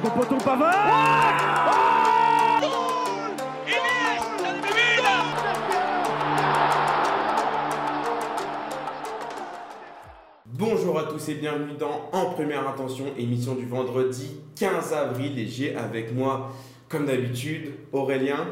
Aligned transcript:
Pavard 0.00 0.74
Bonjour 10.46 10.98
à 11.00 11.04
tous 11.04 11.28
et 11.30 11.34
bienvenue 11.34 11.72
dans 11.78 12.10
En 12.12 12.30
Première 12.30 12.68
Intention, 12.68 13.06
émission 13.16 13.56
du 13.56 13.66
vendredi 13.66 14.40
15 14.56 14.92
avril. 14.92 15.36
Et 15.36 15.46
j'ai 15.46 15.74
avec 15.74 16.14
moi, 16.14 16.52
comme 16.88 17.06
d'habitude, 17.06 17.72
Aurélien. 17.92 18.46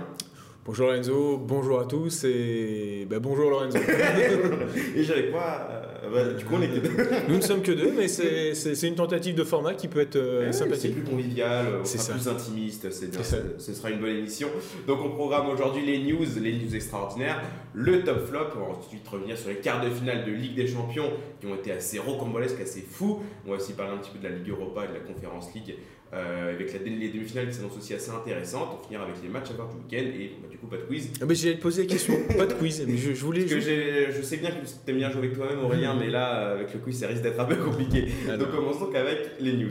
Bonjour 0.67 0.89
Lorenzo, 0.89 1.39
bonjour 1.39 1.79
à 1.79 1.85
tous 1.85 2.25
et 2.25 3.07
bah, 3.09 3.21
bonjour 3.21 3.51
Lorenzo. 3.51 3.79
et 4.97 5.03
j'ai 5.05 5.13
avec 5.13 5.31
moi, 5.31 5.61
euh, 5.71 6.11
bah, 6.13 6.33
du 6.33 6.45
coup 6.45 6.55
on 6.57 6.63
est 6.63 6.67
que 6.69 6.81
deux. 6.81 6.91
Nous 7.29 7.37
ne 7.37 7.41
sommes 7.41 7.63
que 7.63 7.71
deux, 7.71 7.93
mais 7.97 8.09
c'est- 8.09 8.53
c'est 8.55 8.75
c'est 8.75 8.89
une 8.89 8.97
tentative 8.97 9.37
de 9.37 9.45
format 9.45 9.75
qui 9.75 9.87
peut 9.87 10.01
être 10.01 10.17
euh, 10.17 10.41
Ouais, 10.47 10.53
C'est 10.53 10.65
sympathique. 10.65 10.95
plus 10.95 11.05
convivial, 11.05 11.67
on 11.81 11.85
C'est 11.85 12.13
plus 12.13 12.27
intimiste, 12.27 12.91
c'est 12.91 13.13
bien, 13.13 13.21
C'est 13.23 13.37
ça. 13.37 13.43
ce 13.59 13.75
sera 13.75 13.91
une 13.91 14.01
bonne 14.01 14.17
émission. 14.17 14.49
Donc 14.89 14.99
on 15.05 15.11
programme 15.11 15.49
aujourd'hui 15.51 15.87
les 15.87 15.99
news, 16.03 16.27
les 16.43 16.55
news 16.55 16.75
extraordinaires, 16.75 17.41
le 17.73 18.03
top 18.03 18.27
flop, 18.27 18.47
on 18.57 18.73
va 18.73 18.79
ensuite 18.79 19.07
revenir 19.07 19.39
sur 19.39 19.51
les 19.51 19.57
quarts 19.57 19.85
de 19.85 19.91
finale 19.91 20.25
de 20.25 20.33
Ligue 20.33 20.57
des 20.57 20.67
Champions 20.67 21.13
qui 21.41 21.47
ont 21.47 21.55
été 21.55 21.71
assez 21.71 22.01
rocambolesques, 22.01 22.61
assez 22.61 22.81
fous. 22.81 23.21
On 23.47 23.51
va 23.51 23.57
aussi 23.59 23.75
parler 23.75 23.93
un 23.93 23.99
petit 23.99 24.11
peu 24.11 24.19
de 24.19 24.25
la 24.25 24.31
Ligue 24.37 24.49
Europa 24.51 24.85
et 24.85 24.89
de 24.89 24.95
la 24.95 25.01
Conférence 25.15 25.55
League 25.55 25.77
euh, 26.17 26.53
avec 26.55 26.73
la, 26.73 26.79
les 26.81 27.09
demi-finales 27.11 27.49
qui 27.49 27.55
s'annoncent 27.55 27.77
aussi 27.79 27.95
assez 27.95 28.11
intéressantes. 28.11 28.79
On 28.81 28.87
finira 28.87 29.05
avec 29.05 29.17
les 29.23 29.29
matchs 29.29 29.51
à 29.51 29.55
voir 29.55 29.69
du 29.69 29.77
week-end 29.77 30.09
et 30.19 30.33
bah, 30.43 30.49
du 30.51 30.57
coup 30.59 30.67
pas 30.67 30.77
de 30.79 30.83
quiz. 30.83 31.11
Ah, 31.21 31.25
mais 31.29 31.35
J'allais 31.35 31.57
te 31.57 31.63
poser 31.63 31.83
la 31.83 31.89
question, 31.89 32.15
pas 32.39 32.47
de 32.47 32.55
quiz, 32.55 32.85
mais 32.89 32.97
je, 32.97 33.13
je 33.15 33.25
voulais. 33.25 33.41
Parce 33.43 33.53
que 33.55 33.61
je- 33.61 34.23
sais 34.23 34.37
bien 34.39 34.51
que 34.51 34.57
tu 34.67 34.91
aimes 34.91 34.97
bien 34.97 35.11
jouer 35.11 35.19
avec 35.25 35.35
toi-même 35.35 35.59
Aurélien, 35.61 35.95
mais 35.99 36.09
là 36.11 36.41
euh, 36.41 36.55
avec 36.57 36.73
le 36.75 36.81
quiz 36.81 36.99
ça 36.99 37.07
risque 37.07 37.23
d'être 37.23 37.39
un 37.41 37.45
peu 37.45 37.57
compliqué. 37.57 38.07
Ah, 38.29 38.37
Donc 38.37 38.51
commençons 38.51 38.87
donc 38.87 38.95
avec 38.95 39.19
les 39.41 39.53
news. 39.53 39.71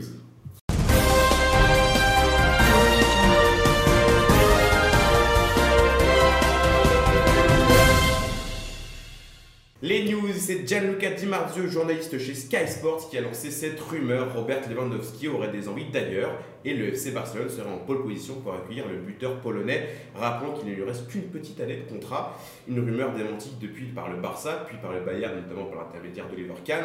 Les 9.82 10.10
news, 10.10 10.32
c'est 10.34 10.66
Gianluca 10.66 11.10
Di 11.10 11.26
Marzio, 11.26 11.68
journaliste 11.68 12.18
chez 12.18 12.34
Sky 12.34 12.66
Sports, 12.66 13.10
qui 13.10 13.18
a 13.18 13.20
lancé 13.20 13.50
cette 13.50 13.78
rumeur. 13.78 14.34
Robert 14.34 14.62
Lewandowski 14.70 15.28
aurait 15.28 15.52
des 15.52 15.68
envies 15.68 15.90
d'ailleurs 15.92 16.30
et 16.66 16.74
le 16.74 16.88
FC 16.88 17.12
Barcelone 17.12 17.48
serait 17.48 17.70
en 17.70 17.78
pole 17.78 18.02
position 18.02 18.34
pour 18.40 18.52
accueillir 18.52 18.88
le 18.88 18.98
buteur 18.98 19.40
polonais. 19.40 19.88
Rappelons 20.16 20.52
qu'il 20.52 20.68
ne 20.68 20.74
lui 20.74 20.82
reste 20.82 21.06
qu'une 21.06 21.22
petite 21.22 21.60
année 21.60 21.76
de 21.76 21.88
contrat. 21.88 22.36
Une 22.68 22.80
rumeur 22.80 23.14
démentie 23.14 23.52
depuis 23.60 23.86
par 23.86 24.10
le 24.10 24.20
Barça, 24.20 24.64
puis 24.66 24.76
par 24.82 24.92
le 24.92 25.00
Bayern, 25.00 25.36
notamment 25.36 25.66
par 25.66 25.84
l'intermédiaire 25.84 26.28
d'Oliver 26.28 26.54
Kahn. 26.64 26.84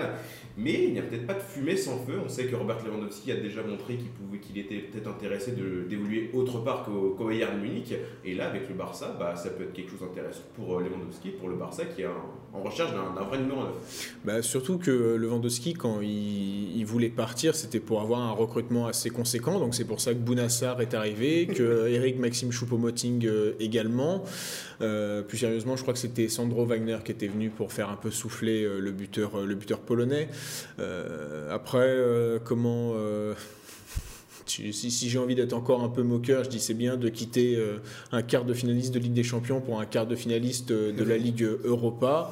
Mais 0.55 0.83
il 0.83 0.93
n'y 0.93 0.99
a 0.99 1.01
peut-être 1.01 1.25
pas 1.25 1.33
de 1.33 1.39
fumée 1.39 1.75
sans 1.75 1.97
feu. 2.05 2.19
On 2.23 2.29
sait 2.29 2.45
que 2.45 2.55
Robert 2.55 2.77
Lewandowski 2.85 3.31
a 3.31 3.37
déjà 3.37 3.63
montré 3.63 3.95
qu'il 3.95 4.09
pouvait, 4.09 4.37
était 4.55 4.87
peut-être 4.87 5.07
intéressé 5.07 5.53
d'évoluer 5.53 6.29
autre 6.33 6.59
part 6.59 6.83
qu'au 6.83 7.17
Bayern 7.19 7.59
Munich. 7.59 7.93
Et 8.23 8.35
là, 8.35 8.49
avec 8.49 8.69
le 8.69 8.75
Barça, 8.75 9.15
bah, 9.17 9.35
ça 9.35 9.49
peut 9.49 9.63
être 9.63 9.73
quelque 9.73 9.89
chose 9.89 10.01
d'intéressant 10.01 10.43
pour 10.55 10.77
euh, 10.77 10.83
Lewandowski, 10.83 11.29
pour 11.29 11.49
le 11.49 11.55
Barça 11.55 11.85
qui 11.85 12.03
est 12.03 12.07
en, 12.07 12.61
recherche 12.61 12.91
d'un 12.91 13.23
vrai 13.23 13.39
numéro 13.39 13.61
9. 13.61 14.17
Bah, 14.25 14.41
surtout 14.43 14.77
que 14.77 14.91
Lewandowski, 15.15 15.73
quand 15.73 16.01
il, 16.01 16.83
voulait 16.85 17.09
partir, 17.09 17.55
c'était 17.55 17.79
pour 17.79 18.01
avoir 18.01 18.19
un 18.19 18.31
recrutement 18.31 18.87
assez 18.87 19.09
conséquent. 19.09 19.59
C'est 19.71 19.85
pour 19.85 20.01
ça 20.01 20.13
que 20.13 20.19
Bounassar 20.19 20.81
est 20.81 20.93
arrivé, 20.93 21.47
que 21.47 21.87
Eric 21.89 22.19
Maxime 22.19 22.51
Choupo-Moting 22.51 23.25
euh, 23.25 23.53
également. 23.59 24.23
Euh, 24.81 25.21
plus 25.21 25.37
sérieusement, 25.37 25.75
je 25.75 25.81
crois 25.81 25.93
que 25.93 25.99
c'était 25.99 26.27
Sandro 26.27 26.65
Wagner 26.65 26.97
qui 27.03 27.11
était 27.11 27.27
venu 27.27 27.49
pour 27.49 27.71
faire 27.71 27.89
un 27.89 27.95
peu 27.95 28.11
souffler 28.11 28.63
euh, 28.63 28.79
le 28.79 28.91
buteur, 28.91 29.45
le 29.45 29.55
buteur 29.55 29.79
polonais. 29.79 30.29
Après, 31.49 31.97
comment 32.43 32.95
si, 34.45 34.73
si 34.73 35.09
j'ai 35.09 35.19
envie 35.19 35.35
d'être 35.35 35.53
encore 35.53 35.83
un 35.83 35.89
peu 35.89 36.03
moqueur, 36.03 36.43
je 36.43 36.49
dis 36.49 36.59
c'est 36.59 36.73
bien 36.73 36.97
de 36.97 37.09
quitter 37.09 37.61
un 38.11 38.21
quart 38.21 38.45
de 38.45 38.53
finaliste 38.53 38.93
de 38.93 38.99
Ligue 38.99 39.13
des 39.13 39.23
Champions 39.23 39.61
pour 39.61 39.79
un 39.79 39.85
quart 39.85 40.07
de 40.07 40.15
finaliste 40.15 40.71
de 40.71 41.03
la 41.03 41.17
Ligue 41.17 41.47
Europa. 41.63 42.31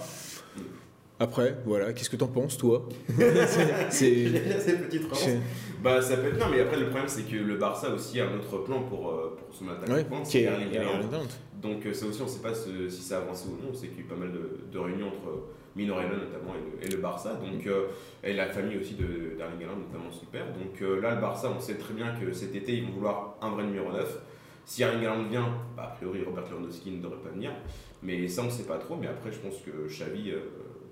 Après, 1.20 1.58
voilà, 1.66 1.92
qu'est-ce 1.92 2.10
que 2.10 2.16
t'en 2.16 2.28
penses, 2.28 2.58
toi 2.58 2.88
C'est- 3.18 3.90
c'est- 3.90 4.28
J'aime 4.28 4.44
bien 4.44 4.60
ces 4.60 4.78
petites 4.78 5.04
relances. 5.04 5.20
c'est- 5.20 5.40
Bah, 5.84 6.02
ça 6.02 6.18
peut 6.18 6.28
être. 6.28 6.40
Non, 6.40 6.46
mais 6.50 6.62
après, 6.62 6.78
le 6.80 6.86
problème, 6.86 7.08
c'est 7.10 7.24
que 7.24 7.36
le 7.36 7.58
Barça 7.58 7.90
aussi 7.94 8.20
a 8.22 8.30
un 8.30 8.36
autre 8.36 8.58
plan 8.60 8.84
pour, 8.84 9.10
euh, 9.12 9.38
pour 9.38 9.54
son 9.54 9.68
attaque. 9.70 9.90
Ouais, 9.90 10.06
qui 10.24 10.32
c'est 10.32 10.42
est. 10.44 10.46
Donc, 11.62 11.86
euh, 11.86 11.94
ça 11.94 12.06
aussi, 12.06 12.22
on 12.22 12.26
ne 12.26 12.30
sait 12.30 12.42
pas 12.42 12.54
ce- 12.54 12.88
si 12.90 13.02
ça 13.02 13.18
a 13.18 13.22
avancé 13.22 13.48
ou 13.50 13.62
non. 13.62 13.70
On 13.72 13.74
sait 13.74 13.88
qu'il 13.88 13.98
y 13.98 14.02
a 14.02 14.04
eu 14.06 14.08
pas 14.08 14.16
mal 14.16 14.32
de, 14.32 14.60
de 14.72 14.78
réunions 14.80 15.08
entre 15.08 15.48
Mino 15.76 15.96
Raiola 15.96 16.16
notamment 16.16 16.56
et 16.56 16.86
le, 16.86 16.88
et 16.88 16.90
le 16.96 17.02
Barça. 17.02 17.34
Donc, 17.34 17.66
euh, 17.68 17.88
et 18.24 18.34
la 18.34 18.48
famille 18.48 18.78
aussi 18.78 18.94
de- 18.96 19.36
d'Erling 19.38 19.64
Haaland, 19.64 19.78
notamment 19.88 20.12
son 20.12 20.26
père. 20.28 20.46
Donc 20.48 20.82
euh, 20.82 21.02
là, 21.02 21.16
le 21.16 21.22
Barça, 21.22 21.52
on 21.56 21.60
sait 21.60 21.76
très 21.76 21.94
bien 21.94 22.14
que 22.20 22.32
cet 22.34 22.56
été, 22.56 22.74
ils 22.78 22.86
vont 22.86 22.92
vouloir 22.94 23.36
un 23.42 23.50
vrai 23.52 23.64
numéro 23.66 23.92
9. 23.92 24.20
Si 24.66 24.84
Erling 24.84 25.06
Haaland 25.06 25.24
vient, 25.30 25.50
bah, 25.76 25.92
a 25.92 25.96
priori, 25.96 26.24
Robert 26.26 26.46
Lewandowski 26.50 26.92
ne 26.92 27.02
devrait 27.02 27.20
pas 27.20 27.30
venir. 27.30 27.52
Mais 28.04 28.28
ça, 28.30 28.42
on 28.44 28.46
ne 28.46 28.50
sait 28.52 28.64
pas 28.64 28.78
trop. 28.78 28.96
Mais 28.96 29.08
après, 29.08 29.32
je 29.32 29.40
pense 29.40 29.56
que 29.58 29.88
Xavi 29.90 30.32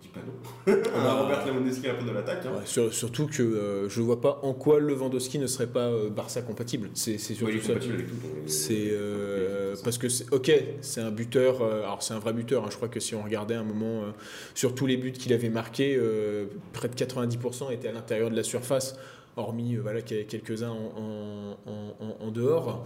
euh, 0.68 0.76
pas 0.82 0.82
non. 0.82 0.84
Ah. 0.96 1.14
Robert 1.22 1.46
Lewandowski 1.46 1.88
un 1.90 1.96
peu 1.96 2.06
de 2.06 2.12
l'attaque. 2.12 2.46
hein. 2.46 2.52
Ouais, 2.58 2.92
surtout 2.92 3.28
que 3.28 3.42
euh, 3.44 3.90
je 3.90 4.02
vois 4.02 4.20
pas 4.22 4.40
en 4.44 4.54
quoi 4.54 4.80
Lewandowski 4.80 5.40
ne 5.40 5.48
serait 5.48 5.68
pas 5.68 5.88
euh, 5.88 6.10
Barça 6.10 6.42
compatible. 6.42 6.90
C'est 6.94 7.14
Ouais, 7.14 7.18
surtout 7.20 7.62
ça. 7.62 7.68
compatible 7.74 7.94
avec 7.96 8.08
tout. 8.08 8.14
donc, 8.16 8.32
C'est 8.50 8.88
euh, 8.92 9.76
parce 9.84 9.98
que 9.98 10.10
c'est 10.10 10.32
ok, 10.34 10.52
c'est 10.82 11.02
un 11.02 11.12
buteur. 11.12 11.62
euh, 11.62 11.84
alors 11.84 12.02
c'est 12.04 12.14
un 12.14 12.20
vrai 12.20 12.34
buteur. 12.34 12.64
hein, 12.66 12.70
je 12.72 12.76
crois 12.76 12.88
que 12.90 13.00
si 13.00 13.16
on 13.16 13.24
regardait 13.24 13.56
un 13.56 13.64
moment 13.64 14.04
euh, 14.04 14.12
sur 14.56 14.74
tous 14.76 14.86
les 14.88 14.98
buts 14.98 15.12
qu'il 15.12 15.34
avait 15.34 15.50
marqués, 15.50 15.96
euh, 15.98 16.46
près 16.74 16.88
de 16.90 16.96
90% 16.96 17.72
étaient 17.74 17.88
à 17.90 17.94
l'intérieur 17.94 18.30
de 18.30 18.36
la 18.36 18.44
surface, 18.44 18.96
hormis 19.36 19.76
euh, 19.76 19.82
voilà 19.82 20.00
a 20.00 20.02
quelques-uns 20.02 20.70
en, 20.72 20.92
en- 20.98 21.58
en- 21.72 21.96
en- 22.06 22.26
en 22.28 22.32
dehors. 22.32 22.86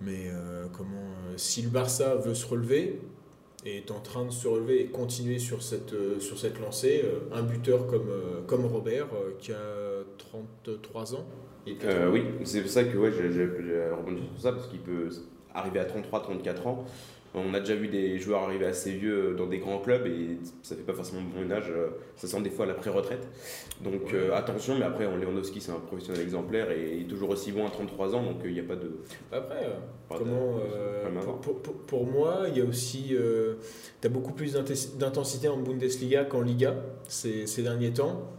Mais 0.00 0.30
euh, 0.32 0.66
comment 0.72 0.90
euh, 1.26 1.34
si 1.36 1.60
le 1.62 1.70
Barça 1.70 2.14
veut 2.14 2.34
se 2.34 2.46
relever 2.46 3.00
est 3.76 3.90
en 3.90 4.00
train 4.00 4.24
de 4.24 4.30
se 4.30 4.48
relever 4.48 4.80
et 4.80 4.86
continuer 4.86 5.38
sur 5.38 5.62
cette 5.62 5.92
euh, 5.92 6.18
sur 6.20 6.38
cette 6.38 6.58
lancée, 6.60 7.02
euh, 7.04 7.34
un 7.34 7.42
buteur 7.42 7.86
comme 7.86 8.08
euh, 8.08 8.42
comme 8.46 8.64
Robert 8.66 9.08
euh, 9.14 9.32
qui 9.38 9.52
a 9.52 9.56
33 10.18 11.14
ans. 11.14 11.26
et 11.66 11.76
Euh, 11.84 12.10
oui, 12.10 12.24
c'est 12.44 12.62
pour 12.62 12.70
ça 12.70 12.84
que 12.84 12.96
ouais, 12.96 13.10
j'ai 13.12 13.90
rebondi 13.90 14.22
sur 14.34 14.40
ça, 14.42 14.52
parce 14.52 14.68
qu'il 14.68 14.80
peut 14.80 15.08
arriver 15.54 15.80
à 15.80 15.84
33-34 15.84 16.66
ans. 16.68 16.84
On 17.46 17.54
a 17.54 17.60
déjà 17.60 17.74
vu 17.74 17.88
des 17.88 18.18
joueurs 18.18 18.42
arriver 18.42 18.66
assez 18.66 18.92
vieux 18.92 19.34
dans 19.36 19.46
des 19.46 19.58
grands 19.58 19.78
clubs 19.78 20.06
et 20.06 20.38
ça 20.62 20.74
fait 20.76 20.82
pas 20.82 20.92
forcément 20.92 21.22
bon 21.22 21.50
âge, 21.52 21.66
euh, 21.70 21.88
ça 22.16 22.26
sent 22.26 22.40
des 22.42 22.50
fois 22.50 22.66
la 22.66 22.74
pré-retraite. 22.74 23.26
Donc 23.82 24.04
Ouais. 24.06 24.14
euh, 24.14 24.34
attention, 24.34 24.76
mais 24.78 24.84
après, 24.84 25.04
Lewandowski 25.04 25.60
c'est 25.60 25.72
un 25.72 25.80
professionnel 25.80 26.20
exemplaire 26.22 26.70
et 26.70 26.94
il 26.96 27.00
est 27.02 27.08
toujours 27.08 27.30
aussi 27.30 27.52
bon 27.52 27.66
à 27.66 27.70
33 27.70 28.14
ans, 28.14 28.22
donc 28.22 28.36
il 28.44 28.52
n'y 28.52 28.60
a 28.60 28.64
pas 28.64 28.76
de. 28.76 28.90
Après, 29.32 29.64
euh, 29.64 29.70
pas 30.08 30.18
comment, 30.18 30.56
de 30.56 30.62
euh, 30.74 31.06
à 31.06 31.22
pour, 31.22 31.40
pour- 31.40 31.62
pour- 31.62 31.74
pour 31.74 32.06
moi, 32.06 32.46
il 32.48 32.58
y 32.58 32.60
a 32.60 32.64
aussi, 32.64 33.14
tu 34.00 34.06
as 34.06 34.10
beaucoup 34.10 34.32
plus 34.32 34.54
d'inten- 34.54 34.98
d'intensité 34.98 35.48
en 35.48 35.58
Bundesliga 35.58 36.24
qu'en 36.24 36.40
Liga 36.42 36.74
ces, 37.08 37.46
ces 37.46 37.62
derniers 37.62 37.92
temps. 37.92 38.30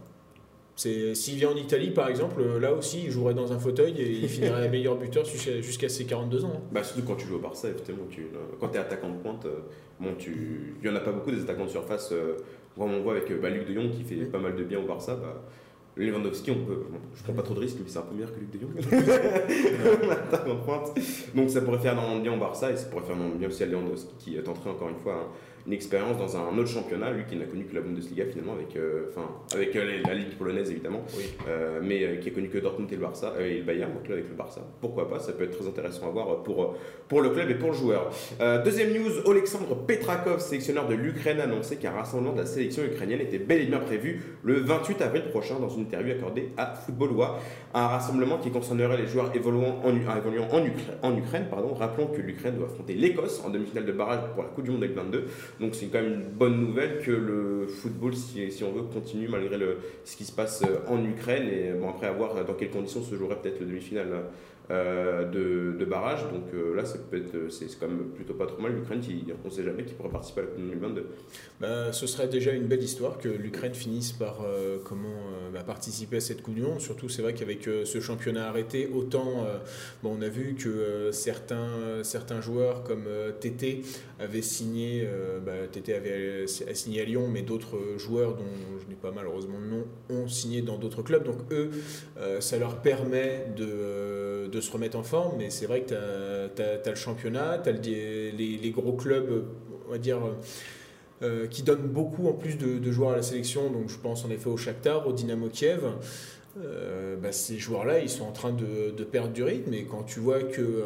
C'est- 0.80 1.14
S'il 1.14 1.34
vient 1.36 1.50
en 1.50 1.56
Italie, 1.56 1.90
par 1.90 2.08
exemple, 2.08 2.40
euh, 2.40 2.58
là 2.58 2.72
aussi, 2.72 3.02
il 3.04 3.10
jouerait 3.10 3.34
dans 3.34 3.52
un 3.52 3.58
fauteuil 3.58 4.00
et 4.00 4.08
il 4.10 4.28
finirait 4.30 4.66
meilleur 4.70 4.96
buteur 4.96 5.26
jusqu'à 5.26 5.90
ses 5.90 6.06
42 6.06 6.46
ans. 6.46 6.52
hein. 6.56 6.60
Bah, 6.72 6.82
surtout 6.82 7.02
quand 7.06 7.16
tu 7.16 7.26
joues 7.26 7.36
au 7.36 7.38
Barça, 7.38 7.68
effectivement, 7.68 8.06
tu, 8.08 8.22
euh, 8.22 8.38
quand 8.58 8.68
tu 8.68 8.76
es 8.76 8.80
attaquant 8.80 9.10
de 9.10 9.16
pointe, 9.18 9.44
euh, 9.44 9.58
bon, 10.00 10.14
tu, 10.16 10.74
il 10.82 10.88
n'y 10.90 10.94
en 10.94 10.96
a 10.98 11.00
pas 11.02 11.12
beaucoup 11.12 11.32
des 11.32 11.42
attaquants 11.42 11.66
de 11.66 11.70
surface. 11.70 12.12
Euh, 12.12 12.36
on 12.78 13.00
voit 13.02 13.12
avec 13.12 13.30
euh, 13.30 13.38
bah, 13.42 13.50
Luc 13.50 13.68
de 13.68 13.74
Jong 13.74 13.90
qui 13.90 14.04
fait 14.04 14.24
pas 14.24 14.38
mal 14.38 14.56
de 14.56 14.64
bien 14.64 14.78
au 14.78 14.86
Barça. 14.86 15.16
Bah, 15.16 15.42
Lewandowski, 15.96 16.50
on 16.50 16.64
peut, 16.64 16.84
bon, 16.90 16.98
je 17.14 17.22
prends 17.24 17.34
pas 17.34 17.42
trop 17.42 17.52
de 17.52 17.60
risques, 17.60 17.76
mais 17.78 17.84
c'est 17.88 17.98
un 17.98 18.02
peu 18.02 18.14
meilleur 18.14 18.32
que 18.32 18.40
Luc 18.40 18.50
de 18.50 18.60
Jong. 18.60 18.70
attaquant 20.12 20.54
de 20.54 20.60
pointe. 20.64 20.92
Donc 21.34 21.50
ça 21.50 21.60
pourrait 21.60 21.78
faire 21.80 21.92
énormément 21.92 22.16
de 22.16 22.22
bien 22.22 22.32
au 22.34 22.38
Barça 22.40 22.70
et 22.72 22.76
ça 22.78 22.86
pourrait 22.86 23.02
faire 23.04 23.16
énormément 23.16 23.34
de 23.34 23.40
bien 23.40 23.48
aussi 23.48 23.62
à 23.64 23.66
Lewandowski 23.66 24.14
qui 24.18 24.36
est 24.36 24.48
entré 24.48 24.70
encore 24.70 24.88
une 24.88 24.96
fois 24.96 25.14
hein, 25.14 25.32
une 25.66 25.72
expérience 25.72 26.16
dans 26.18 26.36
un 26.36 26.56
autre 26.58 26.68
championnat, 26.68 27.10
lui 27.12 27.24
qui 27.28 27.36
n'a 27.36 27.44
connu 27.44 27.64
que 27.64 27.74
la 27.74 27.80
Bundesliga 27.82 28.24
finalement, 28.26 28.54
avec, 28.54 28.74
euh, 28.76 29.06
enfin, 29.10 29.28
avec 29.54 29.74
euh, 29.76 29.98
la 30.06 30.14
Ligue 30.14 30.36
polonaise 30.38 30.70
évidemment. 30.70 31.02
Oui. 31.16 31.24
Euh, 31.48 31.80
mais 31.82 32.18
qui 32.20 32.28
a 32.28 32.32
connu 32.32 32.48
que 32.48 32.58
Dortmund 32.58 32.90
et 32.92 32.96
le 32.96 33.02
Barça 33.02 33.34
et 33.40 33.58
le 33.58 33.62
Bayern, 33.64 33.92
donc 33.92 34.08
là 34.08 34.14
avec 34.14 34.28
le 34.28 34.34
Barça. 34.34 34.60
Pourquoi 34.80 35.08
pas 35.08 35.18
Ça 35.18 35.32
peut 35.32 35.44
être 35.44 35.56
très 35.58 35.66
intéressant 35.68 36.06
à 36.06 36.10
voir 36.10 36.42
pour, 36.42 36.76
pour 37.08 37.20
le 37.20 37.30
club 37.30 37.50
et 37.50 37.54
pour 37.54 37.70
le 37.70 37.76
joueur. 37.76 38.10
Deuxième 38.64 38.92
news, 38.92 39.10
Alexandre 39.30 39.74
Petrakov, 39.86 40.40
sélectionneur 40.40 40.86
de 40.88 40.94
l'Ukraine, 40.94 41.40
a 41.40 41.44
annoncé 41.44 41.76
qu'un 41.76 41.90
rassemblement 41.92 42.32
de 42.34 42.40
la 42.40 42.46
sélection 42.46 42.82
ukrainienne 42.84 43.20
était 43.20 43.38
bel 43.38 43.60
et 43.62 43.66
bien 43.66 43.78
prévu 43.80 44.22
le 44.42 44.60
28 44.60 45.02
avril 45.02 45.22
prochain 45.30 45.58
dans 45.60 45.68
une 45.68 45.82
interview 45.82 46.12
accordée 46.12 46.48
à 46.56 46.74
Football 46.74 47.10
Wa. 47.12 47.38
Un 47.74 47.86
rassemblement 47.86 48.38
qui 48.38 48.50
concernerait 48.50 48.96
les 48.96 49.06
joueurs 49.06 49.30
évoluant 49.34 49.80
en, 49.84 49.94
U- 49.94 50.00
euh, 50.08 50.16
évoluant 50.18 50.48
en, 50.50 50.60
Ukra- 50.60 50.96
en 51.02 51.16
Ukraine. 51.16 51.46
Pardon. 51.50 51.74
Rappelons 51.74 52.06
que 52.08 52.20
l'Ukraine 52.20 52.56
doit 52.56 52.66
affronter 52.66 52.94
l'Écosse 52.94 53.42
en 53.44 53.50
demi-finale 53.50 53.86
de 53.86 53.92
barrage 53.92 54.20
pour 54.34 54.42
la 54.42 54.48
Coupe 54.50 54.64
du 54.64 54.70
Monde 54.70 54.80
2022. 54.80 55.26
Donc 55.58 55.74
c'est 55.74 55.86
quand 55.86 56.00
même 56.02 56.12
une 56.14 56.28
bonne 56.28 56.60
nouvelle 56.60 57.00
que 57.00 57.10
le 57.10 57.66
football, 57.66 58.14
si, 58.14 58.62
on 58.64 58.72
veut, 58.72 58.82
continue 58.82 59.28
malgré 59.28 59.58
ce 60.04 60.16
qui 60.16 60.24
se 60.24 60.32
passe 60.32 60.62
euh, 60.62 60.78
en 60.88 61.04
Ukraine. 61.04 61.48
Et 61.48 61.72
bon, 61.72 61.90
après, 61.90 62.06
à 62.06 62.12
voir 62.12 62.44
dans 62.44 62.54
quelles 62.54 62.70
conditions 62.70 63.02
se 63.02 63.14
jouerait 63.14 63.36
peut-être 63.40 63.60
le 63.60 63.66
demi-finale 63.66 64.08
euh, 64.12 64.20
de, 64.70 65.74
de 65.78 65.84
barrage. 65.84 66.22
Donc 66.32 66.54
euh, 66.54 66.74
là, 66.76 66.84
c'est 66.84 67.78
quand 67.78 67.88
même 67.88 68.10
plutôt 68.14 68.34
pas 68.34 68.46
trop 68.46 68.60
mal. 68.60 68.72
L'Ukraine, 68.72 69.00
on 69.44 69.48
ne 69.48 69.52
sait 69.52 69.64
jamais, 69.64 69.84
qui 69.84 69.94
pourrait 69.94 70.10
participer 70.10 70.42
à 70.42 70.44
la 70.44 70.50
Coupe 70.50 70.58
du 70.58 70.76
Monde 70.76 70.94
2022. 70.94 71.06
Bah, 71.60 71.92
ce 71.92 72.06
serait 72.06 72.28
déjà 72.28 72.52
une 72.52 72.66
belle 72.66 72.82
histoire 72.82 73.18
que 73.18 73.28
l'Ukraine 73.28 73.74
finisse 73.74 74.12
par, 74.12 74.42
euh, 74.42 74.78
comment, 74.84 75.08
euh, 75.08 75.50
bah, 75.52 75.60
par 75.64 75.80
participer 75.80 76.18
à 76.18 76.20
cette 76.20 76.42
Coupe 76.42 76.54
du 76.54 76.62
Monde. 76.62 76.80
Surtout, 76.80 77.08
c'est 77.08 77.22
vrai 77.22 77.32
qu'avec 77.32 77.64
ce 77.64 78.00
championnat 78.00 78.48
arrêté, 78.48 78.90
autant 78.92 79.46
bon, 80.02 80.16
on 80.18 80.20
a 80.20 80.28
vu 80.28 80.54
que 80.54 81.10
certains, 81.10 82.02
certains 82.02 82.42
joueurs 82.42 82.82
comme 82.82 83.04
TT 83.40 83.82
avaient 84.18 84.42
signé, 84.42 85.08
bah, 85.46 85.52
avait 85.96 86.46
signé 86.46 87.00
à 87.00 87.04
Lyon, 87.04 87.28
mais 87.32 87.40
d'autres 87.40 87.78
joueurs 87.96 88.34
dont 88.34 88.44
je 88.82 88.90
n'ai 88.90 88.94
pas 88.94 89.10
malheureusement 89.10 89.58
le 89.58 89.68
nom 89.68 89.84
ont 90.10 90.28
signé 90.28 90.60
dans 90.60 90.76
d'autres 90.76 91.02
clubs. 91.02 91.24
Donc 91.24 91.38
eux, 91.50 91.70
ça 92.40 92.58
leur 92.58 92.82
permet 92.82 93.46
de, 93.56 94.59
se 94.60 94.70
remettre 94.70 94.98
en 94.98 95.02
forme. 95.02 95.36
Mais 95.38 95.50
c'est 95.50 95.66
vrai 95.66 95.82
que 95.82 96.48
tu 96.54 96.62
as, 96.62 96.90
le 96.90 96.94
championnat, 96.94 97.58
tu 97.58 97.68
as 97.68 97.72
les, 97.72 98.72
gros 98.74 98.92
clubs, 98.92 99.44
on 99.88 99.92
va 99.92 99.98
dire 99.98 100.18
euh, 101.22 101.46
qui 101.46 101.62
donne 101.62 101.82
beaucoup 101.82 102.28
en 102.28 102.32
plus 102.32 102.56
de, 102.56 102.90
joueurs 102.90 103.10
à 103.10 103.16
la 103.16 103.22
sélection. 103.22 103.70
Donc 103.70 103.90
je 103.90 103.98
pense 103.98 104.24
en 104.24 104.30
effet 104.30 104.48
au 104.48 104.56
Shakhtar, 104.56 105.06
au 105.06 105.12
Dynamo 105.12 105.48
Kiev. 105.48 105.84
Euh, 106.58 107.16
bah, 107.16 107.30
ces 107.30 107.58
joueurs-là, 107.58 108.00
ils 108.00 108.08
sont 108.08 108.24
en 108.24 108.32
train 108.32 108.52
de, 108.52 109.04
perdre 109.04 109.32
du 109.32 109.42
rythme. 109.42 109.74
Et 109.74 109.84
quand 109.84 110.02
tu 110.02 110.18
vois 110.18 110.42
que, 110.42 110.62
euh, 110.62 110.84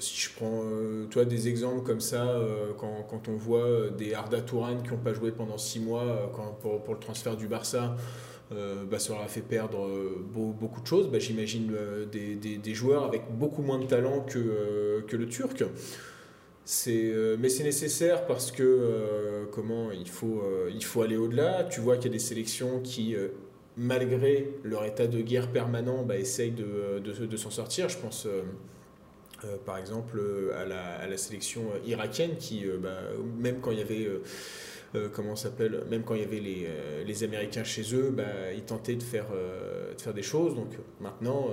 si 0.00 0.20
je 0.20 0.30
prends 0.34 0.62
toi 1.10 1.24
des 1.24 1.48
exemples 1.48 1.84
comme 1.84 2.00
ça, 2.00 2.40
quand, 2.78 3.28
on 3.28 3.36
voit 3.36 3.90
des 3.90 4.14
Arda 4.14 4.40
Touran 4.40 4.78
qui 4.82 4.90
n'ont 4.90 4.98
pas 4.98 5.12
joué 5.12 5.30
pendant 5.30 5.58
six 5.58 5.78
mois 5.78 6.32
pour, 6.60 6.94
le 6.94 7.00
transfert 7.00 7.36
du 7.36 7.46
Barça, 7.46 7.96
bah, 8.50 8.98
ça 8.98 9.12
leur 9.12 9.22
a 9.22 9.28
fait 9.28 9.40
perdre 9.40 9.88
beaucoup 10.34 10.80
de 10.80 10.86
choses. 10.86 11.08
Bah, 11.08 11.18
j'imagine 11.20 11.72
des, 12.10 12.74
joueurs 12.74 13.04
avec 13.04 13.30
beaucoup 13.30 13.62
moins 13.62 13.78
de 13.78 13.86
talent 13.86 14.20
que, 14.20 15.04
que 15.06 15.16
le 15.16 15.28
Turc. 15.28 15.64
Euh, 16.88 17.36
mais 17.38 17.48
c'est 17.48 17.64
nécessaire 17.64 18.26
parce 18.26 18.50
que 18.50 18.62
euh, 18.62 19.46
comment 19.50 19.90
il 19.90 20.08
faut, 20.08 20.42
euh, 20.42 20.70
il 20.74 20.84
faut 20.84 21.02
aller 21.02 21.16
au-delà. 21.16 21.64
Tu 21.64 21.80
vois 21.80 21.96
qu'il 21.96 22.06
y 22.06 22.08
a 22.08 22.12
des 22.12 22.18
sélections 22.18 22.80
qui, 22.80 23.16
malgré 23.76 24.50
leur 24.64 24.84
état 24.84 25.06
de 25.06 25.20
guerre 25.20 25.50
permanent, 25.50 26.02
bah, 26.02 26.18
essayent 26.18 26.52
de, 26.52 26.98
de, 27.00 27.36
s'en 27.36 27.50
sortir. 27.50 27.88
Je 27.88 27.98
pense 27.98 28.28
par 29.64 29.78
exemple 29.78 30.20
à 30.56 30.64
la, 30.64 30.96
à 30.96 31.06
la, 31.06 31.16
sélection 31.16 31.62
irakienne 31.86 32.36
qui, 32.38 32.64
bah, 32.80 32.98
même 33.38 33.60
quand 33.60 33.70
il 33.70 33.78
y 33.78 33.82
avait 33.82 34.08
comment 35.12 35.36
s'appelle 35.36 35.84
même 35.90 36.02
quand 36.02 36.14
il 36.14 36.22
y 36.22 36.24
avait 36.24 36.40
les, 36.40 36.68
les 37.06 37.24
Américains 37.24 37.64
chez 37.64 37.94
eux, 37.94 38.10
bah, 38.10 38.52
ils 38.54 38.64
tentaient 38.64 38.96
de 38.96 39.02
faire, 39.02 39.26
de 39.30 40.00
faire 40.00 40.14
des 40.14 40.22
choses. 40.22 40.54
Donc 40.54 40.70
maintenant, 41.00 41.50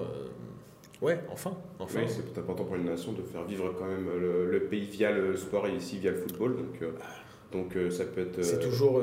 Ouais, 1.02 1.20
enfin. 1.30 1.56
enfin. 1.80 2.00
Oui, 2.02 2.08
c'est 2.08 2.40
important 2.40 2.64
pour 2.64 2.76
une 2.76 2.86
nation 2.86 3.12
de 3.12 3.22
faire 3.22 3.44
vivre 3.44 3.74
quand 3.78 3.86
même 3.86 4.08
le, 4.18 4.60
pays 4.62 4.86
via 4.86 5.12
le 5.12 5.36
sport 5.36 5.68
et 5.68 5.76
ici 5.76 5.98
via 5.98 6.12
le 6.12 6.18
football. 6.18 6.56
Donc, 6.56 6.82
euh, 6.82 6.92
donc 7.56 7.76
euh, 7.76 7.90
ça 7.90 8.06
peut 8.06 8.22
être. 8.22 8.44
c'est 8.44 8.58
euh, 8.58 8.70
toujours 8.70 9.02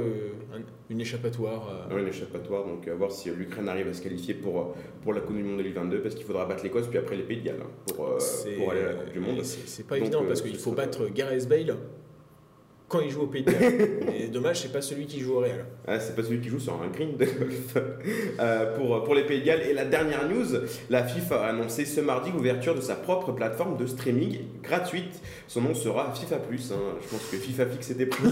une 0.90 1.00
échappatoire. 1.00 1.88
une 1.90 2.08
échappatoire. 2.08 2.66
Donc 2.66 2.86
à 2.86 2.94
voir 2.94 3.10
si 3.10 3.30
l'Ukraine 3.30 3.68
arrive 3.68 3.88
à 3.88 3.94
se 3.94 4.02
qualifier 4.02 4.34
pour, 4.34 4.74
pour 5.02 5.12
la 5.12 5.20
Coupe 5.20 5.36
du 5.36 5.42
Monde 5.42 5.58
2022 5.58 6.00
parce 6.00 6.14
qu'il 6.14 6.24
faudra 6.24 6.44
battre 6.46 6.62
l'Écosse 6.62 6.86
puis 6.88 6.98
après 6.98 7.16
les 7.16 7.22
Pays 7.22 7.38
de 7.38 7.46
Galles 7.46 7.60
hein, 7.62 7.70
pour, 7.86 8.18
pour 8.58 8.70
aller 8.70 8.80
à 8.82 8.86
la 8.88 8.94
Coupe 8.94 9.12
du 9.12 9.20
Monde. 9.20 9.42
C'est 9.42 9.86
pas 9.86 9.98
évident 9.98 10.24
parce 10.26 10.42
qu'il 10.42 10.56
faut 10.56 10.72
battre 10.72 11.08
Gareth 11.08 11.48
Bale 11.48 11.76
quand 12.92 13.00
il 13.00 13.10
joue 13.10 13.22
au 13.22 13.26
Pays 13.26 13.42
de 13.42 13.50
Galles. 13.50 14.30
Dommage, 14.32 14.60
c'est 14.60 14.72
pas 14.72 14.82
celui 14.82 15.06
qui 15.06 15.20
joue 15.20 15.36
au 15.36 15.38
Real. 15.40 15.64
Ah, 15.86 15.98
c'est 15.98 16.14
pas 16.14 16.22
celui 16.22 16.40
qui 16.40 16.50
joue 16.50 16.60
sur 16.60 16.74
un 16.74 16.88
green 16.88 17.16
de 17.16 17.26
euh, 18.40 18.76
pour, 18.76 19.02
pour 19.02 19.14
les 19.14 19.24
Pays 19.24 19.40
de 19.40 19.46
Galles. 19.46 19.62
Et 19.62 19.72
la 19.72 19.86
dernière 19.86 20.28
news, 20.28 20.46
la 20.90 21.02
FIFA 21.02 21.42
a 21.42 21.48
annoncé 21.48 21.86
ce 21.86 22.02
mardi 22.02 22.30
l'ouverture 22.30 22.74
de 22.74 22.82
sa 22.82 22.94
propre 22.94 23.32
plateforme 23.32 23.78
de 23.78 23.86
streaming 23.86 24.40
gratuite. 24.62 25.22
Son 25.48 25.62
nom 25.62 25.74
sera 25.74 26.12
FIFA 26.12 26.36
Plus. 26.36 26.70
Hein. 26.70 26.98
Je 27.02 27.08
pense 27.08 27.24
que 27.30 27.36
FIFA 27.38 27.66
Fix 27.66 27.90
était 27.90 28.06
pris. 28.06 28.28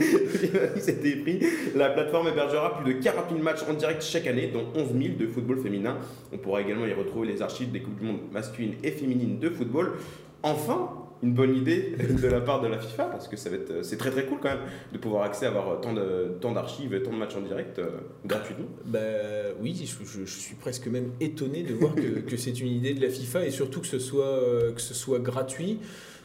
FIFA 0.00 0.90
était 0.90 1.16
pris. 1.16 1.40
La 1.76 1.90
plateforme 1.90 2.28
hébergera 2.28 2.82
plus 2.82 2.94
de 2.94 3.00
40 3.00 3.26
000 3.30 3.42
matchs 3.42 3.62
en 3.70 3.74
direct 3.74 4.02
chaque 4.02 4.26
année, 4.26 4.50
dont 4.52 4.64
11 4.74 4.88
000 5.00 5.14
de 5.16 5.26
football 5.28 5.60
féminin. 5.60 5.98
On 6.32 6.38
pourra 6.38 6.62
également 6.62 6.86
y 6.86 6.92
retrouver 6.92 7.28
les 7.28 7.42
archives 7.42 7.70
des 7.70 7.80
Coupes 7.80 8.00
du 8.00 8.06
Monde 8.06 8.18
masculines 8.32 8.74
et 8.82 8.90
féminines 8.90 9.38
de 9.38 9.50
football. 9.50 9.92
Enfin, 10.42 10.90
une 11.22 11.34
bonne 11.34 11.54
idée 11.54 11.94
de 11.98 12.28
la 12.28 12.40
part 12.40 12.60
de 12.60 12.66
la 12.66 12.78
FIFA 12.78 13.04
parce 13.04 13.28
que 13.28 13.36
ça 13.36 13.48
va 13.48 13.56
être 13.56 13.84
c'est 13.84 13.96
très 13.96 14.10
très 14.10 14.26
cool 14.26 14.38
quand 14.40 14.50
même 14.50 14.66
de 14.92 14.98
pouvoir 14.98 15.22
accéder 15.22 15.46
à 15.46 15.48
avoir 15.50 15.80
tant 15.80 15.92
de 15.92 16.36
tant 16.40 16.52
d'archives 16.52 16.94
et 16.94 17.02
tant 17.02 17.12
de 17.12 17.16
matchs 17.16 17.36
en 17.36 17.42
direct 17.42 17.78
euh, 17.78 17.90
gratuitement. 18.26 18.66
Bah 18.84 18.98
oui, 19.60 19.74
je, 19.74 20.24
suis 20.24 20.56
presque 20.56 20.88
même 20.88 21.12
étonné 21.20 21.62
de 21.62 21.74
voir 21.74 21.94
que, 21.94 22.20
que 22.20 22.36
c'est 22.36 22.58
une 22.60 22.68
idée 22.68 22.94
de 22.94 23.00
la 23.00 23.08
FIFA 23.08 23.46
et 23.46 23.50
surtout 23.50 23.80
que 23.80 23.86
ce 23.86 23.98
soit 23.98 24.24
euh, 24.24 24.72
que 24.72 24.80
ce 24.80 24.94
soit 24.94 25.20
gratuit. 25.20 25.78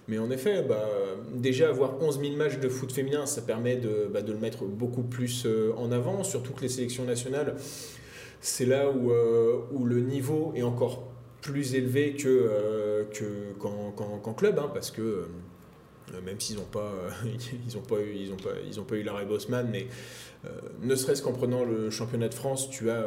Mais 0.09 0.19
en 0.19 0.31
effet, 0.31 0.63
bah, 0.63 0.87
déjà 1.33 1.67
avoir 1.67 2.01
11 2.01 2.21
000 2.21 2.35
matchs 2.37 2.59
de 2.59 2.69
foot 2.69 2.93
féminin, 2.93 3.25
ça 3.25 3.41
permet 3.41 3.75
de, 3.75 4.09
bah, 4.09 4.21
de 4.21 4.31
le 4.31 4.39
mettre 4.39 4.63
beaucoup 4.63 5.03
plus 5.03 5.43
euh, 5.45 5.73
en 5.75 5.91
avant, 5.91 6.23
surtout 6.23 6.53
que 6.53 6.61
les 6.61 6.69
sélections 6.69 7.03
nationales, 7.03 7.55
c'est 8.39 8.65
là 8.65 8.89
où, 8.89 9.11
où 9.73 9.83
le 9.83 9.99
niveau 9.99 10.53
est 10.55 10.61
encore 10.61 11.06
plus 11.41 11.75
élevé 11.75 12.13
que, 12.13 12.27
euh, 12.27 13.03
que, 13.05 13.53
qu'en, 13.59 14.33
club, 14.33 14.59
hein, 14.59 14.69
parce 14.73 14.91
que 14.91 15.01
euh, 15.01 16.21
même 16.25 16.39
s'ils 16.39 16.57
n'ont 16.57 16.63
pas, 16.63 16.93
ils 17.67 17.77
ont 17.77 17.81
pas, 17.81 17.99
eu, 17.99 18.13
ils 18.15 18.31
ont 18.31 18.37
pas, 18.37 18.51
ils 18.65 18.79
ont 18.79 18.83
pas 18.83 18.95
eu 18.95 19.03
l'arrêt 19.03 19.25
Bosman, 19.25 19.67
mais 19.71 19.87
euh, 20.45 20.49
ne 20.81 20.95
serait-ce 20.95 21.21
qu'en 21.21 21.33
prenant 21.33 21.63
le 21.63 21.89
championnat 21.89 22.29
de 22.29 22.33
France, 22.33 22.69
tu 22.69 22.89
as 22.89 23.03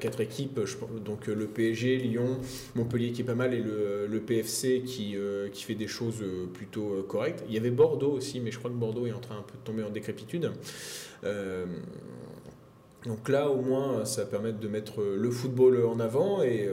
quatre 0.00 0.20
équipes, 0.20 0.60
donc 1.04 1.26
le 1.26 1.46
PSG, 1.46 1.96
Lyon, 1.98 2.38
Montpellier 2.74 3.12
qui 3.12 3.22
est 3.22 3.24
pas 3.24 3.34
mal 3.34 3.54
et 3.54 3.60
le, 3.60 4.06
le 4.06 4.20
PFC 4.20 4.82
qui, 4.82 5.16
qui 5.52 5.62
fait 5.62 5.74
des 5.74 5.88
choses 5.88 6.24
plutôt 6.52 7.04
correctes. 7.08 7.44
Il 7.48 7.54
y 7.54 7.58
avait 7.58 7.70
Bordeaux 7.70 8.12
aussi, 8.12 8.40
mais 8.40 8.50
je 8.50 8.58
crois 8.58 8.70
que 8.70 8.76
Bordeaux 8.76 9.06
est 9.06 9.12
en 9.12 9.20
train 9.20 9.38
un 9.38 9.42
peu 9.42 9.54
de 9.58 9.64
tomber 9.64 9.82
en 9.84 9.90
décrépitude. 9.90 10.50
donc 13.04 13.28
là, 13.28 13.48
au 13.50 13.60
moins, 13.60 14.04
ça 14.04 14.24
permet 14.24 14.52
de 14.52 14.68
mettre 14.68 15.02
le 15.02 15.30
football 15.30 15.84
en 15.84 16.00
avant 16.00 16.42
et 16.42 16.66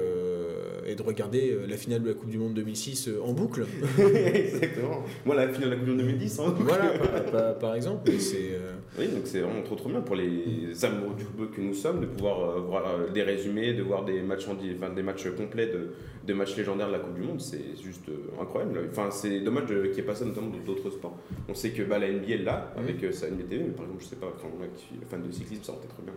et 0.88 0.95
de 0.95 1.04
regarder 1.04 1.51
euh, 1.51 1.68
la 1.68 1.75
finale 1.75 2.01
de 2.01 2.07
la 2.07 2.13
Coupe 2.13 2.30
du 2.30 2.38
Monde 2.38 2.54
2006 2.54 3.10
euh, 3.10 3.22
en 3.22 3.34
boucle. 3.34 3.66
Exactement. 4.00 5.04
Moi, 5.25 5.36
la 5.36 5.50
finale 5.50 5.69
de 5.69 5.69
la 5.72 5.75
Coupe 5.75 5.86
du 5.86 5.92
Monde 5.92 6.00
2010. 6.00 6.39
Hein. 6.39 6.56
Voilà, 6.60 7.54
par, 7.54 7.75
exemple. 7.75 8.10
Euh, 8.10 8.72
oui, 8.98 9.07
donc 9.10 9.22
c'est 9.25 9.42
vraiment 9.42 9.62
trop 9.63 9.75
trop 9.75 9.89
bien 9.89 10.00
pour 10.00 10.16
les 10.16 10.86
amoureux 10.86 11.16
du 11.18 11.25
football 11.25 11.51
que 11.51 11.62
nous 11.62 11.74
sommes 11.74 12.00
de 12.00 12.06
pouvoir 12.06 12.62
voir 12.62 13.12
des 13.13 13.22
résumés, 13.22 13.74
de 13.74 13.84
voir 13.84 14.06
des 14.06 14.22
matchs, 14.22 14.48
en, 14.48 14.54
enfin, 14.54 14.94
des 14.94 15.04
matchs 15.04 15.28
complets 15.36 15.68
de, 15.68 16.34
matchs 16.34 16.56
légendaires 16.56 16.88
de 16.88 16.94
la 16.94 17.00
Coupe 17.00 17.16
du 17.16 17.22
Monde. 17.22 17.42
C'est 17.42 17.75
juste 17.84 18.10
incroyable. 18.42 18.88
Enfin, 18.89 19.10
c'est 19.12 19.42
dommage 19.42 19.66
qu'il 19.66 19.92
n'y 19.92 20.00
ait 20.00 20.04
pas 20.04 20.16
ça 20.16 20.24
notamment 20.24 20.48
dans 20.48 20.63
d'autres 20.63 20.89
sports. 20.89 21.18
On 21.50 21.54
sait 21.54 21.72
que 21.72 21.84
bah, 21.84 22.00
la 22.00 22.10
NBA 22.10 22.28
est 22.30 22.38
là 22.38 22.74
avec 22.78 23.04
mmh. 23.04 23.12
sa 23.12 23.28
NBTV, 23.28 23.63
mais 23.66 23.74
par 23.74 23.86
exemple, 23.86 24.04
je 24.04 24.07
sais 24.07 24.16
pas, 24.16 24.34
quand 24.42 24.48
on 24.57 24.63
est 24.63 25.06
fan 25.10 25.22
de 25.22 25.31
cyclisme, 25.31 25.63
ça 25.63 25.74
aurait 25.74 25.81
été 25.84 25.94
très 25.94 26.04
bien. 26.04 26.13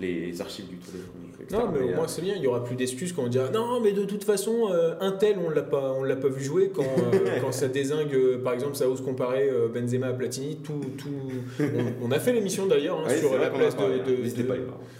Les 0.00 0.40
archives 0.40 0.66
du 0.66 0.76
Tour 0.76 0.94
de 0.94 1.54
Non, 1.54 1.70
mais 1.72 1.92
au 1.92 1.94
moins 1.94 2.08
c'est 2.08 2.22
bien, 2.22 2.34
il 2.34 2.40
n'y 2.40 2.46
aura 2.48 2.64
plus 2.64 2.74
d'excuses 2.74 3.12
quand 3.12 3.22
on 3.24 3.28
dira 3.28 3.50
non, 3.50 3.80
mais 3.80 3.92
de 4.00 4.06
toute 4.06 4.24
façon, 4.24 4.70
euh, 4.70 4.94
un 5.00 5.12
tel, 5.12 5.36
on 5.38 5.50
l'a 5.50 5.62
pas, 5.62 5.92
on 5.92 6.02
l'a 6.02 6.16
pas 6.16 6.28
vu 6.28 6.42
jouer 6.42 6.70
quand, 6.74 6.82
euh, 6.82 7.18
quand 7.40 7.52
ça 7.52 7.68
désingue, 7.68 8.14
euh, 8.14 8.38
par 8.42 8.54
exemple, 8.54 8.74
ça 8.74 8.88
ose 8.88 9.02
comparer 9.02 9.50
Benzema 9.72 10.08
à 10.08 10.12
Platini. 10.12 10.56
Tout, 10.56 10.80
tout... 10.96 11.64
On, 12.02 12.10
a 12.10 12.18
fait 12.18 12.32
l'émission 12.32 12.66
d'ailleurs 12.66 12.98
hein, 13.00 13.08
sur 13.10 13.36
la 13.38 13.50
place 13.50 13.76
de, 13.76 13.82
de, 13.82 14.56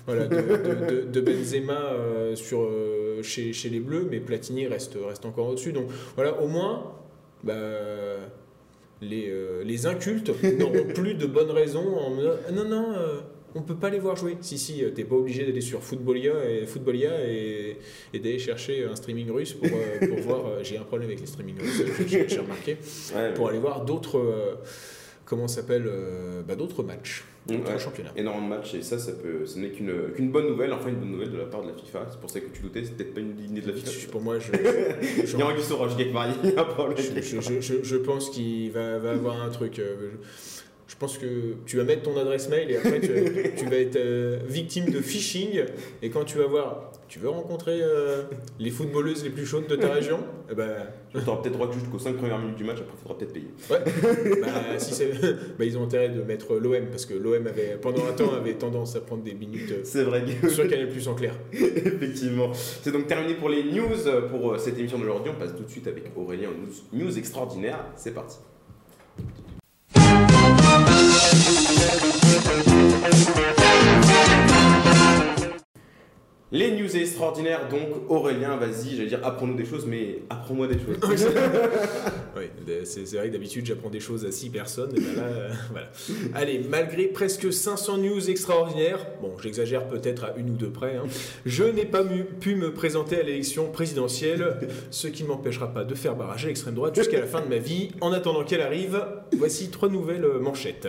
voilà, 0.07 0.27
de, 0.27 1.21
Benzema 1.21 1.81
sur, 2.35 2.69
chez, 3.23 3.53
chez, 3.53 3.71
les 3.71 3.81
Bleus, 3.81 4.07
mais 4.11 4.21
Platini 4.21 4.67
reste, 4.67 4.97
reste 5.07 5.25
encore 5.25 5.49
au-dessus. 5.49 5.73
Donc 5.73 5.87
voilà, 6.15 6.41
au 6.41 6.47
moins, 6.47 6.93
bah, 7.43 7.55
les, 9.01 9.33
les 9.65 9.87
incultes 9.87 10.31
n'auront 10.59 10.87
plus 10.95 11.15
de 11.15 11.27
bonnes 11.27 11.51
raisons 11.51 11.97
en 11.97 12.11
non, 12.53 12.65
non 12.69 12.95
on 13.55 13.63
peut 13.63 13.75
pas 13.75 13.91
les 13.91 13.99
voir 13.99 14.17
jouer. 14.17 14.37
Si, 14.41 14.59
si, 14.59 14.85
euh, 14.85 14.91
t'es 14.91 15.05
pas 15.05 15.17
obligé 15.17 15.45
d'aller 15.45 15.61
sur 15.61 15.83
Footballia 15.83 16.33
et, 16.49 16.67
Footballia 16.67 17.25
et, 17.27 17.79
d'aller 18.15 18.39
chercher 18.39 18.85
un 18.85 18.97
streaming 18.97 19.31
russe 19.31 19.55
pour, 19.55 19.69
euh, 19.69 20.07
pour 20.07 20.19
voir. 20.21 20.47
Euh, 20.47 20.61
j'ai 20.63 20.79
un 20.79 20.83
problème 20.85 21.09
avec 21.09 21.21
les 21.21 21.27
streaming 21.27 21.57
russes, 21.59 21.83
j'ai 22.07 22.39
remarqué. 22.39 22.77
pour 23.35 23.49
aller 23.49 23.59
voir 23.59 23.85
d'autres. 23.85 24.59
comment 25.25 25.49
s'appelle 25.49 25.91
bah, 26.47 26.57
D'autres 26.57 26.83
matchs. 26.83 27.25
D'autres 27.47 27.81
championnats. 27.81 28.13
Énormément 28.17 28.47
de 28.47 28.51
matchs 28.57 28.75
et 28.75 28.83
ça, 28.83 28.99
ça, 28.99 29.13
peut, 29.13 29.47
ce 29.47 29.59
n'est 29.59 29.71
qu'une 29.71 30.31
bonne 30.31 30.47
nouvelle, 30.47 30.73
enfin 30.73 30.91
une 30.91 30.97
bonne 30.97 31.11
nouvelle 31.11 31.33
de 31.33 31.39
la 31.39 31.47
part 31.47 31.63
de 31.63 31.69
la 31.69 31.75
FIFA. 31.75 32.07
C'est 32.11 32.21
pour 32.21 32.31
ça 32.31 32.39
que 32.41 32.49
tu 32.55 32.63
doutais, 32.63 32.85
c'était 32.85 33.05
peut-être 33.05 33.15
pas 33.15 33.21
une 33.21 33.41
idée 33.41 33.63
de 33.63 33.69
la 33.69 33.73
FIFA. 33.73 34.13
Pour 34.13 34.21
moi, 34.21 34.39
je. 34.39 34.53
il 34.53 35.39
y 35.39 35.43
a 35.43 35.47
un 35.47 35.57
je, 37.61 37.83
je, 37.83 37.97
pense 37.97 38.31
qu'il 38.31 38.71
va, 38.71 38.99
va 38.99 39.13
avoir 39.13 39.43
un 39.43 39.49
truc 39.49 39.81
je 40.91 40.97
pense 40.97 41.19
que 41.19 41.55
tu 41.67 41.77
vas 41.77 41.85
mettre 41.85 42.03
ton 42.03 42.19
adresse 42.19 42.49
mail 42.49 42.69
et 42.69 42.77
après 42.77 43.01
tu, 43.57 43.65
vas 43.67 43.77
être 43.77 43.95
euh, 43.95 44.41
victime 44.49 44.87
de 44.87 45.01
phishing. 45.01 45.63
Et 46.03 46.11
quand 46.11 46.25
tu 46.25 46.37
vas 46.37 46.47
voir, 46.47 46.91
tu 47.07 47.21
veux 47.21 47.29
rencontrer 47.29 47.79
euh, 47.81 48.23
les 48.59 48.71
footballeuses 48.71 49.23
les 49.23 49.31
plus 49.31 49.47
chaudes 49.47 49.69
de 49.69 49.77
ta 49.77 49.89
région? 49.93 50.19
Eh 50.51 50.55
ben, 50.57 50.89
Tu 51.13 51.19
auras 51.19 51.41
peut-être 51.43 51.53
droit 51.53 51.71
jusqu'aux 51.71 52.01
5 52.01 52.17
premières 52.17 52.41
minutes 52.41 52.57
du 52.57 52.65
match, 52.65 52.79
après 52.79 52.95
il 52.97 53.03
faudra 53.03 53.17
peut-être 53.17 53.33
payer. 53.33 53.47
Ouais. 53.71 54.41
bah, 54.41 54.79
si 54.79 55.05
bah, 55.59 55.65
ils 55.65 55.79
ont 55.79 55.85
intérêt 55.85 56.09
de 56.09 56.23
mettre 56.23 56.57
l'OM 56.57 56.87
parce 56.91 57.07
que 57.07 57.15
l'OM 57.15 57.47
avait, 57.47 57.79
pendant 57.81 58.05
un 58.07 58.13
temps 58.13 58.35
avait 58.35 58.55
tendance 58.55 58.97
à 58.97 59.01
prendre 59.01 59.23
des 59.23 59.35
minutes 59.35 59.71
euh, 59.71 59.81
C'est 59.85 60.03
vrai. 60.03 60.25
sur 60.49 60.69
Canal 60.69 60.89
Plus 60.89 61.07
en 61.07 61.15
clair. 61.15 61.35
Effectivement. 61.53 62.51
C'est 62.53 62.91
donc 62.91 63.07
terminé 63.07 63.35
pour 63.35 63.49
les 63.49 63.63
news 63.63 64.29
pour 64.29 64.59
cette 64.59 64.77
émission 64.77 64.99
d'aujourd'hui. 64.99 65.31
On 65.37 65.39
passe 65.39 65.55
tout 65.55 65.63
de 65.63 65.71
suite 65.71 65.87
avec 65.87 66.11
Aurélien 66.17 66.49
news, 66.49 67.01
news 67.01 67.17
extraordinaire. 67.17 67.85
C'est 67.95 68.13
parti. 68.13 68.39
Thank 71.83 73.59
you. 73.59 73.60
Les 76.53 76.73
news 76.73 76.97
extraordinaires, 76.97 77.69
donc 77.69 78.11
Aurélien, 78.11 78.57
vas-y, 78.57 78.97
j'allais 78.97 79.09
dire 79.09 79.21
apprends-nous 79.23 79.55
des 79.55 79.65
choses, 79.65 79.87
mais 79.87 80.23
apprends-moi 80.29 80.67
des 80.67 80.81
choses. 80.81 81.29
oui, 82.37 82.45
c'est 82.85 83.15
vrai 83.15 83.29
que 83.29 83.33
d'habitude 83.33 83.67
j'apprends 83.67 83.89
des 83.89 84.01
choses 84.01 84.27
à 84.27 84.33
6 84.33 84.51
personnes, 84.51 84.91
et 84.97 85.01
ben 85.01 85.15
là, 85.15 85.23
euh, 85.23 85.51
voilà. 85.71 85.87
Allez, 86.35 86.61
malgré 86.69 87.05
presque 87.05 87.53
500 87.53 87.99
news 87.99 88.31
extraordinaires, 88.31 89.07
bon, 89.23 89.31
j'exagère 89.41 89.87
peut-être 89.87 90.25
à 90.25 90.35
une 90.37 90.51
ou 90.51 90.55
deux 90.55 90.71
près, 90.71 90.97
hein, 90.97 91.05
je 91.47 91.63
n'ai 91.63 91.85
pas 91.85 92.03
pu 92.41 92.57
me 92.57 92.75
présenter 92.75 93.21
à 93.21 93.23
l'élection 93.23 93.71
présidentielle, 93.71 94.57
ce 94.91 95.07
qui 95.07 95.23
ne 95.23 95.29
m'empêchera 95.29 95.73
pas 95.73 95.85
de 95.85 95.95
faire 95.95 96.17
barrage 96.17 96.47
à 96.47 96.49
l'extrême 96.49 96.75
droite 96.75 96.97
jusqu'à 96.97 97.21
la 97.21 97.27
fin 97.27 97.43
de 97.43 97.49
ma 97.49 97.59
vie. 97.59 97.91
En 98.01 98.13
attendant 98.13 98.43
qu'elle 98.43 98.63
arrive, 98.63 99.01
voici 99.39 99.71
trois 99.71 99.89
nouvelles 99.89 100.27
manchettes. 100.41 100.89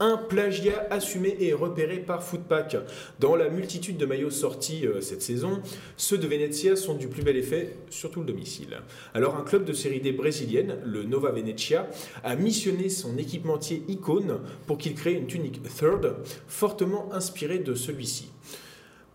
Un 0.00 0.16
plagiat 0.16 0.88
assumé 0.90 1.36
et 1.38 1.52
repéré 1.52 1.98
par 1.98 2.24
Footpack. 2.24 2.76
Dans 3.20 3.36
la 3.36 3.48
multitude 3.50 3.98
de 3.98 4.06
maillots 4.06 4.30
sortis 4.30 4.84
euh, 4.84 4.95
cette 5.00 5.22
saison, 5.22 5.60
ceux 5.96 6.18
de 6.18 6.26
Venezia 6.26 6.76
sont 6.76 6.94
du 6.94 7.08
plus 7.08 7.22
bel 7.22 7.36
effet, 7.36 7.76
surtout 7.90 8.20
le 8.20 8.26
domicile. 8.26 8.80
Alors 9.14 9.36
un 9.36 9.42
club 9.42 9.64
de 9.64 9.72
série 9.72 10.00
D 10.00 10.12
brésilienne, 10.12 10.78
le 10.84 11.04
Nova 11.04 11.30
Venezia, 11.30 11.88
a 12.24 12.36
missionné 12.36 12.88
son 12.88 13.16
équipementier 13.18 13.82
Icone 13.88 14.40
pour 14.66 14.78
qu'il 14.78 14.94
crée 14.94 15.14
une 15.14 15.26
tunique 15.26 15.62
Third 15.62 16.16
fortement 16.46 17.12
inspirée 17.12 17.58
de 17.58 17.74
celui-ci. 17.74 18.30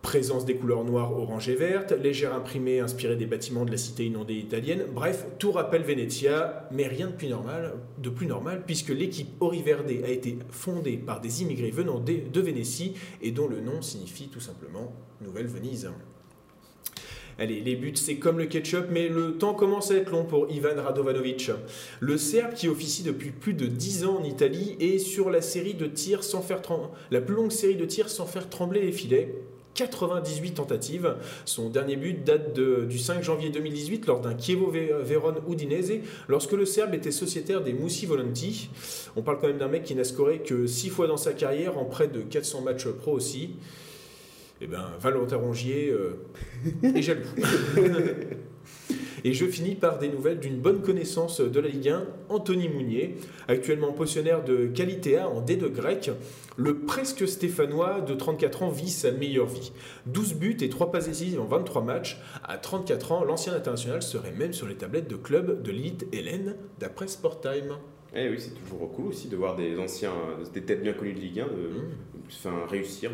Présence 0.02 0.44
des 0.44 0.56
couleurs 0.56 0.84
noires, 0.84 1.16
orange 1.16 1.48
et 1.48 1.54
verte, 1.54 1.92
légère 1.92 2.34
imprimée 2.34 2.80
inspirée 2.80 3.14
des 3.14 3.24
bâtiments 3.24 3.64
de 3.64 3.70
la 3.70 3.76
cité 3.76 4.04
inondée 4.04 4.34
italienne. 4.34 4.84
Bref, 4.92 5.26
tout 5.38 5.52
rappelle 5.52 5.84
Venezia, 5.84 6.68
mais 6.72 6.88
rien 6.88 7.06
de 7.06 7.12
plus 7.12 7.28
normal, 7.28 7.74
de 7.98 8.10
plus 8.10 8.26
normal 8.26 8.64
puisque 8.66 8.88
l'équipe 8.88 9.28
Oriverde 9.40 9.88
a 10.04 10.08
été 10.10 10.38
fondée 10.50 10.96
par 10.96 11.20
des 11.20 11.42
immigrés 11.42 11.70
venant 11.70 12.00
de 12.00 12.40
Vénétie 12.40 12.94
et 13.22 13.30
dont 13.30 13.46
le 13.46 13.60
nom 13.60 13.80
signifie 13.80 14.26
tout 14.26 14.40
simplement 14.40 14.92
Nouvelle-Venise. 15.20 15.88
Allez, 17.38 17.60
les 17.60 17.76
buts, 17.76 17.92
c'est 17.94 18.16
comme 18.16 18.38
le 18.38 18.46
ketchup, 18.46 18.86
mais 18.90 19.08
le 19.08 19.38
temps 19.38 19.54
commence 19.54 19.90
à 19.90 19.96
être 19.96 20.10
long 20.10 20.24
pour 20.24 20.50
Ivan 20.50 20.82
Radovanovic. 20.82 21.50
Le 22.00 22.18
Serbe 22.18 22.54
qui 22.54 22.68
officie 22.68 23.04
depuis 23.04 23.30
plus 23.30 23.54
de 23.54 23.66
10 23.66 24.04
ans 24.04 24.18
en 24.18 24.24
Italie 24.24 24.76
est 24.80 24.98
sur 24.98 25.30
la 25.30 25.40
série 25.40 25.74
de 25.74 25.86
tirs 25.86 26.24
sans 26.24 26.42
faire 26.42 26.60
la 27.10 27.20
plus 27.20 27.34
longue 27.34 27.52
série 27.52 27.76
de 27.76 27.86
tirs 27.86 28.10
sans 28.10 28.26
faire 28.26 28.50
trembler 28.50 28.82
les 28.82 28.92
filets. 28.92 29.34
98 29.74 30.52
tentatives. 30.54 31.14
Son 31.44 31.68
dernier 31.68 31.96
but 31.96 32.24
date 32.24 32.58
du 32.58 32.98
5 32.98 33.22
janvier 33.22 33.50
2018 33.50 34.06
lors 34.06 34.20
d'un 34.20 34.36
Chievo 34.36 34.70
Vérone 34.70 35.40
Udinese 35.48 36.00
lorsque 36.28 36.52
le 36.52 36.64
Serbe 36.64 36.94
était 36.94 37.10
sociétaire 37.10 37.62
des 37.62 37.72
Moussi 37.72 38.06
Volonti. 38.06 38.70
On 39.16 39.22
parle 39.22 39.38
quand 39.40 39.48
même 39.48 39.58
d'un 39.58 39.68
mec 39.68 39.84
qui 39.84 39.94
n'a 39.94 40.04
scoré 40.04 40.40
que 40.40 40.66
6 40.66 40.90
fois 40.90 41.06
dans 41.06 41.16
sa 41.16 41.32
carrière 41.32 41.78
en 41.78 41.84
près 41.84 42.08
de 42.08 42.22
400 42.22 42.62
matchs 42.62 42.86
pro 42.88 43.12
aussi. 43.12 43.50
Eh 44.60 44.66
bien, 44.66 44.86
Valentin 45.00 45.36
Rongier 45.36 45.90
euh, 45.90 46.20
est 46.82 47.02
jaloux. 47.02 47.22
Et 49.24 49.32
je 49.32 49.46
finis 49.46 49.74
par 49.74 49.98
des 49.98 50.08
nouvelles 50.08 50.40
d'une 50.40 50.58
bonne 50.58 50.82
connaissance 50.82 51.40
de 51.40 51.60
la 51.60 51.68
Ligue 51.68 51.90
1, 51.90 52.06
Anthony 52.28 52.68
Mounier, 52.68 53.16
actuellement 53.46 53.92
potionnaire 53.92 54.42
de 54.42 54.66
Qualitéa 54.66 55.28
en 55.28 55.42
D2 55.42 55.68
grec. 55.68 56.10
Le 56.56 56.80
presque 56.80 57.26
stéphanois 57.28 58.00
de 58.00 58.14
34 58.14 58.64
ans 58.64 58.70
vit 58.70 58.90
sa 58.90 59.12
meilleure 59.12 59.46
vie. 59.46 59.72
12 60.06 60.34
buts 60.34 60.56
et 60.60 60.68
3 60.68 60.90
passes 60.90 61.08
décisives 61.08 61.40
en 61.40 61.46
23 61.46 61.82
matchs. 61.82 62.20
À 62.42 62.58
34 62.58 63.12
ans, 63.12 63.24
l'ancien 63.24 63.54
international 63.54 64.02
serait 64.02 64.32
même 64.32 64.52
sur 64.52 64.66
les 64.66 64.74
tablettes 64.74 65.08
de 65.08 65.16
club 65.16 65.62
de 65.62 65.70
l'élite 65.70 66.06
Hélène, 66.12 66.56
d'après 66.80 67.06
Sporttime. 67.06 67.76
Eh 68.14 68.28
oui, 68.28 68.36
c'est 68.38 68.50
toujours 68.50 68.92
cool 68.92 69.06
aussi 69.06 69.28
de 69.28 69.36
voir 69.36 69.56
des 69.56 69.78
anciens, 69.78 70.12
des 70.52 70.62
têtes 70.62 70.82
bien 70.82 70.92
connues 70.92 71.14
de 71.14 71.20
Ligue 71.20 71.40
1 71.40 71.46
enfin, 72.38 72.66
réussir, 72.68 73.10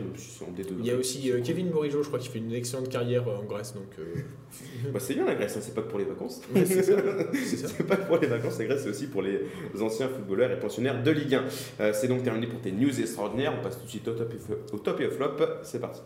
Il 0.78 0.86
y 0.86 0.90
a 0.90 0.96
aussi 0.96 1.30
euh, 1.30 1.40
Kevin 1.42 1.70
Borijo, 1.70 2.02
je 2.02 2.08
crois, 2.08 2.18
qui 2.18 2.28
fait 2.28 2.38
une 2.38 2.52
excellente 2.52 2.88
carrière 2.88 3.28
euh, 3.28 3.36
en 3.36 3.44
Grèce. 3.44 3.74
Donc, 3.74 3.98
euh, 3.98 4.22
bah, 4.92 5.00
c'est 5.00 5.14
bien 5.14 5.24
la 5.24 5.34
Grèce, 5.34 5.56
hein, 5.56 5.60
c'est 5.62 5.74
pas 5.74 5.82
que 5.82 5.88
pour 5.88 5.98
les 5.98 6.04
vacances. 6.04 6.40
c'est 6.54 7.86
pas 7.86 7.96
que 7.96 8.06
pour 8.06 8.18
les 8.18 8.28
vacances, 8.28 8.58
la 8.58 8.64
Grèce, 8.66 8.82
c'est 8.82 8.90
aussi 8.90 9.06
pour 9.06 9.22
les 9.22 9.40
anciens 9.80 10.08
footballeurs 10.08 10.52
et 10.52 10.60
pensionnaires 10.60 11.02
de 11.02 11.10
Ligue 11.10 11.38
1. 11.78 11.92
c'est 11.92 12.08
donc 12.08 12.22
terminé 12.22 12.46
pour 12.46 12.60
tes 12.60 12.72
news 12.72 13.00
extraordinaires. 13.00 13.54
On 13.58 13.62
passe 13.62 13.78
tout 13.78 13.84
de 13.84 13.90
suite 13.90 14.08
au 14.08 14.12
top 14.12 14.32
et, 14.32 14.74
au 14.74 14.78
top 14.78 15.00
et 15.00 15.06
au 15.06 15.10
flop. 15.10 15.36
C'est 15.62 15.80
parti. 15.80 16.00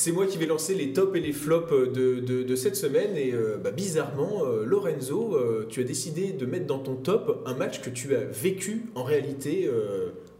C'est 0.00 0.12
moi 0.12 0.26
qui 0.26 0.38
vais 0.38 0.46
lancer 0.46 0.74
les 0.74 0.94
tops 0.94 1.14
et 1.14 1.20
les 1.20 1.34
flops 1.34 1.70
de, 1.70 2.20
de, 2.20 2.56
cette 2.56 2.74
semaine. 2.74 3.18
Et 3.18 3.34
euh, 3.34 3.58
bah, 3.62 3.70
bizarrement, 3.70 4.46
euh, 4.46 4.64
Lorenzo, 4.64 5.36
euh, 5.36 5.66
tu 5.68 5.80
as 5.80 5.84
décidé 5.84 6.32
de 6.32 6.46
mettre 6.46 6.64
dans 6.64 6.78
ton 6.78 6.94
top 6.94 7.42
un 7.44 7.52
match 7.52 7.82
que 7.82 7.90
tu 7.90 8.16
as 8.16 8.24
vécu 8.24 8.86
en 8.94 9.02
réalité 9.02 9.68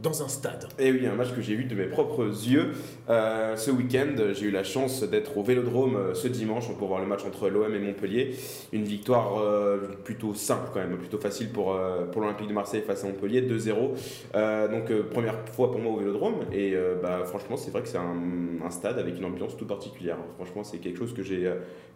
dans 0.03 0.23
un 0.23 0.29
stade. 0.29 0.69
Et 0.79 0.89
eh 0.89 0.93
oui, 0.93 1.07
un 1.07 1.15
match 1.15 1.35
que 1.35 1.43
j'ai 1.43 1.55
vu 1.55 1.65
de 1.65 1.75
mes 1.75 1.87
propres 1.87 2.25
yeux 2.25 2.73
euh, 3.09 3.57
ce 3.57 3.71
week-end. 3.71 4.15
J'ai 4.33 4.47
eu 4.47 4.51
la 4.51 4.65
chance 4.65 5.03
d'être 5.03 5.37
au 5.37 5.43
Vélodrome 5.43 5.97
euh, 5.97 6.15
ce 6.15 6.29
dimanche 6.29 6.69
pour 6.79 6.89
voir 6.89 7.01
le 7.01 7.07
match 7.07 7.25
entre 7.25 7.49
l'OM 7.49 7.75
et 7.75 7.79
Montpellier. 7.79 8.35
Une 8.73 8.85
victoire 8.85 9.39
euh, 9.39 9.79
plutôt 10.05 10.35
simple 10.35 10.71
quand 10.73 10.81
même, 10.81 10.97
plutôt 10.97 11.19
facile 11.19 11.51
pour, 11.51 11.77
pour 12.13 12.23
l'Olympique 12.23 12.49
de 12.49 12.53
Marseille 12.53 12.83
face 12.87 13.05
à 13.05 13.07
Montpellier, 13.07 13.43
2-0. 13.43 14.71
donc 14.71 14.93
première 15.11 15.49
fois 15.49 15.71
pour 15.71 15.81
moi 15.81 15.93
au 15.93 15.97
Vélodrome 15.99 16.47
et 16.53 16.75
bah, 17.03 17.25
franchement 17.25 17.57
c'est 17.57 17.71
vrai 17.71 17.83
que 17.83 17.89
c'est 17.89 17.99
un, 17.99 18.71
stade 18.71 18.99
avec 18.99 19.19
une 19.19 19.25
ambiance 19.25 19.57
tout 19.57 19.67
particulière. 19.67 20.17
Franchement 20.37 20.65
c'est 20.65 20.79
quelque 20.79 20.99
chose 20.99 21.13
que 21.13 21.23
j'ai 21.23 21.51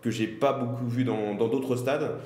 que 0.04 0.10
j'ai 0.10 0.26
pas 0.26 0.52
beaucoup 0.52 0.86
vu 0.86 1.02
dans 1.02 1.34
d'autres 1.34 1.76
stades. 1.76 2.18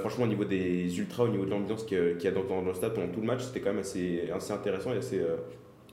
franchement 0.00 0.24
au 0.24 0.28
niveau 0.28 0.46
des 0.46 0.98
ultras, 0.98 1.24
au 1.24 1.28
niveau 1.28 1.44
de 1.44 1.50
l'ambiance 1.50 1.84
qu'il 1.84 2.16
y 2.18 2.26
a 2.26 2.30
dans, 2.30 2.62
le 2.62 2.72
stade 2.72 2.94
pendant 2.94 3.12
tout 3.12 3.20
le 3.20 3.26
match, 3.26 3.42
c'était 3.42 3.60
quand 3.60 3.70
même 3.70 3.80
assez, 3.80 4.30
assez 4.34 4.52
intéressant 4.54 4.94
et 4.94 4.96
assez 4.96 5.20
euh, 5.20 5.36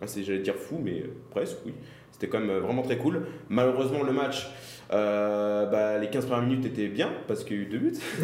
assez, 0.02 0.24
j'allais 0.24 0.40
dire 0.40 0.56
fou, 0.56 0.80
mais 0.82 1.04
presque, 1.32 1.58
oui. 1.66 1.74
C'était 2.12 2.28
quand 2.28 2.40
même 2.40 2.50
euh, 2.50 2.60
vraiment 2.60 2.82
très 2.82 2.98
cool. 2.98 3.26
Malheureusement, 3.50 4.04
le 4.04 4.12
match, 4.12 4.50
euh, 4.94 5.66
bah, 5.66 5.98
les 5.98 6.08
15 6.08 6.26
premières 6.26 6.48
minutes 6.48 6.66
étaient 6.66 6.88
bien 6.88 7.12
parce 7.28 7.44
qu'il 7.44 7.58
y 7.58 7.60
a 7.60 7.64
eu 7.64 7.66
deux 7.66 7.80
buts. 7.80 7.94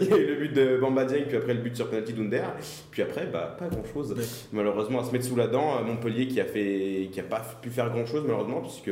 il 0.00 0.08
y 0.08 0.12
a 0.12 0.16
eu 0.16 0.26
le 0.26 0.34
but 0.36 0.52
de 0.52 0.76
Bamba 0.78 1.04
Dieng, 1.04 1.24
puis 1.26 1.36
après 1.36 1.54
le 1.54 1.60
but 1.60 1.76
sur 1.76 1.88
penalty 1.88 2.12
d'Under. 2.12 2.44
Puis 2.90 3.02
après, 3.02 3.26
bah, 3.26 3.56
pas 3.58 3.68
grand 3.68 3.84
chose. 3.84 4.14
Malheureusement, 4.52 5.00
à 5.00 5.04
se 5.04 5.12
mettre 5.12 5.24
sous 5.24 5.36
la 5.36 5.46
dent, 5.46 5.82
Montpellier 5.82 6.26
qui 6.26 6.40
a, 6.40 6.44
fait, 6.44 7.08
qui 7.12 7.20
a 7.20 7.24
pas 7.24 7.42
pu 7.62 7.70
faire 7.70 7.90
grand 7.90 8.06
chose, 8.06 8.22
malheureusement, 8.24 8.60
puisque, 8.60 8.90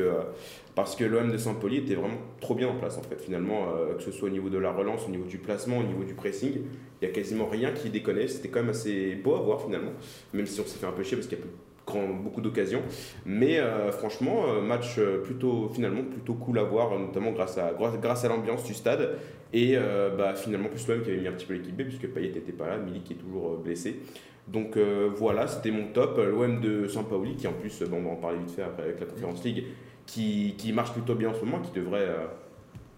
parce 0.75 0.95
que 0.95 1.03
l'OM 1.03 1.31
de 1.31 1.37
Saint-Pauli 1.37 1.77
était 1.77 1.95
vraiment 1.95 2.19
trop 2.39 2.55
bien 2.55 2.67
en 2.67 2.75
place, 2.75 2.97
en 2.97 3.03
fait. 3.03 3.19
Finalement, 3.21 3.67
que 3.97 4.03
ce 4.03 4.11
soit 4.11 4.29
au 4.29 4.31
niveau 4.31 4.49
de 4.49 4.57
la 4.57 4.71
relance, 4.71 5.05
au 5.07 5.11
niveau 5.11 5.25
du 5.25 5.37
placement, 5.37 5.79
au 5.79 5.83
niveau 5.83 6.03
du 6.03 6.13
pressing, 6.13 6.53
il 7.01 7.07
y 7.07 7.09
a 7.09 7.13
quasiment 7.13 7.47
rien 7.47 7.71
qui 7.71 7.89
déconnait. 7.89 8.27
C'était 8.27 8.47
quand 8.47 8.61
même 8.61 8.69
assez 8.69 9.15
beau 9.15 9.35
à 9.35 9.41
voir 9.41 9.61
finalement, 9.61 9.91
même 10.33 10.45
si 10.45 10.59
on 10.61 10.65
s'est 10.65 10.77
fait 10.77 10.87
un 10.87 10.91
peu 10.91 11.03
chier 11.03 11.17
parce 11.17 11.27
qu'il 11.27 11.37
y 11.37 11.41
a 11.41 11.45
beaucoup 11.85 12.41
d'occasions. 12.41 12.81
Mais 13.25 13.59
euh, 13.59 13.91
franchement, 13.91 14.45
euh, 14.47 14.61
match 14.61 14.95
euh, 14.97 15.21
plutôt, 15.21 15.69
finalement 15.73 16.03
plutôt 16.03 16.33
cool 16.33 16.59
à 16.59 16.63
voir, 16.63 16.97
notamment 16.97 17.31
grâce 17.31 17.57
à, 17.57 17.73
grâce 17.73 18.25
à 18.25 18.29
l'ambiance 18.29 18.63
du 18.63 18.73
stade. 18.73 19.17
Et 19.55 19.77
bah, 20.17 20.33
finalement, 20.33 20.67
plus 20.67 20.87
l'OM 20.87 21.03
qui 21.03 21.11
avait 21.11 21.19
mis 21.19 21.27
un 21.27 21.31
petit 21.31 21.45
peu 21.45 21.53
l'équipe 21.53 21.75
B, 21.75 21.83
puisque 21.83 22.07
Payet 22.07 22.31
n'était 22.31 22.51
pas 22.51 22.67
là, 22.69 22.79
Milik 22.79 23.11
est 23.11 23.15
toujours 23.15 23.55
blessé. 23.57 23.99
Donc 24.47 24.79
voilà, 25.15 25.45
c'était 25.45 25.69
mon 25.69 25.89
top. 25.93 26.17
L'OM 26.17 26.59
de 26.59 26.87
Saint-Pauli, 26.87 27.35
qui 27.35 27.47
en 27.47 27.53
plus, 27.53 27.83
bon, 27.83 27.97
on 27.97 28.01
va 28.01 28.09
en 28.09 28.15
parler 28.15 28.39
vite 28.39 28.49
fait 28.49 28.63
après 28.63 28.81
avec 28.81 28.99
la 28.99 29.05
Conférence 29.05 29.43
League, 29.43 29.65
qui, 30.07 30.55
qui 30.57 30.73
marche 30.73 30.91
plutôt 30.93 31.13
bien 31.13 31.29
en 31.29 31.35
ce 31.35 31.45
moment, 31.45 31.59
qui 31.59 31.71
devrait 31.71 32.09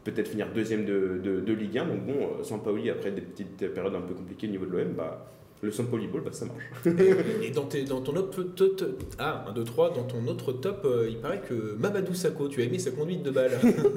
peut-être 0.05 0.29
finir 0.29 0.47
deuxième 0.55 0.85
de, 0.85 1.19
de, 1.21 1.41
de, 1.41 1.53
Ligue 1.53 1.77
1. 1.77 1.87
Donc 1.87 2.05
bon, 2.05 2.41
Saint-Pauli, 2.41 2.89
après 2.89 3.11
des 3.11 3.19
petites 3.19 3.73
périodes 3.73 3.95
un 3.95 3.99
peu 3.99 4.13
compliquées 4.13 4.47
au 4.47 4.51
niveau 4.51 4.65
de 4.65 4.77
l'OM, 4.77 4.93
bah, 4.93 5.27
le 5.61 5.71
son 5.71 5.85
Polyball, 5.85 6.21
bah, 6.21 6.31
ça 6.31 6.45
marche. 6.45 6.63
et 7.41 7.49
dans, 7.51 7.63
tes, 7.63 7.83
dans 7.83 8.01
ton 8.01 8.15
autre 8.15 8.43
top, 8.43 8.83
ah, 9.17 9.45
1, 9.49 9.53
2, 9.53 9.63
3, 9.63 9.93
dans 9.93 10.03
ton 10.03 10.25
autre 10.27 10.53
top, 10.53 10.81
euh, 10.85 11.07
il 11.09 11.17
paraît 11.17 11.41
que 11.47 11.75
Mamadou 11.79 12.13
Sakho, 12.13 12.47
tu 12.47 12.61
as 12.61 12.65
aimé 12.65 12.77
sa 12.77 12.91
conduite 12.91 13.23
de 13.23 13.31
balle. 13.31 13.51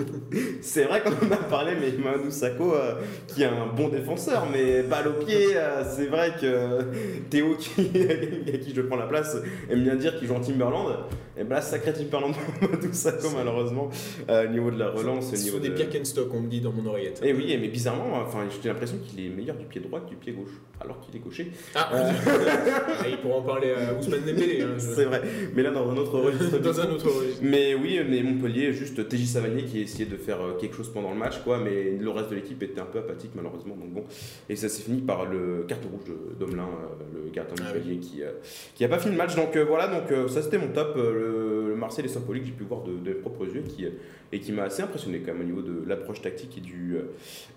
c'est 0.62 0.84
vrai 0.84 1.02
qu'on 1.02 1.26
en 1.26 1.30
a 1.30 1.36
parlé, 1.36 1.72
mais 1.80 1.92
Mamadou 2.02 2.30
Sakho, 2.30 2.74
euh, 2.74 2.94
qui 3.26 3.42
est 3.42 3.46
un 3.46 3.66
bon 3.66 3.88
défenseur, 3.88 4.46
mais 4.50 4.82
balle 4.82 5.08
au 5.08 5.24
pied, 5.24 5.56
euh, 5.56 5.84
c'est 5.84 6.06
vrai 6.06 6.32
que 6.40 6.84
Théo, 7.28 7.56
qui, 7.56 7.82
à 7.82 8.58
qui 8.58 8.72
je 8.74 8.80
prends 8.82 8.96
la 8.96 9.06
place, 9.06 9.36
aime 9.68 9.82
bien 9.82 9.96
dire 9.96 10.18
qu'il 10.18 10.28
joue 10.28 10.34
en 10.34 10.40
Timberland. 10.40 10.96
Et 11.36 11.44
bah, 11.44 11.60
sacré 11.60 11.92
Timberland 11.92 12.34
Mamadou 12.62 12.92
Sakho, 12.92 13.28
malheureusement, 13.36 13.90
au 14.28 14.48
niveau 14.48 14.70
de 14.70 14.78
la 14.78 14.90
relance. 14.90 15.32
Au 15.32 15.36
niveau 15.36 15.58
des 15.58 15.70
de... 15.70 16.04
stock 16.04 16.28
on 16.32 16.40
me 16.40 16.48
dit 16.48 16.60
dans 16.60 16.72
mon 16.72 16.86
oreillette. 16.86 17.20
Et 17.22 17.30
eh 17.30 17.32
oui, 17.32 17.56
mais 17.60 17.68
bizarrement, 17.68 18.16
enfin, 18.16 18.46
j'ai 18.62 18.68
l'impression 18.68 18.98
qu'il 18.98 19.24
est 19.24 19.28
meilleur 19.28 19.56
du 19.56 19.66
pied 19.66 19.80
droit 19.80 20.00
que 20.00 20.08
du 20.08 20.16
pied 20.16 20.32
gauche, 20.32 20.60
alors 20.80 21.00
qu'il 21.00 21.14
est 21.14 21.18
gaucher. 21.18 21.47
Ah, 21.74 21.90
ah, 21.92 23.08
il 23.08 23.18
pourra 23.18 23.36
en 23.36 23.42
parler 23.42 23.72
à 23.72 23.94
Ousmane 23.94 24.20
Dembélé. 24.20 24.62
Hein, 24.62 24.74
C'est 24.78 25.04
vrai, 25.04 25.22
mais 25.54 25.62
là 25.62 25.70
dans 25.70 25.90
un 25.90 25.96
autre 25.96 26.18
registre. 26.18 26.58
Dans 26.58 26.80
un 26.80 26.90
autre 26.90 27.08
registre. 27.10 27.40
Mais 27.42 27.74
oui, 27.74 28.00
mais 28.08 28.22
Montpellier, 28.22 28.72
juste 28.72 29.08
TJ 29.08 29.26
Savanier 29.26 29.64
qui 29.64 29.78
a 29.78 29.82
essayé 29.82 30.06
de 30.06 30.16
faire 30.16 30.40
euh, 30.40 30.56
quelque 30.60 30.76
chose 30.76 30.90
pendant 30.92 31.10
le 31.10 31.16
match, 31.16 31.38
quoi, 31.44 31.58
mais 31.58 31.96
le 31.98 32.10
reste 32.10 32.30
de 32.30 32.34
l'équipe 32.36 32.62
était 32.62 32.80
un 32.80 32.86
peu 32.86 32.98
apathique 32.98 33.32
malheureusement. 33.34 33.76
Donc 33.76 33.90
bon, 33.92 34.04
et 34.48 34.56
ça 34.56 34.68
s'est 34.68 34.82
fini 34.82 35.00
par 35.00 35.26
le 35.26 35.64
carton 35.68 35.88
rouge 35.88 36.14
Domelin, 36.38 36.62
euh, 36.62 37.04
le 37.24 37.30
gardien 37.30 37.54
de 37.54 37.60
Ah 37.62 37.72
Montpellier, 37.74 37.98
qui, 37.98 38.22
euh, 38.22 38.30
qui 38.74 38.84
a 38.84 38.88
pas 38.88 38.98
fini 38.98 39.12
le 39.12 39.18
match. 39.18 39.34
Donc 39.36 39.56
euh, 39.56 39.64
voilà, 39.64 39.88
donc 39.88 40.10
euh, 40.10 40.28
ça 40.28 40.42
c'était 40.42 40.58
mon 40.58 40.68
top, 40.68 40.94
euh, 40.96 41.12
le, 41.12 41.68
le 41.68 41.76
Marseille 41.76 42.04
et 42.04 42.08
Saint-Pauli 42.08 42.40
que 42.40 42.46
j'ai 42.46 42.52
pu 42.52 42.64
voir 42.64 42.82
de, 42.82 42.92
de 42.92 43.08
mes 43.08 43.14
propres 43.14 43.46
yeux, 43.46 43.62
qui, 43.68 43.84
euh, 43.84 43.90
et 44.32 44.40
qui 44.40 44.52
m'a 44.52 44.64
assez 44.64 44.82
impressionné 44.82 45.20
quand 45.20 45.32
même 45.32 45.40
au 45.40 45.44
niveau 45.44 45.62
de 45.62 45.88
l'approche 45.88 46.20
tactique 46.20 46.58
et 46.58 46.60
du 46.60 46.96
euh, 46.96 47.02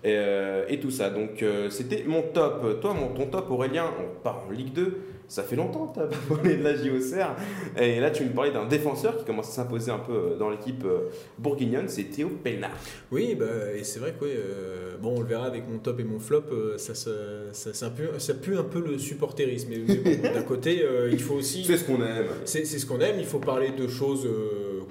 et, 0.04 0.16
euh, 0.16 0.64
et 0.68 0.80
tout 0.80 0.90
ça. 0.90 1.10
Donc 1.10 1.42
euh, 1.42 1.68
c'était 1.70 2.04
mon 2.06 2.22
top. 2.22 2.80
Toi, 2.80 2.94
mon 2.94 3.08
ton 3.08 3.26
top, 3.26 3.50
Aurélien, 3.50 3.81
on 3.98 4.22
part 4.22 4.44
en 4.46 4.50
Ligue 4.50 4.72
2. 4.72 4.98
Ça 5.28 5.42
fait 5.42 5.56
longtemps 5.56 5.86
que 5.86 6.00
tu 6.00 6.08
pas 6.08 6.34
parlé 6.34 6.58
de 6.58 6.62
la 6.62 6.74
JOCR. 6.76 7.34
Et 7.80 8.00
là, 8.00 8.10
tu 8.10 8.22
me 8.24 8.30
parlais 8.30 8.50
d'un 8.50 8.66
défenseur 8.66 9.16
qui 9.16 9.24
commence 9.24 9.48
à 9.48 9.52
s'imposer 9.52 9.90
un 9.90 9.98
peu 9.98 10.12
euh, 10.12 10.36
dans 10.36 10.50
l'équipe 10.50 10.84
euh, 10.84 11.08
bourguignonne, 11.38 11.88
c'est 11.88 12.04
Théo 12.04 12.28
Pellard. 12.28 12.72
Oui, 13.10 13.34
bah, 13.34 13.46
et 13.74 13.82
c'est 13.82 13.98
vrai 13.98 14.12
que 14.12 14.26
ouais, 14.26 14.34
euh, 14.36 14.96
bon, 15.00 15.14
on 15.16 15.20
le 15.20 15.26
verra 15.26 15.46
avec 15.46 15.66
mon 15.66 15.78
top 15.78 16.00
et 16.00 16.04
mon 16.04 16.18
flop, 16.18 16.42
euh, 16.52 16.76
ça, 16.76 16.94
ça, 16.94 17.10
ça, 17.52 17.72
ça, 17.72 17.88
pue, 17.88 18.08
ça 18.18 18.34
pue 18.34 18.58
un 18.58 18.62
peu 18.62 18.80
le 18.80 18.98
supporterisme. 18.98 19.70
Mais, 19.70 19.78
mais 19.86 20.16
bon, 20.16 20.34
d'un 20.34 20.42
côté, 20.42 20.82
euh, 20.82 21.08
il 21.10 21.18
faut 21.18 21.36
aussi. 21.36 21.64
C'est 21.64 21.78
ce 21.78 21.84
qu'on 21.84 22.02
aime. 22.02 22.26
C'est 22.44 22.66
ce 22.66 22.84
qu'on 22.84 23.00
aime, 23.00 23.16
il 23.18 23.24
faut 23.24 23.38
parler 23.38 23.70
de 23.70 23.88
choses 23.88 24.28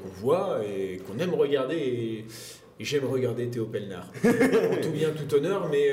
qu'on 0.02 0.10
voit 0.10 0.62
et 0.66 0.98
qu'on 1.00 1.20
aime 1.20 1.36
regarder. 1.36 1.76
Et, 1.76 2.26
et 2.80 2.84
j'aime 2.84 3.06
regarder 3.06 3.48
Théo 3.48 3.66
Pelnard. 3.66 4.12
en 4.26 4.82
tout 4.82 4.90
bien, 4.90 5.12
tout 5.12 5.36
honneur, 5.36 5.70
mais 5.70 5.92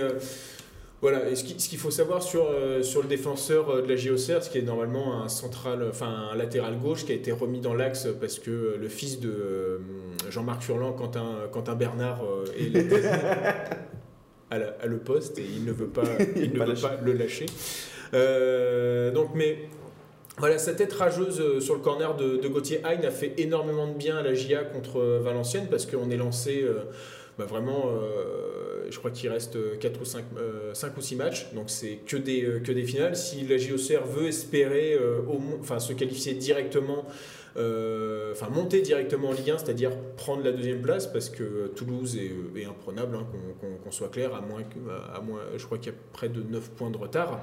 voilà. 1.00 1.28
Et 1.30 1.36
ce 1.36 1.44
qui- 1.44 1.60
ce 1.60 1.68
qu'il 1.68 1.78
faut 1.78 1.90
savoir 1.90 2.22
sur, 2.22 2.46
euh, 2.50 2.82
sur 2.82 3.02
le 3.02 3.08
défenseur 3.08 3.70
euh, 3.70 3.82
de 3.82 3.88
la 3.88 3.96
JOCR, 3.96 4.42
ce 4.42 4.50
qui 4.50 4.58
est 4.58 4.62
normalement 4.62 5.22
un 5.22 5.28
central, 5.28 5.86
enfin 5.88 6.30
un 6.32 6.36
latéral 6.36 6.78
gauche 6.78 7.04
qui 7.04 7.12
a 7.12 7.14
été 7.14 7.32
remis 7.32 7.60
dans 7.60 7.74
l'axe 7.74 8.08
parce 8.20 8.38
que 8.38 8.50
euh, 8.50 8.76
le 8.80 8.88
fils 8.88 9.20
de 9.20 9.80
Jean-Marc 10.30 10.62
Furlan, 10.62 10.92
Quentin, 10.92 11.36
Quentin 11.52 11.74
Bernard, 11.74 12.20
est 12.58 12.74
à, 14.50 14.58
la- 14.58 14.76
à 14.80 14.86
le 14.86 14.98
poste 14.98 15.38
et 15.38 15.44
il 15.44 15.64
ne 15.64 15.72
veut 15.72 15.86
pas, 15.88 16.02
il 16.36 16.52
ne 16.52 16.58
Pas 16.58 16.64
veut 16.64 16.70
lâcher. 16.72 16.82
pas 16.82 16.96
le 17.04 17.12
lâcher. 17.12 17.46
Euh, 18.14 19.10
donc, 19.12 19.30
mais 19.34 19.58
voilà, 20.38 20.58
sa 20.58 20.72
tête 20.72 20.92
rageuse 20.92 21.58
sur 21.60 21.74
le 21.74 21.80
corner 21.80 22.16
de, 22.16 22.36
de 22.36 22.48
Gauthier 22.48 22.80
Hain 22.84 23.02
a 23.04 23.10
fait 23.10 23.34
énormément 23.38 23.86
de 23.88 23.94
bien 23.94 24.16
à 24.16 24.22
la 24.22 24.34
GIA 24.34 24.64
contre 24.64 25.00
Valenciennes 25.22 25.66
parce 25.70 25.84
qu'on 25.84 26.10
est 26.10 26.16
lancé 26.16 26.62
euh, 26.62 26.84
bah, 27.38 27.44
vraiment, 27.44 27.86
euh, 27.88 28.67
je 28.88 28.98
crois 28.98 29.10
qu'il 29.10 29.28
reste 29.28 29.58
4 29.78 30.00
ou 30.00 30.04
5, 30.04 30.24
5 30.72 30.96
ou 30.96 31.00
6 31.00 31.16
matchs, 31.16 31.46
donc 31.54 31.70
c'est 31.70 31.98
que 32.06 32.16
des, 32.16 32.44
euh, 32.44 32.60
que 32.60 32.72
des 32.72 32.84
finales. 32.84 33.16
Si 33.16 33.46
la 33.46 33.58
JOCR 33.58 34.06
veut 34.06 34.28
espérer 34.28 34.94
euh, 34.94 35.20
enfin, 35.60 35.78
se 35.78 35.92
qualifier 35.92 36.34
directement, 36.34 37.04
euh, 37.56 38.32
enfin 38.32 38.48
monter 38.50 38.80
directement 38.80 39.30
en 39.30 39.32
Ligue 39.32 39.50
1, 39.50 39.58
c'est-à-dire 39.58 39.92
prendre 40.16 40.44
la 40.44 40.52
deuxième 40.52 40.82
place 40.82 41.06
parce 41.06 41.28
que 41.28 41.68
Toulouse 41.74 42.16
est, 42.16 42.30
euh, 42.30 42.60
est 42.60 42.64
imprenable, 42.64 43.16
hein, 43.16 43.26
qu'on 43.84 43.90
soit 43.90 44.08
clair, 44.08 44.34
à 44.34 44.40
moins, 44.40 44.62
à 45.14 45.20
moins 45.20 45.40
je 45.56 45.64
crois 45.64 45.78
qu'il 45.78 45.92
y 45.92 45.94
a 45.94 45.98
près 46.12 46.28
de 46.28 46.42
9 46.42 46.70
points 46.70 46.90
de 46.90 46.98
retard. 46.98 47.40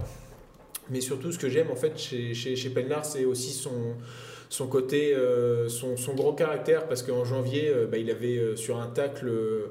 Mais 0.90 1.02
surtout, 1.02 1.32
ce 1.32 1.40
que 1.40 1.50
j'aime 1.50 1.72
en 1.72 1.76
fait 1.76 1.98
chez, 1.98 2.34
chez, 2.34 2.56
chez 2.56 2.72
c'est 3.04 3.26
aussi 3.26 3.52
son, 3.52 3.96
son 4.50 4.68
côté, 4.68 5.14
euh, 5.16 5.68
son, 5.68 5.98
son 5.98 6.14
gros 6.14 6.34
caractère, 6.34 6.88
parce 6.88 7.04
qu'en 7.04 7.26
janvier, 7.26 7.70
euh, 7.70 7.88
bah, 7.88 7.98
il 7.98 8.10
avait 8.12 8.38
euh, 8.38 8.56
sur 8.56 8.80
un 8.80 8.88
tacle 8.88 9.28
euh, 9.28 9.68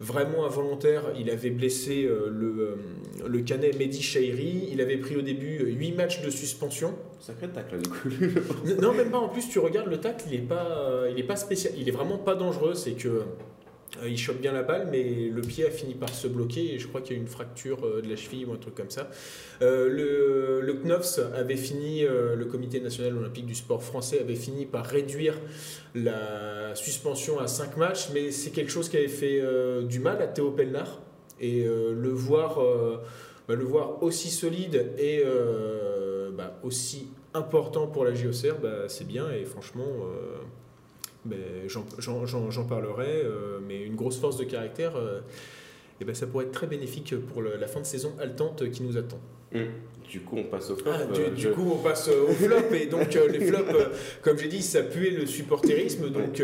vraiment 0.00 0.44
involontaire, 0.44 1.04
il 1.18 1.30
avait 1.30 1.50
blessé 1.50 2.04
euh, 2.04 2.28
le, 2.30 2.46
euh, 2.58 3.28
le 3.28 3.40
canet 3.40 3.78
Mehdi 3.78 4.02
Chahiri. 4.02 4.68
Il 4.70 4.80
avait 4.80 4.98
pris 4.98 5.16
au 5.16 5.22
début 5.22 5.58
8 5.64 5.92
matchs 5.92 6.22
de 6.22 6.30
suspension. 6.30 6.94
Sacré 7.20 7.48
tacle, 7.48 7.78
du 7.78 7.88
coup. 7.88 8.08
Non, 8.80 8.92
même 8.92 9.10
pas. 9.10 9.18
En 9.18 9.28
plus, 9.28 9.48
tu 9.48 9.58
regardes 9.58 9.88
le 9.88 9.98
tacle, 9.98 10.26
il 10.28 10.34
est 10.34 10.38
pas, 10.38 10.66
euh, 10.66 11.10
il 11.10 11.18
est 11.18 11.26
pas 11.26 11.36
spécial. 11.36 11.72
Il 11.76 11.88
est 11.88 11.92
vraiment 11.92 12.18
pas 12.18 12.34
dangereux. 12.34 12.74
C'est 12.74 12.92
que 12.92 13.08
euh, 13.08 13.22
il 14.04 14.18
chope 14.18 14.40
bien 14.40 14.52
la 14.52 14.62
balle, 14.62 14.88
mais 14.90 15.30
le 15.32 15.40
pied 15.42 15.66
a 15.66 15.70
fini 15.70 15.94
par 15.94 16.08
se 16.10 16.26
bloquer 16.28 16.74
et 16.74 16.78
je 16.78 16.86
crois 16.86 17.00
qu'il 17.00 17.16
y 17.16 17.18
a 17.18 17.22
une 17.22 17.28
fracture 17.28 17.86
euh, 17.86 18.02
de 18.02 18.08
la 18.08 18.16
cheville 18.16 18.44
ou 18.44 18.52
un 18.52 18.56
truc 18.56 18.74
comme 18.74 18.90
ça. 18.90 19.08
Euh, 19.62 19.88
le, 19.88 20.60
le 20.60 20.76
avait 21.34 21.56
fini, 21.56 22.04
euh, 22.04 22.34
le 22.36 22.44
Comité 22.44 22.80
national 22.80 23.16
olympique 23.16 23.46
du 23.46 23.54
sport 23.54 23.82
français 23.82 24.20
avait 24.20 24.34
fini 24.34 24.66
par 24.66 24.84
réduire 24.86 25.34
la 25.94 26.74
suspension 26.74 27.38
à 27.38 27.46
5 27.46 27.76
matchs, 27.76 28.08
mais 28.12 28.30
c'est 28.30 28.50
quelque 28.50 28.70
chose 28.70 28.88
qui 28.88 28.96
avait 28.96 29.08
fait 29.08 29.40
euh, 29.40 29.82
du 29.82 29.98
mal 29.98 30.20
à 30.22 30.26
Théo 30.26 30.50
Pelnard 30.50 31.00
et 31.40 31.64
euh, 31.66 31.92
le 31.92 32.10
voir. 32.10 32.60
euh, 32.60 32.98
bah, 33.48 33.54
le 33.54 33.62
voir 33.62 34.02
aussi 34.02 34.30
solide 34.30 34.90
et 34.98 35.22
euh, 35.24 36.30
bah, 36.32 36.58
aussi 36.64 37.06
important 37.32 37.86
pour 37.86 38.04
la 38.04 38.12
JOCR, 38.12 38.58
bah, 38.60 38.88
c'est 38.88 39.06
bien 39.06 39.30
et 39.30 39.44
franchement, 39.44 39.86
ben, 41.26 41.38
j'en- 41.68 42.64
parlerai, 42.64 43.22
euh, 43.24 43.58
mais 43.66 43.82
une 43.82 43.94
grosse 43.96 44.18
force 44.18 44.36
de 44.36 44.44
caractère, 44.44 44.96
euh, 44.96 45.20
et 46.00 46.04
ben, 46.04 46.14
ça 46.14 46.26
pourrait 46.26 46.44
être 46.46 46.52
très 46.52 46.66
bénéfique 46.66 47.14
pour 47.28 47.42
le- 47.42 47.56
la 47.56 47.66
fin 47.66 47.80
de 47.80 47.86
saison 47.86 48.12
haletante 48.20 48.70
qui 48.70 48.82
nous 48.82 48.96
attend. 48.96 49.20
Hum. 49.54 49.66
Du 50.10 50.20
coup, 50.20 50.36
on 50.38 50.44
passe 50.44 50.70
au 50.70 50.76
flop. 50.76 50.90
Ah, 50.94 51.04
du, 51.06 51.20
Euh, 51.20 51.30
du 51.30 51.40
je- 51.42 51.48
coup, 51.48 51.68
on 51.72 51.78
passe 51.78 52.08
au 52.08 52.28
flop. 52.28 52.72
Et 52.74 52.86
donc, 52.86 53.12
les 53.14 53.40
flops, 53.40 53.72
comme 54.22 54.38
j'ai 54.38 54.46
dit, 54.48 54.62
ça 54.62 54.82
puait 54.82 55.10
le 55.10 55.26
supporterisme. 55.26 56.10
Donc, 56.10 56.40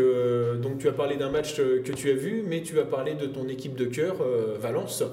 donc 0.61 0.79
tu 0.79 0.89
as 0.89 0.93
parlé 0.93 1.17
d'un 1.17 1.31
match 1.31 1.57
que 1.57 1.93
tu 1.93 2.11
as 2.11 2.15
vu, 2.15 2.43
mais 2.47 2.63
tu 2.63 2.75
vas 2.75 2.85
parler 2.85 3.15
de 3.15 3.27
ton 3.27 3.47
équipe 3.49 3.77
de 3.77 3.85
cœur, 3.85 4.17
Valence. 4.61 5.05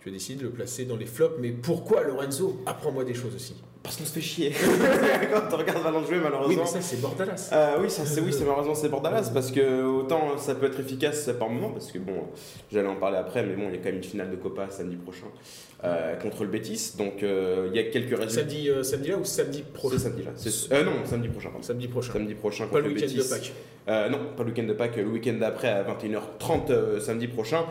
Tu 0.00 0.10
as 0.10 0.12
décidé 0.12 0.38
de 0.40 0.44
le 0.44 0.50
placer 0.52 0.84
dans 0.84 0.96
les 0.96 1.06
flops. 1.06 1.36
Mais 1.40 1.50
pourquoi, 1.50 2.02
Lorenzo? 2.04 2.60
Apprends-moi 2.66 3.04
des 3.04 3.14
choses 3.14 3.34
aussi. 3.34 3.54
Parce 3.82 3.96
qu'on 3.96 4.04
se 4.04 4.12
fait 4.12 4.20
chier. 4.20 4.52
Quand 5.32 5.54
on 5.54 5.56
regarde 5.56 5.82
Valence 5.82 6.06
jouer, 6.08 6.16
Oui, 6.18 6.22
malheureusement. 6.24 6.62
mais 6.64 6.68
ça, 6.68 6.80
c'est 6.80 7.00
Bordalas. 7.00 7.50
Euh, 7.52 7.76
oui, 7.80 7.88
ça, 7.88 8.04
c'est 8.04 8.20
oui, 8.20 8.32
c'est 8.32 8.40
malheureusement 8.44 8.74
c'est 8.74 8.88
Bordalas 8.88 9.30
parce 9.32 9.50
que 9.50 9.84
autant 9.84 10.36
ça 10.36 10.54
peut 10.56 10.66
être 10.66 10.80
efficace 10.80 11.30
par 11.38 11.48
moment 11.48 11.70
parce 11.70 11.90
que 11.92 11.98
bon, 11.98 12.24
j'allais 12.72 12.88
en 12.88 12.96
parler 12.96 13.16
après, 13.18 13.42
mais 13.44 13.54
bon, 13.54 13.64
il 13.68 13.76
y 13.76 13.78
a 13.78 13.78
quand 13.78 13.86
même 13.86 13.96
une 13.96 14.04
finale 14.04 14.30
de 14.30 14.36
Copa 14.36 14.66
samedi 14.70 14.96
prochain 14.96 15.26
euh, 15.84 16.16
contre 16.16 16.42
le 16.42 16.50
Betis, 16.50 16.94
donc 16.98 17.22
euh, 17.22 17.68
il 17.72 17.76
y 17.76 17.78
a 17.78 17.84
quelques 17.84 18.10
résultats. 18.18 18.28
Samedi, 18.48 18.68
samedi 18.82 19.08
là 19.10 19.16
ou 19.16 19.24
samedi 19.24 19.58
C'est 19.64 19.72
prochain 19.72 19.98
samedi 19.98 20.22
là. 20.24 20.30
C'est- 20.34 20.84
non, 20.84 20.92
samedi 21.04 21.28
prochain. 21.28 21.48
Pardon. 21.50 21.62
Samedi 21.66 21.88
prochain. 21.88 22.12
Samedi 22.12 22.34
prochain 22.34 22.64
Pas 22.64 22.70
contre 22.70 22.82
le 22.88 22.94
le 22.94 22.94
week-end 23.00 23.16
de 23.16 23.22
Pâques. 23.22 23.52
Non, 24.10 24.18
pas 24.36 24.42
le 24.42 24.48
week-end 24.50 24.64
de 24.64 24.72
Pâques, 24.74 24.96
le 24.96 25.04
week-end 25.06 25.34
d'après 25.40 25.68
à 25.68 25.82
21h30 25.84 26.70
euh, 26.70 27.00
samedi 27.00 27.28
prochain 27.28 27.64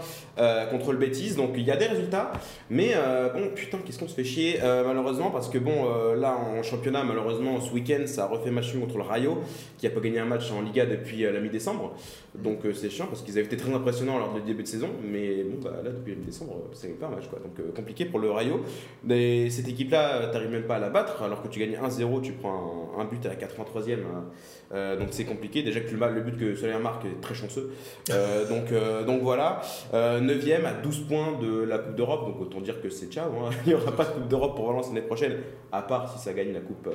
contre 0.72 0.94
le 0.94 0.98
Betis. 0.98 1.36
Donc 1.36 1.52
il 1.56 1.64
y 1.64 1.72
a 1.72 1.76
des 1.78 1.86
résultats, 1.86 2.32
mais 2.70 2.94
bon 3.34 3.50
putain, 3.54 3.80
qu'est-ce 3.86 4.00
qu'on 4.00 4.08
se 4.08 4.16
fait 4.16 4.24
chier 4.24 4.60
malheureusement 4.64 5.30
parce 5.32 5.50
que 5.50 5.58
bon 5.58 5.86
euh, 5.98 6.16
là 6.16 6.38
en 6.38 6.64
championnat 6.64 7.04
malheureusement 7.04 7.60
ce 7.60 7.74
week-end 7.74 8.04
ça 8.06 8.24
a 8.24 8.28
refait 8.28 8.52
match 8.52 8.74
contre 8.78 8.98
le 8.98 9.04
Rayo 9.04 9.40
qui 9.78 9.88
a 9.88 9.90
pas 9.90 10.00
gagné 10.00 10.20
un 10.20 10.26
match 10.26 10.52
en 10.52 10.62
Liga 10.62 10.86
depuis 10.86 11.26
euh, 11.26 11.32
la 11.32 11.40
mi-décembre. 11.40 11.96
Donc 12.44 12.66
euh, 12.66 12.74
c'est 12.74 12.90
chiant 12.92 13.08
parce 13.08 13.24
qu'ils 13.24 13.36
avaient 13.38 13.48
été 13.48 13.58
très 13.58 13.74
impressionnants 13.74 14.20
lors 14.20 14.34
du 14.34 14.42
début 14.42 14.62
de 14.62 14.68
saison, 14.68 14.90
mais 15.04 15.44
bon 15.44 15.58
bah 15.60 15.78
là 15.84 15.90
depuis 15.90 16.12
la 16.14 16.20
mi-décembre 16.20 16.54
euh, 16.54 16.70
c'est 16.74 16.90
pas 17.00 17.08
un 17.08 17.10
match 17.10 17.28
quoi. 17.30 17.40
Donc 17.40 17.60
euh, 17.60 17.72
compliqué 17.76 18.06
pour 18.06 18.20
le 18.20 18.30
Rayo. 18.30 18.62
Mais 19.04 19.50
cette 19.50 19.68
équipe-là, 19.68 20.28
t'arrives 20.28 20.52
même 20.52 20.64
pas 20.68 20.76
à 20.76 20.80
la 20.80 20.90
battre 20.90 21.24
alors 21.24 21.42
que 21.42 21.48
tu 21.48 21.60
gagnes 21.60 21.76
1-0, 21.84 22.22
tu 22.22 22.34
prends 22.34 22.92
un, 22.98 23.02
un 23.02 23.06
but 23.06 23.26
à 23.26 23.30
la 23.30 23.36
83e. 23.36 23.94
hein. 23.94 24.26
Euh, 24.74 24.98
donc 24.98 25.08
c'est 25.12 25.24
compliqué. 25.26 25.64
Déjà 25.64 25.80
que 25.80 25.90
le, 25.96 26.14
le 26.14 26.22
but 26.22 26.38
que 26.38 26.56
Soler 26.56 26.78
marque 26.78 27.06
est 27.06 27.22
très 27.22 27.34
chanceux. 27.34 27.72
Donc, 28.50 28.72
donc 29.06 29.22
voilà. 29.22 29.62
Euh, 29.94 30.20
9ème 30.22 30.66
à 30.66 30.74
12 30.74 31.00
points 31.08 31.40
de 31.42 31.64
la 31.64 31.80
Coupe 31.80 31.96
d'Europe. 31.96 32.26
Donc 32.28 32.42
autant 32.42 32.62
dire 32.62 32.82
que 32.82 32.90
c'est 32.90 33.08
ciao. 33.08 33.30
hein. 33.32 33.50
Il 33.66 33.70
n'y 33.70 33.74
aura 33.76 33.92
pas 33.94 34.04
de 34.06 34.10
Coupe 34.12 34.28
d'Europe 34.28 34.56
pour 34.56 34.68
Valence 34.68 34.88
l'année 34.90 35.02
prochaine, 35.02 35.38
à 35.72 35.82
part 35.82 36.12
si 36.14 36.20
ça 36.24 36.34
gagne 36.34 36.54
la 36.54 36.60
Coupe, 36.60 36.90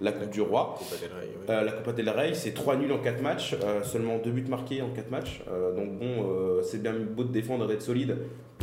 la 0.00 0.12
coupe 0.12 0.30
du 0.30 0.40
Roi. 0.40 0.78
Del 1.00 1.10
Rey, 1.10 1.28
oui. 1.38 1.66
La 1.66 1.72
Copa 1.72 1.92
del 1.92 2.08
Rey, 2.08 2.34
c'est 2.34 2.52
3 2.52 2.76
nuls 2.76 2.92
en 2.92 2.98
4 2.98 3.22
matchs, 3.22 3.54
seulement 3.84 4.18
2 4.18 4.30
buts 4.30 4.44
marqués 4.48 4.79
en 4.82 4.90
4 4.90 5.10
matchs. 5.10 5.42
Euh, 5.48 5.74
donc 5.74 5.98
bon, 5.98 6.28
euh, 6.28 6.62
c'est 6.62 6.82
bien 6.82 6.94
beau 6.94 7.24
de 7.24 7.32
défendre, 7.32 7.66
d'être 7.66 7.82
solide. 7.82 8.16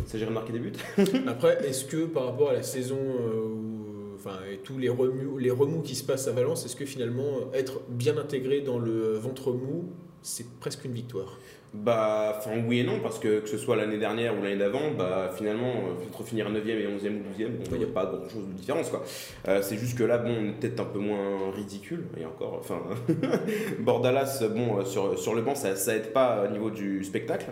S'agirait 0.05 0.29
de 0.29 0.35
marquer 0.35 0.53
des 0.53 0.59
buts. 0.59 0.73
Après, 1.27 1.67
est-ce 1.67 1.85
que 1.85 2.05
par 2.05 2.25
rapport 2.25 2.49
à 2.49 2.53
la 2.53 2.63
saison 2.63 2.97
euh, 2.97 4.15
enfin, 4.15 4.37
et 4.51 4.57
tous 4.57 4.77
les 4.77 4.89
remous, 4.89 5.37
les 5.37 5.51
remous 5.51 5.81
qui 5.81 5.95
se 5.95 6.03
passent 6.03 6.27
à 6.27 6.31
Valence, 6.31 6.65
est-ce 6.65 6.75
que 6.75 6.85
finalement 6.85 7.51
être 7.53 7.81
bien 7.89 8.17
intégré 8.17 8.61
dans 8.61 8.79
le 8.79 9.13
ventre 9.13 9.51
mou, 9.51 9.85
c'est 10.21 10.59
presque 10.59 10.85
une 10.85 10.93
victoire? 10.93 11.37
Bah, 11.73 12.35
enfin 12.37 12.51
oui 12.65 12.79
et 12.79 12.83
non, 12.83 13.01
parce 13.01 13.19
que 13.19 13.41
que 13.41 13.47
ce 13.49 13.57
soit 13.57 13.75
l'année 13.75 13.97
dernière 13.97 14.37
ou 14.37 14.41
l'année 14.41 14.55
d'avant, 14.55 14.91
bah 14.97 15.31
finalement, 15.35 15.67
euh, 15.67 16.05
entre 16.07 16.23
finir 16.23 16.49
9e 16.49 16.69
et 16.69 16.87
11e 16.87 17.17
ou 17.17 17.41
12e, 17.41 17.49
il 17.71 17.77
n'y 17.77 17.83
a 17.83 17.87
pas 17.87 18.05
grand 18.05 18.27
chose 18.29 18.47
de 18.47 18.53
différence 18.53 18.89
quoi. 18.89 19.03
Euh, 19.49 19.61
c'est 19.61 19.75
juste 19.77 19.97
que 19.97 20.03
là, 20.03 20.17
bon, 20.17 20.31
on 20.31 20.45
est 20.49 20.53
peut-être 20.53 20.79
un 20.79 20.85
peu 20.85 20.99
moins 20.99 21.51
ridicule, 21.53 22.05
et 22.19 22.25
encore, 22.25 22.57
enfin, 22.61 22.81
Bordalas, 23.79 24.43
bon, 24.55 24.79
euh, 24.79 24.85
sur, 24.85 25.19
sur 25.19 25.35
le 25.35 25.41
banc, 25.41 25.55
ça, 25.55 25.75
ça 25.75 25.95
aide 25.95 26.13
pas 26.13 26.45
au 26.47 26.51
niveau 26.51 26.71
du 26.71 27.03
spectacle. 27.03 27.47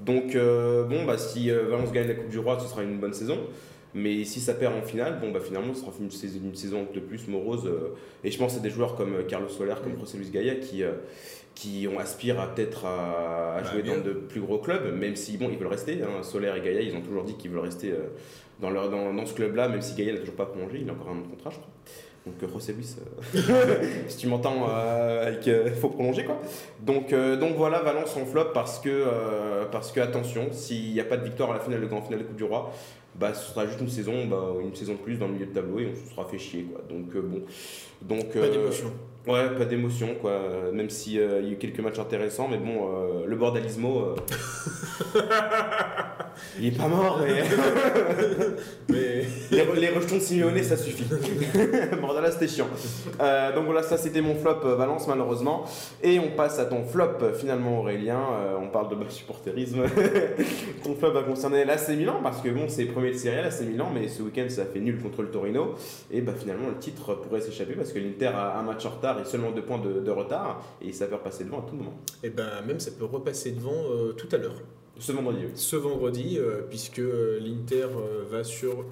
Donc, 0.00 0.34
euh, 0.34 0.84
bon, 0.84 1.04
bah 1.04 1.16
si 1.16 1.50
euh, 1.50 1.68
Valence 1.68 1.92
gagne 1.92 2.08
la 2.08 2.14
Coupe 2.14 2.28
du 2.30 2.38
Roi, 2.38 2.58
ce 2.58 2.66
sera 2.68 2.82
une 2.82 2.98
bonne 2.98 3.14
saison. 3.14 3.38
Mais 3.92 4.22
si 4.24 4.38
ça 4.38 4.54
perd 4.54 4.74
en 4.74 4.82
finale, 4.82 5.18
bon, 5.20 5.32
bah, 5.32 5.40
finalement, 5.44 5.74
ça 5.74 5.80
sera 5.80 5.92
une 6.00 6.12
saison, 6.12 6.38
une 6.44 6.54
saison 6.54 6.86
de 6.94 7.00
plus 7.00 7.26
morose. 7.26 7.66
euh, 7.66 7.94
et 8.22 8.30
je 8.30 8.38
pense 8.38 8.56
à 8.56 8.60
des 8.60 8.70
joueurs 8.70 8.94
comme 8.94 9.14
euh, 9.14 9.22
Carlos 9.24 9.48
Soler, 9.48 9.74
comme 9.82 9.98
José 9.98 10.16
Luis 10.18 10.30
Gaia, 10.30 10.54
qui, 10.56 10.84
euh, 10.84 10.92
qui 11.54 11.88
ont 11.92 11.98
aspiré 11.98 12.38
à 12.38 12.46
peut-être 12.46 12.84
à, 12.86 13.56
à 13.56 13.60
Bah, 13.62 13.70
jouer 13.70 13.82
bien. 13.82 13.96
dans 13.98 14.04
de 14.04 14.12
plus 14.12 14.40
gros 14.40 14.58
clubs, 14.58 14.94
même 14.96 15.16
si, 15.16 15.36
bon, 15.36 15.48
ils 15.50 15.58
veulent 15.58 15.66
rester. 15.68 16.00
Hein. 16.02 16.22
Soler 16.22 16.52
et 16.56 16.60
Gaia, 16.60 16.80
ils 16.80 16.94
ont 16.96 17.00
toujours 17.02 17.24
dit 17.24 17.34
qu'ils 17.34 17.50
veulent 17.50 17.60
rester 17.60 17.90
euh, 17.90 17.96
dans, 18.60 18.70
leur, 18.70 18.88
dans, 18.90 19.12
dans 19.12 19.26
ce 19.26 19.34
club-là, 19.34 19.68
même 19.68 19.82
si 19.82 19.94
Gaia 19.94 20.12
n'a 20.14 20.20
toujours 20.20 20.36
pas 20.36 20.46
prolongé, 20.46 20.78
il 20.80 20.88
a 20.88 20.92
encore 20.92 21.08
un 21.10 21.18
autre 21.18 21.30
contrat, 21.30 21.50
je 21.50 21.56
crois. 21.56 21.70
Donc, 22.26 22.34
euh, 22.42 22.48
José 22.52 22.74
Luis, 22.74 22.96
euh, 23.34 23.82
si 24.08 24.16
tu 24.18 24.26
m'entends, 24.26 24.66
il 25.46 25.70
faut 25.80 25.88
prolonger, 25.88 26.24
quoi. 26.24 26.38
Donc, 26.80 27.12
euh, 27.12 27.36
donc 27.36 27.56
voilà, 27.56 27.80
Valence 27.80 28.14
en 28.16 28.26
flop 28.26 28.50
parce 28.52 28.78
que, 28.78 28.88
euh, 28.90 29.64
parce 29.72 29.90
que 29.90 30.00
attention, 30.00 30.48
s'il 30.52 30.92
n'y 30.92 31.00
a 31.00 31.04
pas 31.04 31.16
de 31.16 31.24
victoire 31.24 31.50
à 31.50 31.54
la 31.54 31.60
finale 31.60 31.80
de 31.80 31.86
grande 31.86 32.04
finale 32.04 32.20
de 32.20 32.24
Coupe 32.24 32.36
du 32.36 32.44
Roi, 32.44 32.70
bah, 33.14 33.32
ce 33.34 33.50
sera 33.52 33.66
juste 33.66 33.80
une 33.80 33.88
saison, 33.88 34.26
bah, 34.26 34.52
une 34.62 34.74
saison 34.74 34.92
de 34.92 34.98
plus 34.98 35.16
dans 35.16 35.26
le 35.28 35.32
milieu 35.32 35.46
de 35.46 35.52
tableau 35.52 35.80
et 35.80 35.88
on 35.90 35.94
se 36.08 36.14
sera 36.14 36.26
fait 36.26 36.38
chier. 36.38 36.64
Quoi. 36.64 36.82
Donc 36.88 37.10
bon. 37.16 37.40
Donc, 38.02 38.32
Pas 38.34 38.48
d'émotion. 38.48 38.92
Ouais, 39.30 39.48
pas 39.56 39.64
d'émotion, 39.64 40.14
quoi. 40.20 40.30
Euh, 40.32 40.72
Même 40.72 40.90
s'il 40.90 41.14
y 41.14 41.20
a 41.22 41.40
eu 41.40 41.56
quelques 41.56 41.80
matchs 41.80 41.98
intéressants, 41.98 42.48
mais 42.48 42.58
bon, 42.58 42.88
euh, 42.92 43.26
le 43.26 43.36
bordalismo, 43.36 44.00
euh, 44.00 44.16
il 46.58 46.66
est 46.66 46.76
pas 46.76 46.88
mort, 46.88 47.20
mais 47.22 47.42
Mais 48.88 49.24
les, 49.50 49.62
re- 49.62 49.74
les 49.78 49.88
rejetons 49.90 50.16
de 50.16 50.20
Simeone, 50.20 50.62
ça 50.62 50.76
suffit. 50.76 51.04
Bordala, 52.00 52.30
c'était 52.30 52.48
chiant. 52.48 52.66
Euh, 53.20 53.54
donc 53.54 53.66
voilà, 53.66 53.82
ça 53.82 53.96
c'était 53.96 54.20
mon 54.20 54.34
flop 54.34 54.60
euh, 54.64 54.74
Valence, 54.74 55.06
malheureusement. 55.06 55.64
Et 56.02 56.18
on 56.18 56.30
passe 56.36 56.58
à 56.58 56.64
ton 56.66 56.84
flop, 56.84 57.18
finalement, 57.34 57.80
Aurélien. 57.80 58.18
Euh, 58.32 58.56
on 58.60 58.68
parle 58.68 58.88
de 58.90 58.96
bas 58.96 59.08
supporterisme. 59.08 59.82
ton 60.84 60.94
flop 60.94 61.12
va 61.12 61.22
concerner 61.22 61.64
l'AC 61.64 61.88
Milan, 61.90 62.20
parce 62.22 62.40
que 62.40 62.48
bon, 62.48 62.64
c'est 62.68 62.84
premier 62.86 63.10
de 63.12 63.16
série 63.16 63.36
l'AC 63.42 63.60
Milan, 63.62 63.90
mais 63.94 64.08
ce 64.08 64.22
week-end, 64.22 64.46
ça 64.48 64.64
fait 64.64 64.80
nul 64.80 64.98
contre 65.00 65.22
le 65.22 65.30
Torino. 65.30 65.74
Et 66.10 66.20
bah 66.20 66.32
finalement, 66.36 66.68
le 66.68 66.76
titre 66.78 67.14
pourrait 67.14 67.40
s'échapper, 67.40 67.74
parce 67.74 67.92
que 67.92 67.98
l'Inter 67.98 68.26
a 68.34 68.58
un 68.58 68.62
match 68.62 68.84
en 68.86 68.90
retard 68.90 69.20
et 69.20 69.24
seulement 69.24 69.50
deux 69.52 69.62
points 69.62 69.78
de, 69.78 70.00
de 70.00 70.10
retard. 70.10 70.62
Et 70.82 70.92
ça 70.92 71.06
peut 71.06 71.14
repasser 71.14 71.44
devant 71.44 71.58
à 71.60 71.66
tout 71.68 71.76
moment. 71.76 71.94
et 72.22 72.30
ben 72.30 72.48
même 72.66 72.80
ça 72.80 72.90
peut 72.98 73.04
repasser 73.04 73.52
devant 73.52 73.70
euh, 73.90 74.12
tout 74.12 74.28
à 74.32 74.38
l'heure. 74.38 74.54
Ce 75.00 75.12
vendredi. 75.12 75.38
oui. 75.42 75.50
Ce 75.54 75.76
vendredi, 75.76 76.36
euh, 76.38 76.60
puisque 76.68 76.98
euh, 77.00 77.38
l'Inter 77.40 77.86
euh, 77.96 78.24
va 78.30 78.44
sur 78.44 78.84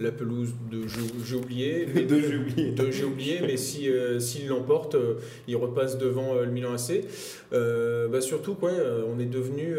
la 0.00 0.10
pelouse 0.10 0.50
de 0.72 0.80
j'ai 1.24 1.36
oublié. 1.36 1.86
mais 1.94 2.02
De 2.02 2.18
j'ai 2.20 2.36
oublié. 2.36 2.70
de 2.72 2.90
j'ai 2.90 3.04
oublié, 3.04 3.40
mais 3.42 3.56
si 3.56 3.88
euh, 3.88 4.18
s'il 4.18 4.48
l'emporte, 4.48 4.96
euh, 4.96 5.14
il 5.46 5.54
repasse 5.56 5.98
devant 5.98 6.34
euh, 6.34 6.46
le 6.46 6.50
Milan 6.50 6.72
AC. 6.74 7.04
Bah 7.52 8.20
surtout 8.20 8.54
quoi, 8.54 8.72
on 9.08 9.20
est 9.20 9.26
devenu 9.26 9.76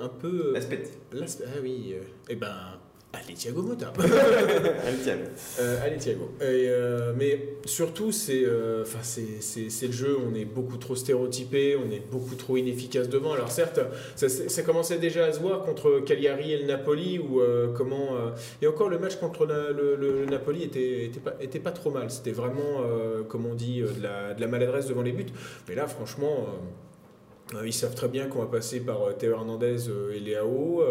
un 0.00 0.08
peu. 0.08 0.52
L'aspect. 0.54 0.84
L'as- 1.12 1.42
Ah 1.44 1.58
oui, 1.62 1.94
euh, 1.94 2.02
eh 2.28 2.36
ben. 2.36 2.54
Allez 3.14 3.34
Thiago 3.34 3.60
Motta. 3.62 3.92
Euh, 5.60 5.84
allez 5.84 5.96
Thiago. 5.98 6.30
Et, 6.40 6.44
euh, 6.68 7.12
mais 7.16 7.56
surtout, 7.66 8.10
c'est 8.10 8.44
euh, 8.44 8.84
c'est- 9.02 9.86
le 9.86 9.92
jeu, 9.92 10.16
on 10.18 10.34
est 10.34 10.44
beaucoup 10.46 10.76
trop 10.78 10.94
stéréotypé, 10.96 11.76
on 11.76 11.90
est 11.90 12.02
beaucoup 12.10 12.34
trop 12.36 12.56
inefficace 12.56 13.08
devant. 13.08 13.32
Alors 13.34 13.50
certes, 13.50 13.80
ça, 14.16 14.28
ça 14.28 14.62
commençait 14.62 14.98
déjà 14.98 15.26
à 15.26 15.32
se 15.32 15.40
voir 15.40 15.62
contre 15.62 16.00
Cagliari 16.00 16.52
et 16.52 16.58
le 16.58 16.66
Napoli, 16.66 17.18
où 17.18 17.40
euh, 17.40 17.72
comment... 17.76 18.16
euh, 18.16 18.30
et 18.62 18.66
encore, 18.66 18.88
le 18.88 18.98
match 18.98 19.16
contre 19.16 19.44
la- 19.46 19.70
le, 19.72 19.96
le- 19.96 20.24
Napoli 20.26 20.62
était, 20.64 21.04
était, 21.04 21.20
pas, 21.20 21.34
était 21.40 21.60
pas 21.60 21.72
trop 21.72 21.90
mal. 21.90 22.10
C'était 22.10 22.32
vraiment, 22.32 22.80
euh, 22.86 23.22
comme 23.24 23.44
on 23.46 23.54
dit, 23.54 23.82
euh, 23.82 23.88
de 23.92 24.02
la, 24.02 24.34
de 24.34 24.40
la 24.40 24.46
maladresse 24.46 24.86
devant 24.86 25.02
les 25.02 25.12
buts. 25.12 25.26
Mais 25.68 25.74
là, 25.74 25.86
franchement... 25.86 26.46
euh, 27.54 27.66
ils 27.66 27.72
savent 27.72 27.94
très 27.94 28.08
bien 28.08 28.26
qu'on 28.26 28.40
va 28.40 28.46
passer 28.46 28.80
par 28.80 29.02
euh, 29.02 29.12
Théo 29.12 29.32
Hernandez 29.32 29.88
euh, 29.88 30.12
et 30.14 30.20
Léao. 30.20 30.82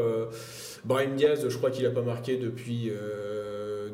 Brahim 0.85 1.15
Diaz, 1.15 1.47
je 1.47 1.57
crois 1.57 1.69
qu'il 1.71 1.83
n'a 1.83 1.91
pas 1.91 2.01
marqué 2.01 2.37
depuis, 2.37 2.91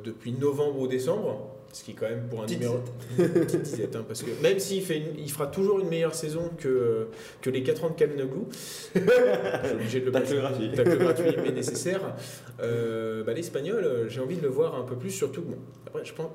depuis 0.04 0.32
novembre 0.32 0.80
ou 0.80 0.88
décembre. 0.88 1.54
Ce 1.74 1.84
qui, 1.84 1.94
quand 1.94 2.08
même, 2.10 2.28
pour 2.30 2.40
un 2.42 2.46
Petite 2.46 2.62
numéro. 2.62 2.80
Petite 3.18 3.62
disette, 3.62 3.96
hein, 3.98 4.06
parce 4.08 4.24
que 4.24 4.32
même 4.42 4.58
s'il 4.58 4.82
fait 4.82 4.98
une- 5.00 5.20
il 5.20 5.30
fera 5.30 5.48
toujours 5.48 5.80
une 5.80 5.90
meilleure 5.90 6.16
saison 6.16 6.50
que, 6.58 7.08
que 7.42 7.50
les 7.50 7.62
4 7.62 7.84
ans 7.84 7.90
de 7.90 7.94
Kalinoglou, 7.96 8.48
je 8.96 9.00
suis 9.02 9.74
obligé 9.76 10.00
de 10.00 10.06
le 10.06 10.12
Tacle 10.14 10.26
passer. 10.28 10.38
gratuit. 10.38 10.72
Tacle 10.74 10.98
gratuit, 10.98 11.36
mais 11.44 11.52
nécessaire. 11.52 12.16
Euh, 12.62 13.22
bah, 13.24 13.34
L'Espagnol, 13.34 14.06
j'ai 14.08 14.22
envie 14.22 14.38
de 14.38 14.42
le 14.44 14.48
voir 14.48 14.76
un 14.76 14.84
peu 14.84 14.96
plus, 14.96 15.12
surtout. 15.12 15.42
Bon, 15.42 15.58
après, 15.86 16.06
je 16.06 16.14
pense 16.14 16.32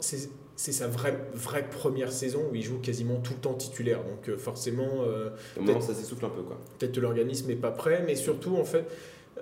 c'est 0.57 0.73
sa 0.73 0.87
vraie, 0.87 1.19
vraie 1.35 1.69
première 1.69 2.13
saison 2.13 2.43
où 2.51 2.55
il 2.55 2.63
joue 2.63 2.79
quasiment 2.79 3.17
tout 3.17 3.33
le 3.35 3.41
temps 3.41 3.55
titulaire. 3.55 3.99
Donc, 4.05 4.29
euh, 4.29 4.37
forcément. 4.37 5.03
euh, 5.07 5.31
Au 5.59 5.63
moment, 5.63 5.81
ça 5.81 5.95
s'essouffle 5.95 6.25
un 6.27 6.31
peu, 6.31 6.43
quoi. 6.43 6.59
peut-être 6.79 6.93
que 6.93 7.01
l'organisme 7.01 7.49
n'est 7.49 7.57
pas 7.57 7.71
prêt, 7.71 8.03
mais 8.07 8.15
surtout, 8.15 8.57
en 8.57 8.65
fait, 8.65 8.85
euh, 9.39 9.41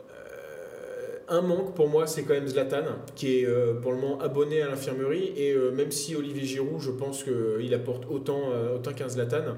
un 1.28 1.42
manque 1.42 1.74
pour 1.74 1.88
moi, 1.88 2.06
c'est 2.06 2.22
quand 2.22 2.34
même 2.34 2.46
Zlatan, 2.48 2.84
qui 3.14 3.40
est 3.40 3.46
euh, 3.46 3.74
pour 3.74 3.92
le 3.92 3.98
moment 3.98 4.20
abonné 4.20 4.62
à 4.62 4.68
l'infirmerie. 4.68 5.32
Et 5.36 5.54
même 5.74 5.90
si 5.90 6.14
Olivier 6.16 6.44
Giroud, 6.44 6.80
je 6.80 6.90
pense 6.90 7.24
qu'il 7.24 7.74
apporte 7.74 8.04
autant, 8.10 8.50
autant 8.74 8.92
qu'un 8.92 9.08
Zlatan, 9.08 9.56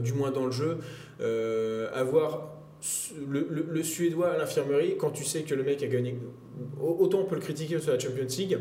du 0.00 0.12
moins 0.12 0.30
dans 0.30 0.44
le 0.46 0.52
jeu, 0.52 0.78
avoir 1.94 2.52
le, 3.28 3.46
le- 3.50 3.66
le 3.70 3.82
Suédois 3.82 4.30
à 4.32 4.38
l'infirmerie, 4.38 4.96
quand 4.98 5.10
tu 5.10 5.24
sais 5.24 5.42
que 5.42 5.54
le 5.54 5.62
mec 5.62 5.82
a 5.82 5.86
gagné, 5.86 6.16
autant 6.80 7.20
on 7.20 7.24
peut 7.24 7.36
le 7.36 7.40
critiquer 7.40 7.78
sur 7.80 7.92
la 7.92 7.98
Champions 7.98 8.26
League, 8.38 8.58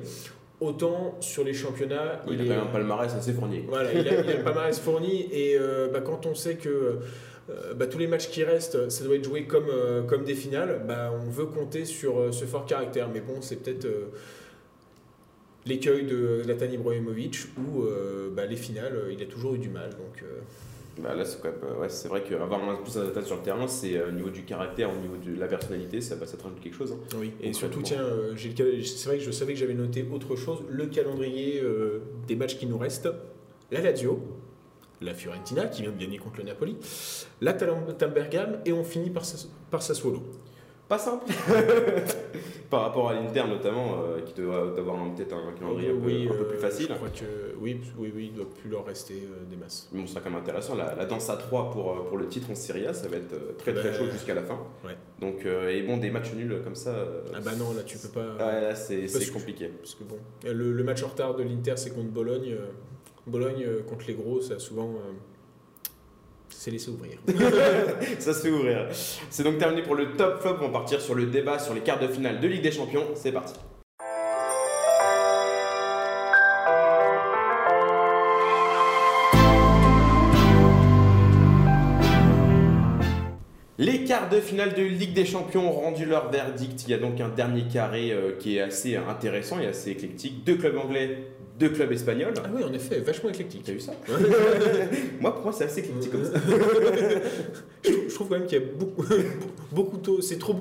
autant 0.62 1.18
sur 1.20 1.44
les 1.44 1.54
championnats, 1.54 2.22
Il, 2.30 2.40
a 2.40 2.44
est- 2.44 2.48
quand 2.48 2.54
même 2.56 2.64
un 2.64 2.72
palmarès 2.72 3.14
assez 3.14 3.34
fourni. 3.34 3.66
voilà, 3.68 3.92
il 3.92 4.08
a, 4.08 4.22
il 4.22 4.30
a 4.30 4.38
le 4.38 4.44
palmarès 4.44 4.80
fourni 4.80 5.28
et 5.32 5.58
euh, 5.60 5.90
bah, 5.92 6.00
quand 6.02 6.26
on 6.26 6.36
sait 6.36 6.56
que 6.56 7.00
euh, 7.50 7.74
bah, 7.76 7.88
tous 7.88 7.98
les 7.98 8.08
matchs 8.08 8.30
qui 8.30 8.44
restent, 8.44 8.90
ça 8.90 9.04
doit 9.04 9.16
être 9.16 9.24
joué 9.26 9.46
comme, 9.46 9.66
euh, 9.70 10.04
comme 10.04 10.24
des 10.24 10.36
finales, 10.36 10.84
bah, 10.88 11.12
on 11.14 11.30
veut 11.30 11.48
compter 11.48 11.84
sur 11.86 12.34
ce 12.34 12.46
fort 12.46 12.66
caractère. 12.66 13.10
Mais 13.14 13.20
bon, 13.22 13.42
c'est 13.42 13.58
peut-être 13.58 13.88
l'écueil 15.66 16.06
de 16.06 16.42
Zlatan 16.44 16.72
Ibrahimovic 16.72 17.38
où 17.58 17.84
les 18.48 18.56
finales, 18.56 18.98
il 19.12 19.22
a 19.22 19.26
toujours 19.26 19.56
eu 19.56 19.58
du 19.60 19.70
mal. 19.70 19.90
Donc, 19.92 20.24
Bah 21.00 21.16
là, 21.16 21.24
c'est 21.24 21.44
euh, 21.46 21.80
ouais, 21.80 21.90
c'est 21.90 22.10
vrai 22.10 22.22
qu'avoir 22.24 22.62
un 22.70 22.76
plus 22.76 22.96
d'attaque 22.96 23.26
sur 23.26 23.38
le 23.38 23.42
terrain, 23.44 23.68
c'est 23.68 23.96
euh, 23.98 24.10
au 24.10 24.12
niveau 24.12 24.30
du 24.30 24.44
caractère, 24.44 24.90
au 24.92 24.98
niveau 24.98 25.16
de 25.16 25.40
la 25.40 25.48
personnalité, 25.48 26.02
ça, 26.02 26.16
bah, 26.16 26.26
ça 26.26 26.36
te 26.38 26.44
rajoute 26.44 26.60
quelque 26.60 26.76
chose. 26.76 26.92
hein. 26.94 27.18
oui. 27.20 27.32
Et 27.42 27.54
surtout, 27.54 27.82
tiens, 27.82 28.02
euh, 28.02 28.34
c'est 28.38 29.06
vrai 29.06 29.18
que 29.18 29.24
je 29.24 29.32
savais 29.32 29.54
que 29.54 29.60
j'avais 29.60 29.74
noté 29.74 30.06
autre 30.12 30.36
chose 30.36 30.60
le 30.70 30.88
calendrier 30.88 31.62
euh, 31.62 32.00
des 32.28 32.36
matchs 32.36 32.58
qui 32.58 32.66
nous 32.66 32.78
restent. 32.78 33.10
La 33.72 33.80
Lazio, 33.80 34.20
la 35.00 35.14
Fiorentina 35.14 35.66
qui 35.68 35.82
vient 35.84 35.92
de 35.92 35.98
gagner 35.98 36.18
contre 36.18 36.40
le 36.40 36.44
Napoli, 36.44 36.76
l'Atalanta 37.40 38.08
Bergame 38.08 38.60
et 38.66 38.74
on 38.74 38.84
finit 38.84 39.10
par, 39.10 39.24
Sas- 39.24 39.48
par 39.72 39.82
Sassuolo. 39.82 40.22
Pas 40.92 40.98
simple. 40.98 41.24
Par 42.70 42.82
rapport 42.82 43.08
à 43.10 43.14
l'Inter 43.14 43.44
notamment, 43.48 43.96
euh, 44.04 44.20
qui 44.26 44.34
doit 44.42 44.78
avoir 44.78 44.98
peut-être 45.16 45.34
un 45.34 45.54
calendrier 45.58 45.90
un 45.92 45.94
peu, 45.94 46.06
Oui, 46.06 46.28
un 46.30 46.34
peu 46.34 46.42
euh, 46.42 46.50
plus 46.50 46.58
facile. 46.58 46.88
Je 46.90 46.94
crois 46.96 47.08
que 47.08 47.56
oui, 47.62 47.80
oui, 47.98 48.12
oui, 48.14 48.30
il 48.30 48.34
doit 48.36 48.50
plus 48.50 48.70
leur 48.70 48.86
rester 48.86 49.14
euh, 49.24 49.46
des 49.50 49.56
masses. 49.56 49.88
Mais 49.94 50.02
bon, 50.02 50.06
ce 50.08 50.14
sera 50.16 50.22
quand 50.22 50.30
même 50.32 50.40
intéressant. 50.42 50.76
La, 50.76 50.94
la 50.96 51.06
danse 51.06 51.30
à 51.30 51.38
3 51.38 51.72
pour, 51.72 51.92
euh, 51.94 52.04
pour 52.10 52.18
le 52.18 52.28
titre 52.28 52.52
en 52.52 52.56
Serie 52.56 52.88
A, 52.88 52.94
ça 52.94 53.08
va 53.08 53.16
être 53.16 53.32
euh, 53.32 53.54
très 53.58 53.74
très 53.74 53.92
Bah, 53.92 53.98
chaud 53.98 54.06
jusqu'à 54.12 54.34
la 54.34 54.42
fin. 54.44 54.60
ouais. 54.86 54.98
Donc, 55.22 55.46
euh, 55.46 55.70
et 55.70 55.82
bon, 55.84 55.96
des 55.96 56.10
matchs 56.12 56.34
nuls 56.34 56.60
comme 56.62 56.76
ça, 56.76 56.90
euh, 56.90 57.22
Ah 57.34 57.40
bah 57.40 57.52
non, 57.58 57.72
là 57.74 57.84
tu 57.86 57.98
peux 57.98 58.10
pas. 58.10 58.34
ouais, 58.46 58.62
là, 58.62 58.76
c'est 58.76 59.08
c'est 59.08 59.26
que- 59.28 59.32
compliqué. 59.34 59.68
Parce 59.70 59.96
que 59.96 60.04
bon, 60.04 60.18
le, 60.44 60.74
le 60.74 60.84
match 60.84 61.04
en 61.04 61.08
retard 61.08 61.36
de 61.36 61.44
l'Inter 61.44 61.76
c'est 61.78 61.92
contre 61.96 62.10
Bologne. 62.12 62.52
euh, 62.60 62.66
Bologne 63.28 63.64
euh, 63.66 63.82
contre 63.84 64.04
les 64.10 64.14
gros, 64.16 64.42
ça 64.42 64.56
a 64.56 64.60
souvent. 64.60 64.92
C'est 66.62 66.70
laissé 66.70 66.92
ouvrir. 66.92 67.18
Ça 68.20 68.36
se 68.36 68.42
fait 68.42 68.52
ouvrir. 68.52 68.88
C'est 69.32 69.42
donc 69.42 69.58
terminé 69.58 69.82
pour 69.82 69.96
le 69.96 70.12
top 70.12 70.42
flop. 70.42 70.58
On 70.62 70.68
va 70.68 70.70
partir 70.70 71.02
sur 71.02 71.16
le 71.16 71.26
débat 71.26 71.58
sur 71.58 71.74
les 71.74 71.82
quarts 71.82 72.00
de 72.00 72.08
finale 72.08 72.40
de 72.40 72.48
Ligue 72.48 72.62
des 72.62 72.72
Champions. 72.72 73.08
C'est 73.16 73.32
parti. 73.32 73.56
Quarts 84.22 84.30
de 84.30 84.40
finale 84.40 84.74
de 84.74 84.84
Ligue 84.84 85.14
des 85.14 85.26
Champions 85.26 85.70
ont 85.70 85.72
rendu 85.72 86.06
leur 86.06 86.30
verdict. 86.32 86.84
Il 86.86 86.92
y 86.92 86.94
a 86.94 86.98
donc 86.98 87.20
un 87.20 87.30
dernier 87.30 87.64
carré 87.64 88.12
euh, 88.12 88.34
qui 88.40 88.58
est 88.58 88.62
assez 88.62 88.96
intéressant 88.96 89.60
et 89.60 89.68
assez 89.68 89.92
éclectique. 89.92 90.44
Deux 90.46 90.56
clubs 90.56 90.78
anglais, 90.78 91.28
deux 91.60 91.70
clubs 91.70 91.92
espagnols. 91.92 92.34
ah 92.38 92.50
oui, 92.54 92.64
en 92.64 92.74
effet, 92.74 93.00
vachement 93.00 93.30
éclectique. 93.30 93.64
T'as 93.66 93.74
vu 93.74 93.80
ça 93.80 93.94
Moi, 95.20 95.34
pour 95.34 95.44
moi, 95.44 95.54
c'est 95.54 95.66
assez 95.66 95.80
éclectique 95.80 96.12
comme 96.12 96.26
ça. 96.26 96.34
je, 97.84 97.92
trouve, 97.92 98.10
je 98.10 98.14
trouve 98.14 98.30
quand 98.30 98.38
même 98.38 98.48
qu'il 98.48 98.60
y 98.60 98.64
a 98.64 98.66
beaucoup, 98.66 99.06
beaucoup 99.72 99.98
trop. 99.98 100.22
C'est 100.22 100.38
trop. 100.38 100.56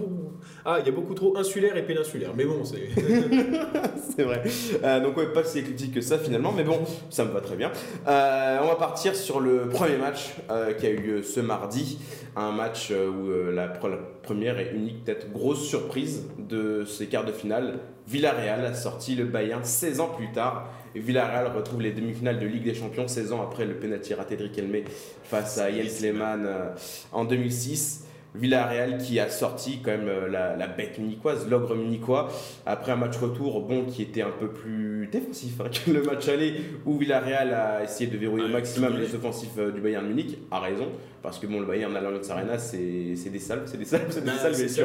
Ah, 0.64 0.78
il 0.80 0.86
y 0.86 0.88
a 0.88 0.92
beaucoup 0.92 1.14
trop 1.14 1.36
insulaire 1.36 1.76
et 1.76 1.82
péninsulaire. 1.82 2.30
Mais 2.36 2.44
bon, 2.44 2.64
c'est. 2.64 4.22
Vrai. 4.22 4.42
Euh, 4.84 5.00
donc 5.00 5.16
ouais, 5.16 5.26
pas 5.32 5.44
si 5.44 5.60
éclectique 5.60 5.94
que 5.94 6.00
ça 6.00 6.18
finalement, 6.18 6.52
mais 6.52 6.64
bon, 6.64 6.80
ça 7.08 7.24
me 7.24 7.30
va 7.30 7.40
très 7.40 7.56
bien. 7.56 7.70
Euh, 8.06 8.58
on 8.62 8.66
va 8.66 8.74
partir 8.76 9.14
sur 9.16 9.40
le 9.40 9.68
premier 9.68 9.96
match 9.96 10.34
euh, 10.50 10.72
qui 10.74 10.86
a 10.86 10.90
eu 10.90 10.98
lieu 10.98 11.22
ce 11.22 11.40
mardi. 11.40 11.98
Un 12.36 12.52
match 12.52 12.92
où 12.92 13.50
la, 13.50 13.66
pre- 13.66 13.90
la 13.90 13.96
première 14.22 14.60
et 14.60 14.70
unique, 14.74 15.04
peut-être 15.04 15.32
grosse 15.32 15.66
surprise 15.66 16.26
de 16.38 16.84
ces 16.84 17.06
quarts 17.06 17.24
de 17.24 17.32
finale, 17.32 17.80
Villarreal 18.06 18.64
a 18.64 18.72
sorti 18.74 19.16
le 19.16 19.24
Bayern 19.24 19.64
16 19.64 19.98
ans 20.00 20.10
plus 20.16 20.30
tard. 20.30 20.68
Villarreal 20.94 21.48
retrouve 21.56 21.80
les 21.82 21.90
demi-finales 21.90 22.38
de 22.38 22.46
Ligue 22.46 22.62
des 22.64 22.74
Champions 22.74 23.08
16 23.08 23.32
ans 23.32 23.42
après 23.42 23.64
le 23.64 23.74
penalty 23.74 24.14
raté 24.14 24.36
de 24.36 24.44
Riquelme 24.44 24.76
face 25.24 25.58
à 25.58 25.72
Jens 25.72 26.00
Lehmann 26.02 26.48
en 27.12 27.24
2006. 27.24 28.04
Villarreal 28.34 28.98
qui 28.98 29.18
a 29.18 29.28
sorti 29.28 29.80
quand 29.84 29.90
même 29.90 30.08
euh, 30.08 30.28
la, 30.28 30.56
la 30.56 30.66
bête 30.68 30.98
munichoise, 30.98 31.48
l'ogre 31.48 31.74
munichois, 31.74 32.28
après 32.66 32.92
un 32.92 32.96
match 32.96 33.16
retour 33.16 33.60
bon 33.62 33.84
qui 33.86 34.02
était 34.02 34.22
un 34.22 34.30
peu 34.30 34.48
plus 34.48 35.08
défensif 35.10 35.60
hein, 35.60 35.64
que 35.86 35.90
le 35.90 36.02
match 36.02 36.28
aller 36.28 36.54
où 36.86 36.96
Villarreal 36.96 37.52
a 37.52 37.82
essayé 37.84 38.08
de 38.10 38.16
verrouiller 38.16 38.44
au 38.44 38.48
maximum 38.48 38.96
les 38.98 39.14
offensifs 39.14 39.50
euh, 39.58 39.72
du 39.72 39.80
Bayern 39.80 40.06
Munich, 40.06 40.38
a 40.50 40.60
raison, 40.60 40.86
parce 41.22 41.38
que 41.38 41.46
bon 41.46 41.60
le 41.60 41.66
Bayern 41.66 41.94
à 41.96 42.00
l'Allianz 42.00 42.30
Arena 42.30 42.56
c'est 42.58 43.14
c'est 43.16 43.30
des 43.30 43.38
salles, 43.40 43.62
c'est 43.66 43.76
des 43.78 43.84
salles, 43.84 44.02
c'est 44.10 44.20
des 44.20 44.26
Bah, 44.26 44.32
salles, 44.38 44.52
résistes. 44.52 44.80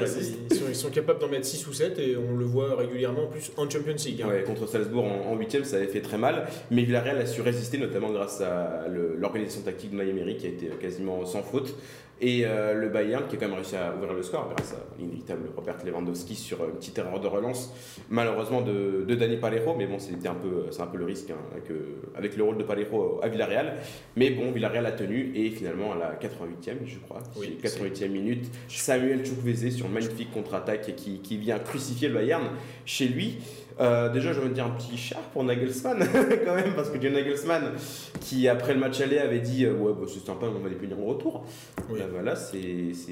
ils, 0.50 0.56
sont, 0.56 0.66
ils 0.70 0.76
sont 0.76 0.90
capables 0.90 1.20
d'en 1.20 1.30
mettre 1.30 1.46
6 1.46 1.68
ou 1.68 1.74
7 1.74 2.00
et 2.00 2.18
on 2.18 2.36
le 2.36 2.46
voit 2.46 2.76
régulièrement 2.76 3.26
en 3.26 3.28
plus 3.28 3.52
en 3.58 3.70
Champions 3.70 3.94
League. 4.06 4.22
hein. 4.24 4.28
Ouais, 4.28 4.44
contre 4.44 4.68
Salzbourg 4.68 5.06
en, 5.06 5.32
en 5.34 5.36
8 5.38 5.64
ça 5.66 5.78
avait 5.78 5.88
fait 5.88 6.02
très 6.02 6.18
mal. 6.18 6.48
Mais 6.72 6.84
Villarreal 6.84 7.18
a 7.20 7.26
su 7.26 7.42
résister, 7.42 7.78
notamment 7.78 8.10
grâce 8.12 8.42
à 8.42 8.86
l'organisation 9.20 9.62
tactique 9.62 9.96
de 9.96 10.02
Emery 10.02 10.38
qui 10.38 10.48
a 10.48 10.50
été 10.50 10.68
quasiment 10.82 11.24
sans 11.26 11.44
faute. 11.44 11.76
Et 12.22 12.46
euh, 12.46 12.74
le 12.74 12.88
Bayern 12.88 13.28
qui 13.28 13.36
a 13.36 13.40
quand 13.40 13.48
même 13.48 13.56
réussi 13.56 13.76
à 13.76 13.94
ouvrir 13.94 14.14
le 14.14 14.24
score 14.24 14.50
grâce 14.56 14.74
à 14.74 14.78
l'inévitable 14.98 15.50
Robert 15.56 15.78
Lewandowski 15.86 16.36
sur 16.36 16.64
une 16.64 16.76
petite 16.76 16.98
erreur 16.98 17.20
de 17.20 17.28
relance, 17.28 17.74
malheureusement 18.10 18.62
de, 18.62 19.04
de 19.06 19.16
Dani. 19.16 19.38
Mais 19.78 19.86
bon, 19.86 20.00
c'était 20.00 20.30
un 20.30 20.36
peu, 20.36 20.68
c'est 20.72 20.82
un 20.82 20.88
peu 20.88 20.98
le 20.98 21.06
risque 21.06 21.30
hein, 21.32 21.38
avec, 21.52 21.70
euh, 21.72 22.02
avec 22.16 22.38
le 22.38 22.44
rôle 22.44 22.58
de 22.58 22.64
Parejo 22.64 23.20
à 23.22 23.28
Villarreal. 23.28 23.78
Mais 24.16 24.30
bon, 24.30 24.52
Villarreal 24.52 24.86
a 24.86 24.94
tenu 24.94 25.34
et 25.36 25.50
finalement 25.50 25.92
à 25.92 25.98
la 25.98 26.16
88e, 26.16 26.86
je 26.86 27.00
crois, 27.00 27.22
Oui, 27.36 27.58
88e 27.62 28.08
minute, 28.08 28.46
Samuel 28.70 29.26
Chukwueze 29.26 29.76
sur 29.76 29.88
une 29.88 29.94
magnifique 29.94 30.32
contre-attaque 30.32 30.96
qui, 30.96 31.20
qui 31.20 31.38
vient 31.38 31.60
crucifier 31.60 32.08
le 32.08 32.14
Bayern 32.14 32.46
chez 32.86 33.08
lui. 33.08 33.40
Euh, 33.80 34.10
déjà, 34.10 34.32
je 34.32 34.40
veux 34.40 34.50
dire 34.50 34.66
un 34.66 34.70
petit 34.70 34.96
chat 34.98 35.20
pour 35.34 35.44
Nagelsmann, 35.44 36.00
quand 36.46 36.56
même, 36.56 36.74
parce 36.76 36.90
que 36.90 37.02
John 37.02 37.12
Nagelsmann, 37.14 37.74
qui 38.22 38.48
après 38.48 38.74
le 38.74 38.80
match 38.80 39.02
aller 39.02 39.18
avait 39.18 39.40
dit 39.42 39.66
euh, 39.66 39.74
Ouais, 39.74 39.92
bah, 39.94 40.06
c'est 40.08 40.26
sympa, 40.26 40.46
on 40.48 40.60
va 40.60 40.70
les 40.70 40.76
punir 40.76 40.98
en 41.00 41.06
retour. 41.06 41.46
Oui. 41.90 42.00
Bah, 42.00 42.06
voilà, 42.12 42.36
c'est. 42.36 42.58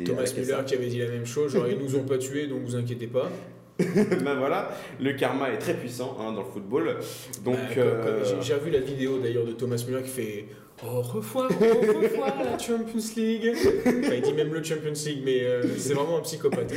Thomas 0.05 0.23
Müller 0.37 0.57
qui 0.65 0.75
avait 0.75 0.87
dit 0.87 0.99
la 0.99 1.07
même 1.07 1.25
chose, 1.25 1.51
genre 1.53 1.67
ils 1.67 1.77
nous 1.77 1.95
ont 1.97 2.03
pas 2.03 2.17
tués 2.17 2.47
donc 2.47 2.61
vous 2.63 2.75
inquiétez 2.75 3.07
pas. 3.07 3.29
bah, 3.79 4.35
voilà, 4.37 4.69
le 5.01 5.13
karma 5.13 5.49
est 5.49 5.57
très 5.57 5.73
puissant 5.73 6.15
hein, 6.19 6.31
dans 6.31 6.43
le 6.43 6.47
football. 6.47 6.95
Donc, 7.43 7.55
Bah, 7.75 7.81
euh, 7.81 8.23
j'ai- 8.23 8.41
J'ai 8.41 8.53
revu 8.53 8.69
la 8.71 8.79
vidéo 8.79 9.17
d'ailleurs 9.17 9.45
de 9.45 9.51
Thomas 9.51 9.83
Müller 9.87 10.03
qui 10.03 10.09
fait 10.09 10.45
Au 10.85 11.01
revoir, 11.01 11.49
au 11.49 12.01
revoir 12.01 12.33
la 12.43 12.57
Champions 12.57 12.99
League. 13.15 13.53
Enfin, 13.55 14.15
il 14.15 14.21
dit 14.21 14.33
même 14.33 14.53
le 14.53 14.63
Champions 14.63 14.91
League, 15.05 15.21
mais 15.23 15.41
euh, 15.43 15.63
c'est 15.77 15.93
vraiment 15.93 16.17
un 16.17 16.21
psychopathe. 16.21 16.71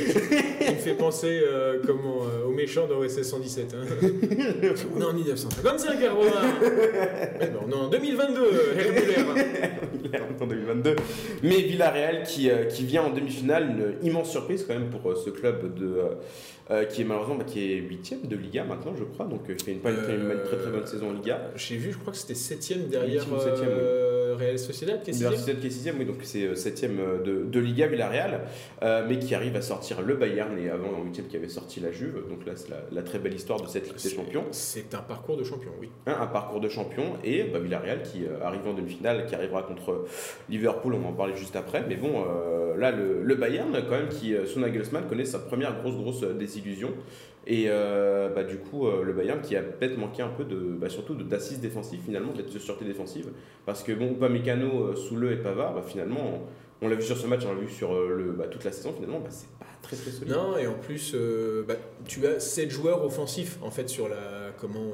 Il 0.61 0.73
me 0.75 0.79
fait 0.79 0.93
penser 0.93 1.41
euh, 1.43 1.79
comment, 1.85 2.21
euh, 2.23 2.45
au 2.47 2.51
méchant 2.51 2.87
d'OSS 2.87 3.23
117. 3.23 3.73
hein. 3.75 4.07
On 4.95 5.01
est 5.01 5.05
en 5.05 5.13
1955, 5.13 6.03
à 6.03 6.11
Romain. 6.13 6.29
Ouais, 6.61 7.49
bah, 7.53 7.59
on 7.67 7.71
est 7.71 7.75
en 7.75 7.87
2022, 7.89 8.41
Herr 8.77 8.91
Müller. 8.93 9.41
il 10.03 10.15
est 10.15 10.21
en 10.41 10.47
2022. 10.47 10.95
Mais 11.43 11.55
Villarreal 11.61 12.23
qui, 12.23 12.49
euh, 12.49 12.65
qui 12.65 12.85
vient 12.85 13.03
en 13.03 13.09
demi-finale, 13.11 13.97
une 14.01 14.07
immense 14.07 14.31
surprise 14.31 14.65
quand 14.67 14.73
même 14.73 14.89
pour 14.89 15.09
euh, 15.11 15.15
ce 15.15 15.29
club 15.29 15.73
de, 15.75 15.97
euh, 16.71 16.77
euh, 16.77 16.85
qui 16.85 17.01
est 17.01 17.05
malheureusement 17.05 17.35
bah, 17.35 17.43
qui 17.45 17.71
est 17.71 17.75
8 17.77 18.27
de 18.27 18.35
Liga 18.35 18.63
maintenant, 18.63 18.93
je 18.97 19.03
crois. 19.03 19.25
Donc, 19.25 19.49
euh, 19.49 19.53
il 19.57 19.63
fait 19.63 19.71
une, 19.73 19.79
pas 19.79 19.91
une, 19.91 19.97
une 19.97 20.43
très 20.45 20.57
très 20.57 20.71
bonne 20.71 20.85
saison 20.85 21.09
en 21.09 21.13
Liga. 21.13 21.51
J'ai 21.55 21.77
vu, 21.77 21.91
je 21.91 21.97
crois 21.97 22.13
que 22.13 22.19
c'était 22.19 22.33
7ème 22.33 22.87
derrière 22.87 23.21
Huitième 23.21 23.37
ou 23.37 23.41
septième, 23.41 23.69
euh, 23.71 24.35
Real 24.37 24.59
Sociedad 24.59 25.01
qui 25.01 25.09
est 25.09 25.13
sixième. 25.13 25.33
Université 25.33 25.59
qui 25.59 25.67
est 25.67 25.91
6 25.91 25.93
oui, 25.97 26.05
donc 26.05 26.17
c'est 26.23 26.55
7 26.55 26.91
de, 27.23 27.43
de 27.45 27.59
Liga 27.59 27.87
Villarreal, 27.87 28.41
euh, 28.83 29.05
mais 29.07 29.19
qui 29.19 29.33
arrive 29.33 29.55
à 29.55 29.61
sortir 29.61 30.01
le 30.01 30.15
Bayern 30.15 30.57
et 30.57 30.69
avant 30.69 30.89
en 30.89 31.03
8 31.03 31.27
qui 31.27 31.35
avait 31.37 31.49
sorti 31.49 31.79
la 31.79 31.91
Juve. 31.91 32.23
Donc 32.29 32.45
là, 32.45 32.53
c'est 32.55 32.69
la, 32.69 32.77
la 32.91 33.01
très 33.01 33.19
belle 33.19 33.33
histoire 33.33 33.61
de 33.61 33.67
cette 33.67 33.87
Ligue 33.87 34.01
des 34.01 34.09
Champions. 34.09 34.45
C'est 34.51 34.93
un 34.93 34.99
parcours 35.01 35.37
de 35.37 35.43
champion, 35.43 35.71
oui. 35.79 35.89
Hein, 36.05 36.17
un 36.19 36.27
parcours 36.27 36.59
de 36.59 36.69
champion 36.69 37.17
et 37.23 37.43
bah, 37.43 37.59
Villarreal 37.59 38.03
qui 38.03 38.25
euh, 38.25 38.43
arrive 38.43 38.67
en 38.67 38.73
demi-finale, 38.73 39.25
qui 39.25 39.35
arrivera 39.35 39.63
contre 39.63 40.05
Liverpool, 40.49 40.93
on 40.93 40.99
va 40.99 41.07
en 41.09 41.13
parler 41.13 41.35
juste 41.35 41.55
après. 41.55 41.83
Mais 41.87 41.95
bon, 41.95 42.25
euh, 42.27 42.75
là, 42.77 42.91
le, 42.91 43.23
le 43.23 43.35
Bayern, 43.35 43.71
quand 43.89 43.97
même, 43.97 44.09
qui, 44.09 44.33
euh, 44.35 44.45
sous 44.45 44.59
Nagelsmann, 44.59 45.07
connaît 45.07 45.25
sa 45.25 45.39
première 45.39 45.79
grosse, 45.81 45.95
grosse 45.95 46.23
euh, 46.23 46.33
désillusion. 46.61 46.93
Et 47.49 47.67
euh, 47.67 48.27
bah, 48.29 48.43
du 48.43 48.57
coup, 48.57 48.87
euh, 48.87 49.03
le 49.03 49.13
Bayern 49.13 49.39
qui 49.39 49.55
a 49.55 49.61
peut-être 49.61 49.97
manqué 49.97 50.21
un 50.21 50.27
peu 50.27 50.43
de, 50.43 50.57
bah, 50.57 50.89
surtout 50.89 51.15
d'assises 51.15 51.61
défensives, 51.61 52.01
finalement, 52.03 52.33
peut-être 52.33 52.53
de 52.53 52.59
sûreté 52.59 52.83
défensive. 52.83 53.29
Parce 53.65 53.83
que 53.83 53.93
bon, 53.93 54.11
Upamecano, 54.11 54.89
euh, 54.89 54.95
Soule 54.95 55.31
et 55.31 55.37
Pavard, 55.37 55.73
bah, 55.73 55.83
finalement, 55.85 56.45
on, 56.81 56.89
l'a 56.89 56.95
vu 56.95 57.03
sur 57.03 57.17
ce 57.17 57.25
match, 57.25 57.43
on 57.45 57.53
l'a 57.53 57.61
vu 57.61 57.69
sur 57.69 57.93
le, 57.93 58.33
bah, 58.33 58.47
toute 58.47 58.65
la 58.65 58.73
saison, 58.73 58.91
finalement, 58.93 59.21
bah, 59.21 59.29
c'est 59.29 59.47
pas 59.57 59.65
très 59.81 59.95
très 59.95 60.11
solide. 60.11 60.33
Non, 60.33 60.57
et 60.57 60.67
en 60.67 60.73
plus, 60.73 61.15
bah, 61.65 61.75
tu 62.05 62.27
as 62.27 62.41
7 62.41 62.69
joueurs 62.69 63.05
offensifs 63.05 63.57
en 63.61 63.71
fait 63.71 63.87
sur 63.87 64.09
la 64.09 64.51
comment 64.59 64.91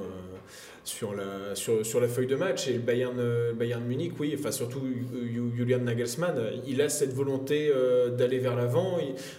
sur 0.86 1.16
la 1.16 1.56
sur, 1.56 1.86
sur 1.86 2.02
la 2.02 2.08
feuille 2.10 2.28
de 2.28 2.36
match 2.36 2.68
et 2.68 2.74
le 2.74 2.80
Bayern 2.80 3.16
euh, 3.18 3.54
Bayern 3.54 3.84
Munich, 3.86 4.12
oui, 4.20 4.36
enfin 4.38 4.52
surtout 4.52 4.82
Ju- 4.82 5.32
Ju- 5.34 5.52
Julian 5.56 5.80
Nagelsmann, 5.80 6.38
euh, 6.38 6.52
il 6.68 6.82
a 6.82 6.90
cette 6.90 7.14
volonté 7.14 7.72
euh, 7.74 8.10
d'aller 8.10 8.38
vers 8.40 8.56
l'avant. 8.56 8.98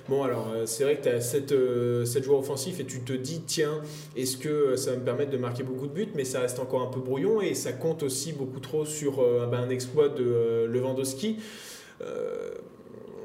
Bon, 0.08 0.22
alors 0.22 0.50
euh, 0.54 0.62
c'est 0.66 0.84
vrai 0.84 0.96
que 0.96 1.02
tu 1.02 1.08
as 1.10 1.20
7, 1.20 1.54
joueurs 2.22 2.38
offensifs 2.40 2.80
et 2.80 2.84
tu 2.84 3.00
te 3.00 3.12
dis 3.12 3.42
tiens, 3.46 3.82
est-ce 4.16 4.38
que 4.38 4.48
euh, 4.48 4.76
ça 4.76 4.92
va 4.92 4.96
me 4.96 5.04
permettre 5.04 5.32
de 5.32 5.36
marquer 5.36 5.64
beaucoup 5.64 5.86
de 5.86 5.92
buts, 5.92 6.08
mais 6.14 6.24
ça 6.24 6.40
reste 6.40 6.58
encore 6.60 6.80
un 6.80 6.90
peu 6.90 7.00
brouillon 7.00 7.42
et 7.42 7.52
ça 7.54 7.72
compte 7.72 8.02
aussi 8.02 8.32
beaucoup 8.32 8.60
trop 8.60 8.86
sur 8.86 9.20
euh, 9.20 9.46
bah, 9.46 9.58
un 9.58 9.68
exploit 9.68 10.08
de 10.08 10.24
euh, 10.24 10.66
Lewandowski. 10.66 11.38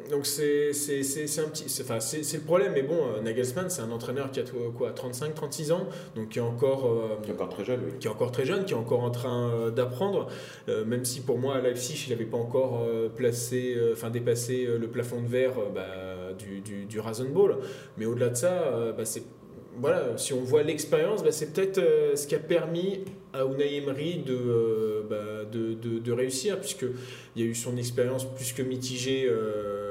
Donc 0.10 0.26
c'est 0.26 0.70
un 0.70 1.50
petit 1.50 1.82
enfin, 1.82 2.00
le 2.00 2.40
problème 2.40 2.72
mais 2.74 2.82
bon 2.82 2.96
euh, 2.96 3.22
Nagelsmann 3.22 3.70
c'est 3.70 3.82
un 3.82 3.92
entraîneur 3.92 4.32
qui 4.32 4.40
a 4.40 4.44
quoi 4.76 4.92
35 4.92 5.36
36 5.36 5.72
ans 5.72 5.88
donc 6.16 6.30
qui 6.30 6.40
est 6.40 6.42
encore 6.42 6.88
euh, 6.88 7.20
Qui 7.24 7.30
est 7.30 7.34
encore 7.34 7.50
très 7.50 7.66
jeune, 7.66 7.82
oui. 7.86 7.92
qui 8.00 8.08
est 8.08 8.10
encore 8.10 8.32
très 8.32 8.46
jeune, 8.46 8.66
qui 8.66 8.74
est 8.74 8.78
encore 8.78 9.04
en 9.04 9.12
train 9.12 9.50
euh, 9.50 9.72
d'apprendre, 9.72 10.28
euh, 10.68 10.86
même 10.86 11.06
si 11.06 11.22
pour 11.22 11.38
moi 11.38 11.56
à 11.56 11.62
Leipzig 11.62 12.06
il 12.08 12.12
n'avait 12.12 12.26
pas 12.26 12.38
encore 12.38 12.86
placé, 13.16 13.78
enfin 13.92 14.10
dépassé 14.10 14.66
le 14.66 14.88
plafond 14.88 15.22
de 15.22 15.28
verre 15.28 15.54
bah, 15.74 16.34
du, 16.38 16.62
du, 16.62 16.86
du 16.86 17.00
Rasenball. 17.00 17.58
Mais 17.98 18.06
au-delà 18.06 18.30
de 18.30 18.36
ça, 18.36 18.94
bah, 18.96 19.06
c'est 19.06 19.24
voilà, 19.80 20.18
si 20.18 20.34
on 20.34 20.42
voit 20.42 20.64
l'expérience, 20.64 21.24
bah, 21.24 21.32
c'est 21.32 21.54
peut-être 21.54 21.78
euh, 21.78 22.16
ce 22.16 22.28
qui 22.28 22.36
a 22.36 22.40
permis 22.40 23.00
à 23.34 23.46
Unai 23.46 23.78
Emery 23.78 24.24
de, 24.26 24.34
euh, 24.34 25.02
bah, 25.10 25.46
de, 25.50 25.74
de, 25.74 26.00
de 26.00 26.12
réussir, 26.12 26.60
puisqu'il 26.60 27.42
y 27.42 27.46
a 27.46 27.46
eu 27.46 27.56
son 27.56 27.78
expérience 27.78 28.26
plus 28.26 28.54
que 28.54 28.62
mitigée 28.62 29.28
euh, 29.30 29.89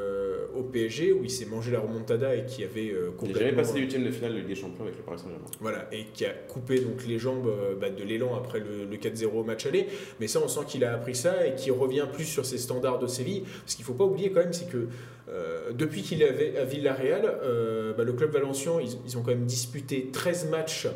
au 0.59 0.63
PSG, 0.63 1.13
où 1.13 1.25
il 1.25 1.31
s'est 1.31 1.47
mangé 1.47 1.71
la 1.71 1.81
remontada 1.81 2.35
et 2.35 2.45
qui 2.45 2.65
avait 2.65 2.91
euh, 2.91 3.11
Il 3.11 3.17
complètement... 3.17 3.41
jamais 3.41 3.53
passé 3.57 3.75
les 3.75 3.81
huitièmes 3.81 4.05
de 4.05 4.11
finale 4.11 4.33
de 4.33 4.39
Ligue 4.39 4.49
des 4.49 4.55
Champions 4.55 4.85
avec 4.85 4.97
le 4.97 5.03
Paris 5.03 5.19
Saint-Germain. 5.19 5.45
Voilà, 5.61 5.89
et 5.93 6.07
qui 6.13 6.25
a 6.25 6.31
coupé 6.31 6.81
donc 6.81 7.07
les 7.07 7.19
jambes 7.19 7.47
euh, 7.47 7.75
bah, 7.75 7.91
de 7.91 8.03
l'élan 8.03 8.35
après 8.37 8.61
le, 8.61 8.85
le 8.85 8.97
4-0 8.97 9.27
au 9.27 9.45
match 9.45 9.67
aller. 9.67 9.87
Mais 10.21 10.29
ça, 10.29 10.41
on 10.45 10.49
sent 10.49 10.61
qu'il 10.67 10.85
a 10.85 10.93
appris 10.95 11.15
ça 11.15 11.47
et 11.47 11.55
qu'il 11.55 11.73
revient 11.73 12.07
plus 12.13 12.25
sur 12.25 12.45
ses 12.45 12.59
standards 12.59 12.99
de 12.99 13.07
Séville. 13.07 13.45
Parce 13.65 13.75
qu'il 13.75 13.83
ne 13.85 13.87
faut 13.87 13.95
pas 13.95 14.05
oublier 14.05 14.31
quand 14.31 14.41
même, 14.41 14.53
c'est 14.53 14.69
que 14.69 14.89
euh, 15.29 15.73
depuis 15.73 16.03
qu'il 16.03 16.23
est 16.23 16.57
à 16.57 16.65
Villarreal, 16.65 17.39
euh, 17.43 17.93
bah, 17.93 18.05
le 18.05 18.13
club 18.13 18.33
valencien, 18.33 18.81
ils, 18.81 18.99
ils 19.07 19.19
ont 19.19 19.23
quand 19.23 19.33
même 19.33 19.47
disputé 19.47 20.09
13 20.13 20.51
matchs 20.51 20.89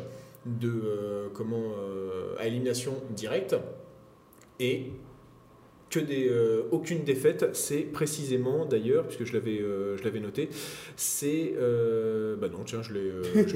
de, 0.45 0.69
euh, 0.69 1.27
comment, 1.33 1.73
euh, 1.79 2.35
à 2.39 2.47
élimination 2.47 2.93
directe. 3.11 3.55
Et 4.59 4.91
que 5.93 5.99
des, 5.99 6.27
euh, 6.29 6.63
aucune 6.71 7.03
défaite, 7.03 7.49
c'est 7.53 7.81
précisément 7.81 8.65
d'ailleurs, 8.65 9.05
puisque 9.07 9.25
je 9.25 9.33
l'avais 9.33 9.59
euh, 9.61 9.97
je 9.97 10.03
l'avais 10.03 10.19
noté, 10.19 10.49
c'est... 10.95 11.53
euh, 11.57 12.35
bah 12.35 12.47
non, 12.51 12.63
tiens, 12.65 12.81
je 12.81 12.93
l'ai 12.93 13.11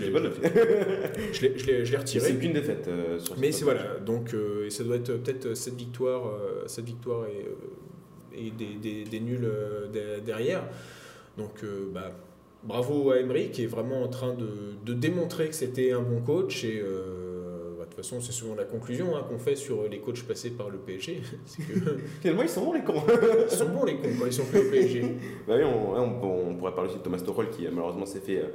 je 1.33 1.41
l'ai- 1.41 1.57
je 1.57 1.65
je 1.65 1.85
je 1.85 1.97
retiré. 1.97 2.25
C'est 2.27 2.35
qu'une 2.39 2.53
défaite 2.53 2.89
sur 3.19 3.35
ce 3.35 3.39
Mais 3.39 3.51
c'est 3.51 3.63
voilà, 3.63 3.97
donc 4.05 4.35
et 4.65 4.69
ça 4.69 4.83
doit 4.83 4.95
être 4.97 5.13
peut-être 5.23 5.53
cette 5.55 5.75
victoire, 5.75 6.23
cette 6.67 6.85
victoire 6.85 7.25
et, 7.27 8.47
et 8.47 8.51
des, 8.51 8.75
des, 8.81 9.03
des 9.03 9.19
nuls 9.19 9.49
de- 9.93 10.19
derrière. 10.25 10.63
Donc 11.37 11.63
bah, 11.93 12.11
bravo 12.63 13.11
à 13.11 13.19
Emery 13.19 13.51
qui 13.51 13.63
est 13.63 13.67
vraiment 13.67 14.01
en 14.03 14.07
train 14.07 14.33
de, 14.33 14.47
de 14.85 14.93
démontrer 14.93 15.47
que 15.49 15.55
c'était 15.55 15.91
un 15.91 16.01
bon 16.01 16.21
coach 16.21 16.63
et 16.63 16.81
toute 17.97 18.05
façon 18.05 18.21
c'est 18.21 18.31
souvent 18.31 18.55
la 18.55 18.63
conclusion 18.63 19.15
hein, 19.15 19.23
qu'on 19.27 19.37
fait 19.39 19.55
sur 19.55 19.83
les 19.89 19.99
coachs 19.99 20.23
passés 20.23 20.51
par 20.51 20.69
le 20.69 20.77
PSG. 20.77 21.21
Que 21.57 21.63
Finalement, 22.21 22.43
ils 22.43 22.49
sont 22.49 22.63
bons 22.63 22.73
les 22.73 22.81
cons. 22.81 23.03
ils 23.51 23.55
sont 23.55 23.69
bons 23.69 23.85
les 23.85 23.95
cons 23.95 24.09
quand 24.19 24.25
ils 24.25 24.33
sont 24.33 24.45
plus 24.45 24.59
au 24.59 24.71
PSG. 24.71 25.01
Bah 25.47 25.55
oui, 25.57 25.63
on, 25.63 25.93
on- 25.95 26.49
on 26.49 26.55
pourrait 26.55 26.73
parler 26.73 26.89
aussi 26.89 26.99
de 26.99 27.03
Thomas 27.03 27.17
Tuchel 27.19 27.49
qui 27.49 27.65
euh, 27.65 27.69
malheureusement 27.71 28.05
s'est 28.05 28.19
fait 28.19 28.37
euh, 28.37 28.47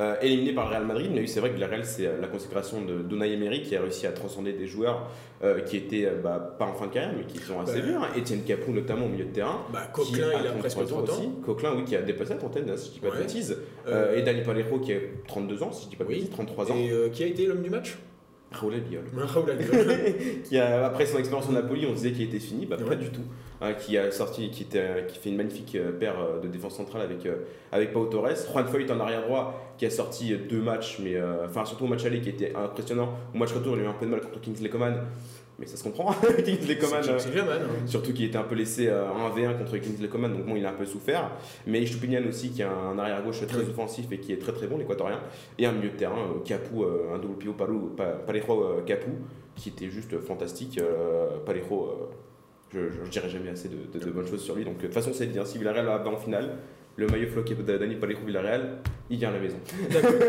euh, 0.00 0.14
éliminé 0.22 0.52
par 0.54 0.64
le 0.64 0.70
Real 0.70 0.86
Madrid. 0.86 1.10
Mais 1.12 1.20
oui, 1.20 1.28
c'est 1.28 1.40
vrai 1.40 1.50
que 1.52 1.58
le 1.60 1.66
Real, 1.66 1.84
c'est 1.84 2.06
euh, 2.06 2.20
la 2.20 2.26
consécration 2.28 2.82
de 2.82 3.02
d'Unai 3.02 3.32
Emery 3.34 3.62
qui 3.62 3.76
a 3.76 3.82
réussi 3.82 4.06
à 4.06 4.12
transcender 4.12 4.52
des 4.54 4.66
joueurs 4.66 5.08
euh, 5.44 5.60
qui 5.60 5.76
étaient 5.76 6.08
bah, 6.22 6.56
pas 6.58 6.64
en 6.66 6.72
fin 6.74 6.86
de 6.86 6.92
carrière, 6.92 7.12
mais 7.16 7.24
qui 7.24 7.38
sont 7.38 7.60
assez 7.60 7.80
Bah. 7.80 7.86
vieux. 7.86 7.96
hein. 7.96 8.08
Étienne 8.16 8.42
Capou 8.42 8.72
notamment 8.72 9.06
au 9.06 9.08
milieu 9.10 9.26
de 9.26 9.32
terrain. 9.32 9.60
Bah, 9.72 9.88
Coquelin 9.92 10.28
il 10.40 10.46
a 10.46 10.50
33 10.50 10.58
presque 10.60 10.78
ans 10.78 10.84
30 10.86 11.10
ans. 11.10 11.12
aussi. 11.12 11.28
Coquelin, 11.44 11.74
oui, 11.76 11.84
qui 11.84 11.94
a 11.96 12.02
dépassé 12.02 12.30
la 12.32 12.38
trentaine, 12.38 12.70
hein, 12.70 12.76
si 12.76 12.88
je 12.88 12.92
dis 12.94 13.00
pas 13.00 13.10
de 13.10 13.18
bêtises. 13.20 13.56
Euh, 13.86 14.16
et 14.16 14.22
Dani 14.22 14.42
Parejo 14.42 14.78
qui 14.78 14.92
a 14.94 14.96
32 15.28 15.62
ans, 15.62 15.72
si 15.72 15.84
je 15.84 15.90
dis 15.90 15.96
pas 15.96 16.04
de 16.04 16.08
Oui. 16.08 16.14
bêtises, 16.16 16.30
33 16.30 16.72
ans. 16.72 16.76
Et 16.76 17.10
qui 17.12 17.22
a 17.24 17.26
été 17.26 17.46
l'homme 17.46 17.62
du 17.62 17.70
match? 17.70 17.98
Raoul 18.52 18.74
Albiol. 18.74 19.04
Raoul 19.16 19.50
Albiol. 19.50 19.86
qui 20.44 20.58
a, 20.58 20.86
après 20.86 21.06
son 21.06 21.18
expérience 21.18 21.48
au 21.48 21.52
Napoli, 21.52 21.86
on 21.88 21.92
disait 21.92 22.12
qu'il 22.12 22.22
était 22.22 22.38
fini, 22.38 22.66
bah, 22.66 22.76
Ouais. 22.80 22.84
pas 22.88 22.94
du 22.96 23.10
tout. 23.10 23.22
Hein, 23.60 23.74
qui 23.74 23.96
a 23.96 24.10
sorti, 24.10 24.50
qui, 24.50 24.64
était, 24.64 25.06
qui 25.08 25.18
fait 25.18 25.30
une 25.30 25.36
magnifique 25.36 25.76
euh, 25.76 25.92
paire 25.92 26.14
euh, 26.20 26.40
de 26.40 26.48
défense 26.48 26.76
centrale 26.76 27.02
avec, 27.02 27.24
euh, 27.26 27.36
avec 27.70 27.92
Pau 27.92 28.06
Torres. 28.06 28.28
Juan 28.52 28.66
Foyt 28.66 28.90
en 28.90 28.98
arrière 29.00 29.22
droit, 29.22 29.74
qui 29.78 29.86
a 29.86 29.90
sorti 29.90 30.34
deux 30.36 30.60
matchs, 30.60 30.98
mais 31.02 31.14
euh, 31.14 31.46
enfin 31.46 31.64
surtout 31.64 31.84
au 31.84 31.88
match 31.88 32.04
aller 32.04 32.20
qui 32.20 32.30
était 32.30 32.52
impressionnant. 32.56 33.10
Au 33.34 33.38
match 33.38 33.52
retour, 33.52 33.76
il 33.76 33.82
a 33.82 33.84
eu 33.84 33.88
un 33.88 33.92
peu 33.92 34.06
de 34.06 34.10
mal 34.10 34.20
contre 34.20 34.40
Kingsley 34.40 34.68
Coman. 34.68 34.96
Mais 35.62 35.68
ça 35.68 35.76
se 35.76 35.84
comprend. 35.84 36.12
Kingsley 36.44 36.76
Coman, 36.76 37.00
euh, 37.08 37.66
surtout 37.86 38.12
qu'il 38.12 38.24
était 38.26 38.36
un 38.36 38.42
peu 38.42 38.56
laissé 38.56 38.88
euh, 38.88 39.08
en 39.08 39.30
1v1 39.30 39.56
contre 39.58 39.76
Kingsley 39.78 40.08
Coman, 40.08 40.32
donc 40.32 40.44
bon, 40.44 40.56
il 40.56 40.66
a 40.66 40.70
un 40.70 40.74
peu 40.74 40.84
souffert. 40.84 41.30
Mais 41.68 41.86
Stupinian 41.86 42.26
aussi, 42.28 42.50
qui 42.50 42.62
est 42.62 42.66
un 42.66 42.98
arrière-gauche 42.98 43.46
très 43.46 43.58
Oui. 43.58 43.66
offensif 43.70 44.06
et 44.10 44.18
qui 44.18 44.32
est 44.32 44.38
très 44.38 44.52
très 44.52 44.66
bon, 44.66 44.76
l'équatorien. 44.76 45.20
Et 45.58 45.66
un 45.66 45.72
milieu 45.72 45.90
de 45.90 45.96
terrain, 45.96 46.18
euh, 46.18 46.44
Capu, 46.44 46.82
euh, 46.82 47.14
un 47.14 47.18
double 47.18 47.36
pivot 47.38 47.54
Parejo 47.54 48.62
euh, 48.64 48.82
Capu, 48.84 49.10
qui 49.54 49.68
était 49.68 49.88
juste 49.88 50.18
fantastique. 50.20 50.78
Euh, 50.78 51.38
Parejo, 51.46 51.84
euh, 51.86 52.06
je, 52.74 52.90
je, 52.90 53.04
je 53.04 53.10
dirais 53.10 53.28
jamais 53.28 53.50
assez 53.50 53.68
de, 53.68 53.76
de- 53.96 54.04
de 54.04 54.10
bonnes 54.10 54.26
choses 54.26 54.42
sur 54.42 54.56
lui. 54.56 54.64
Donc 54.64 54.78
de 54.78 54.82
toute 54.86 54.94
façon, 54.94 55.12
c'est 55.14 55.26
bien. 55.26 55.44
Si 55.44 55.58
Villarreal 55.58 55.86
va 55.86 56.02
en 56.08 56.16
finale, 56.16 56.56
le 56.96 57.06
maillot 57.06 57.28
floqué 57.28 57.54
de 57.54 57.62
Dani 57.62 57.94
Parejo 57.96 58.20
Villarreal, 58.26 58.78
il 59.10 59.18
vient 59.18 59.28
à 59.28 59.32
la 59.32 59.38
maison. 59.38 59.58
D'accord. 59.92 60.10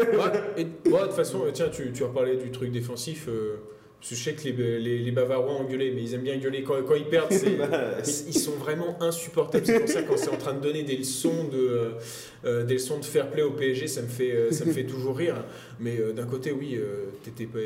Ouais, 0.57 0.63
de 0.63 1.05
toute 1.05 1.13
façon, 1.13 1.41
euh, 1.45 1.49
tiens, 1.51 1.69
tu, 1.71 1.91
tu 1.91 2.03
as 2.03 2.07
parlé 2.09 2.37
du 2.37 2.51
truc 2.51 2.69
défensif. 2.71 3.27
euh, 3.27 3.55
parce 4.03 4.09
que 4.09 4.15
je 4.17 4.23
sais 4.23 4.33
que 4.33 4.43
les, 4.43 4.79
les, 4.81 4.99
les 4.99 5.11
Bavarois 5.11 5.53
ont 5.53 5.63
gueulé, 5.63 5.93
mais 5.95 6.01
ils 6.01 6.13
aiment 6.13 6.23
bien 6.23 6.35
gueuler. 6.35 6.61
Quand, 6.61 6.73
quand 6.85 6.95
ils 6.95 7.05
perdent, 7.05 7.31
ils 8.27 8.37
sont 8.37 8.51
vraiment 8.57 9.01
insupportables. 9.01 9.65
C'est 9.65 9.79
pour 9.79 9.87
ça 9.87 10.03
quand 10.03 10.17
c'est 10.17 10.29
en 10.29 10.35
train 10.35 10.53
de 10.53 10.59
donner 10.59 10.83
des 10.83 10.97
leçons 10.97 11.45
de, 11.49 11.57
euh, 11.57 11.89
euh, 12.43 12.65
des 12.65 12.73
leçons 12.73 12.99
de 12.99 13.05
fair 13.05 13.31
play 13.31 13.43
au 13.43 13.51
PSG, 13.51 13.87
ça 13.87 14.01
me 14.01 14.09
fait, 14.09 14.31
euh, 14.31 14.51
ça 14.51 14.65
me 14.65 14.73
fait 14.73 14.83
toujours 14.83 15.15
rire. 15.15 15.45
Mais 15.79 16.01
euh, 16.01 16.11
d'un 16.11 16.25
côté, 16.25 16.51
oui, 16.51 16.75
euh, 16.75 17.11
t'étais 17.23 17.45
pas, 17.45 17.59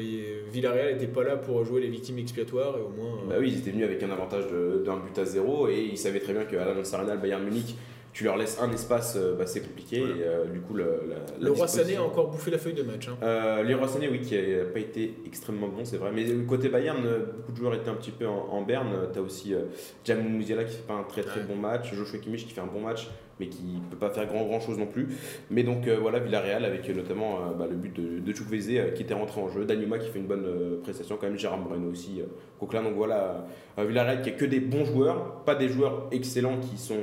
Villarreal 0.54 0.94
n'était 0.94 1.08
pas 1.08 1.24
là 1.24 1.38
pour 1.38 1.66
jouer 1.66 1.82
les 1.82 1.90
victimes 1.90 2.20
expiatoires 2.20 2.78
et 2.78 2.82
au 2.82 2.90
moins. 2.90 3.18
Bah 3.28 3.38
oui, 3.40 3.54
ils 3.54 3.58
étaient 3.58 3.72
venus 3.72 3.86
avec 3.86 4.04
un 4.04 4.12
avantage 4.12 4.46
d'un 4.86 4.98
but 4.98 5.18
à 5.18 5.26
zéro 5.26 5.68
et 5.68 5.90
ils 5.92 5.98
savaient 5.98 6.20
très 6.20 6.34
bien 6.34 6.46
qu'à 6.46 6.64
l'Allianz 6.66 6.94
Arena, 6.94 7.16
le 7.16 7.20
Bayern 7.20 7.44
Munich, 7.44 7.76
tu 8.18 8.24
leur 8.24 8.36
laisses 8.36 8.60
un 8.60 8.72
espace, 8.72 9.16
euh, 9.16 9.36
bah, 9.38 9.46
c'est 9.46 9.62
compliqué. 9.62 10.00
Voilà. 10.00 10.16
Et 10.16 10.24
euh, 10.24 10.46
du 10.46 10.60
coup, 10.62 10.74
le, 10.74 11.04
la, 11.08 11.16
la 11.18 11.22
le 11.40 11.52
Roi 11.52 11.68
Sané 11.68 11.98
a 11.98 12.04
encore 12.04 12.32
bouffé 12.32 12.50
la 12.50 12.58
feuille 12.58 12.74
de 12.74 12.82
match. 12.82 13.08
hein. 13.10 13.18
Euh, 13.22 13.62
les 13.62 13.76
Roi 13.76 13.88
Sané, 13.88 14.10
oui, 14.10 14.22
qui 14.22 14.34
n'a 14.36 14.66
pas 14.74 14.80
été 14.80 15.14
extrêmement 15.28 15.68
bon, 15.68 15.86
c'est 15.86 15.98
vrai. 15.98 16.10
Mais 16.12 16.26
côté 16.48 16.70
Bayern, 16.70 16.98
beaucoup 17.38 17.52
de 17.52 17.58
joueurs 17.58 17.76
étaient 17.76 17.90
un 17.90 17.94
petit 17.94 18.10
peu 18.10 18.26
en, 18.26 18.48
en 18.52 18.64
berne. 18.64 18.90
Tu 19.14 19.20
as 19.20 19.22
aussi 19.22 19.54
euh, 19.54 19.66
Jamou 20.04 20.30
Musiala 20.30 20.64
qui 20.64 20.76
fait 20.78 20.88
pas 20.88 20.96
un 20.96 21.04
très 21.04 21.22
très 21.22 21.42
Ouais. 21.42 21.46
bon 21.48 21.56
match, 21.58 21.94
Joshua 21.94 22.18
Kimmich 22.18 22.48
qui 22.48 22.54
fait 22.54 22.62
un 22.62 22.66
bon 22.66 22.82
match, 22.82 23.08
mais 23.40 23.48
qui 23.48 23.80
peut 23.92 23.98
pas 23.98 24.10
faire 24.10 24.26
grand 24.26 24.44
grand 24.46 24.60
chose 24.60 24.80
non 24.80 24.88
plus. 24.88 25.10
Mais 25.52 25.62
donc 25.62 25.88
euh, 25.88 25.98
voilà, 26.02 26.18
Villarreal 26.18 26.66
avec 26.66 26.90
notamment 26.90 27.36
euh, 27.36 27.54
bah, 27.54 27.68
le 27.70 27.76
but 27.76 27.96
de, 27.96 28.18
de 28.20 28.36
Chukwueze 28.36 28.70
euh, 28.72 28.90
qui 28.96 29.04
était 29.04 29.14
rentré 29.14 29.40
en 29.40 29.50
jeu, 29.50 29.64
Danima 29.66 30.00
qui 30.00 30.10
fait 30.10 30.18
une 30.18 30.26
bonne 30.26 30.46
euh, 30.48 30.82
prestation, 30.82 31.18
quand 31.22 31.28
même 31.28 31.38
Gérard 31.38 31.60
Moreno 31.60 31.92
aussi, 31.92 32.22
euh, 32.22 32.26
Coquelin. 32.60 32.82
Donc 32.82 32.96
voilà, 32.96 33.46
euh, 33.78 33.86
Villarreal 33.86 34.24
qui 34.24 34.30
a 34.30 34.32
que 34.32 34.46
des 34.46 34.60
bons 34.60 34.86
joueurs, 34.86 35.44
pas 35.46 35.54
des 35.54 35.70
joueurs 35.70 36.08
excellents 36.12 36.58
qui 36.60 36.80
sont 36.80 36.96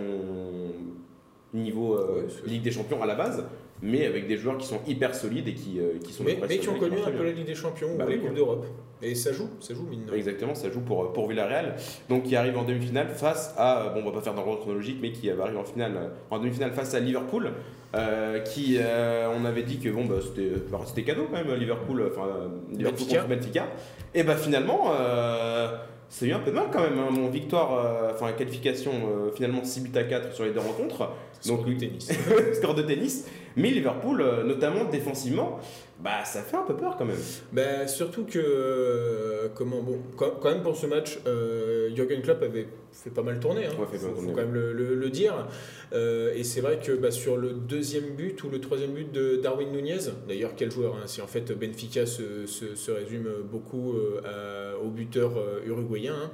niveau 1.54 1.94
euh, 1.94 2.28
Ligue 2.46 2.62
des 2.62 2.70
Champions 2.70 3.02
à 3.02 3.06
la 3.06 3.14
base, 3.14 3.44
mais 3.82 4.06
avec 4.06 4.26
des 4.26 4.36
joueurs 4.36 4.58
qui 4.58 4.66
sont 4.66 4.80
hyper 4.86 5.14
solides 5.14 5.48
et 5.48 5.54
qui, 5.54 5.78
euh, 5.78 5.98
qui 6.02 6.12
sont 6.12 6.24
Mais, 6.24 6.38
mais 6.48 6.58
qui 6.58 6.68
ont 6.68 6.78
connu 6.78 6.96
un 7.04 7.10
peu 7.10 7.24
la. 7.24 7.32
Ligue 7.32 7.46
des 7.46 7.54
Champions 7.54 7.96
Bah 7.96 8.04
ou 8.04 8.08
la 8.08 8.14
oui, 8.14 8.20
Coupe 8.20 8.34
d'Europe. 8.34 8.66
Et 9.02 9.14
ça 9.14 9.32
joue, 9.32 9.48
ça 9.60 9.74
joue, 9.74 9.82
mine. 9.82 10.06
Exactement, 10.14 10.54
ça 10.54 10.70
joue 10.70 10.80
pour, 10.80 11.12
pour 11.12 11.28
Villarreal. 11.28 11.76
Donc 12.08 12.24
qui 12.24 12.36
arrive 12.36 12.56
en 12.56 12.64
demi-finale 12.64 13.08
face 13.08 13.54
à, 13.58 13.90
bon 13.94 14.00
on 14.00 14.06
va 14.06 14.12
pas 14.12 14.20
faire 14.20 14.34
dans 14.34 14.44
l'ordre 14.44 14.60
chronologique, 14.60 14.98
mais 15.00 15.12
qui 15.12 15.30
arrive 15.30 15.56
en 15.56 15.64
finale, 15.64 16.12
en 16.30 16.38
demi-finale 16.38 16.72
face 16.72 16.94
à 16.94 17.00
Liverpool, 17.00 17.52
euh, 17.94 18.40
qui 18.40 18.76
euh, 18.78 19.28
on 19.36 19.44
avait 19.44 19.62
dit 19.62 19.78
que 19.78 19.88
bon 19.90 20.04
bah, 20.04 20.16
c'était 20.22 20.50
bah, 20.70 20.80
c'était 20.86 21.02
cadeau 21.02 21.26
quand 21.30 21.44
même 21.44 21.54
Liverpool, 21.54 22.10
enfin 22.10 22.26
euh, 22.26 22.48
Liverpool 22.72 23.06
contre 23.06 23.28
Benfica. 23.28 23.66
Et 24.14 24.22
bah 24.22 24.36
finalement 24.36 24.92
euh, 24.98 25.68
c'est 26.08 26.26
eu 26.26 26.32
un 26.32 26.38
peu 26.38 26.52
de 26.52 26.56
mal 26.56 26.66
quand 26.72 26.80
même, 26.80 26.98
hein. 26.98 27.10
mon 27.10 27.28
victoire, 27.28 27.72
euh, 27.74 28.12
enfin 28.14 28.30
qualification 28.32 28.92
euh, 28.92 29.30
finalement 29.34 29.64
6 29.64 29.80
buts 29.80 29.98
à 29.98 30.04
4 30.04 30.32
sur 30.32 30.44
les 30.44 30.52
deux 30.52 30.60
rencontres. 30.60 31.10
Sur 31.44 31.56
Donc, 31.58 31.66
oui. 31.66 31.76
tennis. 31.76 32.10
score 32.54 32.74
de 32.74 32.82
tennis. 32.82 33.26
Mais 33.56 33.70
Liverpool, 33.70 34.20
euh, 34.20 34.42
notamment 34.42 34.84
défensivement, 34.84 35.60
bah 36.02 36.24
ça 36.24 36.42
fait 36.42 36.56
un 36.56 36.62
peu 36.64 36.74
peur 36.74 36.96
quand 36.98 37.04
même. 37.04 37.16
Bah, 37.52 37.86
surtout 37.86 38.24
que, 38.24 38.40
euh, 38.40 39.48
comment, 39.54 39.80
bon, 39.80 39.98
quand, 40.16 40.42
même 40.44 40.62
pour 40.62 40.74
ce 40.76 40.86
match, 40.86 41.20
euh, 41.28 41.94
Jürgen 41.94 42.20
Klopp 42.20 42.42
avait 42.42 42.66
fait 42.92 43.10
pas 43.10 43.22
mal 43.22 43.38
tourner, 43.38 43.66
hein. 43.66 43.70
Ouais, 43.78 43.86
fait 43.96 44.04
pas 44.04 44.12
faut, 44.12 44.26
quand 44.28 44.34
même 44.34 44.54
le, 44.54 44.72
le- 44.72 44.96
le 44.96 45.10
dire. 45.10 45.46
Euh, 45.92 46.32
et 46.34 46.42
c'est 46.42 46.60
vrai 46.62 46.80
que 46.84 46.90
bah, 46.92 47.12
sur 47.12 47.36
le 47.36 47.50
deuxième 47.52 48.14
but 48.16 48.42
ou 48.42 48.48
le 48.50 48.60
troisième 48.60 48.90
but 48.92 49.12
de 49.12 49.36
Darwin 49.36 49.70
Nunez, 49.70 49.98
d'ailleurs 50.26 50.52
quel 50.56 50.72
joueur, 50.72 50.96
hein, 50.96 51.06
si 51.06 51.22
en 51.22 51.28
fait 51.28 51.52
Benfica 51.52 52.06
se, 52.06 52.46
se- 52.46 52.74
se 52.74 52.90
résume 52.90 53.28
beaucoup 53.52 53.92
euh, 53.94 54.20
à- 54.24 54.82
au 54.84 54.88
buteur 54.88 55.32
uruguayen, 55.64 56.14
hein, 56.14 56.30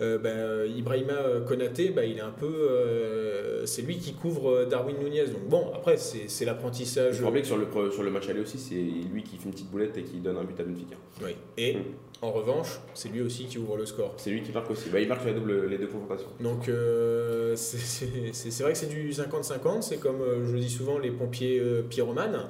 euh, 0.00 0.18
bah, 0.18 0.66
Ibrahima 0.66 1.14
Konaté, 1.46 1.90
bah, 1.90 2.04
il 2.04 2.18
est 2.18 2.22
un 2.22 2.30
peu, 2.30 2.46
euh, 2.46 3.66
c'est 3.66 3.82
lui 3.82 3.98
qui 3.98 4.14
couvre 4.14 4.50
euh, 4.50 4.64
Darwin 4.66 4.96
Nunez. 4.98 5.26
Donc 5.26 5.48
bon, 5.48 5.70
après 5.74 5.96
c'est 5.96 6.28
Je 6.28 6.44
l'apprentissage. 6.46 7.22
rappelais 7.22 7.42
que 7.42 7.46
sur 7.46 7.56
le, 7.56 7.66
sur 7.90 8.02
le 8.02 8.10
match 8.10 8.28
aller 8.28 8.40
aussi, 8.40 8.58
c'est 8.58 8.74
lui 8.74 9.22
qui 9.22 9.36
fait 9.36 9.44
une 9.46 9.52
petite 9.52 9.70
boulette 9.70 9.96
et 9.96 10.02
qui 10.02 10.18
donne 10.18 10.36
un 10.36 10.44
but 10.44 10.58
à 10.60 10.64
Benfica. 10.64 10.96
Oui. 11.24 11.36
Et 11.58 11.76
en 12.22 12.32
revanche, 12.32 12.80
c'est 12.94 13.10
lui 13.10 13.20
aussi 13.22 13.44
qui 13.46 13.58
ouvre 13.58 13.76
le 13.76 13.86
score. 13.86 14.14
C'est 14.16 14.30
lui 14.30 14.42
qui 14.42 14.52
marque 14.52 14.70
aussi. 14.70 14.88
Bah, 14.90 14.98
il 15.00 15.08
marque 15.08 15.22
sur 15.22 15.34
les 15.68 15.78
deux 15.78 15.86
confrontations. 15.86 16.28
Donc 16.40 16.68
euh, 16.68 17.54
c'est- 17.56 18.62
vrai 18.62 18.72
que 18.72 18.78
c'est 18.78 18.88
du 18.88 19.10
50-50, 19.12 19.82
c'est 19.82 19.98
comme 19.98 20.20
euh, 20.22 20.44
je 20.46 20.56
dis 20.56 20.70
souvent 20.70 20.98
les 20.98 21.10
pompiers 21.10 21.60
euh, 21.60 21.82
pyromanes, 21.82 22.46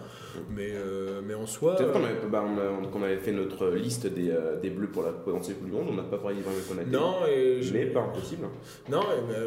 mais, 0.50 0.68
euh, 0.72 1.20
mais 1.26 1.34
en 1.34 1.46
soi... 1.46 1.74
C'est 1.76 1.84
vrai 1.84 1.92
qu'on 1.92 2.04
avait, 2.04 2.14
bah, 2.30 2.44
on 2.46 3.02
a- 3.02 3.06
avait 3.06 3.16
fait 3.18 3.32
notre 3.32 3.68
liste 3.70 4.06
des, 4.06 4.30
euh, 4.30 4.58
des 4.60 4.70
bleus 4.70 4.86
pour 4.88 5.02
la 5.02 5.10
potentielle 5.10 5.56
Coupe 5.56 5.66
du 5.66 5.72
Monde, 5.72 5.88
on 5.90 5.94
n'a 5.94 6.02
pas 6.04 6.18
parlé 6.18 6.36
d'Ibrahim 6.36 6.58
Konaté. 6.68 6.90
non, 6.90 7.26
et 7.26 7.33
je- 7.62 7.72
mais 7.72 7.86
pas 7.86 8.00
impossible. 8.00 8.46
non 8.90 9.02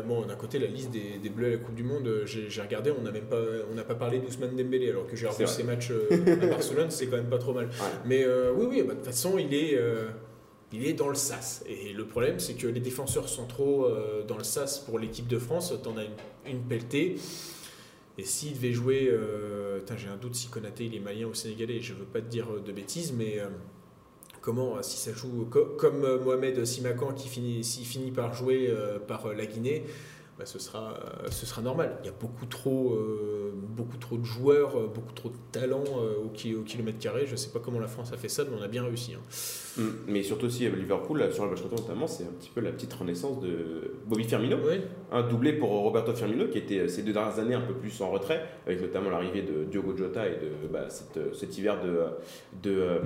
bon, 0.08 0.21
d'un 0.26 0.36
côté, 0.36 0.60
la 0.60 0.67
liste 0.67 0.91
des, 0.91 1.17
des 1.21 1.30
Bleus 1.30 1.47
à 1.47 1.50
la 1.52 1.58
Coupe 1.58 1.76
du 1.76 1.84
Monde, 1.84 2.08
euh, 2.08 2.26
j'ai 2.26 2.62
regardé, 2.62 2.91
on 2.97 3.02
n'a 3.02 3.12
même 3.12 3.26
pas, 3.26 3.41
on 3.71 3.76
n'a 3.76 3.84
pas 3.84 3.95
parlé 3.95 4.19
d'Ousmane 4.19 4.56
Dembélé, 4.56 4.89
alors 4.89 5.08
que 5.08 5.15
j'ai 5.15 5.28
revu 5.28 5.47
ses 5.47 5.63
matchs 5.63 5.91
euh, 5.91 6.08
à 6.41 6.47
Barcelone, 6.47 6.89
c'est 6.91 7.08
quand 7.08 7.17
même 7.17 7.30
pas 7.30 7.38
trop 7.39 7.54
mal. 7.54 7.69
Mais 8.06 8.23
euh, 8.23 8.52
oui, 8.56 8.65
oui, 8.69 8.82
bah, 8.84 8.93
de 8.93 8.97
toute 9.00 9.06
façon, 9.06 9.38
il 9.38 9.54
est, 9.54 9.76
euh, 9.78 10.08
il 10.73 10.86
est 10.86 10.93
dans 10.93 11.10
le 11.10 11.15
sas. 11.15 11.63
Et 11.67 11.93
le 11.93 12.06
problème, 12.06 12.39
c'est 12.39 12.54
que 12.56 12.67
les 12.67 12.80
défenseurs 12.82 13.30
centraux 13.30 13.86
euh, 13.86 14.23
dans 14.23 14.38
le 14.38 14.43
sas 14.43 14.80
pour 14.80 15.00
l'équipe 15.00 15.28
de 15.28 15.39
France, 15.39 15.73
t'en 15.84 15.95
as 15.97 16.04
une, 16.04 16.52
une 16.52 16.62
pelletée. 16.62 17.15
Et 18.19 18.23
s'il 18.23 18.54
devait 18.56 18.73
jouer, 18.73 19.08
euh, 19.12 19.80
j'ai 19.95 20.08
un 20.08 20.17
doute 20.17 20.34
si 20.36 20.47
Konaté 20.47 20.86
il 20.86 20.95
est 20.95 21.00
malien 21.00 21.28
ou 21.28 21.36
sénégalais, 21.36 21.80
je 21.82 21.93
veux 21.93 22.04
pas 22.06 22.19
te 22.19 22.26
dire 22.26 22.47
de 22.65 22.71
bêtises, 22.71 23.13
mais 23.15 23.39
euh, 23.39 23.45
comment, 24.47 24.77
euh, 24.77 24.81
si 24.81 24.95
ça 24.97 25.12
joue 25.12 25.45
co- 25.51 25.75
comme 25.77 26.05
euh, 26.05 26.19
Mohamed 26.23 26.63
Simakan 26.63 27.12
qui 27.13 27.27
finit, 27.27 27.65
s'il 27.65 27.86
finit 27.86 28.12
par 28.12 28.33
jouer 28.33 28.67
euh, 28.69 28.97
par 28.97 29.33
la 29.33 29.45
Guinée, 29.45 29.83
bah, 30.39 30.45
ce, 30.45 30.57
sera, 30.60 30.93
ce 31.31 31.45
sera 31.47 31.62
normal. 31.63 31.97
Il 32.03 32.05
y 32.05 32.10
a 32.10 32.13
beaucoup 32.17 32.45
trop, 32.45 32.93
euh, 32.93 33.51
beaucoup 33.55 33.97
trop 33.97 34.17
de 34.17 34.23
joueurs, 34.23 34.77
euh, 34.79 34.88
beaucoup 34.88 35.12
trop 35.12 35.29
de 35.29 35.36
talents 35.51 35.83
euh, 35.97 36.23
au, 36.23 36.29
ki- 36.29 36.53
au 36.55 36.62
kilomètre 36.62 36.99
carré. 36.99 37.25
Je 37.25 37.36
sais 37.36 37.49
pas 37.49 37.60
comment 37.60 37.79
la 37.79 37.88
France 37.88 38.13
a 38.13 38.17
fait 38.17 38.29
ça, 38.29 38.43
mais 38.45 38.55
on 38.57 38.62
a 38.63 38.67
bien 38.69 38.83
réussi. 38.86 39.15
hein. 39.15 39.81
Mm. 39.81 39.88
Mais 40.07 40.21
surtout 40.23 40.45
aussi, 40.45 40.69
Liverpool, 40.69 41.17
là, 41.19 41.31
sur 41.31 41.43
le 41.43 41.49
match 41.49 41.62
retour 41.63 41.79
notamment, 41.81 42.05
c'est 42.07 42.23
un 42.23 42.33
petit 42.39 42.51
peu 42.53 42.62
la 42.62 42.71
petite 42.71 42.93
renaissance 42.93 43.41
de 43.41 43.95
Bobby 44.05 44.23
Firmino. 44.25 44.57
Oui, 44.63 44.79
Un 45.12 45.23
doublé 45.27 45.53
pour 45.53 45.69
Roberto 45.71 46.13
Firmino 46.13 46.47
qui 46.47 46.60
était 46.60 46.88
ces 46.88 47.01
deux 47.01 47.13
dernières 47.13 47.39
années 47.39 47.55
un 47.55 47.62
peu 47.62 47.73
plus 47.73 47.99
en 48.01 48.12
retrait, 48.12 48.45
avec 48.67 48.79
notamment 48.79 49.10
l'arrivée 49.10 49.41
de 49.41 49.63
Diogo 49.65 49.97
Jota 49.97 50.27
et 50.27 50.36
de 50.36 50.67
bah, 50.71 50.88
cette, 50.89 51.36
cet 51.36 51.57
hiver 51.57 51.81
de, 51.83 52.03
de, 52.62 53.01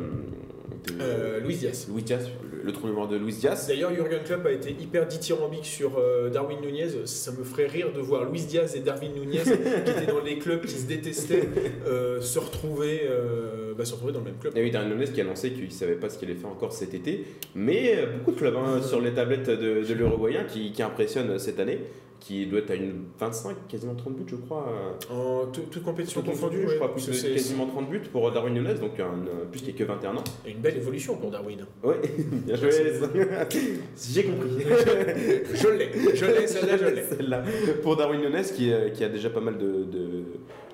de 0.88 0.94
Euh, 1.02 1.40
Luis 1.40 1.56
Diaz. 1.56 1.88
Luis 1.94 2.04
Diaz, 2.04 2.30
le, 2.52 2.64
le 2.64 2.72
trou 2.72 2.88
mémoire 2.88 3.08
de 3.08 3.18
Luis 3.18 3.34
Diaz. 3.34 3.68
D'ailleurs, 3.68 3.94
Jurgen 3.94 4.20
Klopp 4.24 4.46
a 4.46 4.52
été 4.52 4.72
hyper 4.72 5.08
dithyrambique 5.08 5.66
sur 5.66 5.98
euh, 5.98 6.30
Darwin 6.30 6.60
Nunez. 6.62 7.06
Ça 7.06 7.32
me 7.32 7.44
ferait 7.44 7.68
rire 7.68 7.92
de 7.94 8.00
voir 8.00 8.30
Luis 8.30 8.42
Diaz 8.46 8.76
et 8.76 8.80
Darwin 8.80 9.12
Nunez, 9.14 9.40
qui 9.44 9.92
étaient 9.92 10.12
dans 10.12 10.22
les 10.22 10.38
clubs 10.38 10.62
qui 10.66 10.76
se 10.76 10.88
détestaient, 10.88 11.48
euh, 11.88 12.22
se, 12.22 12.40
retrouver, 12.40 13.02
euh, 13.10 13.74
bah, 13.78 13.86
se 13.86 13.94
retrouver 13.94 14.14
dans 14.14 14.20
le 14.20 14.26
même 14.26 14.38
club. 14.40 14.54
Il 14.56 14.62
y 14.62 14.66
a 14.66 14.68
eu 14.68 14.72
Darren 14.72 14.90
Nunes 14.90 15.12
qui 15.12 15.22
a 15.22 15.24
annoncé 15.24 15.52
qu'il 15.52 15.66
ne 15.66 15.70
savait 15.70 15.96
pas 15.96 16.10
ce 16.10 16.18
qu'il 16.18 16.30
allait 16.30 16.40
faire 16.40 16.50
encore 16.50 16.74
cet 16.74 16.94
été, 16.94 17.26
mais 17.56 18.06
beaucoup 18.18 18.32
de 18.32 18.38
clubs 18.38 18.56
hein, 18.56 18.82
sur 18.82 19.02
les 19.02 19.12
tablettes 19.12 19.50
de, 19.50 19.84
de 19.88 19.94
l'Uruguayen 19.94 20.44
qui, 20.46 20.72
qui 20.72 20.84
impressionnent 20.84 21.38
cette 21.40 21.60
année, 21.60 21.80
qui 22.22 22.46
doit 22.46 22.60
être 22.60 22.72
à 22.72 22.76
une 22.76 23.06
25, 23.20 23.68
quasiment 23.68 23.96
30 23.96 24.16
buts, 24.16 24.24
je 24.28 24.36
crois. 24.38 24.66
euh, 25.12 25.14
En 25.14 25.48
tout- 25.48 25.62
toute 25.72 25.84
compétition 25.84 26.22
confondue, 26.22 26.58
confondu, 26.60 26.72
je 26.72 26.76
crois, 26.78 26.94
plus 26.94 27.08
de- 27.08 27.34
quasiment 27.34 27.66
30 27.66 27.90
buts 27.90 28.00
pour 28.12 28.32
Darwin 28.32 28.54
Nunes, 28.54 28.74
donc 28.80 28.98
un, 29.00 29.04
un- 29.06 29.46
plus 29.52 29.60
qu'il 29.62 29.74
n'y 29.74 29.82
a 29.82 29.86
que 29.86 29.92
21 29.92 30.16
ans. 30.18 30.24
c'est 30.46 30.52
une 30.52 30.60
belle 30.60 30.78
évolution 30.78 31.18
pour 31.18 31.32
Darwin. 31.32 31.66
Oui, 31.84 31.96
bien 32.46 32.56
joué. 32.56 32.70
J'ai 34.12 34.24
compris. 34.24 34.50
Je 35.54 35.68
l'ai, 35.70 35.90
je 36.16 36.26
l'ai, 36.26 36.48
celle-là, 36.48 36.78
je 36.78 36.86
l'ai. 36.86 37.04
Celle-là. 37.04 37.44
Pour 37.84 37.96
Darwin 37.98 38.22
Nunes, 38.22 38.42
qui, 38.56 38.72
euh, 38.72 38.90
qui 38.90 39.04
a 39.04 39.10
déjà 39.10 39.30
pas 39.30 39.42
mal 39.42 39.58
de, 39.58 39.84
de, 39.84 40.24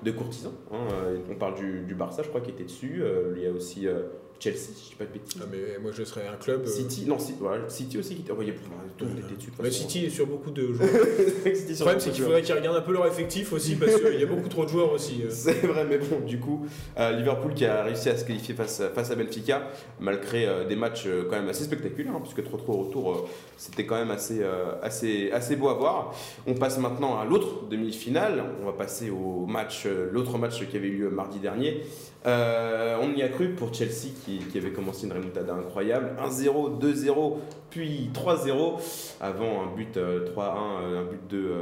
de 0.04 0.10
courtisans. 0.12 0.52
hein. 0.72 0.76
Euh, 1.06 1.16
On 1.30 1.34
parle 1.34 1.54
du, 1.54 1.80
du 1.80 1.94
Barça, 1.94 2.22
je 2.22 2.28
crois, 2.28 2.40
qui 2.40 2.50
était 2.50 2.64
dessus. 2.64 3.00
Euh, 3.02 3.34
Il 3.36 3.42
y 3.42 3.46
a 3.46 3.50
aussi 3.50 3.86
euh, 3.88 4.02
Chelsea, 4.40 4.56
si 4.58 4.84
je 4.84 4.88
dis 4.90 4.94
pas 4.96 5.04
de 5.04 5.10
bêtises. 5.12 5.40
Ah, 5.42 5.46
mais 5.50 5.78
moi, 5.82 5.90
je 5.92 6.04
serais 6.04 6.26
un 6.28 6.36
club. 6.36 6.62
euh, 6.64 6.66
City, 6.66 7.04
non, 7.06 7.18
City, 7.18 7.38
voilà, 7.40 7.68
City 7.68 7.98
aussi 7.98 8.14
qui 8.14 8.20
était. 8.22 8.32
Il 8.40 8.46
y 8.46 8.50
a- 8.50 8.54
tout 8.96 9.04
le 9.04 9.10
monde 9.10 9.18
était 9.18 9.34
dessus. 9.36 9.50
de 9.50 9.62
mais 9.62 9.70
façon. 9.70 9.82
City 9.88 10.06
est 10.06 10.10
sur 10.10 10.26
beaucoup 10.26 10.50
de 10.50 10.72
joueurs. 10.72 10.88
Le 10.90 11.74
problème, 11.74 12.00
c'est 12.00 12.10
qu'il 12.10 12.22
faudrait 12.24 12.42
qu'ils 12.42 12.54
regardent 12.54 12.76
un 12.76 12.80
peu 12.82 12.92
leur 12.92 13.06
effectif 13.06 13.52
aussi, 13.52 13.74
parce 13.76 13.96
qu'il 14.00 14.20
y 14.20 14.22
a 14.22 14.26
beaucoup 14.26 14.48
trop 14.48 14.64
de 14.64 14.70
joueurs 14.70 14.92
aussi. 14.92 15.22
euh. 15.24 15.28
C'est 15.30 15.66
vrai, 15.66 15.84
mais 15.88 15.98
bon, 15.98 16.20
du 16.26 16.38
coup, 16.38 16.66
euh, 16.98 17.12
Liverpool 17.12 17.54
qui 17.54 17.64
a 17.64 17.82
réussi 17.84 18.08
à 18.10 18.16
se 18.16 18.24
qualifier 18.24 18.54
face, 18.54 18.80
face 18.94 19.10
à 19.10 19.14
Benfica, 19.16 19.68
malgré 20.00 20.46
euh, 20.46 20.64
des 20.66 20.76
matchs 20.76 21.04
euh, 21.06 21.24
quand 21.28 21.36
même 21.36 21.48
assez 21.48 21.64
spectaculaires, 21.64 22.12
hein, 22.14 22.22
puisque 22.22 22.40
3-3 22.48 22.62
au 22.68 22.82
retour, 22.84 23.28
c'était 23.56 23.86
quand 23.86 23.96
même 23.96 24.10
assez, 24.12 24.40
assez, 24.82 25.30
assez 25.32 25.56
beau 25.56 25.68
à 25.68 25.74
voir. 25.74 26.14
On 26.46 26.54
passe 26.54 26.78
maintenant 26.78 27.18
à 27.18 27.24
l'autre 27.24 27.66
demi-finale. 27.68 28.44
On 28.62 28.66
va 28.66 28.72
passer 28.72 29.10
au 29.10 29.46
match 29.46 29.86
l'autre 30.12 30.38
match 30.38 30.64
qui 30.68 30.76
avait 30.76 30.86
eu 30.88 30.98
lieu 30.98 31.10
mardi 31.10 31.38
dernier. 31.40 31.82
On 32.24 33.14
y 33.16 33.22
a 33.22 33.28
cru 33.28 33.50
pour 33.50 33.72
Chelsea 33.72 34.10
qui, 34.24 34.38
qui 34.38 34.58
avait 34.58 34.72
commencé 34.72 35.06
une 35.06 35.12
remontada 35.12 35.54
incroyable. 35.54 36.10
1-0, 36.22 36.80
2-0, 36.80 37.36
puis 37.70 38.10
3-0 38.12 38.80
avant 39.20 39.62
un 39.62 39.76
but 39.76 39.96
3-1, 39.96 39.98
un 39.98 41.04
but 41.04 41.28
de. 41.30 41.52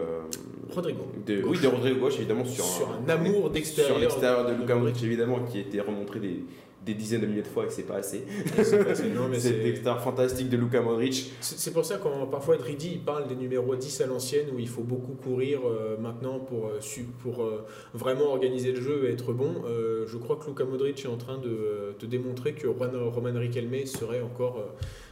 Rodrigo. 0.74 1.06
De, 1.24 1.42
oui, 1.44 1.58
de 1.60 1.68
Rodrigo 1.68 2.00
Gauche, 2.00 2.16
évidemment, 2.16 2.44
sur, 2.44 2.64
sur 2.64 2.88
un, 2.88 3.08
amour 3.08 3.50
d'extérieur. 3.50 3.92
Sur 3.92 4.00
l'extérieur 4.00 4.44
de, 4.46 4.52
de 4.52 4.60
Luka 4.60 4.74
Modric, 4.74 5.02
évidemment, 5.02 5.38
qui 5.40 5.60
était 5.60 5.80
remontré 5.80 6.18
des, 6.18 6.44
des 6.86 6.94
dizaines 6.94 7.22
de 7.22 7.26
milliers 7.26 7.42
de 7.42 7.48
fois 7.48 7.64
et 7.64 7.66
que 7.66 7.72
c'est 7.72 7.82
pas 7.82 7.96
assez. 7.96 8.24
C'est 8.62 9.62
l'extérieur 9.62 10.00
fantastique 10.04 10.48
de 10.48 10.56
Luka 10.56 10.80
Modric. 10.80 11.32
C'est 11.40 11.72
pour 11.72 11.84
ça 11.84 11.98
quand 11.98 12.26
parfois 12.28 12.56
Dridi 12.56 12.92
il 12.94 13.00
parle 13.00 13.26
des 13.26 13.34
numéros 13.34 13.74
10 13.74 14.00
à 14.02 14.06
l'ancienne 14.06 14.46
où 14.54 14.58
il 14.60 14.68
faut 14.68 14.84
beaucoup 14.84 15.14
courir 15.14 15.60
euh, 15.66 15.96
maintenant 15.98 16.38
pour, 16.38 16.66
euh, 16.68 16.80
pour 17.18 17.42
euh, 17.42 17.66
vraiment 17.92 18.26
organiser 18.26 18.70
le 18.70 18.80
jeu 18.80 19.08
et 19.08 19.12
être 19.12 19.32
bon. 19.32 19.62
je 20.06 20.16
crois 20.16 20.36
que 20.36 20.46
Luka 20.46 20.64
Modric 20.64 21.04
est 21.04 21.08
en 21.08 21.16
train 21.16 21.38
de, 21.38 21.94
de 21.98 22.06
démontrer 22.06 22.54
que 22.54 22.68
Roman 22.68 23.38
Riquelme 23.38 23.84
serait 23.86 24.20
encore 24.20 24.64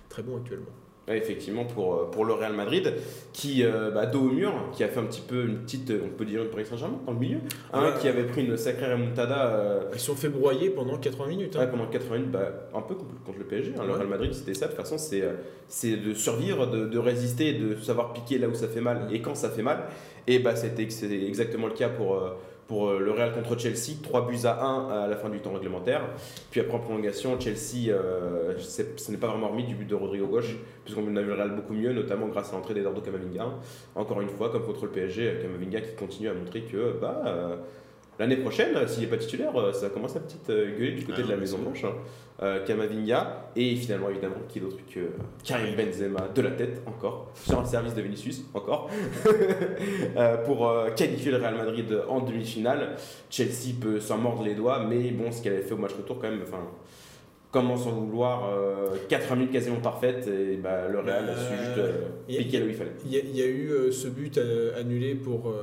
très 0.08 0.22
bon 0.22 0.36
actuellement 0.36 0.70
effectivement, 1.08 1.64
pour, 1.64 1.94
euh, 1.94 2.10
pour 2.10 2.24
le 2.24 2.32
Real 2.32 2.54
Madrid, 2.54 2.94
qui, 3.32 3.62
euh, 3.62 3.90
bah, 3.90 4.06
dos 4.06 4.20
au 4.20 4.30
mur, 4.30 4.52
qui 4.72 4.84
a 4.84 4.88
fait 4.88 5.00
un 5.00 5.04
petit 5.04 5.20
peu 5.20 5.44
une 5.44 5.58
petite, 5.58 5.92
on 5.92 6.16
peut 6.16 6.24
dire 6.24 6.42
une 6.42 6.48
Paris 6.48 6.64
Saint-Germain 6.64 6.98
dans 7.04 7.12
le 7.12 7.18
milieu, 7.18 7.38
hein, 7.72 7.92
qui 8.00 8.08
avait 8.08 8.24
pris 8.24 8.44
une 8.44 8.56
sacrée 8.56 8.90
remontada. 8.92 9.48
Euh, 9.48 9.80
Ils 9.92 10.00
se 10.00 10.06
sont 10.06 10.14
fait 10.14 10.28
broyer 10.28 10.70
pendant 10.70 10.96
80 10.96 11.28
minutes. 11.28 11.56
Hein. 11.56 11.66
pendant 11.66 11.86
80 11.86 12.16
minutes, 12.16 12.30
bah, 12.30 12.68
un 12.74 12.80
peu 12.80 12.94
contre 12.94 13.38
le 13.38 13.44
PSG. 13.44 13.74
Hein. 13.78 13.84
Le 13.86 13.92
Real 13.92 14.08
Madrid, 14.08 14.32
c'était 14.32 14.54
ça. 14.54 14.66
De 14.66 14.72
toute 14.72 14.80
façon, 14.80 14.96
c'est 14.98 15.96
de 15.96 16.14
survivre, 16.14 16.66
de, 16.66 16.86
de, 16.86 16.98
résister, 16.98 17.52
de 17.52 17.76
savoir 17.76 18.12
piquer 18.12 18.38
là 18.38 18.48
où 18.48 18.54
ça 18.54 18.68
fait 18.68 18.80
mal 18.80 19.08
et 19.12 19.20
quand 19.20 19.34
ça 19.34 19.50
fait 19.50 19.62
mal. 19.62 19.84
Et 20.26 20.38
bah, 20.38 20.56
c'était 20.56 20.88
exactement 21.26 21.66
le 21.66 21.74
cas 21.74 21.90
pour 21.90 22.18
pour 22.66 22.88
euh, 22.88 22.98
le 22.98 23.10
Real 23.10 23.32
contre 23.32 23.58
Chelsea, 23.58 24.00
3 24.02 24.26
buts 24.26 24.38
à 24.44 24.64
1 24.64 25.04
à 25.04 25.06
la 25.06 25.16
fin 25.16 25.28
du 25.28 25.40
temps 25.40 25.52
réglementaire. 25.52 26.02
Puis 26.50 26.60
après 26.60 26.78
prolongation, 26.78 27.38
Chelsea, 27.38 27.90
euh, 27.90 28.58
ce 28.58 29.10
n'est 29.10 29.18
pas 29.18 29.28
vraiment 29.28 29.48
remis 29.48 29.64
du 29.64 29.74
but 29.74 29.86
de 29.86 29.94
Rodrigo 29.94 30.26
Gauche, 30.26 30.56
puisqu'on 30.84 31.14
a 31.16 31.20
vu 31.20 31.28
le 31.28 31.34
Real 31.34 31.54
beaucoup 31.54 31.74
mieux, 31.74 31.92
notamment 31.92 32.28
grâce 32.28 32.52
à 32.52 32.56
l'entrée 32.56 32.74
d'Edardo 32.74 33.00
Camavinga. 33.00 33.46
Encore 33.94 34.20
une 34.20 34.28
fois, 34.28 34.50
comme 34.50 34.64
contre 34.64 34.84
le 34.84 34.90
PSG, 34.90 35.38
Camavinga 35.42 35.80
qui 35.80 35.94
continue 35.94 36.28
à 36.28 36.34
montrer 36.34 36.62
que 36.62 36.96
bah, 37.00 37.22
euh, 37.26 37.56
l'année 38.18 38.36
prochaine, 38.36 38.76
s'il 38.86 39.02
n'est 39.02 39.08
pas 39.08 39.16
titulaire, 39.16 39.52
ça 39.72 39.88
commence 39.90 40.16
à 40.16 40.20
petite 40.20 40.48
gueuler 40.48 40.92
du 40.92 41.04
côté 41.04 41.20
ah 41.22 41.26
de 41.26 41.30
la 41.30 41.36
Maison 41.36 41.58
Blanche. 41.58 41.84
Hein. 41.84 41.94
Camavinga 42.66 43.50
et 43.54 43.76
finalement 43.76 44.10
évidemment 44.10 44.34
qui 44.48 44.58
d'autre 44.58 44.78
que 44.92 45.00
Karim 45.44 45.76
Benzema 45.76 46.28
de 46.34 46.42
la 46.42 46.50
tête 46.50 46.82
encore 46.84 47.30
sur 47.36 47.60
un 47.60 47.64
service 47.64 47.94
de 47.94 48.02
Vinicius 48.02 48.42
encore 48.52 48.90
pour 50.44 50.68
qualifier 50.96 51.30
le 51.30 51.36
Real 51.38 51.54
Madrid 51.54 51.96
en 52.08 52.20
demi-finale. 52.20 52.96
Chelsea 53.30 53.74
peut 53.80 54.00
s'en 54.00 54.18
mordre 54.18 54.42
les 54.42 54.54
doigts, 54.54 54.84
mais 54.84 55.12
bon, 55.12 55.30
ce 55.30 55.42
qu'elle 55.42 55.52
avait 55.54 55.62
fait 55.62 55.74
au 55.74 55.78
match 55.78 55.94
retour 55.94 56.18
quand 56.18 56.28
même, 56.28 56.40
enfin 56.42 56.58
comment 57.54 57.76
s'en 57.76 57.92
vouloir 57.92 58.50
4 59.08 59.36
minutes 59.36 59.52
quasiment 59.52 59.80
parfaites 59.80 60.26
et 60.26 60.56
bah, 60.56 60.88
le 60.88 60.98
Real 60.98 61.30
a 61.30 61.36
su 61.36 61.54
juste 61.56 61.80
piquer 62.26 62.58
là 62.58 62.66
où 62.66 62.68
il 62.68 62.74
fallait. 62.74 62.90
Il 63.06 63.36
y, 63.36 63.42
a 63.42 63.46
eu 63.46 63.92
ce 63.92 64.08
but 64.08 64.38
annulé 64.76 65.14
pour 65.14 65.54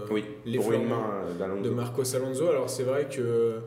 les 0.46 0.58
pour 0.58 0.72
une 0.72 0.88
main 0.88 1.26
de 1.62 1.70
Marcos 1.70 2.16
Alonso. 2.16 2.48
Alors 2.48 2.70
c'est 2.70 2.84
vrai 2.84 3.08
que 3.14 3.60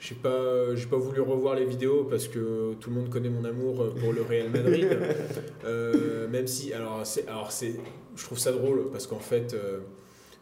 j'ai 0.00 0.14
pas, 0.14 0.74
j'ai 0.74 0.86
pas 0.86 0.96
voulu 0.96 1.20
revoir 1.20 1.54
les 1.54 1.66
vidéos 1.66 2.04
parce 2.04 2.26
que 2.26 2.72
tout 2.80 2.88
le 2.88 2.96
monde 2.96 3.10
connaît 3.10 3.28
mon 3.28 3.44
amour 3.44 3.92
pour 4.00 4.14
le 4.14 4.22
Real 4.22 4.50
Madrid. 4.50 4.88
Euh, 5.66 6.26
même 6.28 6.46
si, 6.46 6.72
alors, 6.72 7.04
c'est, 7.04 7.28
alors 7.28 7.52
c'est, 7.52 7.74
je 8.16 8.24
trouve 8.24 8.38
ça 8.38 8.50
drôle 8.50 8.90
parce 8.90 9.06
qu'en 9.06 9.18
fait, 9.18 9.52
euh, 9.52 9.80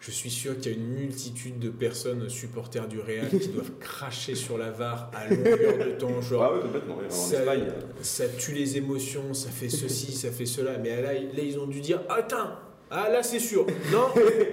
je 0.01 0.11
suis 0.11 0.31
sûr 0.31 0.59
qu'il 0.59 0.73
y 0.73 0.75
a 0.75 0.79
une 0.79 0.87
multitude 0.87 1.59
de 1.59 1.71
personnes 1.71 2.29
supporters 2.29 2.87
du 2.87 3.01
Real 3.01 3.29
qui 3.29 3.49
doivent 3.49 3.73
cracher 3.81 4.35
sur 4.35 4.57
la 4.57 4.71
VAR 4.71 5.11
à 5.13 5.29
longueur 5.29 5.79
de 5.79 5.91
temps. 5.93 6.21
Genre, 6.21 6.43
ah 6.43 6.53
oui, 6.55 6.61
complètement. 6.63 6.97
Ça, 7.09 7.39
ça, 8.03 8.29
tue 8.29 8.53
les 8.53 8.77
émotions, 8.77 9.35
ça 9.35 9.51
fait 9.51 9.69
ceci, 9.69 10.13
ça 10.13 10.31
fait 10.31 10.47
cela. 10.47 10.79
Mais 10.79 11.03
là, 11.03 11.15
là 11.15 11.43
ils 11.43 11.59
ont 11.59 11.67
dû 11.67 11.81
dire 11.81 12.01
Attends, 12.09 12.51
ah 12.91 13.09
là 13.11 13.23
c'est 13.23 13.39
sûr. 13.39 13.67
Non, 13.93 14.09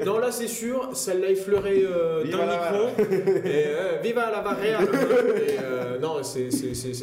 non 0.05 0.19
là 0.19 0.31
c'est 0.31 0.47
sûr. 0.47 0.89
Celle-là 0.93 1.29
effleurée 1.29 1.85
euh, 1.85 2.23
d'un 2.23 2.45
micro. 2.45 3.03
Et, 3.45 3.65
euh, 3.67 3.99
viva 4.03 4.29
la 4.29 4.41
barrière. 4.41 4.81
et, 4.81 5.57
euh, 5.61 5.99
non, 5.99 6.21
c'est 6.23 6.49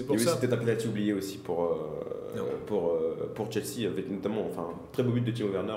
pour 0.07 0.19
ça. 0.19 0.39
C'était 0.41 0.53
un 0.53 0.57
penalty 0.59 0.89
oublié 0.89 1.13
aussi 1.13 1.39
pour 1.39 1.65
euh, 1.65 2.13
pour 2.67 2.99
pour 3.35 3.51
Chelsea 3.53 3.87
avec 3.87 4.11
notamment 4.11 4.47
enfin 4.51 4.71
très 4.93 5.03
beau 5.03 5.13
but 5.13 5.25
de 5.25 5.31
Timo 5.31 5.51
Werner 5.51 5.75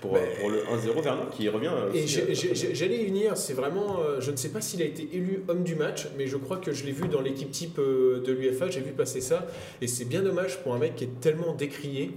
pour, 0.00 0.10
pour 0.10 0.50
le 0.50 0.58
1-0 0.58 1.02
Werner 1.02 1.24
qui 1.30 1.48
revient. 1.48 1.72
et 1.94 2.06
j'allais 2.06 3.02
y 3.02 3.06
venir. 3.06 3.36
C'est 3.36 3.54
vraiment. 3.54 3.98
je 4.20 4.30
ne 4.30 4.36
sais 4.36 4.50
pas 4.50 4.60
s'il 4.60 4.82
a 4.82 4.84
été 4.84 5.08
élu 5.12 5.42
homme 5.48 5.62
du 5.62 5.74
match, 5.74 6.08
mais 6.16 6.26
je 6.26 6.36
crois 6.36 6.56
que 6.58 6.72
je 6.72 6.84
l'ai 6.84 6.92
vu 6.92 7.08
dans 7.08 7.20
l'équipe 7.20 7.50
type 7.50 7.78
de 7.78 8.32
l'UFA. 8.32 8.70
J'ai 8.70 8.80
vu 8.80 8.92
passer 8.92 9.20
ça 9.20 9.46
et 9.80 9.86
c'est 9.86 10.04
bien 10.04 10.22
dommage 10.22 10.62
pour 10.62 10.74
un 10.74 10.78
mec 10.78 10.96
qui 10.96 11.04
est 11.04 11.20
tellement 11.20 11.54
décrié 11.54 12.12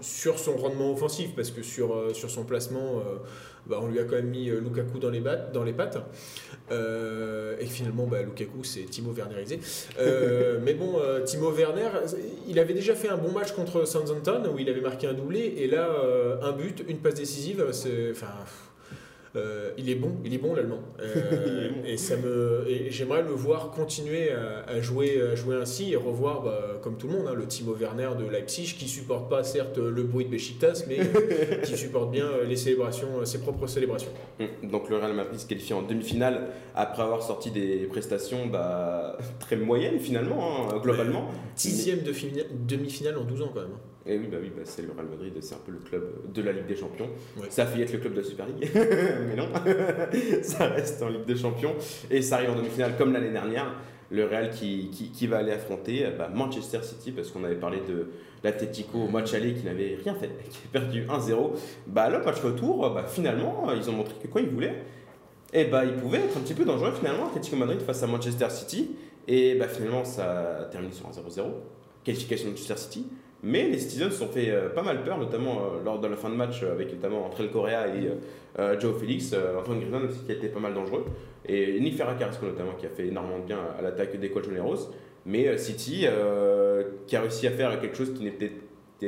sur 0.00 0.38
son 0.38 0.56
rendement 0.56 0.92
offensif, 0.92 1.30
parce 1.34 1.50
que 1.50 1.62
sur, 1.62 1.94
euh, 1.94 2.12
sur 2.12 2.30
son 2.30 2.44
placement, 2.44 2.98
euh, 2.98 3.18
bah, 3.66 3.78
on 3.82 3.88
lui 3.88 3.98
a 3.98 4.04
quand 4.04 4.16
même 4.16 4.30
mis 4.30 4.48
euh, 4.50 4.60
Lukaku 4.60 4.98
dans 4.98 5.10
les, 5.10 5.22
dans 5.52 5.64
les 5.64 5.72
pattes. 5.72 5.98
et 6.70 7.66
finalement, 7.66 8.06
bah, 8.06 8.22
Lukaku, 8.22 8.64
c'est 8.64 8.82
Timo 8.82 9.12
Wernerisé. 9.12 9.60
mais 10.64 10.74
bon, 10.74 11.00
Timo 11.24 11.50
Werner, 11.50 11.90
il 12.48 12.58
avait 12.58 12.74
déjà 12.74 12.94
fait 12.94 13.08
un 13.08 13.18
bon 13.18 13.32
match 13.32 13.52
contre 13.52 13.86
Southampton, 13.86 14.42
où 14.52 14.58
il 14.58 14.68
avait 14.68 14.80
marqué 14.80 15.06
un 15.06 15.14
doublé, 15.14 15.54
et 15.58 15.66
là, 15.66 15.88
un 16.42 16.52
but, 16.52 16.84
une 16.88 16.98
passe 16.98 17.14
décisive, 17.14 17.64
c'est... 17.72 18.12
euh, 19.34 19.70
il 19.78 19.88
est 19.88 19.94
bon, 19.94 20.16
il 20.24 20.34
est 20.34 20.38
bon 20.38 20.54
l'allemand. 20.54 20.80
Euh, 21.02 21.70
et 21.84 21.96
ça 21.96 22.16
me, 22.16 22.64
j'aimerais 22.88 23.22
le 23.22 23.30
voir 23.30 23.70
continuer 23.70 24.30
à, 24.30 24.80
jouer, 24.80 25.20
à 25.20 25.34
jouer 25.34 25.56
ainsi 25.56 25.92
et 25.92 25.96
revoir, 25.96 26.42
bah, 26.42 26.78
comme 26.80 26.96
tout 26.96 27.06
le 27.06 27.14
monde, 27.14 27.26
hein, 27.28 27.34
le 27.34 27.46
Timo 27.46 27.74
Werner 27.74 28.10
de 28.18 28.24
Leipzig 28.24 28.76
qui 28.78 28.88
supporte 28.88 29.28
pas 29.28 29.42
certes 29.42 29.78
le 29.78 30.02
bruit 30.04 30.24
de 30.24 30.30
Besiktas, 30.30 30.84
mais 30.88 30.98
qui 31.64 31.76
supporte 31.76 32.10
bien 32.10 32.26
les 32.48 32.56
célébrations, 32.56 33.24
ses 33.24 33.40
propres 33.40 33.66
célébrations. 33.66 34.10
Hum, 34.40 34.70
donc 34.70 34.88
le 34.88 34.96
Real 34.96 35.14
Madrid 35.14 35.38
se 35.38 35.46
qualifie 35.46 35.74
en 35.74 35.82
demi-finale 35.82 36.48
après 36.74 37.02
avoir 37.02 37.22
sorti 37.22 37.50
des 37.50 37.86
prestations 37.90 38.46
bah, 38.46 39.18
très 39.40 39.56
moyennes 39.56 39.98
finalement, 39.98 40.70
hein, 40.70 40.78
globalement. 40.82 41.28
Dixième 41.56 42.02
de 42.02 42.12
demi-finale 42.66 43.18
en 43.18 43.24
12 43.24 43.42
ans 43.42 43.50
quand 43.52 43.62
même. 43.62 43.78
Et 44.04 44.18
oui, 44.18 44.26
bah 44.30 44.38
oui, 44.40 44.50
bah 44.54 44.62
c'est 44.64 44.82
le 44.82 44.90
Real 44.92 45.06
Madrid, 45.06 45.32
c'est 45.40 45.54
un 45.54 45.60
peu 45.64 45.70
le 45.70 45.78
club 45.78 46.32
de 46.32 46.42
la 46.42 46.52
Ligue 46.52 46.66
des 46.66 46.76
Champions. 46.76 47.08
Ça 47.50 47.62
a 47.62 47.66
failli 47.66 47.82
être 47.82 47.92
le 47.92 47.98
club 47.98 48.14
de 48.14 48.20
la 48.20 48.26
Super 48.26 48.46
League, 48.46 48.68
mais 48.74 49.36
non, 49.36 49.48
ça 50.42 50.66
reste 50.66 51.02
en 51.02 51.08
Ligue 51.08 51.24
des 51.24 51.36
Champions. 51.36 51.74
Et 52.10 52.20
ça 52.20 52.36
arrive 52.36 52.50
en 52.50 52.56
demi-finale 52.56 52.96
comme 52.98 53.12
l'année 53.12 53.30
dernière. 53.30 53.74
Le 54.10 54.26
Real 54.26 54.50
qui, 54.50 54.90
qui, 54.90 55.10
qui 55.10 55.26
va 55.26 55.38
aller 55.38 55.52
affronter 55.52 56.06
bah, 56.18 56.28
Manchester 56.34 56.80
City, 56.82 57.12
parce 57.12 57.30
qu'on 57.30 57.44
avait 57.44 57.54
parlé 57.54 57.78
de 57.88 58.08
l'Atletico 58.42 58.98
au 58.98 59.08
match 59.08 59.32
aller 59.34 59.54
qui 59.54 59.64
n'avait 59.64 59.98
rien 60.02 60.14
fait, 60.14 60.28
qui 60.50 60.58
a 60.66 60.80
perdu 60.80 61.04
1-0. 61.06 61.52
Bah, 61.86 62.10
le 62.10 62.18
match 62.18 62.40
retour, 62.40 62.90
bah, 62.90 63.04
finalement, 63.06 63.68
ils 63.72 63.88
ont 63.88 63.94
montré 63.94 64.14
que 64.20 64.28
quoi 64.28 64.40
ils 64.40 64.50
voulaient. 64.50 64.82
Et 65.52 65.66
bah, 65.66 65.84
ils 65.84 65.94
pouvaient 65.94 66.18
être 66.18 66.36
un 66.36 66.40
petit 66.40 66.54
peu 66.54 66.64
dangereux 66.64 66.92
finalement, 66.92 67.26
Atletico 67.26 67.56
Madrid 67.56 67.80
face 67.82 68.02
à 68.02 68.06
Manchester 68.06 68.50
City. 68.50 68.96
Et 69.28 69.54
bah, 69.54 69.68
finalement, 69.68 70.04
ça 70.04 70.58
a 70.60 70.64
terminé 70.64 70.92
sur 70.92 71.06
un 71.06 71.10
0-0. 71.10 71.44
Qualification 72.04 72.46
de 72.46 72.50
Manchester 72.50 72.76
City. 72.76 73.06
Mais 73.42 73.68
les 73.68 73.78
Citizens 73.78 74.10
se 74.10 74.18
sont 74.18 74.28
fait 74.28 74.50
euh, 74.50 74.68
pas 74.68 74.82
mal 74.82 75.02
peur, 75.02 75.18
notamment 75.18 75.62
euh, 75.62 75.84
lors 75.84 76.00
de 76.00 76.06
la 76.06 76.16
fin 76.16 76.30
de 76.30 76.36
match 76.36 76.62
euh, 76.62 76.72
avec 76.72 76.92
notamment 76.92 77.26
entre 77.26 77.42
le 77.42 77.48
Correa 77.48 77.88
et 77.88 78.08
Joe 78.78 78.98
Félix. 79.00 79.34
Antoine 79.58 79.78
Griezmann 79.78 80.04
aussi 80.04 80.20
qui 80.24 80.30
a 80.30 80.34
été 80.34 80.48
pas 80.48 80.60
mal 80.60 80.74
dangereux. 80.74 81.06
Et 81.48 81.80
Nick 81.80 81.96
Carrasco 81.96 82.46
notamment 82.46 82.74
qui 82.78 82.86
a 82.86 82.90
fait 82.90 83.08
énormément 83.08 83.38
de 83.38 83.44
bien 83.44 83.58
à 83.78 83.82
l'attaque 83.82 84.18
des 84.20 84.30
Colchoneros. 84.30 84.90
Mais 85.24 85.56
City 85.56 86.06
qui 87.06 87.16
a 87.16 87.20
réussi 87.20 87.46
à 87.46 87.50
faire 87.50 87.80
quelque 87.80 87.96
chose 87.96 88.12
qui 88.12 88.24
n'était 88.24 88.52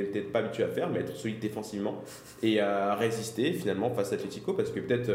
peut-être 0.03 0.32
pas 0.32 0.40
habitué 0.40 0.64
à 0.64 0.68
faire, 0.68 0.88
mais 0.90 1.01
être 1.01 1.14
solide 1.14 1.38
défensivement 1.38 2.03
et 2.42 2.61
à 2.61 2.95
résister 2.95 3.53
finalement 3.53 3.90
face 3.90 4.12
à 4.12 4.16
Atletico 4.16 4.55
parce 4.55 4.70
que 4.70 4.80
peut-être 4.80 5.11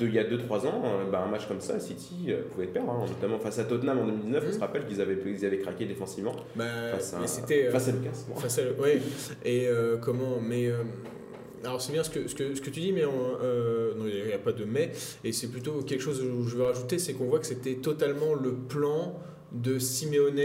il 0.00 0.14
y 0.14 0.18
a 0.18 0.24
2-3 0.24 0.66
ans, 0.66 0.82
bah, 1.10 1.24
un 1.26 1.30
match 1.30 1.46
comme 1.46 1.60
ça, 1.60 1.80
City 1.80 2.32
pouvait 2.52 2.66
perdre, 2.66 2.90
hein, 2.90 3.06
notamment 3.08 3.38
face 3.38 3.58
à 3.58 3.64
Tottenham 3.64 3.98
en 3.98 4.06
2019. 4.06 4.44
On 4.48 4.52
se 4.52 4.58
rappelle 4.58 4.86
qu'ils 4.86 5.00
avaient, 5.00 5.18
ils 5.26 5.44
avaient 5.44 5.58
craqué 5.58 5.84
défensivement 5.86 6.36
bah, 6.54 6.64
face, 6.92 7.14
à, 7.14 7.26
c'était, 7.26 7.70
face 7.70 7.88
à 7.88 7.92
Lucas. 7.92 8.10
Face 8.36 8.58
à, 8.58 8.80
ouais. 8.80 9.00
Et 9.44 9.68
comment 10.00 10.40
Mais 10.40 10.70
alors 11.64 11.80
c'est 11.80 11.92
bien 11.92 12.02
ce 12.02 12.10
que, 12.10 12.26
ce 12.26 12.34
que, 12.34 12.54
ce 12.54 12.60
que 12.60 12.70
tu 12.70 12.80
dis, 12.80 12.92
mais 12.92 13.02
il 13.02 14.26
n'y 14.26 14.32
a, 14.32 14.38
pas 14.38 14.52
de 14.52 14.64
mais. 14.64 14.92
Et 15.24 15.32
c'est 15.32 15.48
plutôt 15.48 15.82
quelque 15.82 16.02
chose 16.02 16.22
où 16.22 16.46
je 16.46 16.56
veux 16.56 16.64
rajouter, 16.64 16.98
c'est 16.98 17.14
qu'on 17.14 17.26
voit 17.26 17.38
que 17.38 17.46
c'était 17.46 17.74
totalement 17.74 18.34
le 18.34 18.54
plan 18.54 19.14
de 19.52 19.78
Simeone 19.78 20.40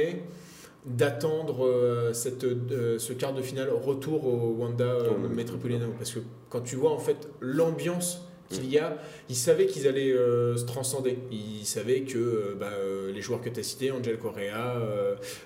d'attendre 0.85 1.65
euh, 1.65 2.13
cette, 2.13 2.43
euh, 2.43 2.99
ce 2.99 3.13
quart 3.13 3.33
de 3.33 3.41
finale 3.41 3.69
retour 3.69 4.25
au 4.25 4.55
Wanda 4.59 4.85
euh, 4.85 5.27
Metropolitano. 5.29 5.93
Parce 5.97 6.11
que 6.11 6.19
quand 6.49 6.61
tu 6.61 6.75
vois 6.75 6.91
en 6.91 6.99
fait 6.99 7.27
l'ambiance 7.41 8.21
qu'il 8.49 8.69
y 8.69 8.77
a, 8.77 8.97
ils 9.27 9.35
savaient 9.35 9.65
qu'ils 9.65 9.87
allaient 9.87 10.13
se 10.13 10.63
transcender. 10.65 11.17
Ils 11.31 11.65
savaient 11.65 12.01
que 12.01 12.55
bah, 12.59 12.69
les 13.11 13.19
joueurs 13.19 13.41
que 13.41 13.49
tu 13.49 13.59
as 13.59 13.63
cités, 13.63 13.89
Angel 13.89 14.19
Correa, 14.19 14.79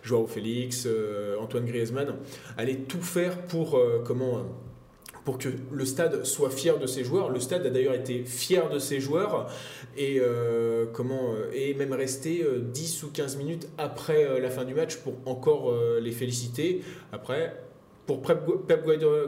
Joao 0.04 0.28
Félix, 0.28 0.86
Antoine 1.40 1.64
Griezmann, 1.64 2.18
allaient 2.58 2.76
tout 2.90 3.02
faire 3.02 3.42
pour 3.44 3.82
comment 4.04 4.44
pour 5.26 5.38
que 5.38 5.50
le 5.72 5.86
stade 5.86 6.26
soit 6.26 6.50
fier 6.50 6.78
de 6.80 6.88
ses 6.88 7.04
joueurs. 7.04 7.30
Le 7.30 7.40
stade 7.40 7.66
a 7.66 7.70
d'ailleurs 7.70 7.94
été 7.94 8.24
fier 8.24 8.70
de 8.70 8.80
ses 8.80 9.00
joueurs 9.00 9.48
et, 9.98 10.18
euh, 10.20 10.86
comment, 10.92 11.34
euh, 11.34 11.52
et 11.54 11.74
même 11.74 11.94
resté 11.94 12.46
10 12.74 13.04
ou 13.04 13.10
15 13.12 13.38
minutes 13.38 13.68
après 13.78 14.40
la 14.40 14.50
fin 14.50 14.66
du 14.66 14.74
match 14.74 14.98
pour 14.98 15.16
encore 15.26 15.74
les 16.02 16.12
féliciter. 16.12 16.82
Après, 17.12 17.56
pour 18.06 18.22
Pep 18.22 18.86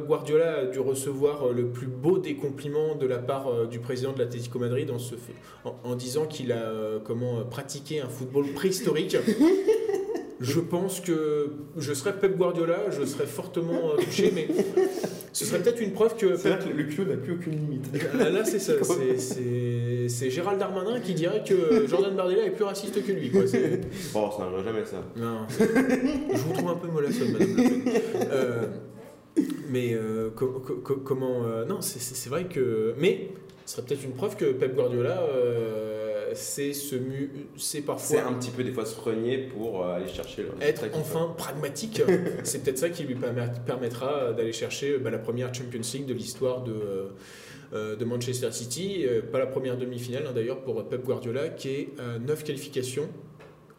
Guardiola 0.07 0.59
a 0.59 0.65
dû 0.65 0.79
recevoir 0.79 1.49
le 1.49 1.67
plus 1.67 1.87
beau 1.87 2.17
des 2.17 2.35
compliments 2.35 2.95
de 2.95 3.05
la 3.05 3.19
part 3.19 3.67
du 3.67 3.79
président 3.79 4.11
de 4.11 4.19
l'Atlético 4.19 4.57
Madrid 4.57 4.89
en, 5.63 5.75
en, 5.83 5.95
disant 5.95 6.25
qu'il 6.25 6.51
a 6.51 6.71
comment, 7.03 7.43
pratiqué 7.43 8.01
un 8.01 8.09
football 8.09 8.47
préhistorique. 8.53 9.17
je 10.41 10.59
pense 10.59 10.99
que 10.99 11.51
je 11.77 11.93
serais 11.93 12.13
Pep 12.17 12.35
Guardiola, 12.35 12.89
je 12.89 13.05
serais 13.05 13.27
fortement 13.27 13.95
touché, 13.97 14.31
mais 14.33 14.47
ce 15.33 15.45
serait 15.45 15.59
peut-être 15.59 15.81
une 15.81 15.91
preuve 15.91 16.15
que. 16.15 16.35
C'est 16.35 16.49
vrai 16.49 16.59
que 16.59 16.69
le 16.69 17.05
n'a 17.05 17.17
plus 17.17 17.33
aucune 17.33 17.53
limite. 17.53 17.87
Ah, 18.19 18.29
là, 18.29 18.43
c'est 18.43 18.59
ça. 18.59 18.73
C'est 20.07 20.29
Gérald 20.29 20.59
Darmanin 20.59 20.99
qui 20.99 21.13
dirait 21.13 21.43
que 21.43 21.87
Jordan 21.87 22.15
Bardella 22.15 22.45
est 22.45 22.51
plus 22.51 22.63
raciste 22.63 23.05
que 23.05 23.11
lui. 23.11 23.29
Quoi. 23.29 23.43
Bon, 24.13 24.31
ça 24.31 24.39
n'arrivera 24.39 24.63
jamais 24.63 24.85
ça. 24.85 25.03
Non. 25.15 25.45
Je 25.49 26.37
vous 26.41 26.53
trouve 26.53 26.69
un 26.69 26.75
peu 26.75 26.87
mollassonne, 26.87 27.31
madame 27.31 27.55
Le 27.55 27.63
Pen. 27.63 28.01
Euh, 28.31 28.65
mais 29.69 29.93
euh, 29.93 30.29
comment. 30.31 31.45
Euh, 31.45 31.65
non, 31.65 31.81
c'est 31.81 32.29
vrai 32.29 32.45
que. 32.45 32.93
Mais 32.99 33.29
ce 33.71 33.77
serait 33.77 33.87
peut-être 33.87 34.03
une 34.03 34.11
preuve 34.11 34.35
que 34.35 34.51
Pep 34.51 34.75
Guardiola 34.75 35.21
c'est 36.33 36.73
ce 36.73 36.95
c'est 37.57 37.81
parfois 37.81 38.17
c'est 38.17 38.19
un 38.19 38.33
petit 38.33 38.51
peu 38.51 38.63
des 38.63 38.71
fois 38.71 38.85
se 38.85 38.99
renier 38.99 39.37
pour 39.37 39.85
euh, 39.85 39.95
aller 39.95 40.07
chercher 40.07 40.43
le 40.43 40.49
être 40.61 40.83
enfin 40.93 41.33
pragmatique 41.37 42.01
c'est 42.43 42.63
peut-être 42.63 42.77
ça 42.77 42.89
qui 42.89 43.03
lui 43.03 43.15
permettra 43.65 44.33
d'aller 44.33 44.53
chercher 44.53 44.97
bah, 44.97 45.09
la 45.09 45.19
première 45.19 45.53
Champions 45.53 45.81
League 45.93 46.05
de 46.05 46.13
l'histoire 46.13 46.63
de 46.63 46.73
euh, 47.73 47.95
de 47.95 48.03
Manchester 48.03 48.51
City, 48.51 49.05
euh, 49.07 49.21
pas 49.21 49.39
la 49.39 49.47
première 49.47 49.77
demi-finale 49.77 50.25
hein, 50.27 50.33
d'ailleurs 50.35 50.59
pour 50.61 50.83
Pep 50.89 51.05
Guardiola, 51.05 51.47
qui 51.47 51.69
est 51.69 51.89
9 52.19 52.43
qualifications 52.43 53.07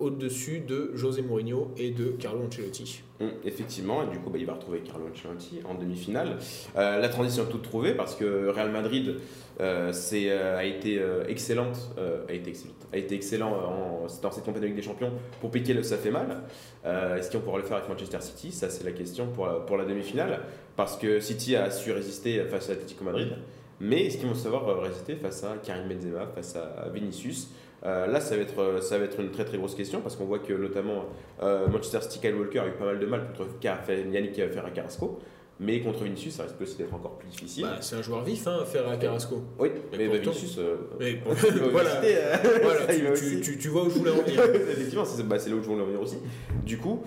au-dessus 0.03 0.61
de 0.61 0.91
José 0.95 1.23
Mourinho 1.23 1.71
et 1.77 1.91
de 1.91 2.07
Carlo 2.07 2.45
Ancelotti. 2.45 3.03
Hum, 3.21 3.31
effectivement, 3.45 4.03
et 4.03 4.11
du 4.11 4.19
coup, 4.19 4.31
bah, 4.31 4.39
il 4.39 4.47
va 4.47 4.55
retrouver 4.55 4.81
Carlo 4.81 5.07
Ancelotti 5.09 5.61
en 5.65 5.75
demi-finale. 5.75 6.39
Euh, 6.77 6.99
la 6.99 7.09
transition 7.09 7.45
est 7.45 7.51
toute 7.51 7.63
trouvée 7.63 7.95
parce 7.95 8.17
que 8.17 8.49
Real 8.49 8.73
Madrid 8.73 9.17
euh, 9.63 9.93
euh, 10.13 10.59
a 10.59 10.65
été 10.65 11.01
excellente, 11.29 11.95
a 12.29 12.33
été 12.33 12.51
excellente, 12.51 12.87
a 12.93 12.97
été 12.97 13.15
excellent 13.15 13.53
en, 13.53 14.07
dans 14.23 14.31
cette 14.31 14.49
avec 14.49 14.75
des 14.75 14.83
champions 14.83 15.13
pour 15.41 15.51
piquer 15.51 15.73
le 15.73 15.83
ça 15.83 15.97
fait 15.97 16.11
mal. 16.11 16.43
Est-ce 16.85 17.31
qu'on 17.31 17.41
pourra 17.41 17.59
le 17.59 17.65
faire 17.65 17.79
avec 17.79 17.89
Manchester 17.89 18.21
City? 18.21 18.53
Ça, 18.53 18.69
c'est 18.69 18.85
la 18.85 18.93
question 18.93 19.29
pour 19.29 19.47
la, 19.47 19.55
pour 19.55 19.77
la 19.77 19.85
demi-finale 19.85 20.41
parce 20.77 20.97
que 20.97 21.21
City 21.21 21.57
a 21.57 21.71
su 21.71 21.93
résister 21.93 22.45
face 22.45 22.69
à 22.69 22.73
l'Atlético 22.73 23.05
Madrid. 23.05 23.37
Mais 23.81 24.07
est-ce 24.07 24.19
qu'ils 24.19 24.29
vont 24.29 24.35
savoir 24.35 24.81
résister 24.81 25.17
face 25.17 25.43
à 25.43 25.57
Karim 25.63 25.89
Benzema, 25.89 26.27
face 26.35 26.57
à 26.57 26.89
Vinicius? 26.89 27.49
Euh, 27.85 28.07
là, 28.07 28.21
ça 28.21 28.37
va, 28.37 28.43
être, 28.43 28.59
euh, 28.61 28.81
ça 28.81 28.97
va 28.99 29.05
être 29.05 29.19
une 29.19 29.31
très 29.31 29.45
très 29.45 29.59
grosse 29.59 29.75
question 29.75 30.01
parce 30.01 30.15
qu'on 30.15 30.25
voit 30.25 30.39
que 30.39 30.53
notamment 30.53 31.07
euh, 31.43 31.67
Manchester 31.69 32.01
City, 32.03 32.21
Kyle 32.21 32.37
Walker 32.37 32.61
a 32.61 32.69
eu 32.69 32.73
pas 32.73 32.85
mal 32.85 33.01
de 33.01 33.07
mal 33.07 33.27
contre 33.37 33.51
Yannick 33.63 34.37
Ferrer 34.37 34.71
Carrasco. 34.73 35.19
Mais 35.63 35.81
contre 35.81 36.05
Vinicius, 36.05 36.35
ça 36.35 36.43
risque 36.43 36.61
aussi 36.61 36.77
d'être 36.77 36.93
encore 36.93 37.19
plus 37.19 37.29
difficile. 37.29 37.65
Bah, 37.65 37.77
c'est 37.81 37.97
un 37.97 38.03
joueur 38.03 38.25
vif, 38.25 38.47
hein, 38.47 38.65
Ferrer 38.67 38.99
Carrasco. 38.99 39.43
Oui, 39.59 39.71
mais, 39.93 40.09
bah, 40.09 40.19
Vinicius. 40.19 40.59
mais 40.99 41.21
voilà, 41.71 42.01
tu, 43.43 43.59
tu, 43.59 43.69
vois 43.69 43.85
où 43.85 43.91
je 43.91 43.99
voulais 43.99 44.11
en 44.11 44.23
venir. 44.23 44.43
Effectivement, 44.45 45.05
bah, 45.25 45.39
c'est 45.39 45.51
là 45.51 45.57
où 45.57 45.63
je 45.63 45.69
voulais 45.69 45.83
en 45.83 45.87
venir 45.87 46.01
aussi. 46.01 46.19
Du 46.65 46.79
coup, 46.79 47.03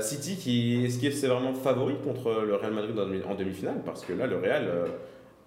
City, 0.00 0.36
qui, 0.36 0.84
est-ce 0.84 0.98
qu'il 0.98 1.08
est 1.08 1.26
vraiment 1.26 1.54
favori 1.54 1.94
contre 2.02 2.44
le 2.46 2.54
Real 2.54 2.72
Madrid 2.72 2.96
en 2.98 3.34
demi-finale? 3.34 3.82
Parce 3.84 4.04
que 4.04 4.12
là, 4.12 4.26
le 4.26 4.36
Real 4.36 4.68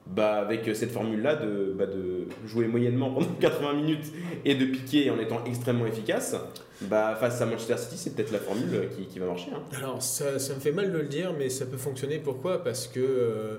bah, 0.08 0.34
avec 0.36 0.76
cette 0.76 0.91
formule-là 0.91 1.36
de, 1.36 1.74
bah, 1.78 1.86
de 1.86 2.28
jouer 2.45 2.68
moyennement 2.68 3.12
pendant 3.12 3.34
80 3.39 3.74
minutes 3.74 4.06
et 4.43 4.56
de 4.56 4.66
piquer 4.66 5.10
en 5.10 5.20
étant 5.20 5.43
extrêmement 5.45 5.86
efficace, 5.86 6.36
bah, 6.82 7.16
face 7.20 7.41
à 7.41 7.45
Manchester 7.45 7.78
City, 7.78 7.97
c'est 7.97 8.16
peut-être 8.16 8.32
la 8.32 8.39
formule 8.39 8.89
qui, 8.95 9.06
qui 9.06 9.20
va 9.20 9.28
marcher. 9.28 9.51
Hein. 9.56 9.62
Alors, 9.78 10.01
ça, 10.01 10.39
ça, 10.39 10.54
me 10.56 10.60
fait 10.60 10.72
mal 10.72 10.91
de 10.91 10.97
le 10.97 11.08
dire, 11.08 11.34
mais 11.38 11.49
ça 11.49 11.66
peut 11.66 11.78
fonctionner. 11.78 12.20
Pourquoi? 12.20 12.64
Parce 12.64 12.88
que 12.88 12.99
euh, 12.99 13.58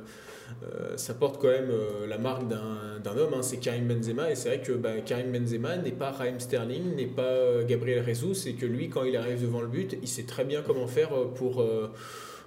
euh, 0.63 0.97
ça 0.97 1.15
porte 1.15 1.41
quand 1.41 1.49
même 1.49 1.71
euh, 1.71 2.07
la 2.07 2.19
marque 2.19 2.47
d'un 2.47 3.17
homme, 3.17 3.35
hein, 3.35 3.43
c'est 3.43 3.57
Karim 3.57 3.89
Benzema, 3.89 4.31
et 4.31 4.35
c'est 4.35 4.49
vrai 4.49 4.61
que 4.61 4.73
bah, 4.73 5.01
Karim 5.05 5.33
Benzema 5.33 5.77
n'est 5.77 5.93
pas 5.93 6.11
Raheem 6.11 6.41
Sterling, 6.41 6.95
n'est 6.95 7.07
pas 7.07 7.63
Gabriel 7.67 8.05
Jesus, 8.05 8.47
et 8.47 8.55
que 8.55 8.67
lui, 8.67 8.91
quand 8.91 9.05
il 9.05 9.17
arrive 9.17 9.43
devant 9.43 9.63
le 9.63 9.69
but, 9.69 9.97
il 10.03 10.09
sait 10.09 10.25
très 10.25 10.45
bien 10.45 10.63
comment 10.63 10.87
faire 10.87 11.11
pour, 11.35 11.65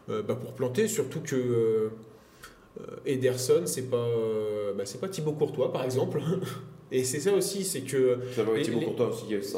bah, 0.08 0.36
pour 0.36 0.54
planter, 0.54 0.88
surtout 0.88 1.22
que 1.22 1.90
Ederson, 3.06 3.64
c'est 3.66 3.90
pas, 3.90 3.98
euh, 3.98 4.74
bah, 4.74 4.86
c'est 4.86 5.00
pas 5.00 5.10
Thibaut 5.10 5.34
Courtois 5.34 5.72
par 5.72 5.84
exemple. 5.84 6.22
Et 6.92 7.04
c'est 7.04 7.20
ça 7.20 7.34
aussi, 7.34 7.66
c'est 7.66 7.82
que 7.82 8.18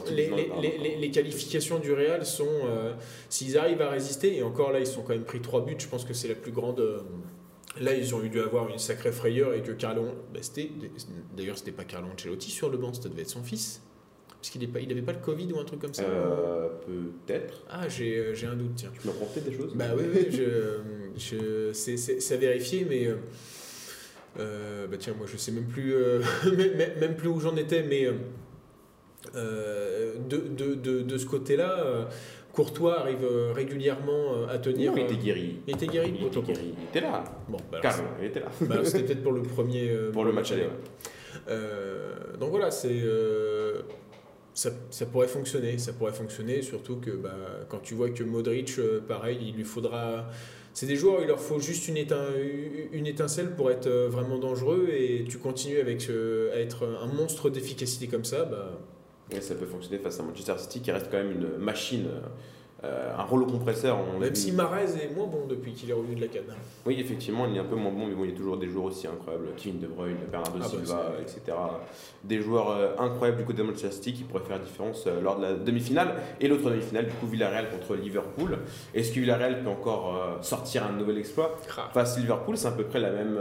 les, 0.09 1.11
qualifications 1.11 1.77
du 1.77 1.93
Real 1.93 2.25
sont, 2.25 2.47
euh, 2.65 2.93
s'ils 3.29 3.55
arrivent 3.55 3.83
à 3.83 3.89
résister, 3.91 4.35
et 4.35 4.41
encore 4.41 4.71
là 4.71 4.79
ils 4.79 4.87
sont 4.87 5.03
quand 5.03 5.13
même 5.13 5.25
pris 5.25 5.39
trois 5.39 5.63
buts, 5.63 5.75
je 5.77 5.87
pense 5.87 6.05
que 6.05 6.15
c'est 6.15 6.27
la 6.27 6.33
plus 6.33 6.51
grande. 6.51 6.83
là 7.79 7.93
ils 7.93 8.15
ont 8.15 8.23
eu 8.23 8.29
dû 8.29 8.39
avoir 8.39 8.67
une 8.69 8.79
sacrée 8.79 9.11
frayeur 9.11 9.53
et 9.53 9.61
que 9.61 9.71
Carlo, 9.71 10.05
bah, 10.33 10.39
d'ailleurs 11.37 11.59
c'était 11.59 11.71
pas 11.71 11.83
Carlo 11.83 12.07
Ancelotti 12.11 12.49
sur 12.49 12.67
le 12.67 12.79
banc, 12.79 12.95
ça 12.95 13.09
devait 13.09 13.21
être 13.21 13.29
son 13.29 13.43
fils. 13.43 13.83
Parce 14.41 14.51
qu'il 14.51 14.61
n'avait 14.61 15.01
pas, 15.01 15.11
pas 15.11 15.19
le 15.19 15.23
Covid 15.23 15.51
ou 15.51 15.59
un 15.59 15.65
truc 15.65 15.81
comme 15.81 15.93
ça 15.93 16.03
euh, 16.03 16.69
Peut-être. 17.25 17.65
Ah, 17.69 17.89
j'ai 17.89 18.33
un 18.49 18.55
doute, 18.55 18.71
tiens. 18.75 18.89
Tu 18.99 19.07
m'as 19.07 19.13
peut 19.13 19.41
des 19.41 19.55
choses 19.55 19.73
Bah 19.75 19.87
oui, 19.97 20.03
oui, 20.13 20.27
je, 20.31 20.79
je, 21.17 21.73
c'est 21.73 22.33
à 22.33 22.37
vérifier, 22.37 22.85
mais. 22.89 23.07
Euh, 23.07 23.15
euh, 24.39 24.87
bah 24.87 24.95
tiens, 24.97 25.13
moi 25.17 25.25
je 25.29 25.35
sais 25.35 25.51
même 25.51 25.65
plus, 25.65 25.93
même, 26.99 27.15
plus 27.17 27.27
où 27.27 27.39
j'en 27.39 27.57
étais, 27.57 27.83
mais 27.83 28.07
de, 29.33 30.37
de, 30.55 30.75
de, 30.75 31.01
de, 31.01 31.17
ce 31.17 31.25
côté-là, 31.25 32.07
Courtois 32.53 33.01
arrive 33.01 33.27
régulièrement 33.53 34.45
à 34.47 34.57
tenir. 34.59 34.93
il 34.95 35.03
était 35.03 35.17
guéri. 35.17 35.57
Il 35.67 35.75
était 35.75 35.87
guéri 35.87 36.13
Il 36.17 36.27
était 36.27 36.41
guéri. 36.41 36.73
Il 36.77 36.83
était 36.85 37.01
là. 37.01 37.23
Bon, 37.49 37.57
bah 37.69 37.81
il 38.21 38.27
était 38.27 38.39
là. 38.39 38.47
Bah 38.61 38.77
C'était 38.85 39.03
peut-être 39.07 39.23
pour 39.23 39.33
le 39.33 39.41
premier. 39.41 39.91
pour 40.13 40.23
le 40.23 40.31
match 40.31 40.53
aller. 40.53 40.69
donc 42.39 42.51
voilà, 42.51 42.71
c'est 42.71 43.03
ça, 44.89 45.05
pourrait 45.05 45.27
fonctionner. 45.27 45.77
Ça 45.77 45.93
pourrait 45.93 46.13
fonctionner, 46.13 46.61
surtout 46.61 46.97
que 46.97 47.11
bah, 47.11 47.35
quand 47.69 47.79
tu 47.79 47.93
vois 47.93 48.09
que 48.09 48.23
Modric, 48.23 48.77
euh, 48.77 48.99
pareil, 48.99 49.39
il 49.41 49.55
lui 49.55 49.63
faudra. 49.63 50.25
C'est 50.73 50.85
des 50.85 50.95
joueurs, 50.95 51.21
il 51.21 51.27
leur 51.27 51.39
faut 51.39 51.59
juste 51.59 51.87
une, 51.87 51.97
étincelle 51.97 53.55
pour 53.55 53.71
être 53.71 53.87
euh, 53.87 54.07
vraiment 54.09 54.37
dangereux 54.37 54.89
et 54.91 55.25
tu 55.27 55.37
continues 55.37 55.79
avec, 55.79 56.09
euh, 56.09 56.53
à 56.53 56.59
être 56.59 56.85
un 56.85 57.07
monstre 57.07 57.49
d'efficacité 57.49 58.07
comme 58.07 58.25
ça. 58.25 58.45
Bah... 58.45 58.79
Ça 59.41 59.53
peut 59.53 59.67
fonctionner 59.67 59.99
face 59.99 60.19
à 60.19 60.23
Manchester 60.23 60.55
City 60.57 60.81
qui 60.81 60.91
reste 60.91 61.07
quand 61.11 61.17
même 61.17 61.31
une 61.31 61.57
machine 61.57 62.07
euh, 62.85 63.11
un 63.17 63.23
rouleau 63.23 63.45
compresseur. 63.45 63.97
Même 64.19 64.35
si 64.35 64.53
Marez 64.53 64.85
est 65.03 65.13
moins 65.13 65.27
bon 65.27 65.45
depuis 65.49 65.73
qu'il 65.73 65.89
est 65.89 65.93
revenu 65.93 66.15
de 66.15 66.21
la 66.21 66.27
canne. 66.27 66.43
Oui, 66.85 66.95
effectivement, 66.97 67.45
il 67.45 67.57
est 67.57 67.59
un 67.59 67.65
peu 67.65 67.75
moins 67.75 67.91
bon, 67.91 68.07
mais 68.07 68.15
bon, 68.15 68.23
il 68.23 68.31
y 68.31 68.33
a 68.33 68.37
toujours 68.37 68.55
des 68.57 68.69
joueurs 68.69 68.85
aussi 68.85 69.05
incroyables. 69.05 69.47
Kevin 69.57 69.79
De 69.79 69.87
Bruyne, 69.87 70.15
Bernardo 70.31 70.59
ah 70.61 70.63
bah, 70.63 70.69
Silva, 70.69 71.11
etc. 71.21 71.57
Des 72.23 72.41
joueurs 72.41 72.69
euh, 72.69 72.91
incroyables 72.97 73.39
du 73.39 73.43
côté 73.43 73.57
de 73.57 73.63
Manchester 73.67 73.91
City 73.91 74.13
qui 74.13 74.23
pourraient 74.23 74.45
faire 74.45 74.59
la 74.59 74.63
différence 74.63 75.03
euh, 75.07 75.19
lors 75.19 75.37
de 75.37 75.41
la 75.41 75.53
demi-finale. 75.55 76.15
Et 76.39 76.47
l'autre 76.47 76.69
demi-finale, 76.69 77.07
du 77.07 77.13
coup, 77.15 77.27
Villarreal 77.27 77.69
contre 77.69 77.95
Liverpool. 77.95 78.59
Est-ce 78.93 79.11
que 79.11 79.19
Villarreal 79.19 79.61
peut 79.61 79.69
encore 79.69 80.39
sortir 80.41 80.85
un 80.85 80.93
nouvel 80.93 81.17
exploit? 81.17 81.57
Face 81.93 82.15
à 82.15 82.19
Liverpool, 82.21 82.55
c'est 82.55 82.67
à 82.67 82.71
peu 82.71 82.85
près 82.85 82.99
la 82.99 83.11
même 83.11 83.37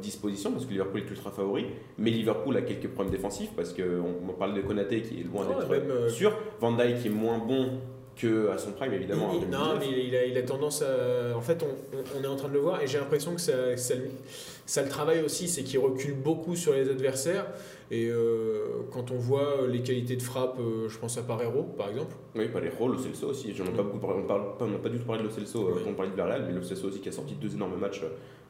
disposition 0.00 0.52
parce 0.52 0.64
que 0.64 0.70
Liverpool 0.70 1.00
est 1.00 1.10
ultra 1.10 1.32
favori. 1.32 1.66
Mais 1.98 2.10
Liverpool 2.10 2.56
a 2.56 2.62
quelques 2.62 2.88
problèmes 2.88 3.12
défensifs 3.12 3.50
parce 3.56 3.72
qu'on 3.72 3.82
on 4.28 4.32
parle 4.32 4.54
de 4.54 4.60
Konaté 4.60 5.02
qui 5.02 5.20
est 5.20 5.24
loin 5.24 5.44
d'être 5.44 6.10
sûr. 6.10 6.32
Van 6.60 6.72
Dijk 6.72 7.02
qui 7.02 7.08
est 7.08 7.10
moins 7.10 7.38
bon 7.38 7.80
que 8.16 8.48
à 8.50 8.58
son 8.58 8.72
prime 8.72 8.92
évidemment. 8.92 9.34
non, 9.50 9.78
mais 9.78 9.86
il 9.88 10.16
a, 10.16 10.24
il 10.24 10.36
a, 10.36 10.42
tendance 10.42 10.82
à. 10.82 11.36
En 11.36 11.40
fait, 11.40 11.62
on, 11.62 12.18
on, 12.18 12.24
est 12.24 12.26
en 12.26 12.36
train 12.36 12.48
de 12.48 12.54
le 12.54 12.60
voir 12.60 12.82
et 12.82 12.86
j'ai 12.86 12.98
l'impression 12.98 13.34
que 13.34 13.40
ça, 13.40 13.76
ça, 13.76 13.94
ça, 14.64 14.82
le 14.82 14.88
travaille 14.88 15.22
aussi, 15.22 15.48
c'est 15.48 15.62
qu'il 15.62 15.78
recule 15.78 16.14
beaucoup 16.14 16.56
sur 16.56 16.72
les 16.72 16.88
adversaires. 16.88 17.46
Et 17.90 18.08
euh, 18.08 18.82
quand 18.90 19.10
on 19.12 19.16
voit 19.16 19.66
les 19.68 19.82
qualités 19.82 20.16
de 20.16 20.22
frappe, 20.22 20.58
euh, 20.58 20.88
je 20.88 20.98
pense 20.98 21.18
à 21.18 21.22
Parero 21.22 21.62
par 21.62 21.90
exemple. 21.90 22.16
Oui, 22.34 22.48
Parero, 22.48 22.88
Lo 22.88 22.98
Celso 22.98 23.28
aussi. 23.28 23.54
J'en 23.54 23.64
ai 23.64 23.70
pas 23.70 23.82
beaucoup 23.82 23.98
parlé, 23.98 24.22
on 24.60 24.66
n'a 24.66 24.78
pas, 24.78 24.88
du 24.88 24.98
tout 24.98 25.04
parlé 25.04 25.22
de 25.22 25.28
Lo 25.28 25.32
Celso 25.32 25.64
quand 25.84 25.90
on 25.90 25.94
parlait 25.94 26.10
de 26.10 26.16
Villarreal, 26.16 26.44
mais 26.46 26.52
Lo 26.52 26.62
Celso 26.62 26.88
aussi 26.88 27.00
qui 27.00 27.10
a 27.10 27.12
sorti 27.12 27.34
deux 27.34 27.54
énormes 27.54 27.78
matchs 27.78 28.02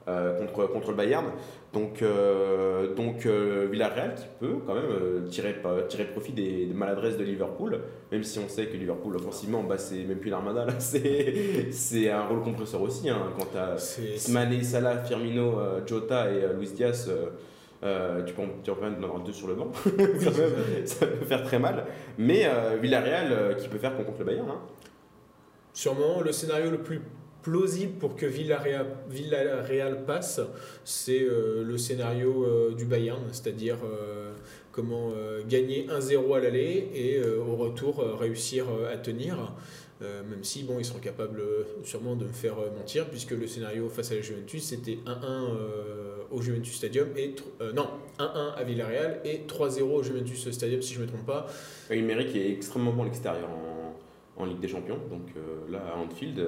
euh, 0.08 0.38
contre, 0.38 0.68
contre 0.68 0.90
le 0.90 0.96
Bayern. 0.96 1.26
Donc, 1.72 2.00
euh, 2.00 2.94
donc 2.94 3.26
euh, 3.26 3.66
Villarreal 3.68 4.14
qui 4.14 4.26
peut 4.38 4.54
quand 4.64 4.74
même 4.74 5.24
tirer, 5.28 5.56
tirer 5.88 6.04
profit 6.04 6.32
des, 6.32 6.70
maladresses 6.72 7.16
de 7.16 7.24
Liverpool, 7.24 7.80
même 8.12 8.22
si 8.22 8.38
on 8.38 8.48
sait 8.48 8.66
que 8.66 8.76
Liverpool 8.76 9.16
offensivement, 9.16 9.64
bah, 9.64 9.78
c'est 9.78 10.04
même 10.04 10.18
plus 10.18 10.30
l'armada, 10.30 10.64
c'est 10.78 12.08
un 12.08 12.24
rôle 12.24 12.42
compresseur 12.42 12.82
aussi. 12.82 13.10
Hein, 13.10 13.32
quand 13.36 13.46
tu 13.50 13.58
as 13.58 14.30
Mané, 14.30 14.62
Salah, 14.62 14.98
Firmino, 14.98 15.58
Jota 15.84 16.30
et 16.30 16.54
Luis 16.56 16.70
Diaz. 16.70 17.10
tu 17.82 18.32
peux 18.32 18.42
en, 18.42 18.62
tu 18.62 18.70
en 18.70 19.02
avoir 19.02 19.20
deux 19.24 19.32
sur 19.32 19.48
le 19.48 19.54
banc, 19.54 19.72
ça 20.84 21.06
peut 21.06 21.24
faire 21.24 21.42
très 21.42 21.58
mal. 21.58 21.84
Mais 22.16 22.48
Villarreal 22.80 23.56
qui 23.56 23.66
peut 23.66 23.78
faire 23.78 23.96
contre 23.96 24.20
le 24.20 24.24
Bayern. 24.24 24.48
Hein. 24.48 24.60
Sûrement, 25.72 26.20
le 26.20 26.30
scénario 26.30 26.70
le 26.70 26.78
plus 26.78 27.02
plausible 27.46 27.92
pour 28.00 28.16
que 28.16 28.26
Villarreal, 28.26 30.04
passe, 30.04 30.40
c'est 30.84 31.22
euh, 31.22 31.62
le 31.62 31.78
scénario 31.78 32.44
euh, 32.44 32.74
du 32.74 32.86
Bayern, 32.86 33.22
c'est-à-dire 33.30 33.76
euh, 33.84 34.32
comment 34.72 35.12
gagner 35.48 35.86
1-0 35.86 36.36
à 36.36 36.40
l'aller 36.40 36.90
et 36.92 37.18
au 37.24 37.56
retour 37.56 38.04
réussir 38.20 38.66
à 38.92 38.98
tenir. 38.98 39.54
même 40.02 40.42
si 40.42 40.64
bon, 40.64 40.78
ils 40.78 40.84
seront 40.84 40.98
capables 40.98 41.40
sûrement 41.82 42.14
de 42.14 42.24
me 42.24 42.32
faire 42.32 42.56
mentir, 42.76 43.08
puisque 43.08 43.30
le 43.30 43.46
scénario 43.46 43.88
face 43.88 44.12
à 44.12 44.16
la 44.16 44.20
Juventus, 44.20 44.64
c'était 44.64 44.98
1-1 45.06 45.16
au 46.30 46.42
Juventus 46.42 46.76
Stadium, 46.76 47.08
et 47.16 47.34
non, 47.74 47.88
1-1 48.18 48.54
à 48.54 48.64
Villarreal 48.64 49.20
et 49.24 49.46
3-0 49.48 49.80
au 49.80 50.02
Juventus 50.02 50.50
Stadium, 50.50 50.82
si 50.82 50.92
je 50.92 50.98
ne 51.00 51.04
me 51.04 51.08
trompe 51.08 51.24
pas. 51.24 51.46
Il 51.90 52.04
mérite 52.04 52.36
est 52.36 52.50
extrêmement 52.50 52.92
bon 52.92 53.00
à 53.00 53.06
l'extérieur 53.06 53.48
en, 53.48 54.42
en, 54.42 54.44
Ligue 54.44 54.60
des 54.60 54.68
Champions, 54.68 54.98
donc 55.08 55.28
là 55.70 55.80
à 55.94 55.96
Anfield 55.96 56.46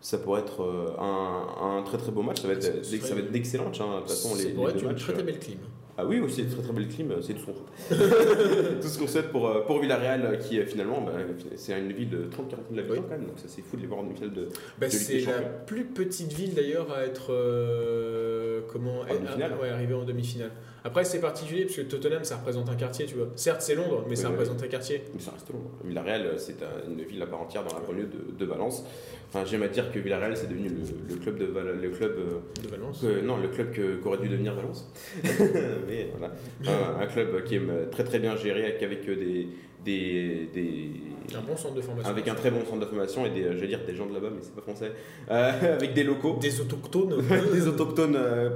ça 0.00 0.18
pourrait 0.18 0.40
être 0.40 0.62
euh, 0.62 0.96
un, 0.98 1.78
un, 1.78 1.82
très 1.82 1.98
très 1.98 2.10
beau 2.10 2.22
match. 2.22 2.40
Ça 2.40 2.48
va 2.48 2.54
être, 2.54 2.84
ça 2.84 3.14
va 3.14 3.20
être 3.20 3.30
d'excellents 3.30 3.66
matchs. 3.66 3.80
Hein. 3.80 3.96
De 3.96 4.00
toute 4.00 4.10
façon, 4.10 4.34
les, 4.36 4.50
pourrait 4.50 4.72
être 4.72 4.82
une 4.82 4.94
très 4.94 5.12
très 5.12 5.22
belle 5.22 5.38
clim. 5.38 5.58
Ah 5.98 6.06
oui, 6.06 6.18
aussi, 6.20 6.46
très 6.46 6.62
très 6.62 6.72
belle 6.72 6.88
clim, 6.88 7.12
c'est 7.20 7.34
tout 7.34 7.40
ce 7.40 7.94
qu'on 7.94 8.80
tout 8.80 8.88
ce 8.88 8.98
qu'on 8.98 9.06
souhaite 9.06 9.30
pour, 9.30 9.46
euh, 9.46 9.60
pour 9.66 9.80
Villarreal, 9.80 10.38
qui 10.38 10.58
finalement, 10.62 11.02
bah, 11.02 11.12
c'est 11.56 11.78
une 11.78 11.92
ville 11.92 12.08
de 12.08 12.24
30-40 12.24 12.74
000 12.74 12.80
habitants 12.80 13.02
quand 13.02 13.18
même, 13.18 13.26
donc 13.26 13.38
ça 13.38 13.44
c'est 13.48 13.60
fou 13.60 13.76
de 13.76 13.82
les 13.82 13.86
voir 13.86 14.00
en 14.00 14.04
demi-finale 14.04 14.32
de, 14.32 14.48
bah, 14.78 14.88
C'est 14.88 15.20
la 15.20 15.40
plus 15.40 15.84
petite 15.84 16.32
ville 16.32 16.54
d'ailleurs 16.54 16.90
à 16.90 17.04
être. 17.04 17.32
Euh, 17.34 18.60
comment 18.72 19.00
en 19.00 19.04
ouais, 19.04 19.68
arriver 19.68 19.94
en 19.94 20.04
demi-finale. 20.04 20.52
Après, 20.84 21.04
c'est 21.04 21.20
particulier 21.20 21.64
parce 21.64 21.76
que 21.76 21.82
Tottenham, 21.82 22.24
ça 22.24 22.36
représente 22.36 22.68
un 22.68 22.74
quartier, 22.74 23.06
tu 23.06 23.16
vois. 23.16 23.28
Certes, 23.36 23.62
c'est 23.62 23.74
Londres, 23.74 24.04
mais 24.08 24.16
ça 24.16 24.28
représente 24.28 24.62
un 24.62 24.68
quartier. 24.68 25.02
Mais 25.14 25.20
ça 25.20 25.32
reste 25.32 25.50
Londres. 25.50 25.70
Villarreal, 25.84 26.34
c'est 26.38 26.56
une 26.88 27.02
ville 27.02 27.22
à 27.22 27.26
part 27.26 27.42
entière 27.42 27.64
dans 27.64 27.74
la 27.74 27.80
banlieue 27.80 28.06
de, 28.06 28.32
de 28.38 28.44
Valence. 28.44 28.84
Enfin, 29.28 29.44
j'aime 29.44 29.62
à 29.62 29.68
dire 29.68 29.92
que 29.92 29.98
Villarreal, 29.98 30.36
c'est 30.36 30.48
devenu 30.48 30.70
le, 30.70 31.16
club 31.16 31.38
de, 31.38 31.44
le 31.44 31.90
club, 31.90 32.16
de 32.62 32.68
Valence. 32.68 33.02
non, 33.22 33.36
le 33.36 33.48
club 33.48 33.68
qu'aurait 34.02 34.18
dû 34.18 34.28
devenir 34.28 34.54
Valence. 34.54 34.90
mais 35.86 36.10
voilà. 36.16 36.34
Un, 36.66 37.02
un, 37.02 37.06
club 37.06 37.44
qui 37.44 37.56
est 37.56 37.90
très 37.90 38.04
très 38.04 38.18
bien 38.18 38.36
géré, 38.36 38.76
avec 38.82 39.04
des, 39.06 39.48
des, 39.84 40.48
des, 40.52 40.90
un 41.36 41.42
bon 41.42 41.56
centre 41.56 41.74
de 41.74 41.80
formation. 41.80 42.10
Avec 42.10 42.28
un 42.28 42.34
très 42.34 42.50
bon 42.50 42.64
centre 42.64 42.80
de 42.80 42.86
formation 42.86 43.26
et 43.26 43.30
des, 43.30 43.42
je 43.42 43.58
vais 43.58 43.66
dire 43.66 43.80
des 43.86 43.94
gens 43.94 44.06
de 44.06 44.14
là-bas, 44.14 44.28
mais 44.34 44.40
c'est 44.42 44.54
pas 44.54 44.62
français. 44.62 44.92
Euh, 45.30 45.74
avec 45.76 45.94
des 45.94 46.04
locaux. 46.04 46.38
Des 46.40 46.60
autochtones. 46.60 47.22
des 47.52 47.66
autochtones 47.66 48.16
euh, 48.16 48.50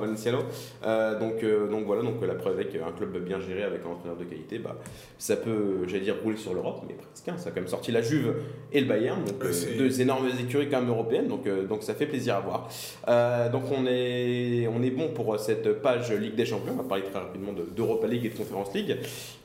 Valenciano. 0.00 0.40
Euh, 0.84 1.18
donc, 1.18 1.42
euh, 1.42 1.68
donc 1.68 1.86
voilà, 1.86 2.02
donc 2.02 2.24
la 2.24 2.34
preuve 2.34 2.54
avec 2.54 2.74
un 2.74 2.92
club 2.92 3.16
bien 3.24 3.40
géré, 3.40 3.62
avec 3.62 3.82
un 3.84 3.90
entraîneur 3.90 4.16
de 4.16 4.24
qualité, 4.24 4.58
bah, 4.58 4.76
ça 5.18 5.36
peut, 5.36 5.86
j'allais 5.86 6.04
dire, 6.04 6.16
rouler 6.22 6.36
sur 6.36 6.54
l'Europe, 6.54 6.82
mais 6.86 6.94
presque. 6.94 7.28
Hein, 7.28 7.38
ça 7.38 7.48
a 7.48 7.52
quand 7.52 7.60
même 7.60 7.68
sorti 7.68 7.92
la 7.92 8.02
Juve 8.02 8.34
et 8.72 8.80
le 8.80 8.86
Bayern, 8.86 9.22
donc 9.24 9.42
deux 9.76 10.00
énormes 10.00 10.28
écuries 10.40 10.68
quand 10.70 10.80
même 10.80 10.90
européennes, 10.90 11.28
donc, 11.28 11.46
donc 11.68 11.82
ça 11.82 11.94
fait 11.94 12.06
plaisir 12.06 12.36
à 12.36 12.40
voir. 12.40 13.50
donc 13.50 13.64
on 13.70 13.86
est, 13.86 14.66
on 14.68 14.82
est 14.82 14.90
bon 14.90 15.08
pour 15.08 15.38
cette 15.38 15.82
page 15.82 16.12
Ligue 16.12 16.34
des 16.34 16.46
Champions. 16.46 16.72
On 16.72 16.82
va 16.82 16.88
parler 16.88 17.04
très 17.04 17.18
rapidement 17.18 17.52
d'Europa 17.52 18.06
League 18.06 18.24
et 18.24 18.30
de 18.30 18.36
Conference 18.36 18.72
League. 18.74 18.96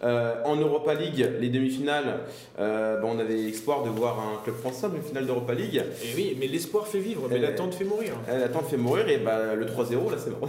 en 0.02 0.56
Europa 0.56 0.94
League, 0.94 1.25
les 1.40 1.50
demi-finales. 1.50 2.20
Euh, 2.60 3.00
bah, 3.00 3.08
on 3.10 3.20
avait 3.20 3.36
l'espoir 3.36 3.84
de 3.84 3.90
voir 3.90 4.20
un 4.20 4.44
club 4.44 4.56
français 4.56 4.86
en 4.86 4.90
demi-finale 4.90 5.26
d'Europa 5.26 5.54
League. 5.54 5.84
Et 6.04 6.16
oui, 6.16 6.38
mais 6.40 6.48
l'espoir 6.48 6.88
fait 6.88 7.00
vivre, 7.00 7.28
mais 7.30 7.40
l'attente 7.40 7.76
fait 7.76 7.84
mourir. 7.84 8.14
L'attente 8.28 8.68
fait 8.68 8.78
mourir, 8.78 9.08
et 9.10 9.18
bah, 9.18 9.56
le 9.56 9.66
3-0, 9.66 10.12
là 10.12 10.18
c'est 10.18 10.32
bon. 10.32 10.48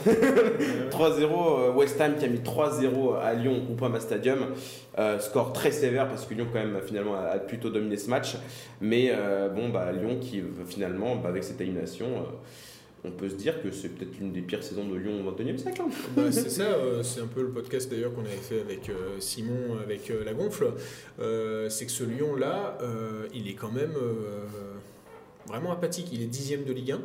3-0, 0.91 0.91
euh, 1.23 1.73
West 1.73 2.01
Ham 2.01 2.15
qui 2.19 2.25
a 2.25 2.29
mis 2.29 2.39
3-0 2.39 3.19
à 3.21 3.35
Lyon 3.35 3.57
au 3.57 3.65
Groupama 3.65 4.01
Stadium. 4.01 4.39
Euh, 4.99 5.19
score 5.19 5.53
très 5.53 5.73
sévère 5.73 6.09
parce 6.09 6.25
que 6.25 6.33
Lyon 6.33 6.47
quand 6.51 6.59
même 6.59 6.79
finalement 6.87 7.17
a 7.17 7.39
plutôt 7.39 7.69
dominé 7.69 7.97
ce 7.97 8.09
match. 8.09 8.37
Mais 8.81 9.13
bon, 9.55 9.69
bah, 9.69 9.93
Lyon 9.93 10.19
qui 10.21 10.43
finalement, 10.67 11.17
bah, 11.17 11.29
avec 11.29 11.45
cette 11.45 11.61
élimination 11.61 12.07
on 13.07 13.11
peut 13.13 13.29
se 13.29 13.35
dire 13.35 13.63
que 13.63 13.71
c'est 13.71 13.91
peut-être 13.91 14.19
l'une 14.19 14.33
des 14.33 14.43
pires 14.43 14.63
saisons 14.63 14.89
de 14.89 14.97
Lyon 14.97 15.27
au 15.27 15.33
XXIe 15.33 15.59
siècle. 15.59 15.83
Hein. 15.83 15.91
Bah, 16.17 16.33
c'est 16.33 16.51
ça, 16.51 16.65
euh, 16.65 17.03
c'est 17.03 17.21
un 17.21 17.27
peu 17.27 17.43
le 17.43 17.51
podcast 17.51 17.91
d'ailleurs 17.91 18.13
qu'on 18.13 18.23
avait 18.23 18.37
fait 18.37 18.61
avec 18.61 18.89
euh, 18.89 19.21
Simon, 19.21 19.79
avec 19.83 20.11
euh, 20.11 20.25
La 20.25 20.35
Gonfle. 20.35 20.73
c'est 21.69 21.87
que 21.87 21.93
ce 21.93 22.05
Lyon-là, 22.05 22.79
il 23.33 23.49
est 23.49 23.55
quand 23.55 23.71
même 23.71 23.95
vraiment 25.47 25.73
apathique. 25.73 26.09
Il 26.13 26.23
est 26.23 26.27
dixième 26.27 26.65
de 26.65 26.73
Ligue 26.73 26.97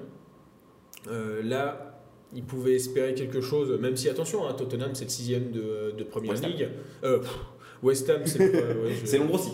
1. 1.08 1.42
là, 1.44 2.00
il 2.34 2.44
pouvait 2.44 2.76
espérer 2.76 3.14
quelque 3.14 3.42
chose, 3.42 3.78
même 3.80 3.98
si, 3.98 4.10
attention, 4.10 4.48
hein, 4.48 4.54
Tottenham, 4.54 4.92
c'est 4.96 5.04
le 5.04 5.10
sixième 5.10 5.52
de, 5.52 5.94
de 5.98 6.04
Première 6.04 6.34
Ligue. 6.34 6.70
West 7.84 8.10
Ham, 8.12 8.22
c'est 8.26 9.18
Londres 9.18 9.34
aussi. 9.34 9.52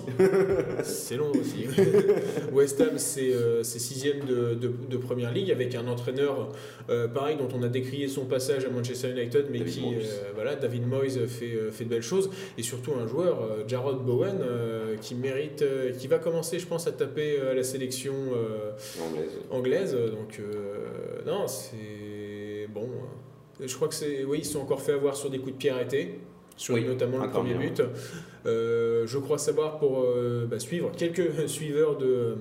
c'est 0.84 1.15
Londres 1.15 1.39
aussi. 1.39 1.65
West 2.51 2.82
Ham, 2.82 2.97
c'est 2.97 3.34
euh, 3.34 3.63
sixième 3.63 4.25
de, 4.25 4.53
de, 4.53 4.97
première 4.97 5.32
ligue 5.32 5.49
avec 5.49 5.75
un 5.75 5.88
entraîneur 5.88 6.49
euh, 6.89 7.07
pareil 7.07 7.38
dont 7.38 7.47
on 7.55 7.63
a 7.63 7.69
décrié 7.69 8.07
son 8.09 8.25
passage 8.25 8.65
à 8.65 8.69
Manchester 8.69 9.11
United, 9.11 9.47
mais 9.49 9.63
qui, 9.63 9.95
euh, 9.95 10.01
voilà, 10.36 10.55
David 10.55 10.86
Moyes 10.88 11.28
fait, 11.28 11.71
fait 11.71 11.86
de 11.86 11.89
belles 11.89 12.01
choses 12.01 12.30
et 12.57 12.63
surtout 12.63 12.93
un 12.95 13.07
joueur, 13.07 13.65
Jarrod 13.67 14.03
Bowen, 14.03 14.39
qui 15.01 15.15
mérite, 15.15 15.63
qui 15.97 16.07
va 16.07 16.19
commencer, 16.19 16.59
je 16.59 16.67
pense, 16.67 16.88
à 16.88 16.91
taper 16.91 17.39
à 17.39 17.53
la 17.53 17.63
sélection 17.63 18.13
anglaise. 19.01 19.32
anglaise. 19.51 19.93
Donc, 20.11 20.41
non, 21.25 21.47
c'est 21.47 22.67
bon. 22.73 22.89
Je 23.59 23.73
crois 23.73 23.88
que 23.88 23.95
c'est, 23.95 24.23
oui, 24.23 24.39
ils 24.39 24.45
sont 24.45 24.59
encore 24.59 24.82
fait 24.82 24.93
avoir 24.93 25.15
sur 25.15 25.30
des 25.30 25.39
coups 25.39 25.53
de 25.53 25.57
pied 25.57 25.69
arrêtés 25.69 26.19
sur 26.58 26.76
notamment 26.78 27.24
le 27.24 27.30
premier 27.30 27.53
but. 27.53 27.82
Euh, 28.45 29.05
je 29.05 29.18
crois 29.18 29.38
savoir 29.38 29.78
pour 29.78 30.01
euh, 30.01 30.45
bah, 30.49 30.60
suivre 30.60 30.91
quelques 30.95 31.47
suiveurs 31.47 31.97
de, 31.97 32.36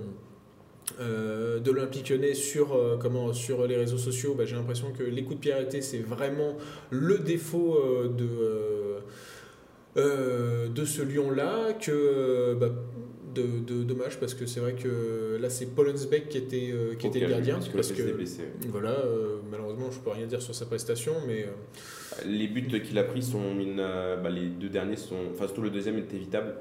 euh, 1.00 1.60
de 1.60 1.70
l'Olympique 1.70 2.08
Lyonnais 2.10 2.34
sur, 2.34 2.98
comment, 3.00 3.32
sur 3.32 3.66
les 3.66 3.76
réseaux 3.76 3.98
sociaux. 3.98 4.34
Bah, 4.34 4.44
j'ai 4.46 4.56
l'impression 4.56 4.92
que 4.92 5.02
les 5.02 5.22
coups 5.22 5.36
de 5.36 5.40
pied 5.40 5.52
arrêtés, 5.52 5.82
c'est 5.82 5.98
vraiment 5.98 6.56
le 6.90 7.18
défaut 7.18 7.78
de, 8.08 8.98
de 9.96 10.84
ce 10.84 11.02
lion-là. 11.02 11.74
Que 11.74 12.54
bah, 12.58 12.70
de, 13.36 13.82
dommage 13.82 14.18
parce 14.18 14.34
que 14.34 14.46
c'est 14.46 14.60
vrai 14.60 14.74
que 14.74 15.38
là 15.40 15.50
c'est 15.50 15.66
Polensbeck 15.66 16.28
qui 16.28 16.38
était, 16.38 16.74
qui 16.98 17.06
était 17.06 17.20
le 17.20 17.28
gardien. 17.28 17.58
Parce 17.74 17.92
que, 17.92 18.02
voilà, 18.68 18.96
malheureusement 19.50 19.90
je 19.90 19.98
peux 19.98 20.10
rien 20.10 20.26
dire 20.26 20.42
sur 20.42 20.54
sa 20.54 20.66
prestation, 20.66 21.12
mais 21.26 21.46
les 22.24 22.46
buts 22.46 22.66
qu'il 22.66 22.98
a 22.98 23.02
pris 23.02 23.22
sont 23.22 23.40
bah, 24.22 24.30
les 24.30 24.46
deux 24.46 24.68
derniers 24.68 24.96
sont 24.96 25.16
enfin 25.32 25.46
surtout 25.46 25.62
le 25.62 25.70
deuxième 25.70 25.98
est 25.98 26.12
évitable. 26.14 26.54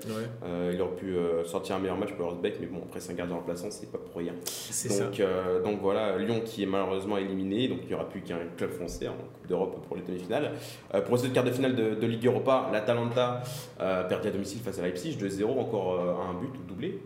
Euh, 0.43 0.71
il 0.73 0.81
aurait 0.81 0.95
pu 0.95 1.15
euh, 1.15 1.43
sortir 1.45 1.75
un 1.75 1.79
meilleur 1.79 1.97
match 1.97 2.13
pour 2.13 2.29
Rosbeck 2.29 2.57
mais 2.59 2.67
bon 2.67 2.81
après 2.85 2.99
c'est 2.99 3.11
un 3.11 3.15
gardien 3.15 3.35
remplaçant 3.35 3.67
c'est 3.69 3.91
pas 3.91 3.97
pour 3.97 4.19
rien. 4.19 4.33
Donc, 4.33 5.19
euh, 5.19 5.61
donc 5.61 5.79
voilà 5.81 6.17
Lyon 6.17 6.41
qui 6.43 6.63
est 6.63 6.65
malheureusement 6.65 7.17
éliminé 7.17 7.67
donc 7.67 7.79
il 7.83 7.89
n'y 7.89 7.93
aura 7.93 8.09
plus 8.09 8.21
qu'un 8.21 8.39
club 8.57 8.71
français 8.71 9.07
en 9.07 9.13
Coupe 9.13 9.47
d'Europe 9.47 9.85
pour 9.87 9.95
les 9.95 10.03
demi-finales. 10.03 10.53
Pour 11.05 11.17
cette 11.17 11.33
quart 11.33 11.43
de 11.43 11.51
finale 11.51 11.75
de, 11.75 12.05
Ligue 12.05 12.27
Europa 12.27 12.69
l'Atalanta 12.71 13.41
perdit 13.77 14.27
à 14.27 14.31
domicile 14.31 14.59
face 14.61 14.79
à 14.79 14.83
Leipzig 14.83 15.17
2-0 15.19 15.45
encore 15.59 15.99
un 15.99 16.33
but 16.39 16.64
doublé 16.67 16.99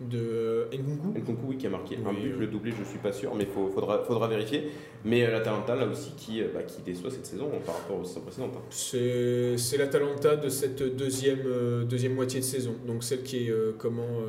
de 0.00 0.68
Nkunku 0.72 1.18
Nkunku, 1.18 1.42
oui, 1.48 1.56
qui 1.56 1.66
a 1.66 1.70
marqué 1.70 1.96
un 1.96 2.12
but. 2.12 2.32
Le 2.38 2.46
doublé, 2.46 2.72
je 2.72 2.80
ne 2.80 2.84
suis 2.84 2.98
pas 2.98 3.12
sûr, 3.12 3.34
mais 3.34 3.44
il 3.44 3.50
faudra, 3.50 4.04
faudra 4.04 4.28
vérifier. 4.28 4.70
Mais 5.04 5.24
euh, 5.24 5.32
l'Atalanta, 5.32 5.74
là 5.74 5.86
aussi, 5.86 6.12
qui, 6.16 6.40
euh, 6.40 6.48
bah, 6.54 6.62
qui 6.62 6.82
déçoit 6.82 7.10
cette 7.10 7.26
saison 7.26 7.50
par 7.66 7.76
rapport 7.76 7.98
aux 7.98 8.04
saisons 8.04 8.20
précédentes. 8.20 8.56
Hein. 8.56 8.62
C'est 8.70 9.76
l'Atalanta 9.76 10.36
de 10.36 10.48
cette 10.48 10.82
deuxième, 10.96 11.42
euh, 11.46 11.84
deuxième 11.84 12.14
moitié 12.14 12.40
de 12.40 12.44
saison. 12.44 12.74
Donc 12.86 13.02
celle 13.02 13.22
qui 13.22 13.48
est 13.48 13.52
comment 13.78 14.20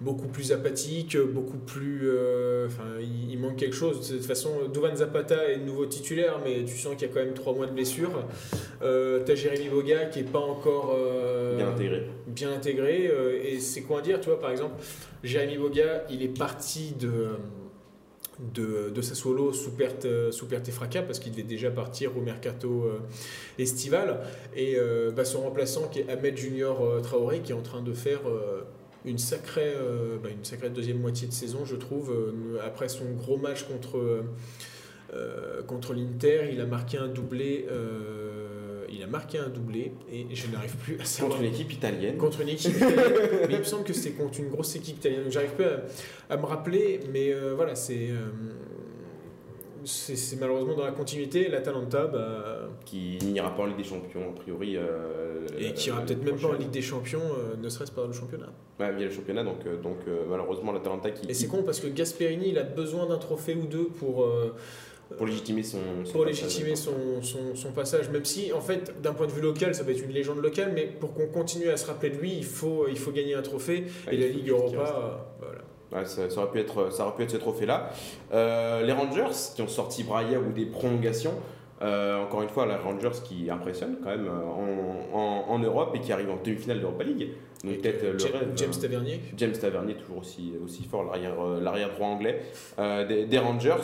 beaucoup 0.00 0.28
plus 0.28 0.52
apathique, 0.52 1.16
beaucoup 1.16 1.56
plus. 1.56 2.02
Euh, 2.04 2.66
enfin, 2.66 2.84
il, 3.00 3.38
manque 3.38 3.56
quelque 3.56 3.74
chose. 3.74 4.08
De 4.08 4.16
toute 4.16 4.26
façon, 4.26 4.50
Duvan 4.72 4.94
Zapata 4.96 5.50
est 5.50 5.58
nouveau 5.58 5.86
titulaire, 5.86 6.40
mais 6.44 6.64
tu 6.64 6.76
sens 6.76 6.94
qu'il 6.96 7.08
y 7.08 7.10
a 7.10 7.14
quand 7.14 7.24
même 7.24 7.34
trois 7.34 7.54
mois 7.54 7.66
de 7.66 7.72
blessure. 7.72 8.10
Euh, 8.82 9.22
T'as 9.24 9.34
Jérémy 9.34 9.68
Boga 9.68 10.06
qui 10.06 10.20
est 10.20 10.30
pas 10.30 10.38
encore 10.38 10.94
euh, 10.96 11.56
bien 11.56 11.68
intégré. 11.68 12.06
Bien 12.26 12.52
intégré. 12.52 13.08
Euh, 13.08 13.40
et 13.42 13.58
c'est 13.60 13.82
quoi 13.82 14.02
dire, 14.02 14.20
tu 14.20 14.28
vois, 14.28 14.40
par 14.40 14.50
exemple, 14.50 14.74
Jérémy 15.24 15.56
Boga, 15.58 16.04
il 16.10 16.22
est 16.22 16.36
parti 16.36 16.94
de. 16.98 17.28
De, 18.38 18.90
de 18.90 19.00
Sassuolo 19.00 19.54
sous 19.54 19.70
perte, 19.70 20.06
sous 20.30 20.46
perte 20.46 20.68
et 20.68 20.70
fracas 20.70 21.00
parce 21.00 21.18
qu'il 21.20 21.32
devait 21.32 21.42
déjà 21.42 21.70
partir 21.70 22.14
au 22.18 22.20
mercato 22.20 22.86
estival 23.58 24.20
et 24.54 24.76
bah, 25.16 25.24
son 25.24 25.40
remplaçant 25.40 25.88
qui 25.88 26.00
est 26.00 26.10
Ahmed 26.10 26.36
Junior 26.36 27.00
Traoré 27.00 27.40
qui 27.40 27.52
est 27.52 27.54
en 27.54 27.62
train 27.62 27.80
de 27.80 27.94
faire 27.94 28.20
une 29.06 29.18
sacrée, 29.18 29.72
euh, 29.74 30.18
bah, 30.22 30.30
une 30.30 30.44
sacrée 30.44 30.68
deuxième 30.68 30.98
moitié 30.98 31.28
de 31.28 31.32
saison, 31.32 31.64
je 31.64 31.76
trouve. 31.76 32.12
Euh, 32.12 32.58
après 32.64 32.88
son 32.88 33.04
gros 33.12 33.36
match 33.36 33.64
contre, 33.64 34.24
euh, 35.14 35.62
contre 35.62 35.94
l'Inter, 35.94 36.50
il 36.52 36.60
a 36.60 36.66
marqué 36.66 36.98
un 36.98 37.08
doublé. 37.08 37.66
il 38.88 39.02
a 39.02 39.06
marqué 39.06 39.38
un 39.38 39.48
doublé 39.48 39.92
et 40.10 40.26
je 40.34 40.48
n'arrive 40.48 40.76
plus 40.76 40.98
à 41.00 41.04
savoir. 41.04 41.38
Contre 41.38 41.44
une 41.44 41.54
équipe 41.54 41.72
italienne. 41.72 42.16
Contre 42.16 42.40
une 42.40 42.48
équipe 42.48 42.76
italienne. 42.76 43.12
mais 43.48 43.54
il 43.54 43.58
me 43.58 43.64
semble 43.64 43.84
que 43.84 43.92
c'était 43.92 44.16
contre 44.16 44.40
une 44.40 44.48
grosse 44.48 44.74
équipe 44.76 44.96
italienne. 44.96 45.24
J'arrive 45.28 45.52
pas 45.52 45.82
à, 46.28 46.36
me 46.36 46.44
rappeler, 46.44 47.00
mais 47.12 47.32
voilà, 47.54 47.74
c'est 47.74 48.08
c'est 49.86 50.38
malheureusement 50.38 50.74
dans 50.74 50.84
la 50.84 50.92
continuité. 50.92 51.48
L'Atalanta, 51.48 52.06
bah, 52.06 52.68
qui 52.84 53.18
n'ira 53.24 53.54
pas 53.54 53.62
en 53.62 53.66
Ligue 53.66 53.78
des 53.78 53.84
Champions, 53.84 54.30
a 54.30 54.34
priori. 54.40 54.76
euh, 54.76 55.46
et 55.58 55.72
qui 55.72 55.88
ira 55.88 55.98
l'année 56.00 56.06
peut-être 56.14 56.24
même 56.24 56.38
pas 56.38 56.48
en. 56.48 56.52
Ligue 56.52 56.70
des 56.70 56.82
Champions, 56.82 57.20
euh, 57.22 57.56
ne 57.62 57.68
serait-ce 57.68 57.92
pas 57.92 58.06
le 58.06 58.12
championnat. 58.12 58.52
Ouais, 58.80 58.92
via 58.92 59.06
le 59.06 59.12
championnat, 59.12 59.44
donc, 59.44 59.64
euh, 59.66 59.76
donc 59.80 59.98
euh, 60.08 60.24
malheureusement 60.28 60.72
l'Atalanta 60.72 61.10
qui. 61.10 61.28
Et 61.28 61.34
c'est 61.34 61.46
con 61.46 61.62
parce 61.62 61.80
que 61.80 61.86
Gasperini, 61.86 62.48
il 62.50 62.58
a 62.58 62.62
besoin 62.64 63.06
d'un 63.06 63.18
trophée 63.18 63.54
ou 63.54 63.66
deux 63.66 63.86
pour, 63.86 64.24
euh, 64.24 64.54
Pour 65.16 65.26
légitimer 65.26 65.62
son. 65.62 65.78
son 66.04 66.12
pour 66.12 66.24
passage. 66.24 66.42
légitimer 66.42 66.76
son, 66.76 67.22
son, 67.22 67.54
son 67.54 67.72
passage. 67.72 68.10
Même 68.10 68.24
si, 68.24 68.52
en 68.52 68.60
fait, 68.60 69.00
d'un 69.00 69.14
point 69.14 69.26
de 69.26 69.32
vue 69.32 69.40
local, 69.40 69.74
ça 69.74 69.82
va 69.84 69.92
être 69.92 70.02
une 70.04 70.10
légende 70.12 70.42
locale, 70.42 70.72
mais 70.74 70.86
pour 70.86 71.14
qu'on 71.14 71.28
continue 71.28 71.68
à 71.68 71.76
se 71.76 71.86
rappeler 71.86 72.10
de 72.10 72.16
lui, 72.18 72.32
il 72.36 72.44
faut, 72.44 72.86
il 72.88 72.98
faut 72.98 73.12
gagner 73.12 73.34
un 73.34 73.42
trophée. 73.42 73.84
Et 74.10 74.16
la 74.16 74.26
Ligue. 74.26 74.48
Europa, 74.48 75.28
euh. 75.42 75.46
Ouais, 75.92 76.04
ça, 76.04 76.28
ça 76.28 76.40
aurait 76.40 76.50
pu 76.50 76.58
être, 76.60 76.90
ça 76.92 77.06
aurait 77.06 77.14
pu 77.16 77.22
être 77.22 77.30
ce 77.30 77.36
trophée-là. 77.36 77.90
Euh, 78.32 78.82
les 78.82 78.92
Rangers 78.92 79.30
qui 79.54 79.62
ont 79.62 79.68
sorti 79.68 80.02
Braille 80.02 80.36
ou 80.36 80.52
des 80.52 80.66
prolongations. 80.66 81.34
euh, 81.82 82.22
encore 82.24 82.42
une 82.42 82.48
fois, 82.48 82.66
les 82.66 82.74
Rangers 82.74 83.20
qui 83.24 83.50
impressionnent 83.50 83.98
quand 84.02 84.10
même 84.10 84.26
euh, 84.26 85.12
en, 85.12 85.16
en- 85.18 85.44
en 85.48 85.58
Europe 85.58 85.90
et 85.94 86.00
qui 86.00 86.10
arrivent 86.12 86.30
en 86.30 86.38
demi-finale 86.42 86.80
d'Europa 86.80 87.04
League. 87.04 87.28
Donc 87.64 87.78
peut-être 87.80 88.02
le 88.02 88.18
James, 88.18 88.32
rêve. 88.32 88.48
James 88.56 88.70
Tavernier. 88.80 89.20
James 89.36 89.52
Tavernier, 89.52 89.94
toujours 89.94 90.18
aussi, 90.18 90.54
aussi 90.64 90.84
fort, 90.84 91.04
l'arrière, 91.04 91.34
l'arrière 91.60 91.90
droit 91.94 92.08
anglais 92.08 92.40
euh, 92.78 93.06
des, 93.06 93.26
des 93.26 93.38
Rangers. 93.38 93.74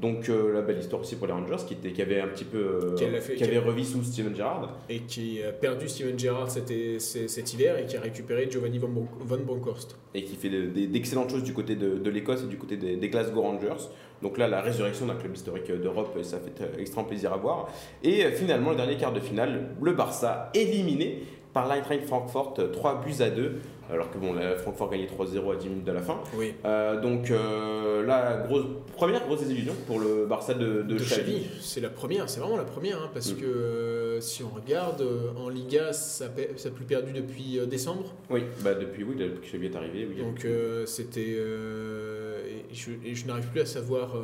Donc 0.00 0.28
euh, 0.28 0.52
la 0.54 0.62
belle 0.62 0.78
histoire 0.78 1.02
aussi 1.02 1.16
pour 1.16 1.26
les 1.26 1.32
Rangers 1.34 1.64
qui, 1.66 1.74
était, 1.74 1.92
qui 1.92 2.00
avait 2.02 2.20
un 2.20 2.28
petit 2.28 2.44
peu 2.44 2.58
euh, 2.58 3.20
fait- 3.20 3.34
qui 3.34 3.44
avait 3.44 3.58
revu 3.58 3.84
sous 3.84 4.02
Steven 4.02 4.34
Gerrard. 4.34 4.78
et 4.88 5.00
qui 5.00 5.42
a 5.42 5.52
perdu 5.52 5.88
Steven 5.88 6.18
Gerrard 6.18 6.50
cet, 6.50 6.68
cet 7.00 7.28
cet 7.30 7.52
hiver 7.54 7.78
et 7.78 7.84
qui 7.86 7.96
a 7.96 8.00
récupéré 8.00 8.48
Giovanni 8.50 8.78
Van, 8.78 8.88
Bon- 8.88 9.06
Van 9.20 9.36
Bronckhorst. 9.38 9.96
et 10.14 10.24
qui 10.24 10.34
fait 10.36 10.48
de- 10.48 10.66
de- 10.70 10.86
d'excellentes 10.86 11.30
choses 11.30 11.44
du 11.44 11.52
côté 11.52 11.76
de, 11.76 11.98
de 11.98 12.10
l'Écosse 12.10 12.42
et 12.42 12.48
du 12.48 12.56
côté 12.56 12.76
des, 12.76 12.96
des 12.96 13.08
Glasgow 13.08 13.42
Rangers. 13.42 13.88
Donc 14.22 14.38
là, 14.38 14.48
la 14.48 14.60
résurrection 14.60 15.06
d'un 15.06 15.16
club 15.16 15.34
historique 15.34 15.70
d'Europe, 15.70 16.16
ça 16.22 16.38
fait 16.38 16.62
euh, 16.64 16.78
extrêmement 16.78 17.08
plaisir 17.08 17.32
à 17.32 17.36
voir. 17.36 17.68
Et 18.02 18.24
euh, 18.24 18.30
finalement, 18.30 18.70
le 18.70 18.76
dernier 18.76 18.96
quart 18.96 19.12
de 19.12 19.20
finale, 19.20 19.70
le 19.82 19.92
Barça 19.92 20.50
éliminé 20.54 21.22
par 21.52 21.68
l'Eintracht 21.68 22.04
Francfort, 22.06 22.54
3 22.72 23.02
buts 23.04 23.20
à 23.20 23.28
2. 23.28 23.56
Alors 23.92 24.10
que 24.10 24.16
bon, 24.16 24.32
la 24.32 24.56
Francfort 24.56 24.90
gagnait 24.90 25.06
3-0 25.06 25.52
à 25.52 25.56
10 25.56 25.68
minutes 25.68 25.84
de 25.84 25.92
la 25.92 26.00
fin. 26.00 26.20
Oui. 26.34 26.54
Euh, 26.64 27.00
donc 27.00 27.30
euh, 27.30 28.04
la 28.06 28.38
grosse, 28.46 28.64
première 28.96 29.24
grosse 29.26 29.40
désillusion 29.40 29.74
pour 29.86 30.00
le 30.00 30.24
Barça 30.26 30.54
de, 30.54 30.82
de, 30.82 30.94
De 30.94 30.98
Xavi. 30.98 31.46
C'est 31.60 31.80
la 31.80 31.90
première, 31.90 32.30
c'est 32.30 32.40
vraiment 32.40 32.56
la 32.56 32.64
première, 32.64 32.96
hein, 33.02 33.10
parce 33.12 33.32
Mm. 33.32 33.36
que 33.36 33.44
euh, 33.44 34.20
si 34.20 34.42
on 34.42 34.48
regarde 34.48 35.02
euh, 35.02 35.30
en 35.36 35.48
Liga, 35.48 35.92
ça 35.92 36.26
n'a 36.26 36.70
plus 36.70 36.84
perdu 36.84 37.12
depuis 37.12 37.58
décembre. 37.68 38.14
Oui, 38.30 38.42
bah 38.64 38.74
depuis, 38.74 39.04
oui, 39.04 39.14
depuis 39.16 39.40
que 39.50 39.56
Xavi 39.56 39.66
est 39.66 39.76
arrivé. 39.76 40.08
Oui, 40.08 40.22
Donc 40.22 40.46
c'était. 40.86 41.20
et 41.20 42.74
je, 43.14 43.26
n'arrive 43.26 43.46
plus 43.48 43.60
à 43.60 43.66
savoir 43.66 44.14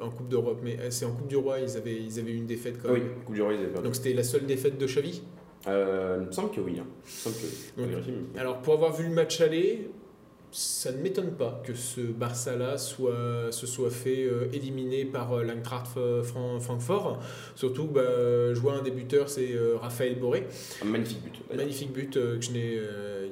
en 0.00 0.10
Coupe 0.10 0.28
d'Europe, 0.28 0.60
mais 0.62 0.78
c'est 0.90 1.04
en 1.04 1.12
Coupe 1.12 1.28
du 1.28 1.36
Roi, 1.36 1.58
ils 1.60 1.76
avaient, 1.76 1.96
ils 1.96 2.18
avaient 2.18 2.32
eu 2.32 2.36
une 2.36 2.46
défaite 2.46 2.76
quand 2.82 2.92
oui, 2.92 3.00
même. 3.00 3.08
Coupe 3.26 3.34
du 3.34 3.42
Roi, 3.42 3.52
ils 3.54 3.58
avaient 3.60 3.68
perdu. 3.68 3.84
Donc 3.84 3.96
c'était 3.96 4.14
la 4.14 4.22
seule 4.24 4.46
défaite 4.46 4.78
de 4.78 4.86
Xavi. 4.86 5.22
Euh, 5.68 6.18
il 6.22 6.26
me 6.26 6.32
semble 6.32 6.50
que 6.50 6.60
oui. 6.60 6.78
hein. 6.80 6.86
Il 6.86 7.06
me 7.06 7.10
semble 7.10 7.36
que 7.36 7.40
oui. 7.42 7.52
Donc, 7.76 7.86
Faut 7.86 7.90
vérifier, 7.90 8.14
mais- 8.34 8.40
Alors 8.40 8.58
pour 8.62 8.74
avoir 8.74 8.92
vu 8.92 9.04
le 9.08 9.14
match 9.14 9.40
aller, 9.40 9.90
ça 10.50 10.92
ne 10.92 10.98
m'étonne 10.98 11.30
pas 11.32 11.62
que 11.64 11.72
ce 11.72 12.00
Barça-là 12.02 12.76
soit, 12.76 13.50
se 13.50 13.66
soit 13.66 13.90
fait 13.90 14.24
euh, 14.24 14.48
éliminer 14.52 15.04
par 15.06 15.32
euh, 15.32 15.44
l'Eintracht 15.44 15.86
Fran- 16.24 16.60
Francfort. 16.60 17.22
Surtout, 17.54 17.86
bah, 17.86 18.02
je 18.52 18.58
vois 18.60 18.74
un 18.74 18.82
des 18.82 18.90
buteurs, 18.90 19.30
c'est 19.30 19.52
euh, 19.52 19.76
Raphaël 19.80 20.18
Boré. 20.18 20.46
Un 20.82 20.86
magnifique 20.86 21.22
but. 21.22 21.56
Magnifique 21.56 21.92
but 21.92 22.16
euh, 22.16 22.36
que 22.38 22.44
je 22.44 22.50
n'ai. 22.50 22.78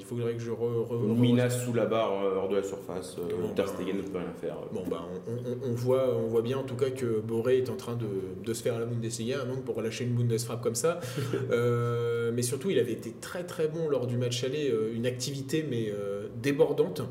Il 0.01 0.05
faudrait 0.05 0.33
que 0.35 0.41
je 0.41 0.51
re, 0.51 0.57
re- 0.91 1.05
re- 1.07 1.17
Minas 1.19 1.51
sous 1.51 1.73
la 1.73 1.87
barre 1.87 2.13
euh, 2.25 2.35
hors 2.37 2.49
de 2.49 2.57
la 2.57 2.63
surface, 2.65 3.17
euh, 3.19 3.37
Bon, 3.41 3.55
Ter 3.55 3.67
bah, 3.67 3.73
Stegen 3.73 3.97
ne 3.99 4.03
peut 4.03 4.19
rien 4.19 4.33
faire. 4.41 4.57
Bon, 4.73 4.83
bah, 4.91 5.07
on, 5.29 5.33
on- 5.33 5.71
on 5.71 5.75
voit, 5.75 6.17
on 6.17 6.27
voit 6.27 6.43
bien 6.43 6.59
en 6.59 6.65
tout 6.65 6.75
cas 6.75 6.91
que 6.91 7.21
Boré 7.21 7.59
est 7.59 7.71
en 7.71 7.77
train 7.77 7.95
de, 7.95 8.07
de 8.45 8.53
se 8.55 8.63
faire 8.63 8.75
à 8.75 8.81
la 8.81 8.87
Bundesliga, 8.87 9.45
donc 9.45 9.63
pour 9.65 9.77
relâcher 9.77 10.05
une 10.05 10.15
Bundesfrappe 10.15 10.63
comme 10.63 10.75
ça. 10.75 10.99
Euh, 11.53 12.31
mais 12.35 12.43
surtout, 12.43 12.71
il 12.71 12.79
avait 12.79 12.93
été 12.93 13.13
très 13.21 13.45
très 13.45 13.69
bon 13.69 13.89
lors 13.89 14.07
du 14.07 14.17
match 14.17 14.43
aller, 14.45 14.73
une 14.95 15.07
activité 15.07 15.65
mais 15.69 15.91
euh, 15.91 16.27
débordante. 16.43 17.03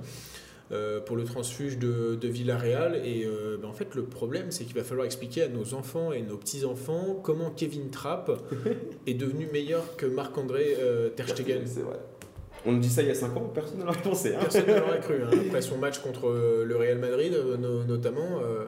euh, 0.71 0.99
pour 1.01 1.15
le 1.15 1.23
transfuge 1.23 1.79
de, 1.79 2.13
de 2.15 2.27
Villarreal 2.27 3.01
et 3.03 3.25
euh, 3.25 3.57
bah, 3.59 3.67
en 3.67 3.73
fait 3.73 3.95
le 3.95 4.03
problème 4.03 4.51
c'est 4.51 4.65
qu'il 4.65 4.75
va 4.75 4.83
falloir 4.83 5.05
expliquer 5.07 5.41
à 5.43 5.47
nos 5.47 5.73
enfants 5.73 6.11
et 6.13 6.21
nos 6.21 6.37
petits 6.37 6.63
enfants 6.63 7.19
comment 7.23 7.49
Kevin 7.49 7.89
Trapp 7.89 8.29
est 9.07 9.15
devenu 9.15 9.47
meilleur 9.51 9.95
que 9.97 10.05
Marc-André 10.05 10.75
euh, 10.79 11.09
Ter 11.09 11.27
Stegen. 11.27 11.61
C'est 11.65 11.81
vrai. 11.81 11.97
On 12.66 12.74
nous 12.74 12.80
dit 12.80 12.89
ça 12.89 13.01
il 13.01 13.07
y 13.07 13.12
a 13.12 13.16
5 13.16 13.36
ans, 13.38 13.51
personne 13.53 13.80
ne 13.80 13.86
l'aurait 13.86 14.01
pensé. 14.01 14.36
hein. 14.36 14.39
Personne 14.41 14.68
ne 14.68 14.80
l'aurait 14.80 14.99
cru. 14.99 15.16
hein. 15.24 15.30
Après 15.47 15.62
son 15.62 15.78
match 15.78 15.99
contre 15.99 16.28
euh, 16.30 16.66
le 16.66 16.76
Real 16.76 16.97
Madrid, 16.97 17.34
euh, 17.34 17.57
no- 17.57 17.84
notamment, 17.86 18.39
euh, 18.43 18.66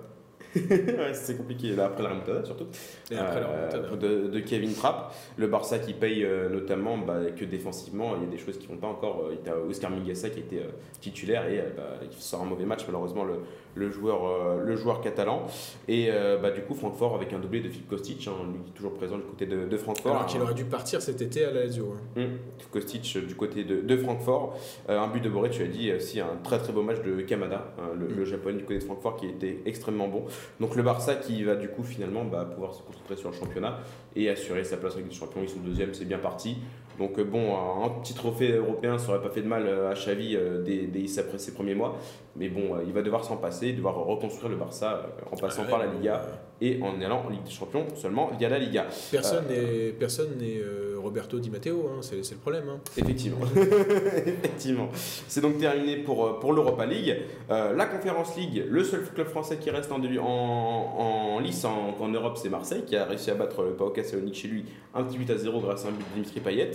Ouais, 0.56 1.14
c'est 1.14 1.38
compliqué. 1.38 1.70
Là, 1.78 1.86
après 1.86 2.04
la 2.04 2.10
remontada 2.10 2.44
surtout. 2.44 2.66
et 3.10 3.16
après 3.16 3.40
la 3.40 3.48
Euh, 3.48 3.70
remontada. 3.70 3.96
de, 3.96 4.28
de 4.28 4.40
Kevin 4.42 4.74
Trapp. 4.74 5.14
Le 5.38 5.48
Barça 5.48 5.80
qui 5.80 5.94
paye 5.94 6.28
notamment 6.52 6.98
bah, 6.98 7.20
que 7.38 7.46
défensivement, 7.46 8.16
il 8.18 8.24
y 8.24 8.26
a 8.28 8.30
des 8.30 8.38
choses 8.38 8.58
qui 8.58 8.68
vont 8.68 8.76
pas 8.76 8.88
encore. 8.88 9.30
Il 9.32 9.46
y 9.48 9.50
a 9.50 9.58
Oscar 9.58 9.90
Mingassa 9.92 10.30
qui 10.30 10.40
était 10.40 10.62
titulaire 11.00 11.48
et 11.50 11.58
bah, 11.76 11.84
il 12.04 12.12
sort 12.22 12.42
un 12.42 12.46
mauvais 12.46 12.66
match 12.66 12.82
malheureusement 12.86 13.24
le, 13.24 13.36
le 13.76 13.90
joueur, 13.90 14.26
euh, 14.28 14.64
le 14.64 14.76
joueur 14.76 15.02
catalan. 15.02 15.46
Et 15.88 16.08
euh, 16.10 16.38
bah, 16.38 16.52
du 16.52 16.62
coup 16.62 16.74
Francfort 16.76 17.16
avec 17.16 17.34
un 17.34 17.40
doublé 17.40 17.62
de 17.62 17.70
Philippe 17.70 17.88
Kostic, 17.90 18.28
hein, 18.28 18.32
lui 18.52 18.72
toujours 18.74 18.94
présent 18.94 19.18
du 19.18 19.24
côté 19.24 19.46
de, 19.46 19.66
de 19.66 19.78
Francfort. 19.78 20.12
Alors 20.16 20.26
qu'il 20.26 20.42
aurait 20.42 20.54
dû 20.54 20.66
partir 20.66 21.02
cet 21.02 21.22
été 21.22 21.46
à 21.46 21.52
la 21.52 21.64
Lazio. 21.66 21.94
hein. 22.18 22.22
Hum, 22.22 22.38
Kostic 22.72 23.14
euh, 23.16 23.22
du 23.26 23.36
côté 23.36 23.64
de, 23.64 23.82
de 23.82 23.98
Francfort. 23.98 24.58
Euh, 24.90 25.00
un 25.00 25.08
but 25.08 25.22
de 25.24 25.30
Boré, 25.30 25.50
tu 25.50 25.64
as 25.64 25.68
dit, 25.68 25.92
aussi 25.94 26.20
un 26.20 26.38
très 26.44 26.58
très 26.60 26.74
beau 26.74 26.82
match 26.84 27.02
de 27.02 27.22
Kamada, 27.22 27.74
hein, 27.80 27.92
le, 28.00 28.08
Mm. 28.08 28.16
le 28.18 28.26
japonais 28.26 28.58
du 28.58 28.64
côté 28.64 28.80
de 28.80 28.84
Francfort 28.84 29.16
qui 29.16 29.28
était 29.28 29.60
extrêmement 29.66 30.08
bon. 30.08 30.26
Donc 30.60 30.76
le 30.76 30.84
Barça 30.84 31.16
qui 31.16 31.44
va 31.44 31.56
du 31.56 31.68
coup 31.70 31.84
finalement 31.84 32.24
bah, 32.26 32.46
pouvoir 32.46 32.74
se 32.74 32.82
concentrer 32.84 33.16
sur 33.16 33.30
le 33.30 33.36
championnat 33.36 33.80
et 34.16 34.30
assurer 34.30 34.64
sa 34.64 34.78
place 34.78 34.96
Ligue 34.98 35.08
des 35.08 35.14
Champions. 35.16 35.42
Ils 35.44 35.50
sont 35.50 35.60
deuxième, 35.66 35.94
c'est 35.94 36.06
bien 36.06 36.18
parti. 36.20 36.58
Donc 37.02 37.18
euh, 37.18 37.24
bon, 37.24 37.56
un, 37.84 37.90
petit 37.90 38.14
trophée 38.14 38.52
européen, 38.52 39.00
ça 39.00 39.10
aurait 39.10 39.24
pas 39.24 39.32
fait 39.32 39.42
de 39.42 39.48
mal 39.48 39.66
euh, 39.66 39.90
à 39.90 39.96
Xavi 39.96 40.36
euh, 40.36 40.62
dès, 40.62 40.86
dès 40.86 41.08
ses, 41.08 41.24
ses 41.40 41.52
premiers 41.52 41.74
mois. 41.74 41.98
Mais 42.36 42.48
bon, 42.48 42.78
il 42.86 42.94
va 42.94 43.02
devoir 43.02 43.26
s'en 43.26 43.38
passer, 43.38 43.74
devoir 43.74 43.96
reconstruire 43.96 44.50
le 44.50 44.56
Barça 44.56 45.08
en 45.32 45.36
passant 45.36 45.66
par 45.66 45.80
la 45.80 45.88
Liga 45.88 46.22
et 46.62 46.80
en 46.82 47.02
allant 47.02 47.24
en 47.26 47.30
Ligue 47.30 47.44
des 47.44 47.52
Champions 47.52 47.88
seulement 47.96 48.30
via 48.38 48.50
la 48.50 48.60
Liga. 48.60 48.86
Personne 49.12 49.46
n'est 49.50 49.90
personne 50.00 50.38
n'est 50.38 50.62
Roberto 51.02 51.40
Di 51.40 51.50
Matteo, 51.50 51.88
hein, 51.90 52.00
c'est 52.02 52.18
le 52.32 52.38
problème. 52.38 52.64
hein. 52.70 52.80
Effectivement. 52.98 53.38
Effectivement. 53.56 54.90
C'est 54.94 55.42
donc 55.42 55.58
terminé 55.58 55.98
pour, 55.98 56.26
euh, 56.26 56.40
pour 56.40 56.54
l'Europa 56.54 56.86
League. 56.86 57.16
Euh, 57.50 57.74
la 57.74 57.86
Conférence 57.86 58.36
League, 58.38 58.64
le 58.68 58.84
seul 58.84 59.04
club 59.14 59.28
français 59.28 59.58
qui 59.58 59.70
reste 59.70 59.92
en, 59.92 60.00
début- 60.00 60.20
en, 60.20 60.26
en 60.26 61.40
lice 61.40 61.66
en, 61.66 61.96
en 62.00 62.08
Europe, 62.08 62.38
c'est 62.42 62.50
Marseille, 62.50 62.84
qui 62.86 62.96
a 62.96 63.06
réussi 63.06 63.32
à 63.32 63.36
battre 63.36 63.64
le 63.64 63.72
PAOK 63.72 64.00
Salonique 64.04 64.36
chez 64.36 64.48
lui, 64.48 64.66
un 64.94 65.04
petit 65.04 65.18
8 65.18 65.30
à 65.32 65.38
0 65.38 65.60
grâce 65.60 65.86
à 65.86 65.90
un 65.90 65.92
but 65.92 66.00
de 66.10 66.14
Dimitri 66.16 66.40
Payet. 66.40 66.72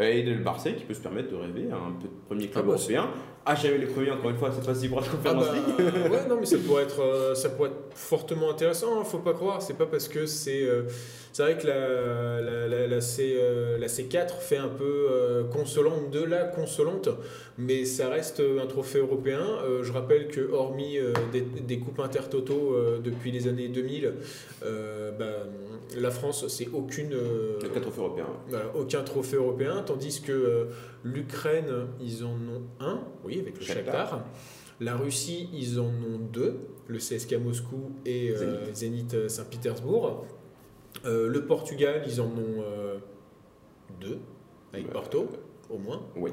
Euh, 0.00 0.04
et 0.08 0.22
le 0.22 0.38
Marseille 0.38 0.74
qui 0.76 0.84
peut 0.84 0.94
se 0.94 1.00
permettre 1.00 1.30
de 1.30 1.36
rêver 1.36 1.68
à 1.72 1.76
un 1.76 1.92
peu 1.92 2.08
de 2.08 2.12
premier 2.26 2.48
club 2.48 2.64
Ah 2.66 2.68
bah, 2.68 2.74
européen. 2.74 3.08
Ah, 3.50 3.54
jamais 3.54 3.78
les 3.78 3.86
premiers, 3.86 4.10
encore 4.10 4.28
une 4.30 4.36
fois, 4.36 4.50
cette 4.52 4.64
fois-ci 4.64 4.88
pour 4.88 5.00
la 5.00 5.06
Ah 5.06 5.10
Conférence 5.10 5.44
bah, 5.46 5.82
ouais, 6.10 6.28
non, 6.28 6.36
mais 6.38 6.44
ça 6.44 6.58
pourrait 6.66 6.82
être, 6.82 7.00
euh, 7.00 7.34
ça 7.34 7.48
pourrait 7.48 7.70
être 7.70 7.96
fortement 7.96 8.50
intéressant. 8.50 9.00
hein, 9.00 9.04
faut 9.04 9.18
pas 9.20 9.32
croire. 9.32 9.62
C'est 9.62 9.78
pas 9.78 9.86
parce 9.86 10.06
que 10.06 10.26
c'est, 10.26 10.62
euh, 10.64 10.82
c'est 11.32 11.42
vrai 11.44 11.56
que 11.56 11.66
la, 11.66 12.40
la, 12.42 12.68
la, 12.68 12.86
la 12.86 13.00
C, 13.00 13.36
euh, 13.38 13.78
la 13.78 13.86
C4 13.86 14.38
fait 14.40 14.58
un 14.58 14.68
peu 14.68 14.84
euh, 15.10 15.44
consolante 15.44 16.10
de 16.10 16.22
la 16.22 16.44
consolante, 16.44 17.08
mais 17.56 17.86
ça 17.86 18.10
reste 18.10 18.40
un 18.40 18.66
trophée 18.66 18.98
européen. 18.98 19.40
Euh, 19.64 19.82
je 19.82 19.92
rappelle 19.92 20.28
que 20.28 20.50
hormis 20.52 20.98
euh, 20.98 21.12
des, 21.32 21.40
des 21.40 21.78
coupes 21.78 22.00
intertoto 22.00 22.74
euh, 22.74 22.98
depuis 23.02 23.30
les 23.32 23.48
années 23.48 23.68
2000, 23.68 24.12
euh, 24.64 25.10
bah, 25.18 25.24
la 25.96 26.10
France 26.10 26.46
c'est 26.48 26.68
aucune. 26.74 27.14
euh, 27.14 27.58
Le 27.62 27.68
4 27.70 27.80
trophées 27.80 28.00
européens. 28.00 28.26
voilà, 28.50 28.66
aucun 28.78 29.02
trophée 29.02 29.36
européen, 29.36 29.82
tandis 29.86 30.20
que 30.20 30.32
euh, 30.32 30.64
l'Ukraine, 31.04 31.86
ils 32.00 32.24
en 32.24 32.34
ont 32.34 32.62
un, 32.80 33.02
oui, 33.24 33.40
avec 33.40 33.58
le 33.58 33.64
Shakhtar. 33.64 34.24
La 34.80 34.96
Russie, 34.96 35.48
ils 35.52 35.80
en 35.80 35.86
ont 35.86 36.18
deux, 36.32 36.60
le 36.86 36.98
CSK 36.98 37.34
Moscou 37.34 37.90
et 38.06 38.30
euh, 38.30 38.72
Zénith 38.72 39.14
euh, 39.14 39.28
Saint-Pétersbourg. 39.28 40.24
Euh, 41.04 41.28
le 41.28 41.46
Portugal, 41.46 42.02
ils 42.06 42.20
en 42.20 42.26
ont 42.26 42.62
euh, 42.62 42.98
deux, 44.00 44.18
avec. 44.72 44.88
Porto, 44.90 45.28
au 45.68 45.78
moins. 45.78 46.02
Oui. 46.16 46.30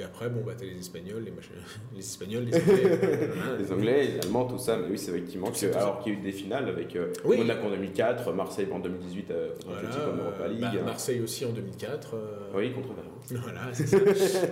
Et 0.00 0.02
après, 0.02 0.30
bon, 0.30 0.40
bah, 0.46 0.52
t'as 0.58 0.64
les 0.64 0.78
Espagnols, 0.78 1.22
les, 1.24 1.30
machins- 1.30 1.50
les 1.94 2.00
Espagnols, 2.00 2.44
les 2.44 2.54
Anglais. 2.56 2.98
voilà. 3.34 3.58
Les 3.58 3.70
Anglais, 3.72 4.04
les 4.14 4.18
Allemands, 4.20 4.44
tout 4.46 4.56
ça, 4.56 4.78
mais 4.78 4.86
oui, 4.90 4.96
c'est 4.96 5.10
effectivement 5.10 5.50
que, 5.50 5.76
alors 5.76 6.00
qu'il 6.00 6.14
y 6.14 6.16
a 6.16 6.18
eu 6.18 6.22
des 6.22 6.32
finales 6.32 6.68
avec 6.70 6.96
euh, 6.96 7.12
Oui. 7.26 7.36
Monaco 7.36 7.66
en 7.66 7.70
2004, 7.70 8.32
Marseille 8.32 8.66
en 8.72 8.78
2018 8.78 9.30
euh, 9.30 9.48
Voilà, 9.66 9.82
l'Atlético 9.82 10.10
en 10.10 10.16
Europa 10.16 10.42
euh, 10.44 10.48
League. 10.48 10.60
bah, 10.60 10.70
hein. 10.74 10.82
Marseille 10.86 11.20
aussi 11.20 11.44
en 11.44 11.50
2004. 11.50 12.14
euh, 12.14 12.18
Oui, 12.54 12.72
contre 12.72 12.88
Valence. 12.94 13.10
Voilà, 13.42 13.60
c'est 13.74 13.86
ça. 13.86 13.98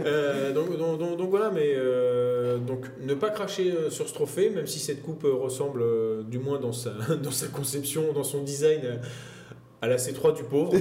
Euh, 0.04 0.52
donc, 0.52 0.76
donc, 0.76 0.98
donc- 0.98 1.16
donc 1.16 1.30
voilà, 1.30 1.50
mais 1.50 1.72
euh, 1.74 2.58
donc 2.58 2.84
ne 3.00 3.14
pas 3.14 3.30
cracher 3.30 3.72
euh, 3.72 3.88
sur 3.90 4.06
ce 4.06 4.12
trophée, 4.14 4.50
même 4.50 4.66
si 4.66 4.78
cette 4.78 5.00
coupe 5.02 5.24
euh, 5.24 5.32
ressemble, 5.32 5.80
euh, 5.82 6.22
du 6.24 6.38
moins 6.38 6.60
dans 6.60 6.72
sa, 6.72 6.90
dans 7.22 7.30
sa 7.30 7.46
conception, 7.48 8.12
dans 8.12 8.22
son 8.22 8.42
design, 8.42 8.80
euh, 8.84 8.96
à 9.80 9.88
la 9.88 9.96
C3 9.96 10.36
du 10.36 10.42
pauvre. 10.44 10.74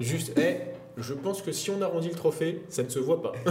Juste, 0.00 0.32
eh, 0.38 0.56
Je 1.00 1.14
pense 1.14 1.42
que 1.42 1.52
si 1.52 1.70
on 1.70 1.80
arrondit 1.80 2.08
le 2.08 2.14
trophée, 2.14 2.60
ça 2.68 2.82
ne 2.82 2.88
se 2.88 2.98
voit 2.98 3.22
pas. 3.22 3.32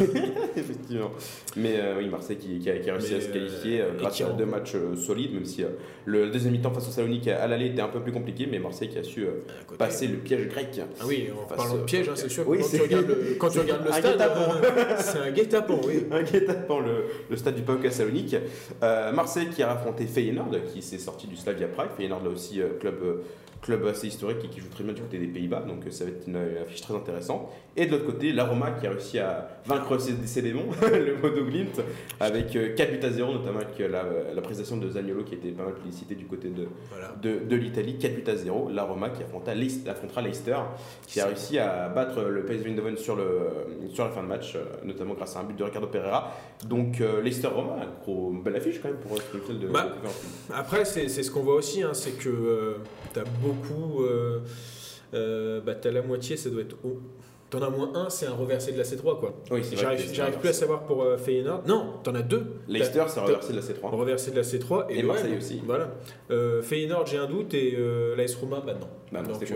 Effectivement. 0.58 1.12
Mais 1.56 1.76
euh, 1.78 1.96
oui, 1.98 2.10
Marseille 2.10 2.38
qui, 2.38 2.60
qui 2.60 2.70
a, 2.70 2.78
qui 2.78 2.90
a 2.90 2.94
réussi 2.94 3.14
Mais, 3.14 3.18
à 3.18 3.22
se 3.22 3.30
qualifier 3.30 3.82
euh, 3.82 3.86
euh, 3.86 3.98
grâce 3.98 4.22
à 4.22 4.30
deux 4.32 4.46
matchs 4.46 4.76
euh, 4.76 4.96
solides, 4.96 5.34
même 5.34 5.46
si 5.46 5.64
le 6.06 6.30
deuxième 6.30 6.54
mi-temps 6.54 6.72
face 6.72 6.88
au 6.90 6.92
Salonique 6.92 7.28
à 7.28 7.48
l'aller 7.48 7.68
était 7.68 7.82
un 7.82 7.88
peu 7.88 8.02
plus 8.02 8.12
compliqué, 8.12 8.48
mais 8.50 8.60
Marseille 8.60 8.90
qui 8.90 8.98
a 8.98 9.04
su 9.04 9.26
À 9.26 9.64
côté. 9.66 9.78
passer 9.78 10.08
le 10.08 10.18
piège 10.18 10.48
grec. 10.50 10.82
Ah 11.00 11.04
oui, 11.08 11.30
en 11.34 11.48
Face, 11.48 11.58
parlant 11.58 11.78
de 11.78 11.84
piège, 11.84 12.10
hein, 12.10 12.14
c'est 12.16 12.30
sûr 12.30 12.44
que 12.44 12.50
Oui, 12.50 12.60
quand, 12.60 12.70
tu 12.70 12.82
regardes 12.82 13.08
le, 13.08 13.36
quand 13.40 13.50
tu 13.50 13.60
regardes 13.62 13.86
le 13.86 13.92
un 13.92 13.94
stade, 13.94 14.22
euh, 14.22 14.96
c'est 15.00 15.20
un 15.20 15.32
guet-apens, 15.32 15.80
oui. 15.86 16.04
Un 16.12 16.24
guet-apens, 16.24 16.80
le, 16.80 17.06
le 17.30 17.38
stade 17.38 17.56
du 17.56 17.62
PAOK 17.62 17.92
Salonique. 17.92 18.36
Euh, 18.84 19.12
Marseille 19.12 19.48
qui 19.50 19.64
a 19.64 19.72
affronté 19.72 20.06
Feyenoord, 20.06 20.52
qui 20.74 20.82
s'est 20.82 20.98
sorti 20.98 21.28
du 21.28 21.36
Slavia 21.36 21.68
Prague. 21.68 21.90
Feyenoord, 21.96 22.24
là 22.24 22.30
aussi, 22.30 22.60
club, 22.80 22.96
club 23.68 23.86
assez 23.86 24.08
historique 24.08 24.38
et 24.46 24.48
qui 24.48 24.62
joue 24.62 24.70
très 24.70 24.84
bien 24.86 24.94
du 24.94 25.02
côté 25.02 25.20
des 25.20 25.28
Pays-Bas, 25.28 25.62
donc 25.68 25.86
euh, 25.86 25.92
ça 25.92 26.06
va 26.06 26.12
être 26.12 26.26
une, 26.26 26.38
une 26.38 26.58
affiche 26.58 26.82
très 26.82 26.96
intéressante. 26.96 27.52
Et 27.80 27.86
de 27.86 27.92
l'autre 27.92 28.06
côté, 28.08 28.34
la 28.34 28.44
Roma 28.46 28.72
qui 28.72 28.88
a 28.88 28.90
réussi 28.90 29.20
à 29.20 29.48
vaincre 29.66 30.00
ses, 30.00 30.14
ses 30.26 30.42
démons, 30.42 30.66
le 30.82 31.16
Modo 31.22 31.46
avec 32.20 32.56
euh, 32.56 32.74
4 32.76 32.92
buts 33.00 33.06
à 33.06 33.12
0, 33.12 33.34
notamment 33.34 33.60
avec 33.60 33.80
euh, 33.80 33.88
la, 33.88 34.34
la 34.34 34.42
prestation 34.42 34.78
de 34.78 34.90
Zaniolo 34.90 35.24
qui 35.24 35.36
était 35.36 35.52
pas 35.52 35.64
mal 35.64 35.74
félicité 35.80 36.16
du 36.16 36.26
côté 36.26 36.50
de, 36.50 36.68
Voilà. 36.90 37.14
de, 37.22 37.46
de 37.48 37.56
l'Italie, 37.56 38.00
4 38.00 38.16
buts 38.16 38.32
à 38.32 38.36
0. 38.36 38.70
La 38.74 38.84
Roma 38.84 39.12
qui 39.12 39.22
affronta 39.22 39.54
Leicester, 39.54 39.92
affrontera 39.92 40.24
Leicester, 40.24 40.58
qui 41.06 41.20
a 41.20 41.28
réussi 41.28 41.60
à 41.60 41.88
battre 41.90 42.24
le 42.24 42.44
PSV 42.46 42.72
Eindhoven 42.72 42.98
sur, 42.98 43.16
le, 43.16 43.28
sur 43.94 44.06
la 44.06 44.10
fin 44.10 44.24
de 44.24 44.28
match, 44.28 44.56
euh, 44.56 44.64
notamment 44.84 45.14
grâce 45.14 45.36
à 45.36 45.42
un 45.42 45.44
but 45.44 45.56
de 45.56 45.64
Ricardo 45.64 45.88
Pereira. 45.88 46.34
Donc 46.68 47.00
euh, 47.00 47.22
Leicester-Roma, 47.22 47.76
une 47.84 48.02
gros, 48.04 48.32
belle 48.32 48.56
affiche 48.56 48.82
quand 48.82 48.90
même 48.90 48.98
pour 48.98 49.16
ce 49.18 49.54
de, 49.54 49.68
Bah, 49.68 49.84
de 49.84 50.04
League. 50.04 50.14
Après, 50.52 50.84
c'est 50.84 51.08
ce 51.08 51.30
qu'on 51.30 51.42
voit 51.42 51.56
aussi, 51.56 51.84
hein, 51.84 51.94
c'est 51.94 52.18
que 52.18 52.78
tu 53.14 53.20
as 53.20 53.24
beaucoup. 53.40 54.04
Euh, 54.04 54.40
euh, 55.14 55.62
bah, 55.62 55.76
tu 55.76 55.90
la 55.90 56.02
moitié, 56.02 56.38
ça 56.38 56.50
doit 56.50 56.62
être 56.62 56.76
haut. 56.84 57.00
T'en 57.50 57.62
as 57.62 57.70
moins 57.70 57.92
un, 57.96 58.10
c'est 58.10 58.26
un 58.26 58.34
reversé 58.34 58.74
de 58.74 58.78
la 58.78 58.84
C3, 58.84 59.20
quoi. 59.20 59.34
Oui, 59.52 59.62
J'arrive 59.74 60.38
plus 60.40 60.50
à 60.50 60.54
savoir 60.54 60.84
pour 60.84 61.02
euh, 61.02 61.16
Feyenoord. 61.18 61.66
Non, 61.66 61.94
t'en 62.04 62.14
as 62.14 62.22
deux. 62.22 62.46
Leicester, 62.68 63.06
c'est 63.08 63.22
reversé 63.22 63.54
de 63.54 63.58
la 63.58 63.64
C3. 63.64 63.90
Reversé 63.90 64.32
de 64.32 64.36
la 64.36 64.42
C3 64.42 64.88
et, 64.90 65.00
Et 65.00 65.04
Marseille 65.04 65.38
aussi. 65.38 65.62
Voilà. 65.66 65.94
Euh, 66.30 66.62
Feyenoord, 66.62 67.08
j'ai 67.08 67.18
un 67.18 67.26
doute 67.26 67.54
et 67.54 67.74
euh, 67.78 68.18
l'AS 68.18 68.36
Roma, 68.36 68.62
bah 68.66 68.74
non. 68.74 68.88
Bah 69.14 69.22
non, 69.22 69.32
Donc, 69.32 69.42
euh. 69.50 69.56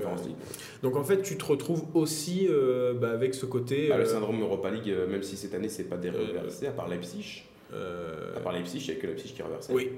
Donc 0.84 0.96
en 0.96 1.04
fait, 1.04 1.22
tu 1.22 1.38
te 1.38 1.44
retrouves 1.44 1.84
aussi 1.94 2.48
bah, 2.96 3.12
avec 3.12 3.34
ce 3.34 3.46
côté. 3.46 3.89
Bah, 3.89 3.98
le 3.98 4.06
syndrome 4.06 4.42
Europa 4.42 4.72
League, 4.72 4.96
même 5.10 5.24
si 5.24 5.36
cette 5.36 5.54
année 5.54 5.68
c'est 5.68 5.84
pas 5.84 5.98
des 5.98 6.12
reversés, 6.12 6.68
à 6.68 6.72
part 6.72 6.88
Leipzig. 6.88 7.44
À 7.74 8.39
part 8.39 8.54
Leipzig, 8.54 8.86
il 8.88 8.94
n'y 8.94 8.98
a 9.00 9.02
que 9.02 9.08
Leipzig 9.08 9.34
qui 9.34 9.42
est 9.42 9.46
reversé. 9.46 9.74
Oui. 9.74 9.92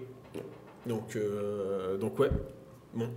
Donc, 0.87 1.15
donc 1.99 2.17
ouais. 2.17 2.29
Bon, 2.95 3.09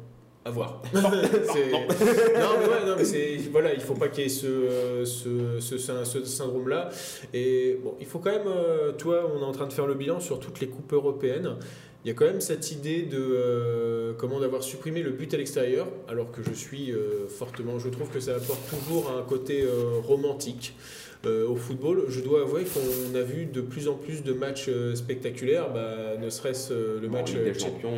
à 0.47 0.51
voir. 0.51 0.81
Non, 0.95 1.01
mais 1.11 2.67
ouais, 2.69 2.87
non, 2.87 2.97
mais 2.97 3.37
voilà, 3.51 3.75
il 3.75 3.81
faut 3.81 3.95
pas 3.95 4.09
qu'il 4.09 4.25
y 4.25 4.27
ait 4.27 4.31
ce, 4.31 5.05
ce, 5.05 5.59
ce, 5.59 6.25
syndrome-là. 6.25 6.91
Et 7.35 7.79
bon, 7.83 7.95
il 8.01 8.07
faut 8.07 8.19
quand 8.21 8.31
même, 8.31 8.47
euh, 8.47 8.93
toi, 8.93 9.31
on 9.35 9.41
est 9.41 9.45
en 9.45 9.53
train 9.53 9.67
de 9.67 9.73
faire 9.73 9.87
le 9.87 9.95
bilan 9.95 10.21
sur 10.21 10.39
toutes 10.39 10.61
les 10.61 10.69
coupes 10.69 10.93
européennes. 10.93 11.57
Il 12.05 12.09
y 12.09 12.11
a 12.13 12.15
quand 12.15 12.27
même 12.27 12.41
cette 12.41 12.71
idée 12.71 13.03
de 13.03 13.19
euh, 13.19 14.13
comment 14.17 14.39
d'avoir 14.39 14.63
supprimé 14.63 15.03
le 15.03 15.11
but 15.11 15.35
à 15.35 15.37
l'extérieur, 15.37 15.89
alors 16.09 16.31
que 16.31 16.41
je 16.43 16.53
suis 16.55 16.93
euh, 16.93 17.27
fortement, 17.29 17.81
je 17.81 17.89
trouve 17.89 18.09
que 18.11 18.21
ça 18.21 18.37
apporte 18.37 18.61
toujours 18.71 19.13
un 19.19 19.23
côté 19.23 19.65
romantique. 20.05 20.75
euh, 21.27 21.49
au 21.49 21.57
football, 21.57 22.05
je 22.09 22.21
dois 22.21 22.43
avouer 22.43 22.65
qu'on 22.65 23.15
a 23.15 23.23
vu 23.23 23.47
de 23.47 23.61
plus 23.61 23.89
en 23.89 23.95
plus 23.95 24.23
de 24.23 24.33
matchs 24.33 24.67
euh, 24.69 24.95
spectaculaires, 24.95 25.73
bah, 25.73 26.17
ne 26.21 26.31
serait-ce 26.31 26.73
euh, 26.73 27.01
le 27.01 27.09
Bon, 27.09 27.15
match 27.19 27.33
Ligue 27.33 27.45
des 27.45 27.59
Champions, 27.59 27.97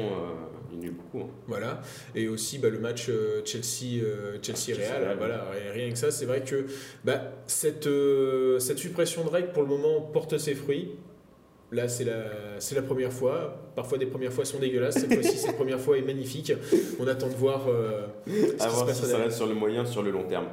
beaucoup. 0.71 1.21
hein. 1.21 1.31
voilà, 1.47 1.81
et 2.14 2.29
aussi 2.29 2.59
bah, 2.59 2.69
le 2.69 2.79
match 2.79 3.07
euh, 3.09 3.43
Chelsea, 3.45 4.03
euh, 4.03 4.39
Chelsea 4.43 4.75
Chelsea 4.75 4.91
Real. 4.93 5.05
Real, 5.05 5.19
Voilà, 5.19 5.47
et 5.66 5.71
rien 5.71 5.91
que 5.91 5.99
ça, 5.99 6.11
c'est 6.11 6.27
vrai 6.27 6.43
que 6.43 6.66
bah, 7.05 7.21
cette, 7.47 7.87
euh, 7.87 8.59
cette 8.59 8.79
suppression 8.79 9.25
de 9.25 9.31
règles 9.31 9.53
pour 9.53 9.62
le 9.62 9.69
moment 9.69 10.01
porte 10.01 10.39
ses 10.39 10.55
fruits. 10.55 10.93
Là, 11.71 11.87
c'est 11.87 12.05
la, 12.05 12.25
c'est 12.61 12.75
la 12.77 12.81
première 12.81 13.12
fois. 13.12 13.71
Parfois, 13.77 13.99
des 13.99 14.07
premières 14.07 14.33
fois 14.33 14.47
sont 14.47 14.59
dégueulasses. 14.59 14.95
Cette 15.01 15.12
fois-ci, 15.12 15.37
cette 15.37 15.55
première 15.57 15.79
fois 15.79 15.99
est 15.99 16.03
magnifique. 16.03 16.51
On 16.99 17.07
attend 17.07 17.29
de 17.29 17.35
voir 17.35 17.69
euh, 17.69 18.07
ce 18.27 18.33
qui 18.33 18.62
À 18.62 18.64
se 18.64 18.75
voir 18.75 18.87
passe 18.87 19.01
si 19.03 19.07
ça 19.07 19.19
reste 19.19 19.37
sur 19.37 19.47
le 19.47 19.53
moyen, 19.55 19.85
sur 19.85 20.03
le 20.03 20.11
long 20.11 20.25
terme. 20.25 20.47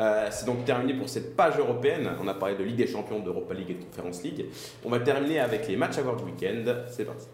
Euh, 0.00 0.28
c'est 0.30 0.46
donc 0.46 0.64
terminé 0.64 0.94
pour 0.94 1.10
cette 1.10 1.36
page 1.36 1.58
européenne. 1.58 2.08
On 2.22 2.26
a 2.26 2.32
parlé 2.32 2.56
de 2.56 2.64
Ligue 2.64 2.76
des 2.76 2.86
Champions, 2.86 3.20
d'Europa 3.20 3.52
League 3.52 3.70
et 3.70 3.74
de 3.74 3.84
Conference 3.84 4.22
League. 4.22 4.46
On 4.82 4.88
va 4.88 5.00
terminer 5.00 5.40
avec 5.40 5.68
les 5.68 5.76
matchs 5.76 5.98
à 5.98 6.02
voir 6.02 6.16
du 6.16 6.24
week-end. 6.24 6.64
C'est 6.88 7.04
parti. 7.04 7.26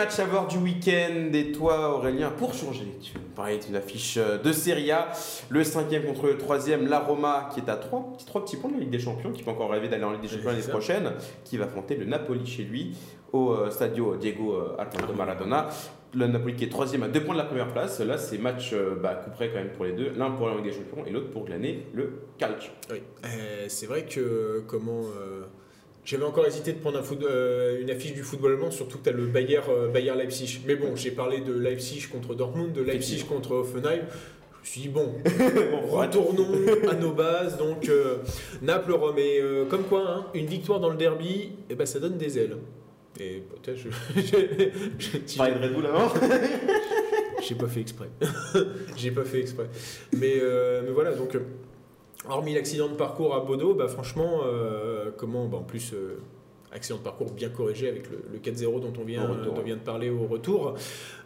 Matchs 0.00 0.18
à 0.18 0.24
voir 0.24 0.46
du 0.46 0.56
week-end 0.56 1.28
et 1.34 1.52
toi 1.52 1.94
Aurélien, 1.94 2.30
pour 2.30 2.54
changer, 2.54 2.86
tu 3.02 3.12
parler 3.36 3.58
d'une 3.58 3.76
affiche 3.76 4.16
euh, 4.16 4.38
de 4.38 4.50
Serie 4.50 4.90
A, 4.90 5.08
le 5.50 5.62
cinquième 5.62 6.04
contre 6.04 6.26
le 6.26 6.38
troisième, 6.38 6.88
la 6.88 7.00
Roma 7.00 7.50
qui 7.52 7.60
est 7.60 7.68
à 7.68 7.76
3, 7.76 8.16
trois 8.24 8.42
petits 8.42 8.56
points 8.56 8.70
de 8.70 8.76
la 8.76 8.80
Ligue 8.80 8.90
des 8.90 8.98
Champions, 8.98 9.30
qui 9.30 9.42
peut 9.42 9.50
encore 9.50 9.70
rêver 9.70 9.88
d'aller 9.88 10.04
en 10.04 10.12
Ligue 10.12 10.22
des 10.22 10.28
Champions 10.28 10.52
l'année 10.52 10.62
prochaine, 10.62 11.12
qui 11.44 11.58
va 11.58 11.66
affronter 11.66 11.96
le 11.96 12.06
Napoli 12.06 12.46
chez 12.46 12.62
lui 12.62 12.96
au 13.34 13.50
euh, 13.50 13.68
Stadio 13.68 14.16
Diego 14.16 14.54
euh, 14.54 14.76
Armando 14.78 15.12
Maradona. 15.12 15.68
Le 16.14 16.26
Napoli 16.26 16.56
qui 16.56 16.64
est 16.64 16.70
troisième 16.70 17.02
à 17.02 17.08
deux 17.08 17.22
points 17.22 17.34
de 17.34 17.40
la 17.40 17.44
première 17.44 17.70
place. 17.70 18.00
Là, 18.00 18.16
c'est 18.16 18.38
match 18.38 18.74
bah, 19.02 19.14
coup 19.14 19.30
près 19.30 19.50
quand 19.50 19.58
même 19.58 19.70
pour 19.70 19.84
les 19.84 19.92
deux. 19.92 20.12
L'un 20.16 20.30
pour 20.30 20.48
la 20.48 20.54
Ligue 20.54 20.64
des 20.64 20.72
Champions 20.72 21.04
et 21.06 21.10
l'autre 21.10 21.30
pour 21.30 21.44
glaner 21.44 21.86
le 21.92 22.22
calcio. 22.38 22.72
Oui. 22.90 23.02
Euh, 23.26 23.66
c'est 23.68 23.86
vrai 23.86 24.06
que 24.06 24.64
comment. 24.66 25.02
euh, 25.02 25.44
j'avais 26.04 26.24
encore 26.24 26.46
hésité 26.46 26.72
de 26.72 26.78
prendre 26.78 26.98
un 26.98 27.02
foot- 27.02 27.22
euh, 27.22 27.80
une 27.80 27.90
affiche 27.90 28.14
du 28.14 28.22
football 28.22 28.52
allemand, 28.52 28.70
surtout 28.70 28.98
que 28.98 29.04
tu 29.04 29.08
as 29.10 29.12
le 29.12 29.26
Bayer, 29.26 29.60
euh, 29.68 29.88
Bayer 29.88 30.14
Leipzig. 30.16 30.60
Mais 30.66 30.74
bon, 30.76 30.96
j'ai 30.96 31.10
parlé 31.10 31.40
de 31.40 31.52
Leipzig 31.52 32.08
contre 32.10 32.34
Dortmund, 32.34 32.72
de 32.72 32.82
Leipzig 32.82 33.24
contre 33.28 33.52
Hoffenheim. 33.52 34.00
Je 34.62 34.68
me 34.68 34.72
suis 34.72 34.80
dit, 34.82 34.88
bon, 34.88 35.14
retournons 35.88 36.48
à 36.90 36.94
nos 36.94 37.12
bases. 37.12 37.56
Donc, 37.56 37.88
euh, 37.88 38.16
Naples, 38.62 38.92
Rome. 38.92 39.18
Et 39.18 39.40
euh, 39.40 39.64
comme 39.66 39.84
quoi, 39.84 40.04
hein, 40.06 40.26
une 40.34 40.46
victoire 40.46 40.80
dans 40.80 40.90
le 40.90 40.96
derby, 40.96 41.52
eh 41.70 41.74
ben, 41.74 41.86
ça 41.86 41.98
donne 41.98 42.18
des 42.18 42.38
ailes. 42.38 42.56
Et 43.18 43.42
peut-être 43.62 43.78
je. 43.78 43.88
j'ai- 44.98 45.36
Pareil 45.36 45.54
de 45.54 45.62
Red 45.64 45.74
Bull 45.74 45.86
avant 45.86 46.12
j'ai 47.42 47.54
pas 47.54 47.68
fait 47.68 47.80
exprès. 47.80 48.08
J'ai 48.96 49.10
pas 49.10 49.24
fait 49.24 49.40
exprès. 49.40 49.66
Mais, 50.12 50.36
mais 50.84 50.90
voilà, 50.92 51.12
donc, 51.12 51.36
hormis 52.28 52.54
l'accident 52.54 52.88
de 52.88 52.94
parcours 52.94 53.34
à 53.34 53.40
Bodo, 53.40 53.74
bah, 53.74 53.88
franchement, 53.88 54.40
euh, 54.44 55.10
comment, 55.16 55.46
bah, 55.46 55.58
en 55.58 55.62
plus, 55.62 55.92
euh, 55.94 56.18
accident 56.72 56.98
de 56.98 57.02
parcours 57.02 57.32
bien 57.32 57.48
corrigé 57.48 57.88
avec 57.88 58.08
le, 58.10 58.18
le 58.32 58.38
4-0 58.38 58.80
dont 58.80 58.92
on 59.00 59.04
vient, 59.04 59.24
Au 59.28 59.32
retour, 59.32 59.54
dont 59.54 59.60
on 59.60 59.64
vient 59.64 59.74
de 59.76 59.80
parler 59.80 60.08
au 60.10 60.26
retour. 60.26 60.74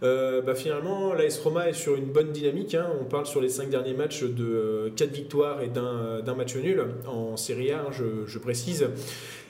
Euh, 0.02 0.40
bah, 0.40 0.54
finalement, 0.54 1.12
l'AS 1.12 1.38
Roma 1.38 1.68
est 1.68 1.74
sur 1.74 1.96
une 1.96 2.06
bonne 2.06 2.32
dynamique. 2.32 2.74
hein. 2.74 2.86
On 3.00 3.04
parle 3.04 3.26
sur 3.26 3.40
les 3.42 3.50
5 3.50 3.68
derniers 3.68 3.92
matchs 3.94 4.22
de 4.22 4.90
4 4.96 5.10
victoires 5.10 5.60
et 5.62 5.68
d'un 5.68 6.34
match 6.34 6.56
nul 6.56 6.82
en 7.06 7.36
Serie 7.36 7.72
A, 7.72 7.80
hein, 7.80 7.88
je, 7.92 8.24
je 8.26 8.38
précise. 8.38 8.88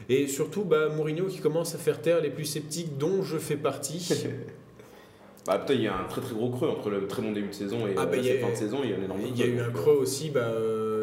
Et 0.08 0.26
surtout, 0.26 0.64
bah, 0.64 0.88
Mourinho 0.88 1.26
qui 1.26 1.38
commence 1.38 1.74
à 1.74 1.78
faire 1.78 2.00
taire 2.02 2.20
les 2.20 2.30
plus 2.30 2.44
sceptiques, 2.44 2.98
dont 2.98 3.22
je 3.22 3.38
fais 3.38 3.56
partie. 3.56 4.08
Bah, 5.46 5.58
putain, 5.58 5.74
il 5.74 5.82
y 5.82 5.86
a 5.88 5.94
un 5.94 6.04
très 6.04 6.22
très 6.22 6.34
gros 6.34 6.48
creux 6.48 6.68
entre 6.68 6.88
le 6.88 7.06
très 7.06 7.20
bon 7.20 7.30
début 7.32 7.48
de 7.48 7.52
saison 7.52 7.86
et 7.86 7.90
Ah, 7.98 8.06
bah, 8.06 8.16
il 8.16 8.24
y 8.24 8.30
a- 8.30 8.32
cette 8.32 8.40
fin 8.40 8.48
de 8.50 8.54
saison. 8.56 8.78
Il 8.82 8.88
y 8.88 8.94
a 8.94 8.96
un 8.96 9.02
énorme 9.02 9.20
Il 9.28 9.38
y 9.38 9.42
a 9.42 9.46
eu 9.46 9.60
un 9.60 9.70
creux 9.70 9.92
aussi, 10.00 10.30
bah, 10.30 10.40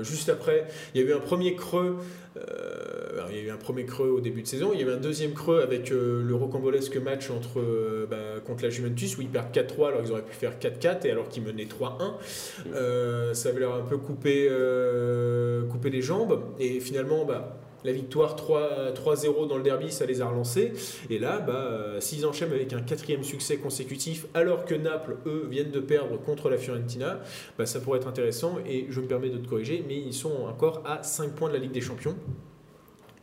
juste 0.04 0.30
après. 0.30 0.66
Il 0.94 1.02
y 1.02 1.04
a 1.04 1.08
eu 1.08 1.14
un 1.14 1.20
premier 1.20 1.56
creux. 1.56 1.98
euh, 2.38 3.22
il 3.30 3.38
y 3.38 3.40
a 3.40 3.44
eu 3.44 3.50
un 3.52 3.58
premier 3.58 3.86
creux 3.86 4.10
au 4.10 4.20
début 4.22 4.42
de 4.42 4.48
saison. 4.48 4.72
Il 4.74 4.80
y 4.80 4.84
a 4.84 4.88
eu 4.88 4.92
un 4.92 4.98
deuxième 4.98 5.34
creux 5.34 5.62
avec 5.62 5.92
euh, 5.92 6.22
le 6.24 6.36
rocambolesque 6.36 6.98
match 6.98 7.30
entre, 7.30 7.60
euh, 7.60 8.08
bah, 8.10 8.40
contre 8.46 8.64
la 8.64 8.70
Juventus 8.70 9.18
où 9.18 9.22
ils 9.22 9.28
perdent 9.30 9.54
4-3 9.54 9.88
alors 9.90 10.02
qu'ils 10.02 10.12
auraient 10.12 10.22
pu 10.22 10.34
faire 10.34 10.54
4-4 10.60 11.06
et 11.06 11.12
alors 11.12 11.30
qu'ils 11.30 11.44
menaient 11.44 11.66
3-1. 11.68 12.14
Euh, 12.74 13.34
ça 13.34 13.50
avait 13.50 13.60
l'air 13.60 13.74
un 13.74 13.82
peu 13.82 13.98
coupé, 13.98 14.48
euh, 14.50 15.64
coupé 15.68 15.90
les 15.90 16.02
jambes. 16.02 16.42
Et 16.60 16.80
finalement, 16.80 17.26
bah, 17.26 17.58
la 17.84 17.92
victoire 17.92 18.36
3 18.36 18.92
3-0 18.94 19.48
dans 19.48 19.58
le 19.58 19.64
derby, 19.64 19.92
ça 19.92 20.06
les 20.06 20.22
a 20.22 20.28
relancés. 20.28 20.74
Et 21.10 21.20
là, 21.20 21.40
bah, 21.40 21.54
euh, 21.54 22.02
s'ils 22.02 22.26
enchaînent 22.26 22.52
avec 22.52 22.74
un 22.74 22.82
quatrième 22.82 23.24
succès 23.24 23.58
consécutif, 23.58 24.26
alors 24.34 24.66
que 24.66 24.76
Naples, 24.76 25.18
eux, 25.26 25.48
viennent 25.50 25.72
de 25.72 25.80
perdre 25.80 26.18
contre 26.18 26.50
la 26.50 26.58
Fiorentina, 26.58 27.20
bah, 27.58 27.66
ça 27.66 27.80
pourrait 27.80 28.00
être 28.00 28.08
intéressant. 28.08 28.58
Et 28.68 28.88
je 28.90 29.02
me 29.02 29.08
permets 29.08 29.30
de 29.30 29.38
te 29.38 29.48
corriger, 29.48 29.84
mais 29.88 29.98
ils 29.98 30.14
sont 30.14 30.46
encore 30.48 30.84
à 30.86 31.04
5 31.04 31.34
points 31.34 31.50
de 31.50 31.54
la 31.54 31.60
Ligue 31.60 31.72
des 31.72 31.82
Champions. 31.82 32.16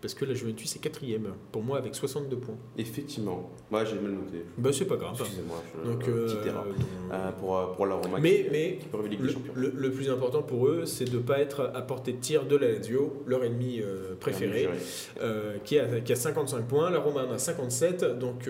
Parce 0.01 0.14
que 0.14 0.24
la 0.24 0.32
Juventus 0.34 0.76
est 0.76 0.78
quatrième, 0.78 1.34
pour 1.51 1.62
moi, 1.62 1.76
avec 1.78 1.94
62 1.94 2.36
points. 2.36 2.55
Effectivement. 2.76 3.51
Ouais, 3.72 3.84
j'ai 3.84 3.96
mal 3.96 4.12
noté. 4.12 4.44
Bah, 4.57 4.70
c'est 4.72 4.84
pas 4.84 4.94
grave. 4.96 5.16
Excusez-moi. 5.18 5.61
Donc, 5.84 6.07
euh, 6.09 6.44
erreur. 6.46 6.66
Euh, 7.12 7.32
pour, 7.32 7.59
euh, 7.59 7.66
pour 7.74 7.86
la 7.86 7.96
Roma 7.96 8.18
mais, 8.20 8.44
qui, 8.44 8.51
mais 8.53 8.78
qui 8.78 9.16
le, 9.16 9.34
le- 9.57 9.72
le 9.74 9.90
plus 9.90 10.09
important 10.09 10.42
pour 10.42 10.68
eux, 10.68 10.84
c'est 10.86 11.05
de 11.11 11.16
ne 11.16 11.22
pas 11.22 11.40
être 11.40 11.72
à 11.74 11.82
portée 11.82 12.12
de 12.12 12.18
tir 12.20 12.46
de 12.46 12.55
la 12.57 12.68
Lazio, 12.70 13.24
leur 13.26 13.42
ennemi 13.42 13.80
euh, 13.80 14.14
préféré, 14.20 14.68
qui, 15.64 15.78
a, 15.80 16.01
qui 16.01 16.12
a 16.12 16.16
55 16.16 16.68
points. 16.68 16.90
La 16.90 17.01
Roma 17.01 17.24
en 17.26 17.32
a 17.32 17.38
57. 17.38 18.18
Donc, 18.20 18.49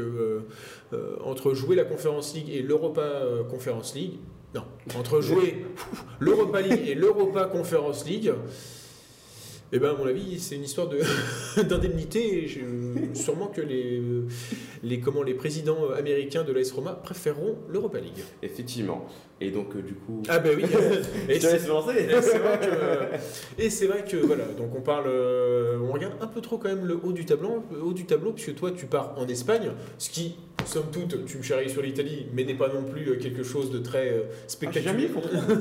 entre 1.24 1.54
jouer 1.54 1.76
la 1.76 1.84
Conference 1.84 2.34
League 2.34 2.50
et 2.50 2.60
l'Europa 2.62 3.22
Conference 3.48 3.94
League, 3.94 4.18
non, 4.54 4.64
entre 4.98 5.20
jouer 5.22 5.64
l'Europa 6.20 6.60
League 6.60 6.88
et 6.88 6.94
l'Europa 6.94 7.44
Conference 7.46 8.06
League, 8.06 8.32
Eh 9.72 9.78
ben, 9.78 9.90
à 9.90 9.94
mon 9.94 10.06
avis, 10.06 10.38
c'est 10.40 10.54
une 10.56 10.64
histoire 10.64 10.88
de- 10.88 11.00
d'indemnité. 11.62 12.48
Sûrement 13.14 13.48
que 13.48 13.60
les, 13.60 14.00
les, 14.82 15.00
comment, 15.00 15.22
les 15.22 15.34
présidents 15.34 15.90
américains 15.96 16.42
de 16.42 16.52
l'AS 16.52 16.70
Roma 16.72 16.92
préféreront 16.92 17.56
l'Europa 17.68 17.98
League. 17.98 18.24
Effectivement. 18.42 19.06
Et 19.40 19.50
donc, 19.50 19.76
euh, 19.76 19.82
du 19.82 19.94
coup. 19.94 20.22
Ah 20.28 20.38
ben 20.38 20.56
oui. 20.56 20.64
Et 21.28 21.38
c'est- 21.38 21.52
laisse 21.52 21.68
lancer. 21.68 21.92
et 21.96 22.22
c'est 22.22 22.38
vrai 22.38 22.58
que, 22.58 23.62
et 23.62 23.70
c'est 23.70 23.86
vrai 23.86 24.04
que 24.04 24.16
voilà, 24.16 24.44
donc 24.56 24.74
on 24.76 24.80
parle, 24.80 25.04
euh, 25.06 25.78
on 25.80 25.92
regarde 25.92 26.14
un 26.20 26.26
peu 26.26 26.40
trop 26.40 26.58
quand 26.58 26.68
même 26.68 26.84
le 26.86 26.98
haut 27.00 27.12
du 27.12 27.24
tableau, 27.24 27.62
le 27.72 27.80
haut 27.82 27.92
du 27.92 28.04
tableau, 28.04 28.32
puisque 28.32 28.54
toi 28.56 28.72
tu 28.76 28.86
pars 28.86 29.14
en 29.16 29.28
Espagne, 29.28 29.70
ce 29.98 30.10
qui, 30.10 30.34
somme 30.64 30.86
toute, 30.90 31.24
tu 31.26 31.38
me 31.38 31.42
charries 31.44 31.70
sur 31.70 31.82
l'Italie, 31.82 32.26
mais 32.34 32.42
n'est 32.44 32.54
pas 32.56 32.68
non 32.68 32.82
plus 32.82 33.10
euh, 33.10 33.14
quelque 33.16 33.44
chose 33.44 33.70
de 33.70 33.78
très 33.78 34.08
euh, 34.10 34.22
spectaculaire, 34.48 35.08
Ah, 35.32 35.52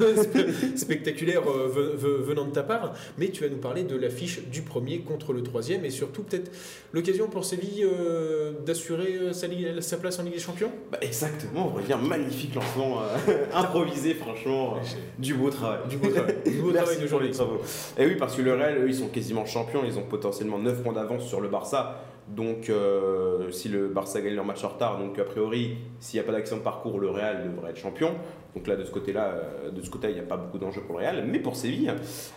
spectaculaire 0.76 1.44
euh, 1.48 1.68
ve- 1.70 1.96
ve- 1.98 2.22
venant 2.24 2.46
de 2.46 2.52
ta 2.52 2.64
part. 2.64 2.94
Mais 3.20 3.30
tu 3.30 3.44
vas 3.44 3.50
nous 3.50 3.58
parler 3.58 3.84
de 3.84 3.96
l'affiche 3.98 4.42
du 4.48 4.62
premier 4.62 5.00
contre 5.00 5.34
le 5.34 5.44
troisième, 5.44 5.86
et 5.86 5.90
surtout 5.90 6.24
peut-être 6.24 6.52
l'occasion 6.94 7.28
pour 7.28 7.46
Séville 7.46 7.84
euh, 7.84 8.52
d'assurer 8.66 9.16
euh, 9.16 9.82
sa, 9.82 9.98
place 9.98 10.20
en 10.20 10.24
Ligue 10.24 10.34
des 10.34 10.40
Champions. 10.40 10.72
Bah, 10.92 10.98
exactement, 11.02 11.68
on 11.68 11.76
revient 11.76 11.98
magnifique 12.02 12.56
lancement 12.56 13.02
euh, 13.02 13.46
improvisé, 13.54 14.14
franchement. 14.14 14.78
du 15.18 15.34
beau 15.34 15.50
travail. 15.50 15.80
Du 15.90 15.98
beau 15.98 16.10
travail, 16.10 16.36
du 16.46 16.58
beau 16.58 16.72
travail 16.74 16.98
de 16.98 17.34
travaux. 17.34 17.62
Et 17.98 18.06
oui, 18.06 18.16
parce 18.18 18.36
que 18.36 18.42
le 18.42 18.54
Real, 18.54 18.78
eux, 18.78 18.88
ils 18.88 18.96
sont 18.96 19.08
quasiment 19.08 19.46
champions, 19.46 19.84
ils 19.86 19.98
ont 19.98 20.04
potentiellement 20.04 20.60
9 20.60 20.84
points 20.84 20.94
d'avance 20.94 21.28
sur 21.28 21.42
le 21.42 21.50
Barça. 21.50 22.04
Donc, 22.28 22.70
euh, 22.70 23.50
si 23.52 23.70
le 23.70 23.88
Barça 23.88 24.22
gagne 24.22 24.36
leur 24.36 24.44
match 24.44 24.64
en 24.64 24.70
retard, 24.70 25.00
donc 25.00 25.18
a 25.18 25.24
priori, 25.24 25.78
s'il 26.00 26.20
n'y 26.20 26.26
a 26.26 26.28
pas 26.30 26.34
d'accident 26.34 26.58
de 26.58 26.64
parcours, 26.64 27.00
le 27.00 27.10
Real 27.10 27.50
devrait 27.50 27.72
être 27.72 27.78
champion. 27.78 28.12
Donc 28.54 28.68
là, 28.68 28.76
de 28.76 28.84
ce 28.84 28.92
côté-là, 28.92 29.32
euh, 29.34 29.72
de 29.72 29.82
ce 29.82 29.90
côté 29.90 30.10
il 30.10 30.16
n'y 30.16 30.20
a 30.20 30.24
pas 30.24 30.36
beaucoup 30.36 30.58
d'enjeux 30.58 30.82
pour 30.82 30.98
le 30.98 31.06
Real. 31.06 31.26
Mais 31.26 31.40
pour 31.40 31.56
Séville, 31.56 31.94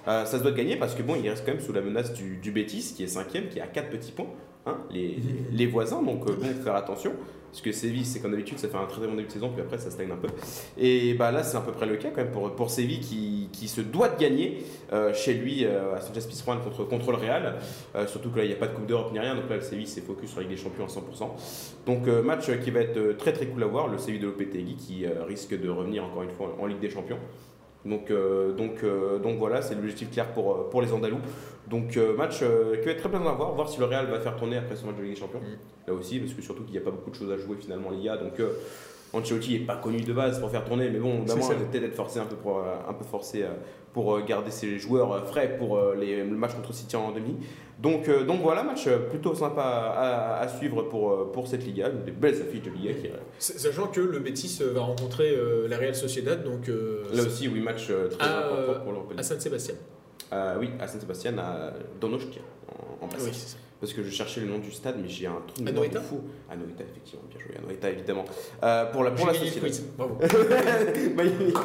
euh, 0.07 0.25
ça 0.25 0.39
se 0.39 0.43
doit 0.43 0.53
de 0.53 0.57
gagner 0.57 0.77
parce 0.77 0.95
que 0.95 1.03
bon, 1.03 1.17
il 1.17 1.29
reste 1.29 1.45
quand 1.45 1.53
même 1.53 1.61
sous 1.61 1.73
la 1.73 1.81
menace 1.81 2.13
du, 2.13 2.37
du 2.37 2.53
Betis, 2.53 2.95
qui 2.95 3.03
est 3.03 3.09
cinquième, 3.09 3.49
qui 3.49 3.61
a 3.61 3.67
4 3.67 3.91
petits 3.91 4.13
points, 4.13 4.27
hein, 4.67 4.79
les, 4.91 5.67
voisins. 5.67 6.03
Donc, 6.03 6.29
euh, 6.29 6.35
bon, 6.35 6.63
faire 6.63 6.75
attention. 6.75 7.13
Parce 7.51 7.63
que 7.63 7.73
Séville, 7.73 8.05
c'est 8.05 8.21
comme 8.21 8.31
d'habitude, 8.31 8.59
ça 8.59 8.69
fait 8.69 8.77
un 8.77 8.87
très 8.87 9.07
bon 9.07 9.15
début 9.15 9.27
de 9.27 9.33
saison, 9.33 9.51
puis 9.51 9.61
après 9.61 9.79
ça 9.79 9.91
stagne 9.91 10.11
un 10.13 10.17
peu. 10.17 10.29
Et 10.79 11.15
bah 11.15 11.33
là, 11.33 11.43
c'est 11.43 11.57
à 11.57 11.61
peu 11.61 11.73
près 11.73 11.87
le 11.87 11.97
cas 11.97 12.11
quand 12.11 12.23
même 12.23 12.31
pour, 12.31 12.55
pour 12.55 12.71
Séville 12.71 13.01
qui, 13.01 13.69
se 13.69 13.81
doit 13.81 14.09
de 14.09 14.19
gagner 14.19 14.65
euh, 14.93 15.13
chez 15.13 15.35
lui 15.35 15.65
euh, 15.65 15.95
à 15.97 16.01
Sanchez 16.01 16.27
Pizjuan 16.29 16.59
contre, 16.61 16.85
contre 16.85 17.11
le 17.11 17.17
Real. 17.17 17.57
Euh, 17.95 18.07
surtout 18.07 18.31
que 18.31 18.39
là, 18.39 18.45
il 18.45 18.49
n'y 18.49 18.55
a 18.55 18.57
pas 18.57 18.69
de 18.69 18.75
Coupe 18.75 18.87
d'Europe 18.87 19.13
ni 19.13 19.19
rien, 19.19 19.35
donc 19.35 19.49
là, 19.51 19.57
le 19.57 19.63
Séville 19.63 19.87
s'est 19.87 20.01
focus 20.01 20.31
sur 20.31 20.41
la 20.41 20.47
Ligue 20.47 20.57
des 20.57 20.63
Champions 20.63 20.85
à 20.85 20.89
100%. 20.89 21.29
Donc, 21.87 22.07
match 22.07 22.51
qui 22.63 22.71
va 22.71 22.81
être 22.81 23.17
très 23.17 23.33
très 23.33 23.47
cool 23.47 23.65
à 23.65 23.67
voir, 23.67 23.89
le 23.89 23.99
Séville 23.99 24.21
de 24.21 24.27
Lopetegui 24.27 24.77
qui 24.77 25.05
risque 25.27 25.61
de 25.61 25.69
revenir 25.69 26.05
encore 26.05 26.23
une 26.23 26.31
fois 26.31 26.57
en 26.61 26.67
Ligue 26.67 26.81
des 26.81 26.91
Champions. 26.91 27.19
Donc, 27.85 28.13
donc, 28.57 29.39
voilà, 29.39 29.63
c'est 29.63 29.75
l'objectif 29.75 30.11
clair 30.11 30.33
pour, 30.33 30.69
pour 30.69 30.83
les 30.83 30.93
Andalous. 30.93 31.21
Donc 31.71 31.97
euh, 31.97 32.17
match 32.17 32.41
euh, 32.43 32.77
qui 32.79 32.87
va 32.87 32.91
être 32.93 32.99
très 32.99 33.09
plaisant 33.09 33.29
à 33.29 33.33
voir, 33.33 33.55
voir 33.55 33.69
si 33.69 33.79
le 33.79 33.87
Real 33.87 34.07
va 34.07 34.19
faire 34.21 34.37
tourner 34.37 34.57
après 34.57 34.77
ce 34.77 34.85
match 34.85 34.97
de 34.97 35.03
Ligue 35.03 35.15
des 35.15 35.21
Champions. 35.21 35.41
Mm. 35.41 35.89
Là 35.89 35.95
aussi, 35.95 36.19
parce 36.19 36.35
que 36.35 36.43
surtout 36.43 36.65
qu'il 36.65 36.73
n'y 36.73 36.79
a 36.79 36.83
pas 36.83 36.91
beaucoup 36.91 37.11
de 37.11 37.15
choses 37.15 37.31
à 37.31 37.39
jouer 37.39 37.57
finalement 37.59 37.89
en 37.89 37.93
Liga. 37.93 38.17
Donc 38.17 38.39
euh, 38.41 38.51
Ancelotti 39.13 39.59
n'est 39.59 39.67
pas 39.67 39.77
connu 39.77 40.01
de 40.03 40.13
base 40.13 40.39
pour 40.41 40.51
faire 40.51 40.65
tourner, 40.65 40.89
mais 40.91 40.99
bon, 40.99 41.25
d'abord, 41.25 41.45
ça. 41.45 41.55
il 41.55 41.61
va 41.61 41.65
peut-être 41.65 41.85
être 41.85 41.97
forcé 41.97 42.21
un 42.21 42.27
peu 42.27 42.37
pour, 42.37 42.61
un 42.61 42.93
peu 42.93 43.05
forcé, 43.05 43.45
pour 43.93 44.15
euh, 44.15 44.23
garder 44.23 44.51
ses 44.51 44.79
joueurs 44.79 45.13
euh, 45.13 45.23
frais 45.23 45.57
pour 45.59 45.77
euh, 45.77 45.95
les, 45.99 46.19
le 46.23 46.37
match 46.37 46.55
contre 46.55 46.73
City 46.73 46.97
en 46.97 47.13
demi. 47.13 47.37
Donc, 47.81 48.09
euh, 48.09 48.25
donc 48.25 48.41
voilà, 48.43 48.63
match 48.63 48.89
plutôt 49.09 49.35
sympa 49.35 49.63
à, 49.63 50.41
à 50.41 50.49
suivre 50.49 50.83
pour, 50.83 51.33
pour 51.33 51.49
cette 51.49 51.65
Liga, 51.65 51.89
des 51.89 52.13
belles 52.13 52.41
affiches 52.41 52.63
de 52.63 52.71
Liga. 52.71 52.93
Qui, 52.95 53.09
Sachant 53.39 53.87
que 53.87 54.01
le 54.01 54.19
Betis 54.19 54.61
va 54.63 54.83
rencontrer 54.83 55.31
euh, 55.31 55.67
la 55.67 55.79
Real 55.79 55.95
Sociedad, 55.95 56.45
donc 56.45 56.69
euh, 56.69 57.05
là 57.15 57.23
aussi, 57.23 57.49
oui, 57.49 57.61
match 57.61 57.87
très 57.87 58.29
important 58.29 58.81
pour 58.85 58.93
l'Europe. 58.93 59.15
à 59.17 59.23
San 59.23 59.41
Sébastien. 59.41 59.75
Euh, 60.33 60.57
oui, 60.59 60.71
à 60.79 60.87
Saint-Sébastien, 60.87 61.37
à 61.39 61.73
Donostia, 62.01 62.41
en, 62.69 63.05
en. 63.05 63.57
Parce 63.81 63.95
que 63.95 64.03
je 64.03 64.11
cherchais 64.11 64.41
le 64.43 64.47
nom 64.47 64.59
du 64.59 64.71
stade, 64.71 64.97
mais 65.03 65.09
j'ai 65.09 65.27
un 65.27 65.41
truc 65.47 65.65
de 65.67 65.99
fou. 66.01 66.21
Anoeta, 66.51 66.85
effectivement, 66.85 67.23
bien 67.31 67.39
joué. 67.41 67.57
Anoeta, 67.57 67.91
évidemment. 67.91 68.25
Euh, 68.63 68.85
pour 68.93 69.05
la, 69.05 69.11
pour 69.13 69.27
la 69.27 69.33
société. 69.35 69.61
Bravo. 69.97 70.19
Bah, 71.17 71.23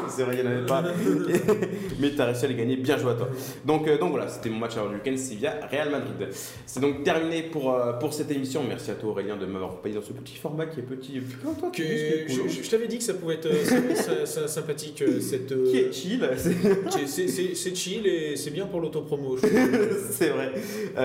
c'est 0.09 0.23
vrai, 0.23 0.37
il 0.37 0.41
n'y 0.41 0.47
en 0.47 0.51
avait 0.51 0.65
pas. 0.65 0.83
mais 1.99 2.11
tu 2.11 2.21
as 2.21 2.25
réussi 2.25 2.45
à 2.45 2.47
les 2.47 2.55
gagner, 2.55 2.75
bien 2.77 2.97
joué 2.97 3.11
à 3.11 3.15
toi. 3.15 3.27
Donc, 3.65 3.87
euh, 3.87 3.97
donc 3.97 4.11
voilà, 4.11 4.27
c'était 4.27 4.49
mon 4.49 4.59
match 4.59 4.77
à 4.77 4.87
du 4.87 4.95
week-end, 4.95 5.17
Sevilla, 5.17 5.59
Real 5.69 5.89
Madrid. 5.91 6.29
C'est 6.65 6.79
donc 6.79 7.03
terminé 7.03 7.43
pour, 7.43 7.73
euh, 7.73 7.93
pour 7.93 8.13
cette 8.13 8.31
émission. 8.31 8.63
Merci 8.67 8.91
à 8.91 8.95
toi 8.95 9.09
Aurélien 9.11 9.35
de 9.37 9.45
m'avoir 9.45 9.71
accompagné 9.71 9.95
dans 9.95 10.01
ce 10.01 10.13
petit 10.13 10.35
format 10.35 10.65
qui 10.67 10.79
est 10.79 10.83
petit. 10.83 11.19
Toi, 11.59 11.69
Que- 11.71 11.83
je 11.83 12.25
cool 12.41 12.49
je- 12.49 12.61
je 12.63 12.69
t'avais 12.69 12.87
dit 12.87 12.97
que 12.97 13.03
ça 13.03 13.13
pouvait 13.15 13.35
être 13.35 13.51
sy- 13.53 13.95
sy- 13.95 14.25
sy- 14.25 14.47
sympathique 14.49 15.03
cette. 15.21 15.63
Qui 15.65 15.77
est 15.77 15.91
chill, 15.91 16.27
c'est- 17.07 17.75
chill 17.75 18.07
et 18.07 18.35
c'est 18.35 18.51
bien 18.51 18.65
pour 18.67 18.79
l'autopromo. 18.81 19.37
c'est 19.37 20.29
vrai. 20.29 20.53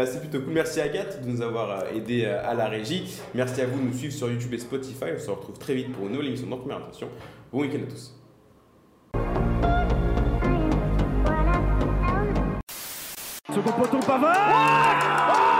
C'est 0.06 0.20
plutôt 0.20 0.40
cool. 0.40 0.52
Merci 0.52 0.80
à 0.80 0.88
Agathe 1.01 1.22
de 1.22 1.30
nous 1.30 1.42
avoir 1.42 1.70
euh, 1.70 1.94
aidé 1.94 2.24
euh, 2.24 2.48
à 2.48 2.55
la 2.55 2.68
régie. 2.68 3.05
Merci 3.34 3.61
à 3.61 3.66
vous 3.66 3.78
de 3.80 3.86
nous 3.86 3.96
suivre 3.96 4.12
sur 4.12 4.30
YouTube 4.30 4.53
et 4.55 4.59
Spotify. 4.59 5.07
On 5.16 5.18
se 5.18 5.30
retrouve 5.30 5.59
très 5.59 5.74
vite 5.74 5.92
pour 5.92 6.07
une 6.07 6.12
nouvelle 6.12 6.28
émission 6.28 6.48
dans 6.48 6.59
Première 6.59 6.78
Intention. 6.78 7.09
Bon 7.53 7.61
week-end 7.61 7.80
à 7.82 7.90
tous. 7.90 8.16
Second 13.53 13.72
poteau 13.72 13.98
Pavard 14.07 15.59